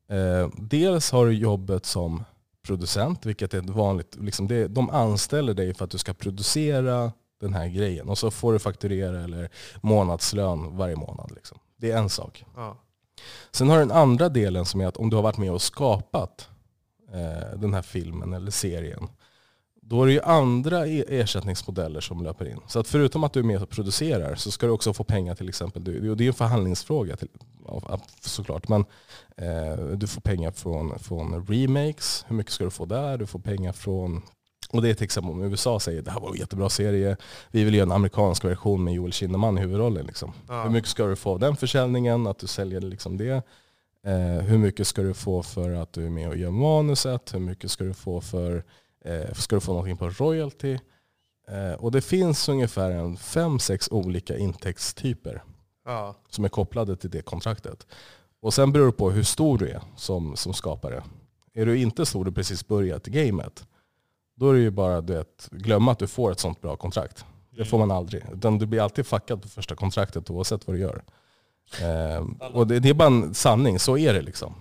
Eh, 0.10 0.49
dels 0.58 1.12
har 1.12 1.26
du 1.26 1.34
jobbet 1.34 1.86
som 1.86 2.24
producent, 2.62 3.26
vilket 3.26 3.54
är 3.54 3.60
ett 3.60 3.70
vanligt, 3.70 4.16
liksom 4.16 4.47
det, 4.47 4.68
de 4.68 4.89
anställer 4.89 5.54
dig 5.54 5.74
för 5.74 5.86
att 5.86 5.91
du 5.91 5.97
ska 5.97 6.14
producera 6.14 7.12
den 7.39 7.54
här 7.54 7.68
grejen. 7.68 8.10
Och 8.10 8.18
så 8.18 8.32
får 8.32 8.54
du 8.54 8.60
fakturera 8.60 9.24
eller 9.24 9.49
månadslön 9.82 10.78
varje 10.78 10.95
månad. 10.95 11.32
Liksom. 11.36 11.58
Det 11.78 11.91
är 11.91 11.97
en 11.97 12.10
sak. 12.10 12.45
Ja. 12.56 12.78
Sen 13.52 13.70
har 13.70 13.78
du 13.78 13.82
den 13.82 13.97
andra 13.97 14.30
delen 14.30 14.66
som 14.66 14.82
är 14.82 14.88
att 14.88 14.97
om 14.97 15.10
du 15.10 15.16
har 15.16 15.24
varit 15.24 15.38
med 15.38 15.52
och 15.52 15.62
skapat 15.62 16.49
eh, 17.14 17.60
den 17.60 17.74
här 17.74 17.82
filmen 17.82 18.34
eller 18.34 18.52
serien 18.52 19.08
då 19.91 20.03
är 20.03 20.07
det 20.07 20.13
ju 20.13 20.21
andra 20.21 20.87
e- 20.87 21.05
ersättningsmodeller 21.07 22.01
som 22.01 22.23
löper 22.23 22.47
in. 22.49 22.59
Så 22.67 22.79
att 22.79 22.87
förutom 22.87 23.23
att 23.23 23.33
du 23.33 23.39
är 23.39 23.43
med 23.43 23.61
och 23.61 23.69
producerar 23.69 24.35
så 24.35 24.51
ska 24.51 24.65
du 24.65 24.71
också 24.71 24.93
få 24.93 25.03
pengar 25.03 25.35
till 25.35 25.49
exempel. 25.49 25.83
Det 25.83 26.25
är 26.25 26.27
en 26.27 26.33
förhandlingsfråga 26.33 27.15
till, 27.15 27.27
såklart. 28.21 28.67
Men 28.67 28.85
eh, 29.37 29.85
du 29.95 30.07
får 30.07 30.21
pengar 30.21 30.51
från, 30.51 30.99
från 30.99 31.45
remakes. 31.45 32.25
Hur 32.27 32.35
mycket 32.35 32.53
ska 32.53 32.63
du 32.63 32.69
få 32.69 32.85
där? 32.85 33.17
Du 33.17 33.27
får 33.27 33.39
pengar 33.39 33.71
från 33.71 34.21
och 34.71 34.81
det 34.81 34.89
är 34.89 34.93
till 34.93 35.03
exempel 35.03 35.31
om 35.31 35.43
USA 35.43 35.79
säger 35.79 36.01
det 36.01 36.11
här 36.11 36.19
var 36.19 36.29
en 36.29 36.37
jättebra 36.37 36.69
serie, 36.69 37.17
vi 37.51 37.63
vill 37.63 37.75
göra 37.75 37.85
en 37.85 37.91
amerikansk 37.91 38.45
version 38.45 38.83
med 38.83 38.93
Joel 38.93 39.13
Kinnaman 39.13 39.57
i 39.57 39.61
huvudrollen. 39.61 40.05
Liksom. 40.05 40.33
Ja. 40.47 40.63
Hur 40.63 40.69
mycket 40.69 40.89
ska 40.89 41.05
du 41.05 41.15
få 41.15 41.31
av 41.31 41.39
den 41.39 41.55
försäljningen, 41.55 42.27
att 42.27 42.39
du 42.39 42.47
säljer 42.47 42.81
liksom 42.81 43.17
det? 43.17 43.43
Eh, 44.05 44.45
hur 44.45 44.57
mycket 44.57 44.87
ska 44.87 45.01
du 45.01 45.13
få 45.13 45.43
för 45.43 45.71
att 45.71 45.93
du 45.93 46.05
är 46.05 46.09
med 46.09 46.29
och 46.29 46.37
gör 46.37 46.51
manuset? 46.51 47.33
Hur 47.33 47.39
mycket 47.39 47.71
ska 47.71 47.83
du 47.83 47.93
få 47.93 48.21
för 48.21 48.63
eh, 49.06 49.34
ska 49.34 49.56
du 49.56 49.60
få 49.60 49.72
någonting 49.72 49.97
på 49.97 50.10
royalty. 50.10 50.78
Eh, 51.47 51.74
och 51.74 51.91
det 51.91 52.02
finns 52.02 52.49
ungefär 52.49 52.91
en 52.91 53.18
fem, 53.18 53.60
sex 53.60 53.88
olika 53.91 54.38
intäktstyper 54.38 55.43
ja. 55.86 56.16
som 56.30 56.45
är 56.45 56.49
kopplade 56.49 56.95
till 56.95 57.10
det 57.10 57.22
kontraktet. 57.22 57.88
Och 58.41 58.54
sen 58.54 58.72
beror 58.72 58.86
det 58.86 58.91
på 58.91 59.12
hur 59.12 59.24
stor 59.24 59.58
du 59.58 59.70
är 59.70 59.82
som, 59.95 60.36
som 60.36 60.54
skapare. 60.54 61.04
Är 61.54 61.66
du 61.66 61.78
inte 61.78 62.06
stor 62.06 62.28
och 62.28 62.36
precis 62.36 62.68
börjat 62.68 63.06
gamet, 63.06 63.66
då 64.36 64.49
är 64.49 64.54
det 64.54 64.60
ju 64.60 64.72
bara 64.72 64.97
att 64.97 65.49
glömma 65.52 65.91
att 65.91 65.99
du 65.99 66.08
får 66.08 66.32
ett 66.32 66.39
sånt 66.39 66.62
bra 66.62 66.76
kontrakt. 66.76 67.26
Det 67.49 67.66
får 67.66 67.80
man 67.80 67.91
aldrig. 67.91 68.24
Utan 68.34 68.58
du 68.58 68.66
blir 68.66 68.82
alltid 68.82 69.08
fuckad 69.08 69.41
på 69.41 69.47
första 69.47 69.76
kontraktet 69.76 70.30
oavsett 70.30 70.68
vad 70.68 70.76
du 70.76 70.80
gör. 70.80 71.04
Eh, 71.82 72.26
och 72.54 72.68
det, 72.68 72.80
det, 72.80 72.89
är 72.89 72.93
bara 72.93 73.08
en 73.08 73.34
sanning, 73.34 73.80
så 73.80 73.97
är 73.97 74.14
det 74.14 74.22
liksom. 74.22 74.54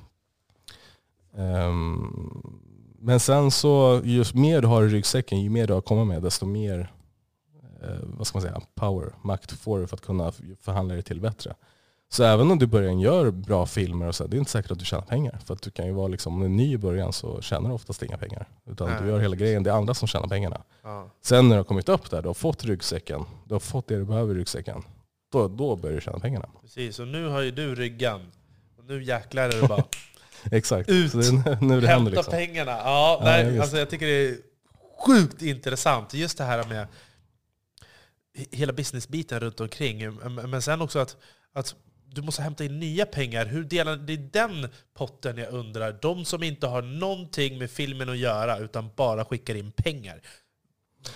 Um, 1.33 2.70
men 3.01 3.21
sen 3.21 3.51
så, 3.51 4.01
ju 4.05 4.25
mer 4.35 4.61
du 4.63 4.69
har 4.69 4.83
i 4.83 4.89
ryggsäcken, 4.89 5.41
ju 5.41 5.51
mer 5.51 5.67
du 5.67 5.73
har 5.73 5.79
att 5.79 5.85
komma 5.85 6.05
med, 6.05 6.23
desto 6.23 6.47
mer 6.47 6.93
eh, 7.83 7.99
vad 8.03 8.27
ska 8.27 8.39
man 8.39 8.43
säga, 8.43 8.61
power, 8.75 9.13
makt 9.23 9.53
får 9.53 9.79
du 9.79 9.87
för 9.87 9.97
att 9.97 10.03
kunna 10.03 10.33
förhandla 10.61 10.95
dig 10.95 11.03
till 11.03 11.21
bättre. 11.21 11.55
Så 12.13 12.25
även 12.25 12.51
om 12.51 12.59
du 12.59 12.67
börjar 12.67 12.93
göra 12.93 13.31
bra 13.31 13.67
filmer, 13.67 14.07
och 14.07 14.15
så, 14.15 14.27
det 14.27 14.37
är 14.37 14.39
inte 14.39 14.51
säkert 14.51 14.71
att 14.71 14.79
du 14.79 14.85
tjänar 14.85 15.03
pengar. 15.03 15.39
För 15.45 15.55
att 15.55 15.63
du 15.63 15.71
kan 15.71 15.87
ju 15.87 15.93
vara 15.93 16.09
liksom, 16.09 16.35
om 16.35 16.41
du 16.41 16.47
är 16.47 16.51
ny 16.51 16.73
i 16.73 16.79
början 16.79 17.13
så 17.13 17.41
tjänar 17.41 17.69
du 17.69 17.75
oftast 17.75 18.03
inga 18.03 18.19
pengar. 18.19 18.49
Utan 18.67 18.89
Nej. 18.91 18.99
du 19.03 19.09
gör 19.09 19.19
hela 19.19 19.37
grejen, 19.37 19.63
det 19.63 19.71
är 19.71 19.75
andra 19.75 19.95
som 19.95 20.09
tjänar 20.09 20.29
pengarna. 20.29 20.63
Ja. 20.83 21.11
Sen 21.23 21.49
när 21.49 21.57
du 21.57 21.59
har 21.59 21.65
kommit 21.65 21.89
upp 21.89 22.11
där, 22.11 22.23
du 22.23 22.29
har 22.29 22.35
fått 22.35 22.65
ryggsäcken, 22.65 23.25
du 23.45 23.55
har 23.55 23.61
fått 23.61 23.89
det 23.89 23.97
du 23.97 24.05
behöver 24.05 24.35
i 24.35 24.39
ryggsäcken. 24.39 24.83
Då, 25.33 25.49
då 25.49 25.77
börjar 25.77 25.95
du 25.95 26.01
tjäna 26.01 26.19
pengarna. 26.19 26.49
Precis, 26.63 26.99
och 26.99 27.09
nu 27.09 27.29
har 27.29 27.41
ju 27.41 27.51
du 27.51 27.75
ryggan. 27.75 28.21
Och 28.79 28.85
nu 28.85 29.03
jäklar 29.03 29.43
är 29.43 29.61
det 29.61 29.69
bara 29.69 29.85
Exakt. 30.53 30.89
Ut, 30.89 31.13
så 31.13 31.19
det 31.19 31.27
är 31.27 31.65
nu 31.65 31.81
det 31.81 31.87
hämta 31.87 32.11
liksom. 32.11 32.33
pengarna. 32.33 32.71
Ja, 32.71 33.19
ja 33.19 33.25
nej, 33.25 33.61
alltså 33.61 33.79
jag 33.79 33.91
tycker 33.91 34.07
det 34.07 34.29
är 34.29 34.37
sjukt 35.07 35.43
intressant. 35.43 36.15
Just 36.15 36.39
det 36.39 36.45
här 36.45 36.65
med 36.65 36.87
hela 38.51 38.73
businessbiten 38.73 39.41
runt 39.41 39.61
omkring. 39.61 40.15
Men 40.49 40.63
sen 40.63 40.81
också 40.83 40.99
att, 40.99 41.17
att 41.53 41.75
du 42.05 42.23
måste 42.23 42.43
hämta 42.43 42.65
in 42.65 42.79
nya 42.79 43.07
pengar. 43.07 43.47
Hur 43.47 43.65
delar 43.65 43.93
är 43.93 44.31
den 44.33 44.69
potten 44.95 45.37
jag 45.37 45.53
undrar. 45.53 45.99
De 46.03 46.25
som 46.25 46.43
inte 46.43 46.67
har 46.67 46.83
någonting 46.83 47.59
med 47.59 47.71
filmen 47.71 48.09
att 48.09 48.19
göra, 48.19 48.59
utan 48.59 48.91
bara 48.97 49.25
skickar 49.25 49.55
in 49.55 49.73
pengar. 49.73 50.21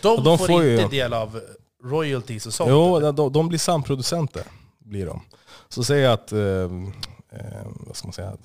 De, 0.02 0.24
de 0.24 0.38
får, 0.38 0.46
får, 0.46 0.64
inte 0.64 0.82
ju... 0.82 0.88
del 0.88 1.12
av 1.12 1.40
royalties 1.84 2.46
och 2.46 2.54
sånt? 2.54 2.70
Jo, 2.70 3.12
de, 3.12 3.32
de 3.32 3.48
blir 3.48 3.58
samproducenter. 3.58 4.44
Blir 4.78 5.06
de. 5.06 5.22
Så 5.68 5.84
säg 5.84 6.06
att 6.06 6.32
eh, 6.32 6.40
eh, 6.40 6.68
vad 7.64 7.96
ska 7.96 8.06
man 8.06 8.12
säga, 8.12 8.36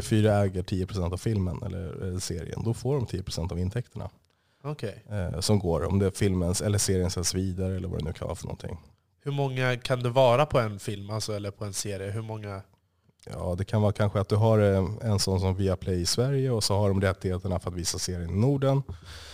TV4 0.00 0.42
äger 0.42 0.62
10% 0.62 1.12
av 1.12 1.16
filmen 1.16 1.62
eller 1.62 2.18
serien, 2.18 2.62
då 2.64 2.74
får 2.74 2.94
de 2.94 3.06
10% 3.06 3.52
av 3.52 3.58
intäkterna. 3.58 4.10
Okay. 4.64 4.94
Eh, 5.10 5.40
som 5.40 5.58
går, 5.58 5.84
om 5.84 5.98
det 5.98 6.06
är 6.06 6.10
filmens 6.10 6.60
eller 6.60 6.78
serien 6.78 7.10
sänds 7.10 7.34
vidare 7.34 7.76
eller 7.76 7.88
vad 7.88 7.98
det 7.98 8.04
nu 8.04 8.12
kan 8.12 8.26
vara 8.26 8.36
för 8.36 8.46
någonting. 8.46 8.78
Hur 9.20 9.32
många 9.32 9.76
kan 9.76 10.02
det 10.02 10.10
vara 10.10 10.46
på 10.46 10.58
en 10.58 10.78
film 10.78 11.10
alltså, 11.10 11.32
eller 11.32 11.50
på 11.50 11.64
en 11.64 11.72
serie? 11.72 12.10
Hur 12.10 12.22
många? 12.22 12.62
Ja, 13.26 13.54
det 13.58 13.64
kan 13.64 13.82
vara 13.82 13.92
kanske 13.92 14.20
att 14.20 14.28
du 14.28 14.36
har 14.36 14.58
eh, 14.58 14.84
en 15.02 15.18
sån 15.18 15.40
som 15.40 15.54
Viaplay 15.54 16.00
i 16.00 16.06
Sverige 16.06 16.50
och 16.50 16.64
så 16.64 16.76
har 16.76 16.88
de 16.88 17.00
rättigheterna 17.00 17.58
för 17.58 17.70
att 17.70 17.76
visa 17.76 17.98
serien 17.98 18.30
i 18.30 18.40
Norden. 18.40 18.82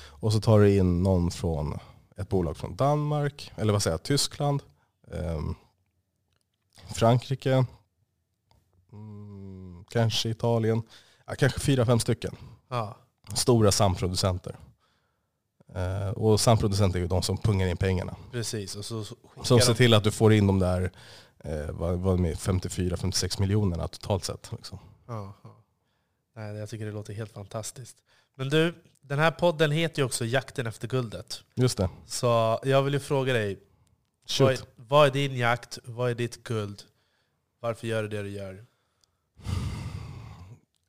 Och 0.09 0.33
så 0.33 0.41
tar 0.41 0.61
du 0.61 0.77
in 0.77 1.03
någon 1.03 1.31
från 1.31 1.79
ett 2.17 2.29
bolag 2.29 2.57
från 2.57 2.77
Danmark, 2.77 3.53
eller 3.57 3.73
vad 3.73 3.83
säger 3.83 3.95
jag, 3.95 4.03
Tyskland, 4.03 4.63
eh, 5.13 5.41
Frankrike, 6.95 7.65
kanske 9.91 10.29
Italien. 10.29 10.83
Ja, 11.27 11.35
kanske 11.35 11.61
fyra, 11.61 11.87
fem 11.87 12.01
stycken. 12.01 12.37
Ja. 12.69 12.97
Stora 13.35 13.73
samproducenter. 13.73 14.57
Eh, 15.75 16.09
och 16.09 16.41
samproducenter 16.41 16.99
är 16.99 17.03
ju 17.03 17.09
de 17.09 17.23
som 17.23 17.39
pungar 17.39 17.67
in 17.67 17.77
pengarna. 17.77 18.17
Precis. 18.33 18.77
Och 18.77 18.85
så 18.85 19.05
som 19.43 19.61
ser 19.61 19.75
till 19.75 19.95
att 19.95 20.05
du 20.05 20.11
får 20.11 20.33
in 20.33 20.47
de 20.47 20.59
där 20.59 20.93
eh, 21.45 21.71
vad, 21.71 21.99
vad 21.99 22.21
54-56 22.21 23.41
miljonerna 23.41 23.89
totalt 23.89 24.25
sett. 24.25 24.53
Liksom. 24.53 24.79
Ja, 25.07 25.35
ja. 25.43 25.57
Nej, 26.37 26.57
jag 26.57 26.69
tycker 26.69 26.87
det 26.87 26.93
låter 26.93 27.13
helt 27.13 27.33
fantastiskt. 27.33 27.97
Men 28.35 28.49
du, 28.49 28.75
den 29.01 29.19
här 29.19 29.31
podden 29.31 29.71
heter 29.71 30.03
ju 30.03 30.07
också 30.07 30.25
Jakten 30.25 30.67
efter 30.67 30.89
guldet. 30.89 31.43
Just 31.55 31.79
det. 31.79 31.89
Så 32.07 32.61
jag 32.63 32.83
vill 32.83 32.95
ju 32.95 33.01
fråga 33.01 33.33
dig, 33.33 33.59
vad 34.39 34.53
är, 34.53 34.59
vad 34.77 35.07
är, 35.07 35.11
din 35.11 35.37
jakt? 35.37 35.79
Vad 35.85 36.11
är 36.11 36.15
ditt 36.15 36.45
guld? 36.45 36.83
Varför 37.61 37.87
gör 37.87 38.03
du 38.03 38.09
det 38.09 38.23
du 38.23 38.29
gör? 38.29 38.65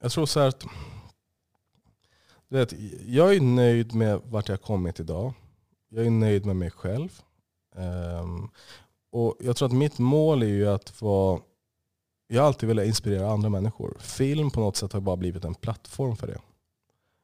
Jag 0.01 0.11
tror 0.11 0.25
så 0.25 0.39
här 0.39 0.47
att 0.47 0.65
du 2.49 2.57
vet, 2.57 2.73
jag 3.05 3.35
är 3.35 3.41
nöjd 3.41 3.95
med 3.95 4.21
vart 4.25 4.49
jag 4.49 4.61
kommit 4.61 4.99
idag. 4.99 5.33
Jag 5.89 6.05
är 6.05 6.09
nöjd 6.09 6.45
med 6.45 6.55
mig 6.55 6.71
själv. 6.71 7.21
Um, 7.75 8.49
och 9.11 9.37
Jag 9.39 9.55
tror 9.55 9.67
att 9.67 9.73
mitt 9.73 9.99
mål 9.99 10.43
är 10.43 10.47
ju 10.47 10.67
att 10.67 11.01
vara... 11.01 11.41
Jag 12.27 12.41
har 12.41 12.47
alltid 12.47 12.69
velat 12.69 12.85
inspirera 12.85 13.31
andra 13.31 13.49
människor. 13.49 13.97
Film 13.99 14.51
på 14.51 14.59
något 14.59 14.75
sätt 14.75 14.93
har 14.93 15.01
bara 15.01 15.15
blivit 15.17 15.45
en 15.45 15.55
plattform 15.55 16.15
för 16.15 16.27
det. 16.27 16.39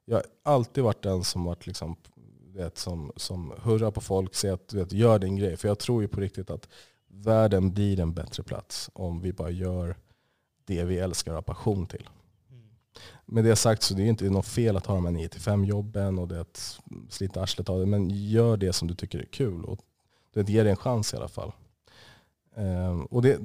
Jag 0.06 0.16
har 0.16 0.26
alltid 0.44 0.84
varit 0.84 1.02
den 1.02 1.24
som 1.24 1.44
varit 1.44 1.68
liksom, 1.68 1.96
vet, 2.54 2.78
som, 2.78 3.12
som 3.16 3.54
hurrar 3.58 3.92
på 3.92 4.02
folk, 4.02 4.36
säger 4.36 4.54
att 4.54 4.74
vet, 4.74 4.92
gör 4.92 5.20
din 5.20 5.36
grej. 5.36 5.58
För 5.58 5.68
jag 5.68 5.80
tror 5.80 6.02
ju 6.02 6.08
på 6.08 6.22
riktigt 6.22 6.50
att 6.50 6.70
världen 7.08 7.74
blir 7.74 8.00
en 8.00 8.14
bättre 8.14 8.44
plats 8.44 8.90
om 8.94 9.22
vi 9.22 9.34
bara 9.34 9.50
gör 9.50 9.96
det 10.66 10.84
vi 10.84 11.00
älskar 11.00 11.32
och 11.32 11.38
har 11.38 11.42
passion 11.42 11.88
till. 11.88 12.10
Med 13.30 13.44
det 13.44 13.56
sagt 13.56 13.84
så 13.84 13.94
det 13.94 14.04
är 14.04 14.08
inte 14.08 14.30
något 14.30 14.48
fel 14.48 14.78
att 14.78 14.86
ha 14.86 14.96
de 14.96 15.06
här 15.06 15.14
9-5 15.14 15.66
jobben 15.66 16.20
och 16.20 16.28
det 16.28 16.42
att 16.42 16.80
slita 17.10 17.42
arslet 17.42 17.70
av 17.70 17.80
det. 17.80 17.86
Men 17.86 18.10
gör 18.10 18.58
det 18.58 18.74
som 18.74 18.88
du 18.88 18.96
tycker 18.96 19.20
är 19.20 19.26
kul 19.26 19.66
och 19.66 19.80
det 20.34 20.50
ger 20.50 20.64
dig 20.64 20.72
en 20.72 20.78
chans 20.78 21.14
i 21.14 21.18
alla 21.18 21.28
fall. 21.28 21.52
Ehm, 22.56 23.06
och 23.06 23.22
det, 23.22 23.38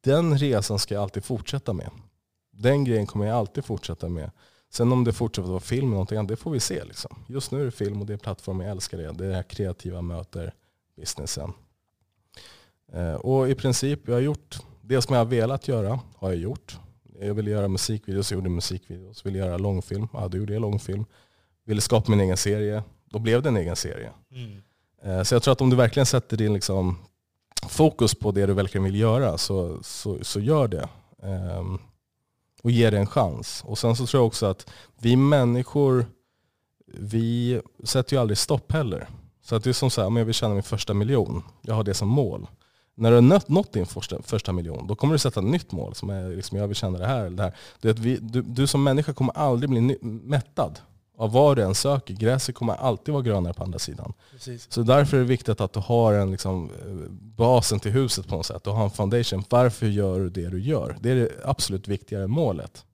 den 0.00 0.38
resan 0.38 0.78
ska 0.78 0.94
jag 0.94 1.02
alltid 1.02 1.24
fortsätta 1.24 1.72
med. 1.72 1.90
Den 2.50 2.84
grejen 2.84 3.06
kommer 3.06 3.26
jag 3.26 3.36
alltid 3.36 3.64
fortsätta 3.64 4.08
med. 4.08 4.30
Sen 4.70 4.92
om 4.92 5.04
det 5.04 5.12
fortsätter 5.12 5.48
vara 5.48 5.60
film 5.60 5.86
eller 5.86 5.90
någonting 5.90 6.18
annat, 6.18 6.28
det 6.28 6.36
får 6.36 6.50
vi 6.50 6.60
se. 6.60 6.84
Liksom. 6.84 7.18
Just 7.28 7.50
nu 7.50 7.60
är 7.60 7.64
det 7.64 7.70
film 7.70 8.00
och 8.00 8.06
det 8.06 8.12
är 8.12 8.16
plattform, 8.16 8.60
jag 8.60 8.70
älskar 8.70 8.98
det. 8.98 9.12
Det 9.12 9.24
är 9.24 9.28
det 9.28 9.34
här 9.34 9.42
kreativa 9.42 10.02
möter 10.02 10.54
businessen. 10.96 11.52
Ehm, 12.92 13.16
och 13.16 13.48
i 13.50 13.54
princip, 13.54 14.08
jag 14.08 14.14
har 14.14 14.20
gjort 14.20 14.58
det 14.82 15.02
som 15.02 15.14
jag 15.14 15.20
har 15.20 15.30
velat 15.30 15.68
göra, 15.68 16.00
har 16.16 16.28
jag 16.28 16.38
gjort. 16.38 16.78
Jag 17.20 17.34
ville 17.34 17.50
göra 17.50 17.68
musikvideos, 17.68 18.30
jag 18.30 18.38
gjorde 18.38 18.50
musikvideos. 18.50 19.26
Ville 19.26 19.38
göra 19.38 19.58
långfilm, 19.58 20.08
ja 20.12 20.28
då 20.28 20.38
gjorde 20.38 20.52
jag 20.52 20.60
långfilm. 20.60 21.04
Ville 21.64 21.80
skapa 21.80 22.10
min 22.10 22.20
egen 22.20 22.36
serie, 22.36 22.82
då 23.10 23.18
blev 23.18 23.42
det 23.42 23.48
en 23.48 23.56
egen 23.56 23.76
serie. 23.76 24.10
Mm. 24.30 24.62
Eh, 25.02 25.22
så 25.22 25.34
jag 25.34 25.42
tror 25.42 25.52
att 25.52 25.60
om 25.60 25.70
du 25.70 25.76
verkligen 25.76 26.06
sätter 26.06 26.36
din 26.36 26.54
liksom, 26.54 26.98
fokus 27.68 28.14
på 28.14 28.30
det 28.32 28.46
du 28.46 28.52
verkligen 28.52 28.84
vill 28.84 29.00
göra 29.00 29.38
så, 29.38 29.82
så, 29.82 30.24
så 30.24 30.40
gör 30.40 30.68
det. 30.68 30.88
Um, 31.22 31.78
och 32.62 32.70
ge 32.70 32.90
det 32.90 32.98
en 32.98 33.06
chans. 33.06 33.62
Och 33.66 33.78
sen 33.78 33.96
så 33.96 34.06
tror 34.06 34.20
jag 34.20 34.26
också 34.26 34.46
att 34.46 34.70
vi 34.98 35.16
människor, 35.16 36.06
vi 36.86 37.60
sätter 37.84 38.16
ju 38.16 38.20
aldrig 38.20 38.38
stopp 38.38 38.72
heller. 38.72 39.08
Så 39.42 39.56
att 39.56 39.64
det 39.64 39.70
är 39.70 39.74
som 39.74 39.90
så 39.90 40.00
här, 40.00 40.08
om 40.08 40.16
jag 40.16 40.24
vill 40.24 40.34
tjäna 40.34 40.54
min 40.54 40.62
första 40.62 40.94
miljon, 40.94 41.42
jag 41.62 41.74
har 41.74 41.84
det 41.84 41.94
som 41.94 42.08
mål. 42.08 42.46
När 42.98 43.10
du 43.10 43.16
har 43.16 43.52
nått 43.52 43.72
din 43.72 43.86
första, 43.86 44.22
första 44.22 44.52
miljon, 44.52 44.86
då 44.86 44.94
kommer 44.94 45.14
du 45.14 45.18
sätta 45.18 45.40
ett 45.40 45.46
nytt 45.46 45.72
mål 45.72 45.94
som 45.94 46.10
är 46.10 46.28
liksom, 46.28 46.58
jag 46.58 46.68
vill 46.68 46.76
tjäna 46.76 46.98
det 46.98 47.06
här 47.06 47.24
eller 47.24 47.36
det 47.36 47.42
här. 47.42 47.54
Det 47.80 47.90
att 47.90 47.98
vi, 47.98 48.16
du, 48.16 48.42
du 48.42 48.66
som 48.66 48.82
människa 48.82 49.12
kommer 49.12 49.38
aldrig 49.38 49.70
bli 49.70 49.98
mättad 50.02 50.78
av 51.18 51.32
vad 51.32 51.56
du 51.56 51.62
än 51.62 51.74
söker. 51.74 52.14
Gräset 52.14 52.54
kommer 52.54 52.74
alltid 52.74 53.14
vara 53.14 53.22
grönare 53.22 53.54
på 53.54 53.62
andra 53.62 53.78
sidan. 53.78 54.12
Precis. 54.30 54.72
Så 54.72 54.82
därför 54.82 55.16
är 55.16 55.20
det 55.20 55.26
viktigt 55.26 55.60
att 55.60 55.72
du 55.72 55.80
har 55.80 56.14
en 56.14 56.30
liksom, 56.30 56.70
eh, 56.86 57.10
basen 57.10 57.80
till 57.80 57.92
huset 57.92 58.28
på 58.28 58.36
något 58.36 58.46
sätt. 58.46 58.64
Du 58.64 58.70
har 58.70 58.84
en 58.84 58.90
foundation. 58.90 59.44
Varför 59.48 59.86
gör 59.86 60.20
du 60.20 60.30
det 60.30 60.48
du 60.48 60.60
gör? 60.60 60.96
Det 61.00 61.10
är 61.10 61.14
det 61.14 61.30
absolut 61.44 61.88
viktigare 61.88 62.26
målet. 62.26 62.84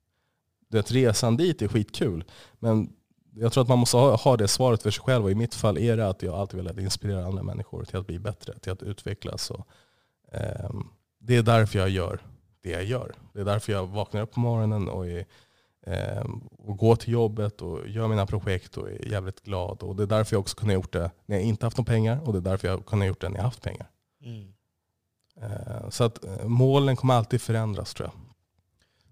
Det 0.70 0.90
resan 0.90 1.36
dit 1.36 1.62
är 1.62 1.68
skitkul. 1.68 2.24
Men 2.58 2.92
jag 3.34 3.52
tror 3.52 3.62
att 3.62 3.68
man 3.68 3.78
måste 3.78 3.96
ha, 3.96 4.16
ha 4.16 4.36
det 4.36 4.48
svaret 4.48 4.82
för 4.82 4.90
sig 4.90 5.02
själv. 5.02 5.24
Och 5.24 5.30
i 5.30 5.34
mitt 5.34 5.54
fall 5.54 5.78
är 5.78 5.96
det 5.96 6.08
att 6.08 6.22
jag 6.22 6.34
alltid 6.34 6.56
velat 6.56 6.78
inspirera 6.78 7.26
andra 7.26 7.42
människor 7.42 7.84
till 7.84 7.96
att 7.96 8.06
bli 8.06 8.18
bättre, 8.18 8.58
till 8.58 8.72
att 8.72 8.82
utvecklas. 8.82 9.50
Och, 9.50 9.66
det 11.20 11.36
är 11.36 11.42
därför 11.42 11.78
jag 11.78 11.88
gör 11.88 12.20
det 12.62 12.70
jag 12.70 12.84
gör. 12.84 13.14
Det 13.32 13.40
är 13.40 13.44
därför 13.44 13.72
jag 13.72 13.86
vaknar 13.86 14.22
upp 14.22 14.32
på 14.32 14.40
morgonen 14.40 14.88
och 14.88 15.06
är 15.06 15.26
Ehm, 15.86 16.38
och 16.38 16.76
går 16.76 16.96
till 16.96 17.12
jobbet 17.12 17.62
och 17.62 17.88
gör 17.88 18.08
mina 18.08 18.26
projekt 18.26 18.76
och 18.76 18.90
är 18.90 19.08
jävligt 19.08 19.40
glad. 19.40 19.82
Och 19.82 19.96
det 19.96 20.02
är 20.02 20.06
därför 20.06 20.34
jag 20.36 20.40
också 20.40 20.56
kunde 20.56 20.74
gjort 20.74 20.92
det 20.92 21.10
när 21.26 21.36
jag 21.36 21.44
inte 21.44 21.66
haft 21.66 21.76
några 21.76 21.92
pengar 21.92 22.20
och 22.26 22.32
det 22.32 22.38
är 22.38 22.50
därför 22.50 22.68
jag 22.68 22.86
kunde 22.86 23.06
gjort 23.06 23.20
det 23.20 23.28
när 23.28 23.36
jag 23.36 23.44
haft 23.44 23.62
pengar. 23.62 23.90
Mm. 24.24 24.52
Ehm, 25.40 25.90
så 25.90 26.04
att 26.04 26.24
eh, 26.24 26.44
målen 26.44 26.96
kommer 26.96 27.14
alltid 27.14 27.42
förändras 27.42 27.94
tror 27.94 28.08
jag. 28.08 28.20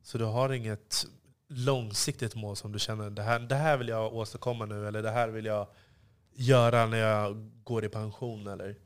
Så 0.03 0.19
du 0.19 0.25
har 0.25 0.53
inget 0.53 1.07
långsiktigt 1.49 2.35
mål 2.35 2.57
som 2.57 2.73
du 2.73 2.79
känner, 2.79 3.11
det 3.11 3.23
här, 3.23 3.41
det 3.41 3.55
här 3.55 3.77
vill 3.77 3.89
jag 3.89 4.15
åstadkomma 4.15 4.67
nu, 4.67 4.89
eller 4.89 5.03
det 5.03 5.11
här 5.11 5.29
vill 5.29 5.45
jag 5.45 5.67
göra 6.33 6.87
när 6.87 6.99
jag 6.99 7.51
går 7.65 7.85
i 7.85 7.89
pension? 7.89 8.47
Eller? 8.47 8.77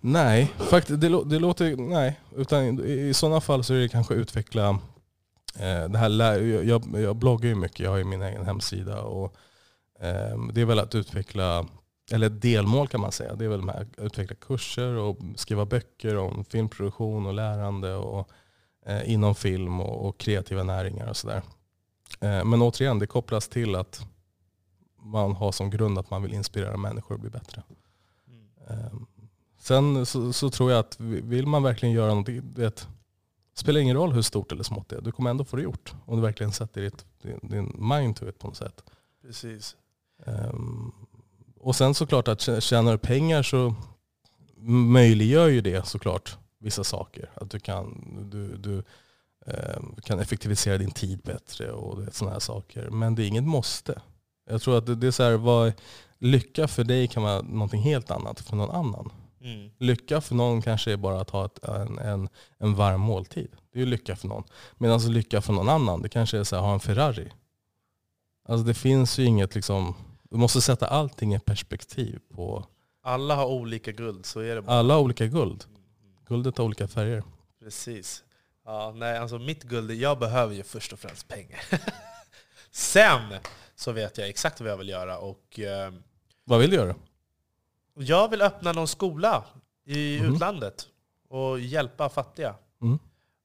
Nej, 0.00 0.52
faktiskt, 0.58 1.00
det, 1.00 1.24
det 1.24 1.38
låter, 1.38 1.76
nej. 1.76 2.20
Utan 2.36 2.80
i, 2.80 2.92
i 2.92 3.14
sådana 3.14 3.40
fall 3.40 3.64
så 3.64 3.74
är 3.74 3.78
det 3.78 3.88
kanske 3.88 4.14
utveckla 4.14 4.78
Eh, 5.58 5.88
det 5.88 5.98
här, 5.98 6.40
jag, 6.40 6.84
jag 7.00 7.16
bloggar 7.16 7.48
ju 7.48 7.54
mycket, 7.54 7.80
jag 7.80 7.90
har 7.90 7.98
ju 7.98 8.04
min 8.04 8.22
egen 8.22 8.46
hemsida. 8.46 9.02
Och, 9.02 9.34
eh, 10.00 10.38
det 10.52 10.60
är 10.60 10.64
väl 10.64 10.78
att 10.78 10.94
utveckla, 10.94 11.66
eller 12.12 12.28
delmål 12.28 12.88
kan 12.88 13.00
man 13.00 13.12
säga. 13.12 13.34
Det 13.34 13.44
är 13.44 13.48
väl 13.48 13.70
att 13.70 13.98
utveckla 13.98 14.36
kurser 14.36 14.94
och 14.94 15.18
skriva 15.36 15.64
böcker 15.64 16.16
om 16.16 16.44
filmproduktion 16.44 17.26
och 17.26 17.34
lärande 17.34 17.94
och, 17.94 18.28
eh, 18.86 19.10
inom 19.12 19.34
film 19.34 19.80
och, 19.80 20.08
och, 20.08 20.18
kreativa 20.18 20.62
näringar 20.62 21.06
och 21.06 21.16
sådär. 21.16 21.42
Eh, 22.20 22.44
men 22.44 22.62
återigen, 22.62 22.98
det 22.98 23.06
kopplas 23.06 23.48
till 23.48 23.74
att 23.74 24.06
man 25.02 25.32
har 25.32 25.52
som 25.52 25.70
grund 25.70 25.98
att 25.98 26.10
man 26.10 26.22
vill 26.22 26.34
inspirera 26.34 26.76
människor 26.76 27.14
att 27.14 27.20
bli 27.20 27.30
bättre. 27.30 27.62
Mm. 28.68 29.06
Sen 29.68 30.06
så, 30.06 30.32
så, 30.32 30.50
tror 30.50 30.70
jag 30.70 30.80
att 30.80 31.00
vill 31.00 31.46
man 31.46 31.62
verkligen 31.62 31.94
göra 31.94 32.08
någonting, 32.08 32.40
det 32.54 32.88
spelar 33.54 33.80
ingen 33.80 33.96
roll 33.96 34.12
hur 34.12 34.22
stort 34.22 34.52
eller 34.52 34.62
smått 34.62 34.88
det 34.88 34.96
är. 34.96 35.00
Du 35.00 35.12
kommer 35.12 35.30
ändå 35.30 35.44
få 35.44 35.56
det 35.56 35.62
gjort. 35.62 35.94
Om 36.04 36.16
du 36.16 36.22
verkligen 36.22 36.52
sätter 36.52 36.80
ditt, 36.80 37.04
din, 37.22 37.38
din 37.42 37.88
mind 37.88 38.16
to 38.16 38.28
it 38.28 38.38
på 38.38 38.46
något 38.46 38.56
sätt. 38.56 38.82
Precis. 39.22 39.76
Um, 40.26 40.92
och 41.60 41.76
sen 41.76 41.94
såklart 41.94 42.28
att 42.28 42.62
tjänar 42.62 42.92
du 42.92 42.98
pengar 42.98 43.42
så 43.42 43.74
möjliggör 44.66 45.48
ju 45.48 45.60
det 45.60 45.86
såklart 45.86 46.38
vissa 46.58 46.84
saker. 46.84 47.30
Att 47.34 47.50
du 47.50 47.60
kan, 47.60 48.04
du, 48.30 48.56
du 48.56 48.82
um, 49.76 49.96
kan 50.02 50.18
effektivisera 50.18 50.78
din 50.78 50.90
tid 50.90 51.18
bättre 51.18 51.72
och 51.72 52.14
sådana 52.14 52.32
här 52.32 52.40
saker. 52.40 52.90
Men 52.90 53.14
det 53.14 53.24
är 53.24 53.26
inget 53.26 53.44
måste. 53.44 54.02
Jag 54.50 54.62
tror 54.62 54.78
att 54.78 54.86
det, 54.86 54.94
det 54.94 55.06
är 55.06 55.10
så 55.10 55.22
här, 55.22 55.36
vad, 55.36 55.72
lycka 56.18 56.68
för 56.68 56.84
dig 56.84 57.08
kan 57.08 57.22
vara 57.22 57.42
någonting 57.42 57.82
helt 57.82 58.10
annat 58.10 58.40
för 58.40 58.56
någon 58.56 58.70
annan. 58.70 59.10
Mm. 59.40 59.70
Lycka 59.78 60.20
för 60.20 60.34
någon 60.34 60.62
kanske 60.62 60.92
är 60.92 60.96
bara 60.96 61.20
att 61.20 61.30
ha 61.30 61.44
ett, 61.44 61.64
en, 61.64 61.98
en, 61.98 62.28
en 62.58 62.74
varm 62.74 63.00
måltid. 63.00 63.50
Det 63.72 63.78
är 63.78 63.80
ju 63.80 63.86
lycka 63.86 64.16
för 64.16 64.28
någon. 64.28 64.44
Medan 64.78 65.12
lycka 65.12 65.40
för 65.40 65.52
någon 65.52 65.68
annan, 65.68 66.02
det 66.02 66.08
kanske 66.08 66.36
är 66.36 66.40
att 66.40 66.50
ha 66.50 66.74
en 66.74 66.80
Ferrari. 66.80 67.32
Alltså 68.48 68.66
det 68.66 68.74
finns 68.74 69.18
ju 69.18 69.24
inget 69.24 69.54
liksom, 69.54 69.94
du 70.30 70.36
måste 70.36 70.60
sätta 70.60 70.86
allting 70.86 71.34
i 71.34 71.38
perspektiv 71.40 72.20
på... 72.34 72.66
Alla 73.02 73.34
har 73.34 73.46
olika 73.46 73.92
guld, 73.92 74.26
så 74.26 74.40
är 74.40 74.54
det 74.54 74.62
bara. 74.62 74.76
Alla 74.76 74.94
har 74.94 75.00
olika 75.00 75.26
guld. 75.26 75.64
Guldet 76.28 76.58
har 76.58 76.64
olika 76.64 76.88
färger. 76.88 77.22
Precis. 77.60 78.24
Ja, 78.64 78.92
nej, 78.96 79.18
alltså 79.18 79.38
mitt 79.38 79.62
guld, 79.62 79.90
jag 79.90 80.18
behöver 80.18 80.54
ju 80.54 80.62
först 80.62 80.92
och 80.92 80.98
främst 80.98 81.28
pengar. 81.28 81.60
Sen 82.70 83.34
så 83.74 83.92
vet 83.92 84.18
jag 84.18 84.28
exakt 84.28 84.60
vad 84.60 84.70
jag 84.70 84.76
vill 84.76 84.88
göra. 84.88 85.18
Och, 85.18 85.60
eh, 85.60 85.92
vad 86.44 86.60
vill 86.60 86.70
du 86.70 86.76
göra? 86.76 86.94
Jag 87.98 88.28
vill 88.28 88.42
öppna 88.42 88.72
någon 88.72 88.88
skola 88.88 89.44
i 89.84 90.18
mm. 90.18 90.34
utlandet 90.34 90.88
och 91.28 91.60
hjälpa 91.60 92.08
fattiga. 92.08 92.54
Mm. 92.82 92.98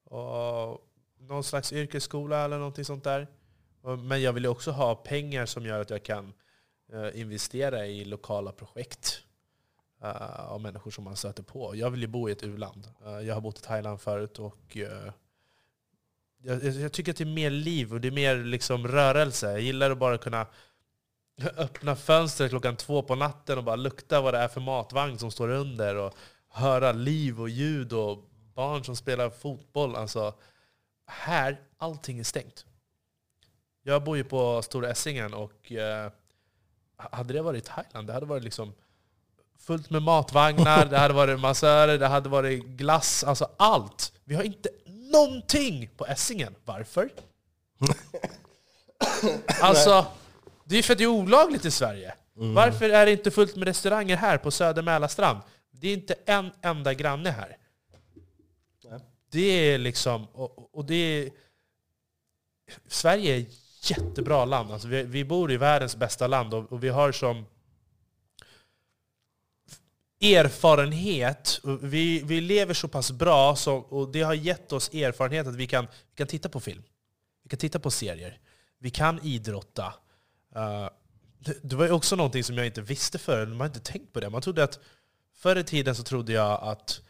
Och 0.04 0.80
någon 1.18 1.44
slags 1.44 1.72
yrkesskola 1.72 2.44
eller 2.44 2.58
någonting 2.58 2.84
sånt 2.84 3.04
där. 3.04 3.26
Men 3.98 4.22
jag 4.22 4.32
vill 4.32 4.46
också 4.46 4.70
ha 4.70 4.94
pengar 4.94 5.46
som 5.46 5.66
gör 5.66 5.80
att 5.80 5.90
jag 5.90 6.02
kan 6.02 6.32
eh, 6.92 7.20
investera 7.20 7.86
i 7.86 8.04
lokala 8.04 8.52
projekt 8.52 9.20
uh, 10.04 10.50
av 10.52 10.60
människor 10.60 10.90
som 10.90 11.04
man 11.04 11.16
stöter 11.16 11.42
på. 11.42 11.76
Jag 11.76 11.90
vill 11.90 12.00
ju 12.00 12.06
bo 12.06 12.28
i 12.28 12.32
ett 12.32 12.42
u-land. 12.42 12.88
Uh, 13.06 13.20
jag 13.20 13.34
har 13.34 13.40
bott 13.40 13.58
i 13.58 13.62
Thailand 13.62 14.00
förut 14.00 14.38
och 14.38 14.76
jag, 16.42 16.92
tycker 16.92 17.12
att 17.12 17.16
det 17.16 17.24
är 17.24 17.34
mer 17.34 17.50
liv 17.50 17.92
och 17.92 18.00
det 18.00 18.08
är 18.08 18.12
mer 18.12 18.36
liksom 18.36 18.88
rörelse. 18.88 19.50
Jag 19.50 19.60
gillar 19.60 19.90
att 19.90 19.98
bara 19.98 20.18
kunna 20.18 20.46
öppna 21.42 21.96
fönstret 21.96 22.50
klockan 22.50 22.76
två 22.76 23.02
på 23.02 23.14
natten 23.14 23.58
och 23.58 23.64
bara 23.64 23.76
lukta 23.76 24.20
vad 24.20 24.34
det 24.34 24.38
är 24.38 24.48
för 24.48 24.60
matvagn 24.60 25.18
som 25.18 25.30
står 25.30 25.48
under 25.48 25.96
och 25.96 26.14
höra 26.48 26.92
liv 26.92 27.40
och 27.40 27.48
ljud 27.48 27.92
och 27.92 28.18
barn 28.54 28.84
som 28.84 28.96
spelar 28.96 29.30
fotboll. 29.30 29.96
Alltså, 29.96 30.34
här, 31.06 31.60
allting 31.78 32.18
är 32.18 32.24
stängt. 32.24 32.64
Jag 33.82 34.04
bor 34.04 34.16
ju 34.16 34.24
på 34.24 34.62
Stora 34.62 34.90
Essingen 34.90 35.34
och 35.34 35.72
eh, 35.72 36.10
hade 36.96 37.34
det 37.34 37.42
varit 37.42 37.64
Thailand, 37.64 38.06
det 38.06 38.12
hade 38.12 38.26
varit 38.26 38.44
liksom 38.44 38.74
fullt 39.58 39.90
med 39.90 40.02
matvagnar, 40.02 40.86
det 40.86 40.98
hade 40.98 41.14
varit 41.14 41.40
massörer, 41.40 41.98
det 41.98 42.06
hade 42.06 42.28
varit 42.28 42.64
glass, 42.64 43.24
alltså 43.24 43.48
allt. 43.56 44.12
Vi 44.24 44.34
har 44.34 44.42
inte 44.42 44.68
någonting 44.86 45.90
på 45.96 46.06
Essingen. 46.06 46.54
Varför? 46.64 47.10
alltså, 49.60 50.06
det 50.64 50.76
är 50.76 50.82
för 50.82 50.92
att 50.92 50.98
det 50.98 51.04
är 51.04 51.08
olagligt 51.08 51.64
i 51.64 51.70
Sverige. 51.70 52.14
Mm. 52.36 52.54
Varför 52.54 52.90
är 52.90 53.06
det 53.06 53.12
inte 53.12 53.30
fullt 53.30 53.56
med 53.56 53.68
restauranger 53.68 54.16
här 54.16 54.38
på 54.38 54.50
Söder 54.50 54.82
Mälarstrand? 54.82 55.40
Det 55.70 55.88
är 55.88 55.94
inte 55.94 56.14
en 56.26 56.50
enda 56.62 56.94
granne 56.94 57.30
här. 57.30 57.56
Nej. 58.84 59.00
Det 59.30 59.72
är 59.72 59.78
liksom... 59.78 60.26
Och, 60.26 60.74
och 60.74 60.84
det 60.84 60.94
är, 60.94 61.30
Sverige 62.86 63.36
är 63.36 63.40
ett 63.40 63.90
jättebra 63.90 64.44
land. 64.44 64.70
Alltså 64.70 64.88
vi, 64.88 65.02
vi 65.02 65.24
bor 65.24 65.52
i 65.52 65.56
världens 65.56 65.96
bästa 65.96 66.26
land 66.26 66.54
och, 66.54 66.72
och 66.72 66.84
vi 66.84 66.88
har 66.88 67.12
som 67.12 67.46
erfarenhet, 70.20 71.60
vi, 71.82 72.22
vi 72.24 72.40
lever 72.40 72.74
så 72.74 72.88
pass 72.88 73.12
bra 73.12 73.56
så, 73.56 73.76
och 73.76 74.08
det 74.08 74.22
har 74.22 74.34
gett 74.34 74.72
oss 74.72 74.94
erfarenhet 74.94 75.46
att 75.46 75.54
vi 75.54 75.66
kan, 75.66 75.84
vi 75.84 76.16
kan 76.16 76.26
titta 76.26 76.48
på 76.48 76.60
film. 76.60 76.82
Vi 77.42 77.48
kan 77.48 77.58
titta 77.58 77.78
på 77.78 77.90
serier. 77.90 78.38
Vi 78.78 78.90
kan 78.90 79.20
idrotta. 79.22 79.94
Uh, 80.56 80.88
det, 81.38 81.56
det, 81.62 81.76
var 81.76 81.84
ju 81.84 81.90
också 81.90 82.16
någonting 82.16 82.44
som 82.44 82.56
jag 82.56 82.66
inte 82.66 82.82
visste 82.82 83.18
förut, 83.18 83.48
man 83.48 83.60
har 83.60 83.66
inte 83.66 83.80
tänkt 83.80 84.12
på 84.12 84.20
det. 84.20 84.30
Man 84.30 84.42
trodde 84.42 84.64
att, 84.64 84.78
förr 85.36 85.56
i 85.56 85.64
tiden 85.64 85.94
så 85.94 86.02
trodde 86.02 86.32
jag 86.32 86.62
att 86.62 87.00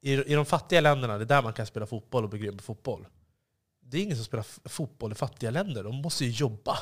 i, 0.00 0.12
i 0.12 0.34
de 0.34 0.46
fattiga 0.46 0.80
länderna, 0.80 1.18
det 1.18 1.24
är 1.24 1.26
där 1.26 1.42
man 1.42 1.52
kan 1.52 1.66
spela 1.66 1.86
fotboll 1.86 2.24
och 2.24 2.30
bli 2.30 2.38
grym 2.38 2.56
på 2.56 2.62
fotboll. 2.62 3.06
Det 3.80 3.98
är 3.98 4.02
ingen 4.02 4.16
som 4.16 4.24
spelar 4.24 4.68
fotboll 4.68 5.12
i 5.12 5.14
fattiga 5.14 5.50
länder, 5.50 5.84
de 5.84 5.96
måste 5.96 6.24
ju 6.24 6.30
jobba. 6.30 6.78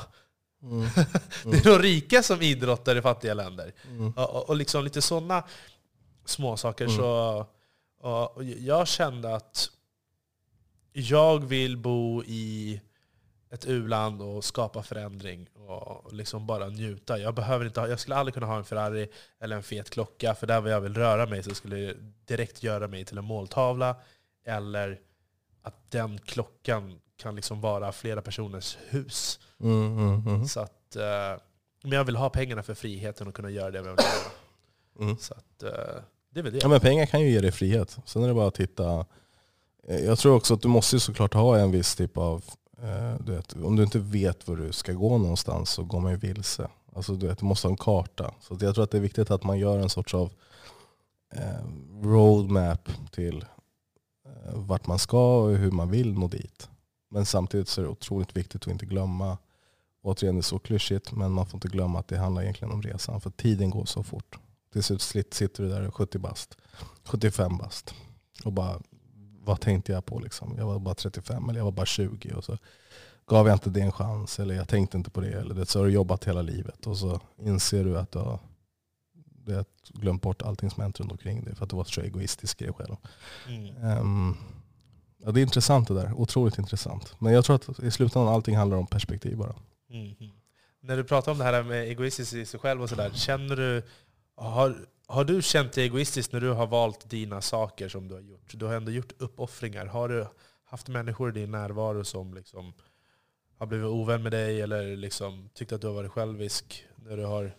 Mm. 0.63 0.87
Mm. 1.45 1.51
det 1.51 1.69
är 1.69 1.77
de 1.77 1.83
rika 1.83 2.23
som 2.23 2.41
idrottar 2.41 2.95
i 2.95 3.01
fattiga 3.01 3.33
länder. 3.33 3.73
Mm. 3.89 4.13
Och, 4.13 4.49
och, 4.49 4.55
liksom 4.55 4.83
lite 4.83 5.01
sådana 5.01 5.43
små 6.25 6.57
saker. 6.57 6.85
Mm. 6.85 6.97
Så, 6.97 7.45
och 8.01 8.43
jag 8.43 8.87
kände 8.87 9.35
att 9.35 9.69
jag 10.93 11.45
vill 11.45 11.77
bo 11.77 12.23
i 12.23 12.81
ett 13.49 13.65
u-land 13.67 14.21
och 14.21 14.43
skapa 14.43 14.83
förändring 14.83 15.47
och 15.67 16.13
liksom 16.13 16.47
bara 16.47 16.67
njuta. 16.69 17.19
Jag, 17.19 17.35
behöver 17.35 17.65
inte 17.65 17.79
ha, 17.79 17.87
jag 17.87 17.99
skulle 17.99 18.15
aldrig 18.15 18.33
kunna 18.33 18.45
ha 18.45 18.57
en 18.57 18.65
Ferrari 18.65 19.09
eller 19.39 19.55
en 19.55 19.63
fet 19.63 19.89
klocka, 19.89 20.35
för 20.35 20.47
där 20.47 20.67
jag 20.67 20.81
vill 20.81 20.93
röra 20.93 21.25
mig 21.25 21.43
så 21.43 21.55
skulle 21.55 21.75
det 21.75 21.95
direkt 22.25 22.63
göra 22.63 22.87
mig 22.87 23.05
till 23.05 23.17
en 23.17 23.25
måltavla. 23.25 23.95
Eller 24.45 24.99
att 25.61 25.91
den 25.91 26.17
klockan 26.19 26.99
kan 27.17 27.35
liksom 27.35 27.61
vara 27.61 27.91
flera 27.91 28.21
personers 28.21 28.77
hus. 28.89 29.39
Mm, 29.59 29.97
mm, 29.97 30.27
mm. 30.27 30.45
Så 30.47 30.59
att, 30.59 30.95
eh, 30.95 31.41
men 31.83 31.91
jag 31.91 32.03
vill 32.03 32.15
ha 32.15 32.29
pengarna 32.29 32.63
för 32.63 32.73
friheten 32.73 33.27
och 33.27 33.33
kunna 33.33 33.49
göra 33.49 33.71
det 33.71 33.77
jag 33.77 33.83
vill 33.83 33.91
göra. 33.91 33.97
Mm. 34.99 35.17
Så 35.17 35.33
att, 35.33 35.63
eh, 35.63 36.01
det 36.33 36.39
är 36.39 36.43
väl 36.43 36.53
det. 36.53 36.59
Ja, 36.61 36.67
men 36.67 36.79
pengar 36.79 37.05
kan 37.05 37.21
ju 37.21 37.29
ge 37.29 37.41
dig 37.41 37.51
frihet. 37.51 37.97
Sen 38.05 38.23
är 38.23 38.27
det 38.27 38.33
bara 38.33 38.47
att 38.47 38.55
titta. 38.55 39.05
Eh, 39.87 40.05
Jag 40.05 40.19
tror 40.19 40.35
också 40.35 40.53
att 40.53 40.61
du 40.61 40.67
måste 40.67 40.99
såklart 40.99 41.33
ha 41.33 41.57
en 41.57 41.71
viss 41.71 41.95
typ 41.95 42.17
av, 42.17 42.43
Eh, 42.81 43.15
du 43.19 43.31
vet, 43.31 43.53
om 43.53 43.75
du 43.75 43.83
inte 43.83 43.99
vet 43.99 44.47
var 44.47 44.55
du 44.55 44.71
ska 44.71 44.93
gå 44.93 45.17
någonstans 45.17 45.69
så 45.69 45.83
går 45.83 45.99
man 45.99 46.11
ju 46.11 46.17
vilse. 46.17 46.69
Alltså, 46.93 47.13
du, 47.13 47.27
vet, 47.27 47.39
du 47.39 47.45
måste 47.45 47.67
ha 47.67 47.71
en 47.71 47.77
karta. 47.77 48.33
Så 48.41 48.57
jag 48.61 48.75
tror 48.75 48.83
att 48.83 48.91
det 48.91 48.97
är 48.97 49.01
viktigt 49.01 49.31
att 49.31 49.43
man 49.43 49.59
gör 49.59 49.79
en 49.79 49.89
sorts 49.89 50.13
av 50.13 50.31
eh, 51.33 51.65
roadmap 52.03 52.89
till 53.11 53.45
eh, 54.25 54.53
vart 54.53 54.87
man 54.87 54.99
ska 54.99 55.41
och 55.41 55.57
hur 55.57 55.71
man 55.71 55.91
vill 55.91 56.13
nå 56.13 56.27
dit. 56.27 56.69
Men 57.09 57.25
samtidigt 57.25 57.67
så 57.67 57.81
är 57.81 57.85
det 57.85 57.91
otroligt 57.91 58.37
viktigt 58.37 58.61
att 58.61 58.71
inte 58.71 58.85
glömma, 58.85 59.37
återigen 60.01 60.35
det 60.35 60.39
är 60.39 60.41
så 60.41 60.59
klyschigt, 60.59 61.11
men 61.11 61.31
man 61.31 61.45
får 61.45 61.57
inte 61.57 61.67
glömma 61.67 61.99
att 61.99 62.07
det 62.07 62.17
handlar 62.17 62.41
egentligen 62.41 62.73
om 62.73 62.81
resan. 62.81 63.21
För 63.21 63.29
tiden 63.29 63.69
går 63.69 63.85
så 63.85 64.03
fort. 64.03 64.37
Till 64.73 64.83
slut 64.83 65.33
sitter 65.33 65.63
du 65.63 65.69
där 65.69 65.91
70 65.91 66.19
bast, 66.19 66.57
75 67.03 67.57
bast 67.57 67.93
och 68.45 68.53
bara, 68.53 68.81
vad 69.47 69.59
tänkte 69.61 69.91
jag 69.91 70.05
på 70.05 70.19
liksom? 70.19 70.55
Jag 70.57 70.65
var 70.65 70.79
bara 70.79 70.95
35 70.95 71.49
eller 71.49 71.59
jag 71.59 71.65
var 71.65 71.71
bara 71.71 71.85
20 71.85 72.33
och 72.33 72.43
så 72.43 72.57
gav 73.25 73.47
jag 73.47 73.55
inte 73.55 73.69
det 73.69 73.81
en 73.81 73.91
chans 73.91 74.39
eller 74.39 74.55
jag 74.55 74.67
tänkte 74.67 74.97
inte 74.97 75.09
på 75.09 75.21
det. 75.21 75.31
Eller 75.31 75.55
det, 75.55 75.65
så 75.65 75.79
har 75.79 75.85
du 75.85 75.91
jobbat 75.91 76.27
hela 76.27 76.41
livet 76.41 76.87
och 76.87 76.97
så 76.97 77.21
inser 77.37 77.83
du 77.83 77.97
att 77.97 78.11
du 78.11 78.19
har 78.19 78.39
glömt 79.93 80.21
bort 80.21 80.41
allting 80.41 80.69
som 80.69 80.83
hänt 80.83 80.99
runt 80.99 81.11
omkring 81.11 81.43
dig 81.43 81.55
för 81.55 81.63
att 81.63 81.69
du 81.69 81.75
var 81.75 81.83
så 81.83 82.01
egoistisk 82.01 82.61
i 82.61 82.65
dig 82.65 82.73
själv. 82.73 82.95
Mm. 83.47 83.75
Ehm, 83.75 84.35
ja, 85.17 85.31
det 85.31 85.39
är 85.39 85.41
intressant 85.41 85.87
det 85.87 85.93
där, 85.93 86.13
otroligt 86.13 86.57
intressant. 86.57 87.15
Men 87.19 87.33
jag 87.33 87.45
tror 87.45 87.55
att 87.55 87.79
i 87.79 87.91
slutändan 87.91 88.33
allting 88.33 88.55
handlar 88.55 88.77
om 88.77 88.87
perspektiv 88.87 89.37
bara. 89.37 89.55
Mhm. 89.89 90.31
När 90.79 90.97
du 90.97 91.03
pratar 91.03 91.31
om 91.31 91.37
det 91.37 91.43
här 91.43 91.63
med 91.63 91.83
egoistiskt 91.83 92.33
i 92.33 92.45
sig 92.45 92.59
själv 92.59 92.81
och 92.81 92.89
sådär, 92.89 93.11
känner 93.13 93.55
du, 93.55 93.83
har, 94.35 94.87
har 95.07 95.23
du 95.23 95.41
känt 95.41 95.73
dig 95.73 95.83
egoistisk 95.83 96.31
när 96.31 96.41
du 96.41 96.51
har 96.53 96.67
valt 96.67 97.09
dina 97.09 97.41
saker 97.41 97.89
som 97.89 98.07
du 98.07 98.13
har 98.13 98.21
gjort? 98.21 98.51
Du 98.53 98.65
har 98.65 98.73
ändå 98.73 98.91
gjort 98.91 99.11
uppoffringar. 99.17 99.85
Har 99.85 100.09
du 100.09 100.27
haft 100.65 100.87
människor 100.87 101.29
i 101.29 101.39
din 101.39 101.51
närvaro 101.51 102.03
som 102.03 102.33
liksom 102.33 102.73
har 103.57 103.67
blivit 103.67 103.87
ovän 103.87 104.23
med 104.23 104.31
dig 104.31 104.61
eller 104.61 104.95
liksom 104.95 105.49
tyckt 105.53 105.71
att 105.71 105.81
du 105.81 105.87
har 105.87 105.93
varit 105.93 106.11
självisk? 106.11 106.85
När 106.95 107.17
du 107.17 107.25
har... 107.25 107.55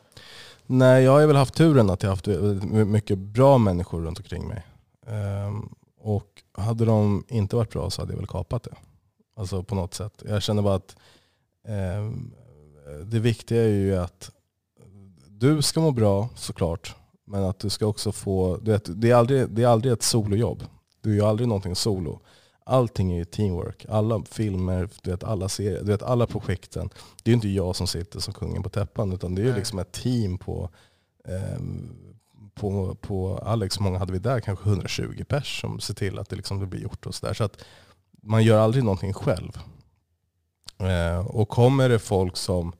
Nej, 0.66 1.04
jag 1.04 1.12
har 1.12 1.26
väl 1.26 1.36
haft 1.36 1.54
turen 1.54 1.90
att 1.90 2.02
jag 2.02 2.10
har 2.10 2.16
haft 2.16 2.26
mycket 2.88 3.18
bra 3.18 3.58
människor 3.58 4.02
runt 4.02 4.18
omkring 4.18 4.48
mig. 4.48 4.66
Ehm, 5.06 5.74
och 6.00 6.42
hade 6.52 6.84
de 6.84 7.24
inte 7.28 7.56
varit 7.56 7.70
bra 7.70 7.90
så 7.90 8.02
hade 8.02 8.12
jag 8.12 8.18
väl 8.18 8.26
kapat 8.26 8.62
det. 8.62 8.74
Alltså 9.36 9.62
på 9.62 9.74
något 9.74 9.94
sätt. 9.94 10.22
Jag 10.28 10.42
känner 10.42 10.62
bara 10.62 10.74
att 10.74 10.96
ehm, 11.68 12.34
det 13.04 13.18
viktiga 13.18 13.62
är 13.62 13.68
ju 13.68 13.96
att 13.96 14.30
du 15.28 15.62
ska 15.62 15.80
må 15.80 15.90
bra 15.90 16.28
såklart. 16.34 16.94
Men 17.30 17.44
att 17.44 17.58
du 17.58 17.70
ska 17.70 17.86
också 17.86 18.12
få, 18.12 18.56
du 18.56 18.70
vet, 18.70 19.00
det, 19.00 19.10
är 19.10 19.14
aldrig, 19.14 19.48
det 19.50 19.62
är 19.62 19.66
aldrig 19.66 19.92
ett 19.92 20.02
solojobb. 20.02 20.62
Du 21.00 21.16
gör 21.16 21.28
aldrig 21.28 21.48
någonting 21.48 21.76
solo. 21.76 22.20
Allting 22.64 23.12
är 23.12 23.16
ju 23.16 23.24
teamwork. 23.24 23.86
Alla 23.88 24.22
filmer, 24.30 24.88
du 25.02 25.10
vet, 25.10 25.24
alla 25.24 25.48
serier, 25.48 25.78
du 25.78 25.84
vet, 25.84 26.02
alla 26.02 26.26
projekten. 26.26 26.90
Det 27.22 27.30
är 27.30 27.32
ju 27.32 27.34
inte 27.34 27.48
jag 27.48 27.76
som 27.76 27.86
sitter 27.86 28.20
som 28.20 28.34
kungen 28.34 28.62
på 28.62 28.68
täppan 28.68 29.12
utan 29.12 29.34
det 29.34 29.42
är 29.42 29.46
ju 29.46 29.54
liksom 29.54 29.78
ett 29.78 29.92
team 29.92 30.38
på, 30.38 30.70
ehm, 31.28 31.98
på, 32.54 32.94
på 32.94 33.38
Alex, 33.38 33.78
hur 33.78 33.84
många 33.84 33.98
hade 33.98 34.12
vi 34.12 34.18
där? 34.18 34.40
Kanske 34.40 34.68
120 34.68 35.24
pers 35.28 35.60
som 35.60 35.80
ser 35.80 35.94
till 35.94 36.18
att 36.18 36.28
det, 36.28 36.36
liksom, 36.36 36.60
det 36.60 36.66
blir 36.66 36.80
gjort. 36.80 37.06
och 37.06 37.14
Så, 37.14 37.26
där. 37.26 37.34
så 37.34 37.44
att 37.44 37.64
man 38.22 38.44
gör 38.44 38.58
aldrig 38.58 38.84
någonting 38.84 39.12
själv. 39.12 39.58
Eh, 40.78 41.26
och 41.26 41.48
kommer 41.48 41.88
det 41.88 41.98
folk 41.98 42.36
som 42.36 42.72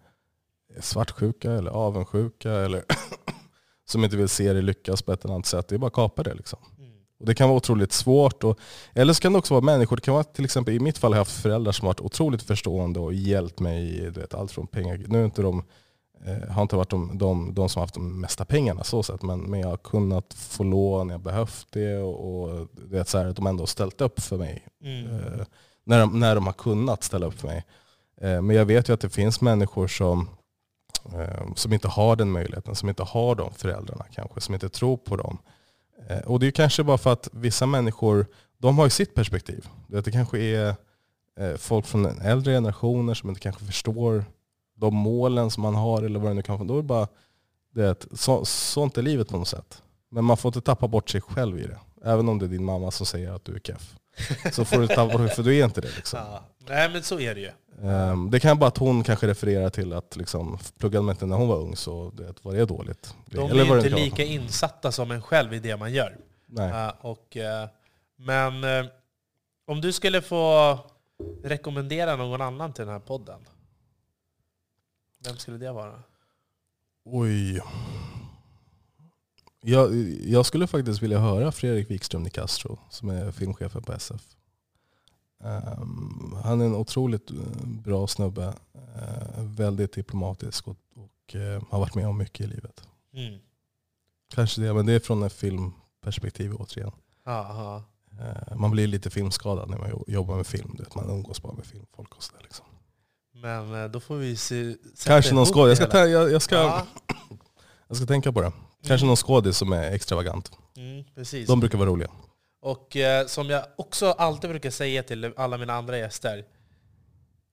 är 0.76 0.80
svartsjuka 0.80 1.52
eller 1.52 1.70
avundsjuka 1.70 2.52
eller 2.52 2.84
som 3.90 4.04
inte 4.04 4.16
vill 4.16 4.28
se 4.28 4.52
det 4.52 4.62
lyckas 4.62 5.02
på 5.02 5.12
ett 5.12 5.24
eller 5.24 5.34
annat 5.34 5.46
sätt, 5.46 5.68
det 5.68 5.74
är 5.74 5.78
bara 5.78 5.86
att 5.86 5.92
kapa 5.92 6.22
det. 6.22 6.34
Liksom. 6.34 6.58
Och 7.20 7.26
det 7.26 7.34
kan 7.34 7.48
vara 7.48 7.56
otroligt 7.56 7.92
svårt. 7.92 8.44
Och, 8.44 8.58
eller 8.94 9.12
så 9.12 9.20
kan 9.20 9.32
det 9.32 9.38
också 9.38 9.54
vara 9.54 9.64
människor, 9.64 9.96
det 9.96 10.02
kan 10.02 10.14
vara 10.14 10.24
till 10.24 10.44
exempel 10.44 10.74
i 10.74 10.80
mitt 10.80 10.98
fall 10.98 11.12
har 11.12 11.16
jag 11.16 11.20
haft 11.20 11.42
föräldrar 11.42 11.72
som 11.72 11.86
varit 11.86 12.00
otroligt 12.00 12.42
förstående 12.42 13.00
och 13.00 13.14
hjälpt 13.14 13.60
mig 13.60 13.96
i 13.96 14.00
du 14.00 14.10
vet, 14.20 14.34
allt 14.34 14.52
från 14.52 14.66
pengar. 14.66 15.04
Nu 15.06 15.20
är 15.20 15.24
inte 15.24 15.42
de, 15.42 15.64
eh, 16.26 16.50
har 16.50 16.62
inte 16.62 16.76
varit 16.76 16.90
de, 16.90 17.18
de, 17.18 17.54
de 17.54 17.68
som 17.68 17.80
har 17.80 17.84
haft 17.84 17.94
de 17.94 18.20
mesta 18.20 18.44
pengarna 18.44 18.84
så 18.84 19.02
sett, 19.02 19.22
men, 19.22 19.40
men 19.40 19.60
jag 19.60 19.68
har 19.68 19.76
kunnat 19.76 20.34
få 20.34 20.64
lån, 20.64 21.08
jag 21.08 21.18
har 21.18 21.24
behövt 21.24 21.66
det 21.70 21.98
och, 21.98 22.42
och 22.42 22.68
vet, 22.74 23.08
så 23.08 23.18
här, 23.18 23.26
att 23.26 23.36
de 23.36 23.46
ändå 23.46 23.62
har 23.62 23.66
ställt 23.66 24.00
upp 24.00 24.20
för 24.20 24.36
mig 24.36 24.66
Mm. 24.84 25.06
eh, 25.06 25.44
när, 25.84 26.00
de, 26.00 26.20
när 26.20 26.34
de 26.34 26.46
har 26.46 26.52
kunnat 26.52 27.02
ställa 27.02 27.26
upp 27.26 27.40
för 27.40 27.46
mig. 27.46 27.64
Eh, 28.20 28.42
men 28.42 28.56
jag 28.56 28.64
vet 28.64 28.88
ju 28.88 28.92
att 28.92 29.00
det 29.00 29.10
finns 29.10 29.40
människor 29.40 29.86
som, 29.88 30.28
Ehm, 31.04 31.54
som 31.54 31.72
inte 31.72 31.88
har 31.88 32.16
den 32.16 32.30
möjligheten, 32.30 32.74
som 32.74 32.88
inte 32.88 33.02
har 33.02 33.34
de 33.34 33.52
föräldrarna 33.54 34.04
kanske, 34.12 34.40
som 34.40 34.54
inte 34.54 34.68
tror 34.68 34.96
på 34.96 35.16
dem. 35.16 35.38
Eh, 36.08 36.18
och 36.18 36.40
det 36.40 36.46
är 36.46 36.50
kanske 36.50 36.84
bara 36.84 36.98
för 36.98 37.12
att 37.12 37.28
vissa 37.32 37.66
människor, 37.66 38.26
de 38.58 38.78
har 38.78 38.86
ju 38.86 38.90
sitt 38.90 39.14
perspektiv. 39.14 39.68
Det 39.86 40.12
kanske 40.12 40.38
är 40.38 40.74
eh, 41.40 41.56
folk 41.56 41.86
från 41.86 42.06
äldre 42.06 42.52
generationer 42.52 43.14
som 43.14 43.28
inte 43.28 43.40
kanske 43.40 43.64
förstår 43.64 44.24
de 44.76 44.94
målen 44.94 45.50
som 45.50 45.62
man 45.62 45.74
har 45.74 46.02
eller 46.02 46.20
vad 46.20 46.30
det 46.30 46.34
nu 46.34 46.42
kan 46.42 46.58
vara. 46.58 46.68
Då 46.68 46.74
är 46.74 46.82
det 46.82 46.82
bara, 46.82 47.08
det 47.74 47.84
är 47.84 47.92
ett, 47.92 48.06
så, 48.12 48.44
sånt 48.44 48.98
är 48.98 49.02
livet 49.02 49.28
på 49.28 49.38
något 49.38 49.48
sätt. 49.48 49.82
Men 50.10 50.24
man 50.24 50.36
får 50.36 50.48
inte 50.48 50.60
tappa 50.60 50.88
bort 50.88 51.10
sig 51.10 51.20
själv 51.20 51.58
i 51.58 51.62
det. 51.62 51.78
Även 52.04 52.28
om 52.28 52.38
det 52.38 52.46
är 52.46 52.48
din 52.48 52.64
mamma 52.64 52.90
som 52.90 53.06
säger 53.06 53.32
att 53.32 53.44
du 53.44 53.54
är 53.54 53.58
keff. 53.60 53.94
Så 54.52 54.64
får 54.64 54.78
du 54.78 54.86
tappa 54.86 55.18
dig, 55.18 55.28
för 55.28 55.42
du 55.42 55.56
är 55.58 55.64
inte 55.64 55.80
det. 55.80 55.96
Liksom. 55.96 56.18
Ja. 56.30 56.44
Nej 56.70 56.90
men 56.92 57.02
så 57.02 57.20
är 57.20 57.34
det 57.34 57.40
ju. 57.40 57.50
Ehm, 57.88 58.30
det 58.30 58.40
kan 58.40 58.58
bara 58.58 58.66
att 58.66 58.78
hon 58.78 59.04
kanske 59.04 59.26
refererar 59.26 59.70
till 59.70 59.92
att 59.92 60.16
liksom, 60.16 60.58
pluggade 60.78 61.04
man 61.04 61.14
inte 61.14 61.26
när 61.26 61.36
hon 61.36 61.48
var 61.48 61.56
ung 61.56 61.76
så 61.76 62.10
det 62.10 62.44
var 62.44 62.52
det 62.54 62.64
dåligt. 62.64 63.14
De 63.26 63.50
Eller 63.50 63.64
är 63.64 63.76
inte 63.76 63.88
lika 63.88 64.24
insatta 64.24 64.92
som 64.92 65.10
en 65.10 65.22
själv 65.22 65.54
i 65.54 65.58
det 65.58 65.76
man 65.76 65.92
gör. 65.92 66.16
vara. 66.46 66.68
Nej. 66.68 66.80
Ja, 66.80 66.96
och, 67.00 67.36
eh, 67.36 67.68
men 68.16 68.64
eh, 68.64 68.86
om 69.66 69.80
du 69.80 69.92
skulle 69.92 70.22
få 70.22 70.78
rekommendera 71.44 72.16
någon 72.16 72.40
annan 72.42 72.72
till 72.72 72.84
den 72.84 72.92
här 72.92 73.00
podden, 73.00 73.40
vem 75.24 75.36
skulle 75.36 75.56
det 75.58 75.72
vara? 75.72 76.02
Oj. 77.04 77.60
Jag, 79.70 79.94
jag 80.20 80.46
skulle 80.46 80.66
faktiskt 80.66 81.02
vilja 81.02 81.18
höra 81.18 81.52
Fredrik 81.52 81.90
Wikström 81.90 82.24
de 82.24 82.30
Castro 82.30 82.78
som 82.90 83.08
är 83.08 83.32
filmchefen 83.32 83.82
på 83.82 83.92
SF. 83.92 84.22
Ehm, 85.44 86.34
han 86.44 86.60
är 86.60 86.64
en 86.64 86.74
otroligt 86.74 87.30
eh, 87.30 87.36
bra 87.66 88.06
snubbe. 88.06 88.54
eh, 88.74 89.42
väldigt 89.44 89.92
diplomatisk 89.92 90.68
och, 90.68 90.76
och 90.96 91.34
eh, 91.36 91.62
har 91.70 91.78
varit 91.78 91.94
med 91.94 92.08
om 92.08 92.18
mycket 92.18 92.40
i 92.40 92.46
livet. 92.48 92.82
Mm. 93.14 93.38
Kanske 94.34 94.60
det, 94.60 94.74
men 94.74 94.86
det 94.86 94.92
är 94.92 95.00
från 95.00 95.22
ett 95.22 95.32
filmperspektiv 95.32 96.54
återigen. 96.54 96.92
Aha. 97.26 97.82
Eh, 98.20 98.56
man 98.56 98.70
blir 98.70 98.86
lite 98.86 99.10
filmskadad 99.10 99.70
när 99.70 99.78
man 99.78 99.88
jo- 99.90 100.04
jobbar 100.06 100.36
med 100.36 100.46
film. 100.46 100.70
Du 100.76 100.82
vet, 100.82 100.94
man 100.94 101.10
umgås 101.10 101.42
bara 101.42 101.52
med 101.52 101.66
filmfolk 101.66 102.14
och 102.16 102.22
sådär. 102.22 102.40
Liksom. 102.42 102.66
Men 103.32 103.92
då 103.92 104.00
får 104.00 104.16
vi 104.16 104.36
se, 104.36 104.76
Kanske 105.06 105.34
någon 105.34 105.46
skådis. 105.46 105.80
Jag, 105.80 105.88
ska 105.88 106.06
jag, 106.08 106.32
jag, 106.32 106.42
ska, 106.42 106.56
Ja, 106.56 106.86
jag 107.88 107.96
ska 107.96 108.06
tänka 108.06 108.32
på 108.32 108.40
det. 108.40 108.52
Kanske 108.86 109.06
någon 109.06 109.16
skådis 109.16 109.56
som 109.56 109.72
är 109.72 109.92
extravagant. 109.92 110.50
mm, 110.76 111.04
precis. 111.14 111.46
De 111.48 111.60
brukar 111.60 111.78
vara 111.78 111.90
roliga. 111.90 112.10
Och 112.60 112.96
eh, 112.96 113.26
som 113.26 113.50
jag 113.50 113.64
också 113.76 114.06
alltid 114.06 114.50
brukar 114.50 114.70
säga 114.70 115.02
till 115.02 115.32
alla 115.36 115.58
mina 115.58 115.74
andra 115.74 115.98
gäster. 115.98 116.44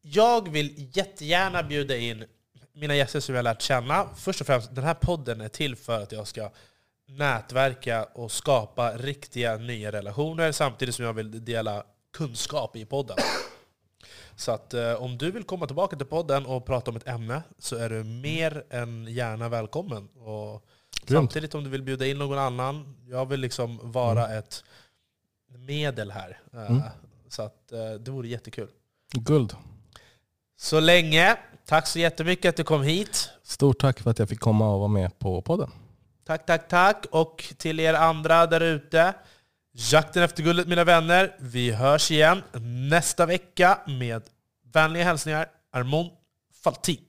Jag 0.02 0.52
vill 0.52 0.90
jättegärna 0.94 1.64
bjuda 1.64 1.98
in 1.98 2.26
mina 2.74 2.96
gäster 2.96 3.20
som 3.20 3.36
jag 3.36 3.44
lärt 3.44 3.62
känna. 3.62 4.10
Först 4.16 4.42
och 4.42 4.48
främst, 4.48 4.76
den 4.76 4.84
här 4.84 4.94
podden 4.94 5.42
är 5.42 5.48
till 5.48 5.76
för 5.76 6.04
att 6.04 6.12
jag 6.12 6.28
ska 6.28 6.52
nätverka 7.08 8.04
och 8.04 8.32
skapa 8.32 8.98
riktiga 8.98 9.58
nya 9.58 9.92
relationer 9.92 10.52
samtidigt 10.52 10.96
som 10.96 11.06
jag 11.06 11.14
vill 11.14 11.46
dela 11.46 11.84
kunskap 12.14 12.76
i 12.76 12.86
podden. 12.86 13.18
Så 14.36 14.52
att 14.52 14.74
eh, 14.74 14.94
om 14.94 15.18
du 15.18 15.32
vill 15.32 15.44
komma 15.44 15.68
tillbaka 15.68 15.96
till 15.98 16.06
podden 16.06 16.46
och 16.46 16.66
prata 16.66 16.92
om 16.92 16.98
ett 16.98 17.08
ämne 17.08 17.42
så 17.60 17.76
är 17.76 17.90
du 17.90 18.04
mer 18.04 18.64
än 18.70 19.08
gärna 19.08 19.50
välkommen. 19.50 20.08
Och. 20.08 20.66
Samtidigt 21.08 21.56
om 21.56 21.64
du 21.64 21.70
vill 21.70 21.82
bjuda 21.84 22.06
in 22.06 22.18
någon 22.18 22.38
annan, 22.40 22.96
jag 23.08 23.26
vill 23.26 23.40
liksom 23.40 23.92
vara 23.92 24.38
ett 24.38 24.64
medel 25.58 26.12
här. 26.12 26.40
Eh, 26.54 26.72
Mm. 26.72 26.82
Så 27.30 27.42
att 27.42 27.72
eh, 27.72 27.92
det 28.00 28.12
vore 28.12 28.28
jättekul. 28.28 28.68
Guld. 29.12 29.56
Så 30.58 30.80
länge, 30.80 31.38
tack 31.66 31.88
så 31.88 32.00
jättemycket 32.00 32.50
att 32.50 32.56
du 32.56 32.64
kom 32.64 32.84
hit. 32.84 33.30
Stort 33.44 33.80
tack 33.80 34.00
för 34.00 34.12
att 34.12 34.20
jag 34.20 34.30
fick 34.30 34.40
komma 34.40 34.74
och 34.74 34.80
vara 34.80 34.88
med 34.88 35.20
på 35.20 35.42
podden. 35.42 35.72
Tack, 36.26 36.46
tack, 36.46 36.68
tack. 36.68 37.06
Och 37.12 37.54
till 37.58 37.80
er 37.80 37.94
andra 37.94 38.46
där 38.48 38.62
ute, 38.62 39.14
Jakten 39.92 40.24
efter 40.24 40.44
guldet 40.44 40.68
mina 40.68 40.84
vänner. 40.84 41.36
Vi 41.40 41.72
hörs 41.72 42.12
igen 42.12 42.44
nästa 42.90 43.26
vecka 43.26 43.80
med 43.88 44.24
vänliga 44.74 45.04
hälsningar 45.04 45.48
Armond 45.72 46.10
Faltin. 46.64 47.05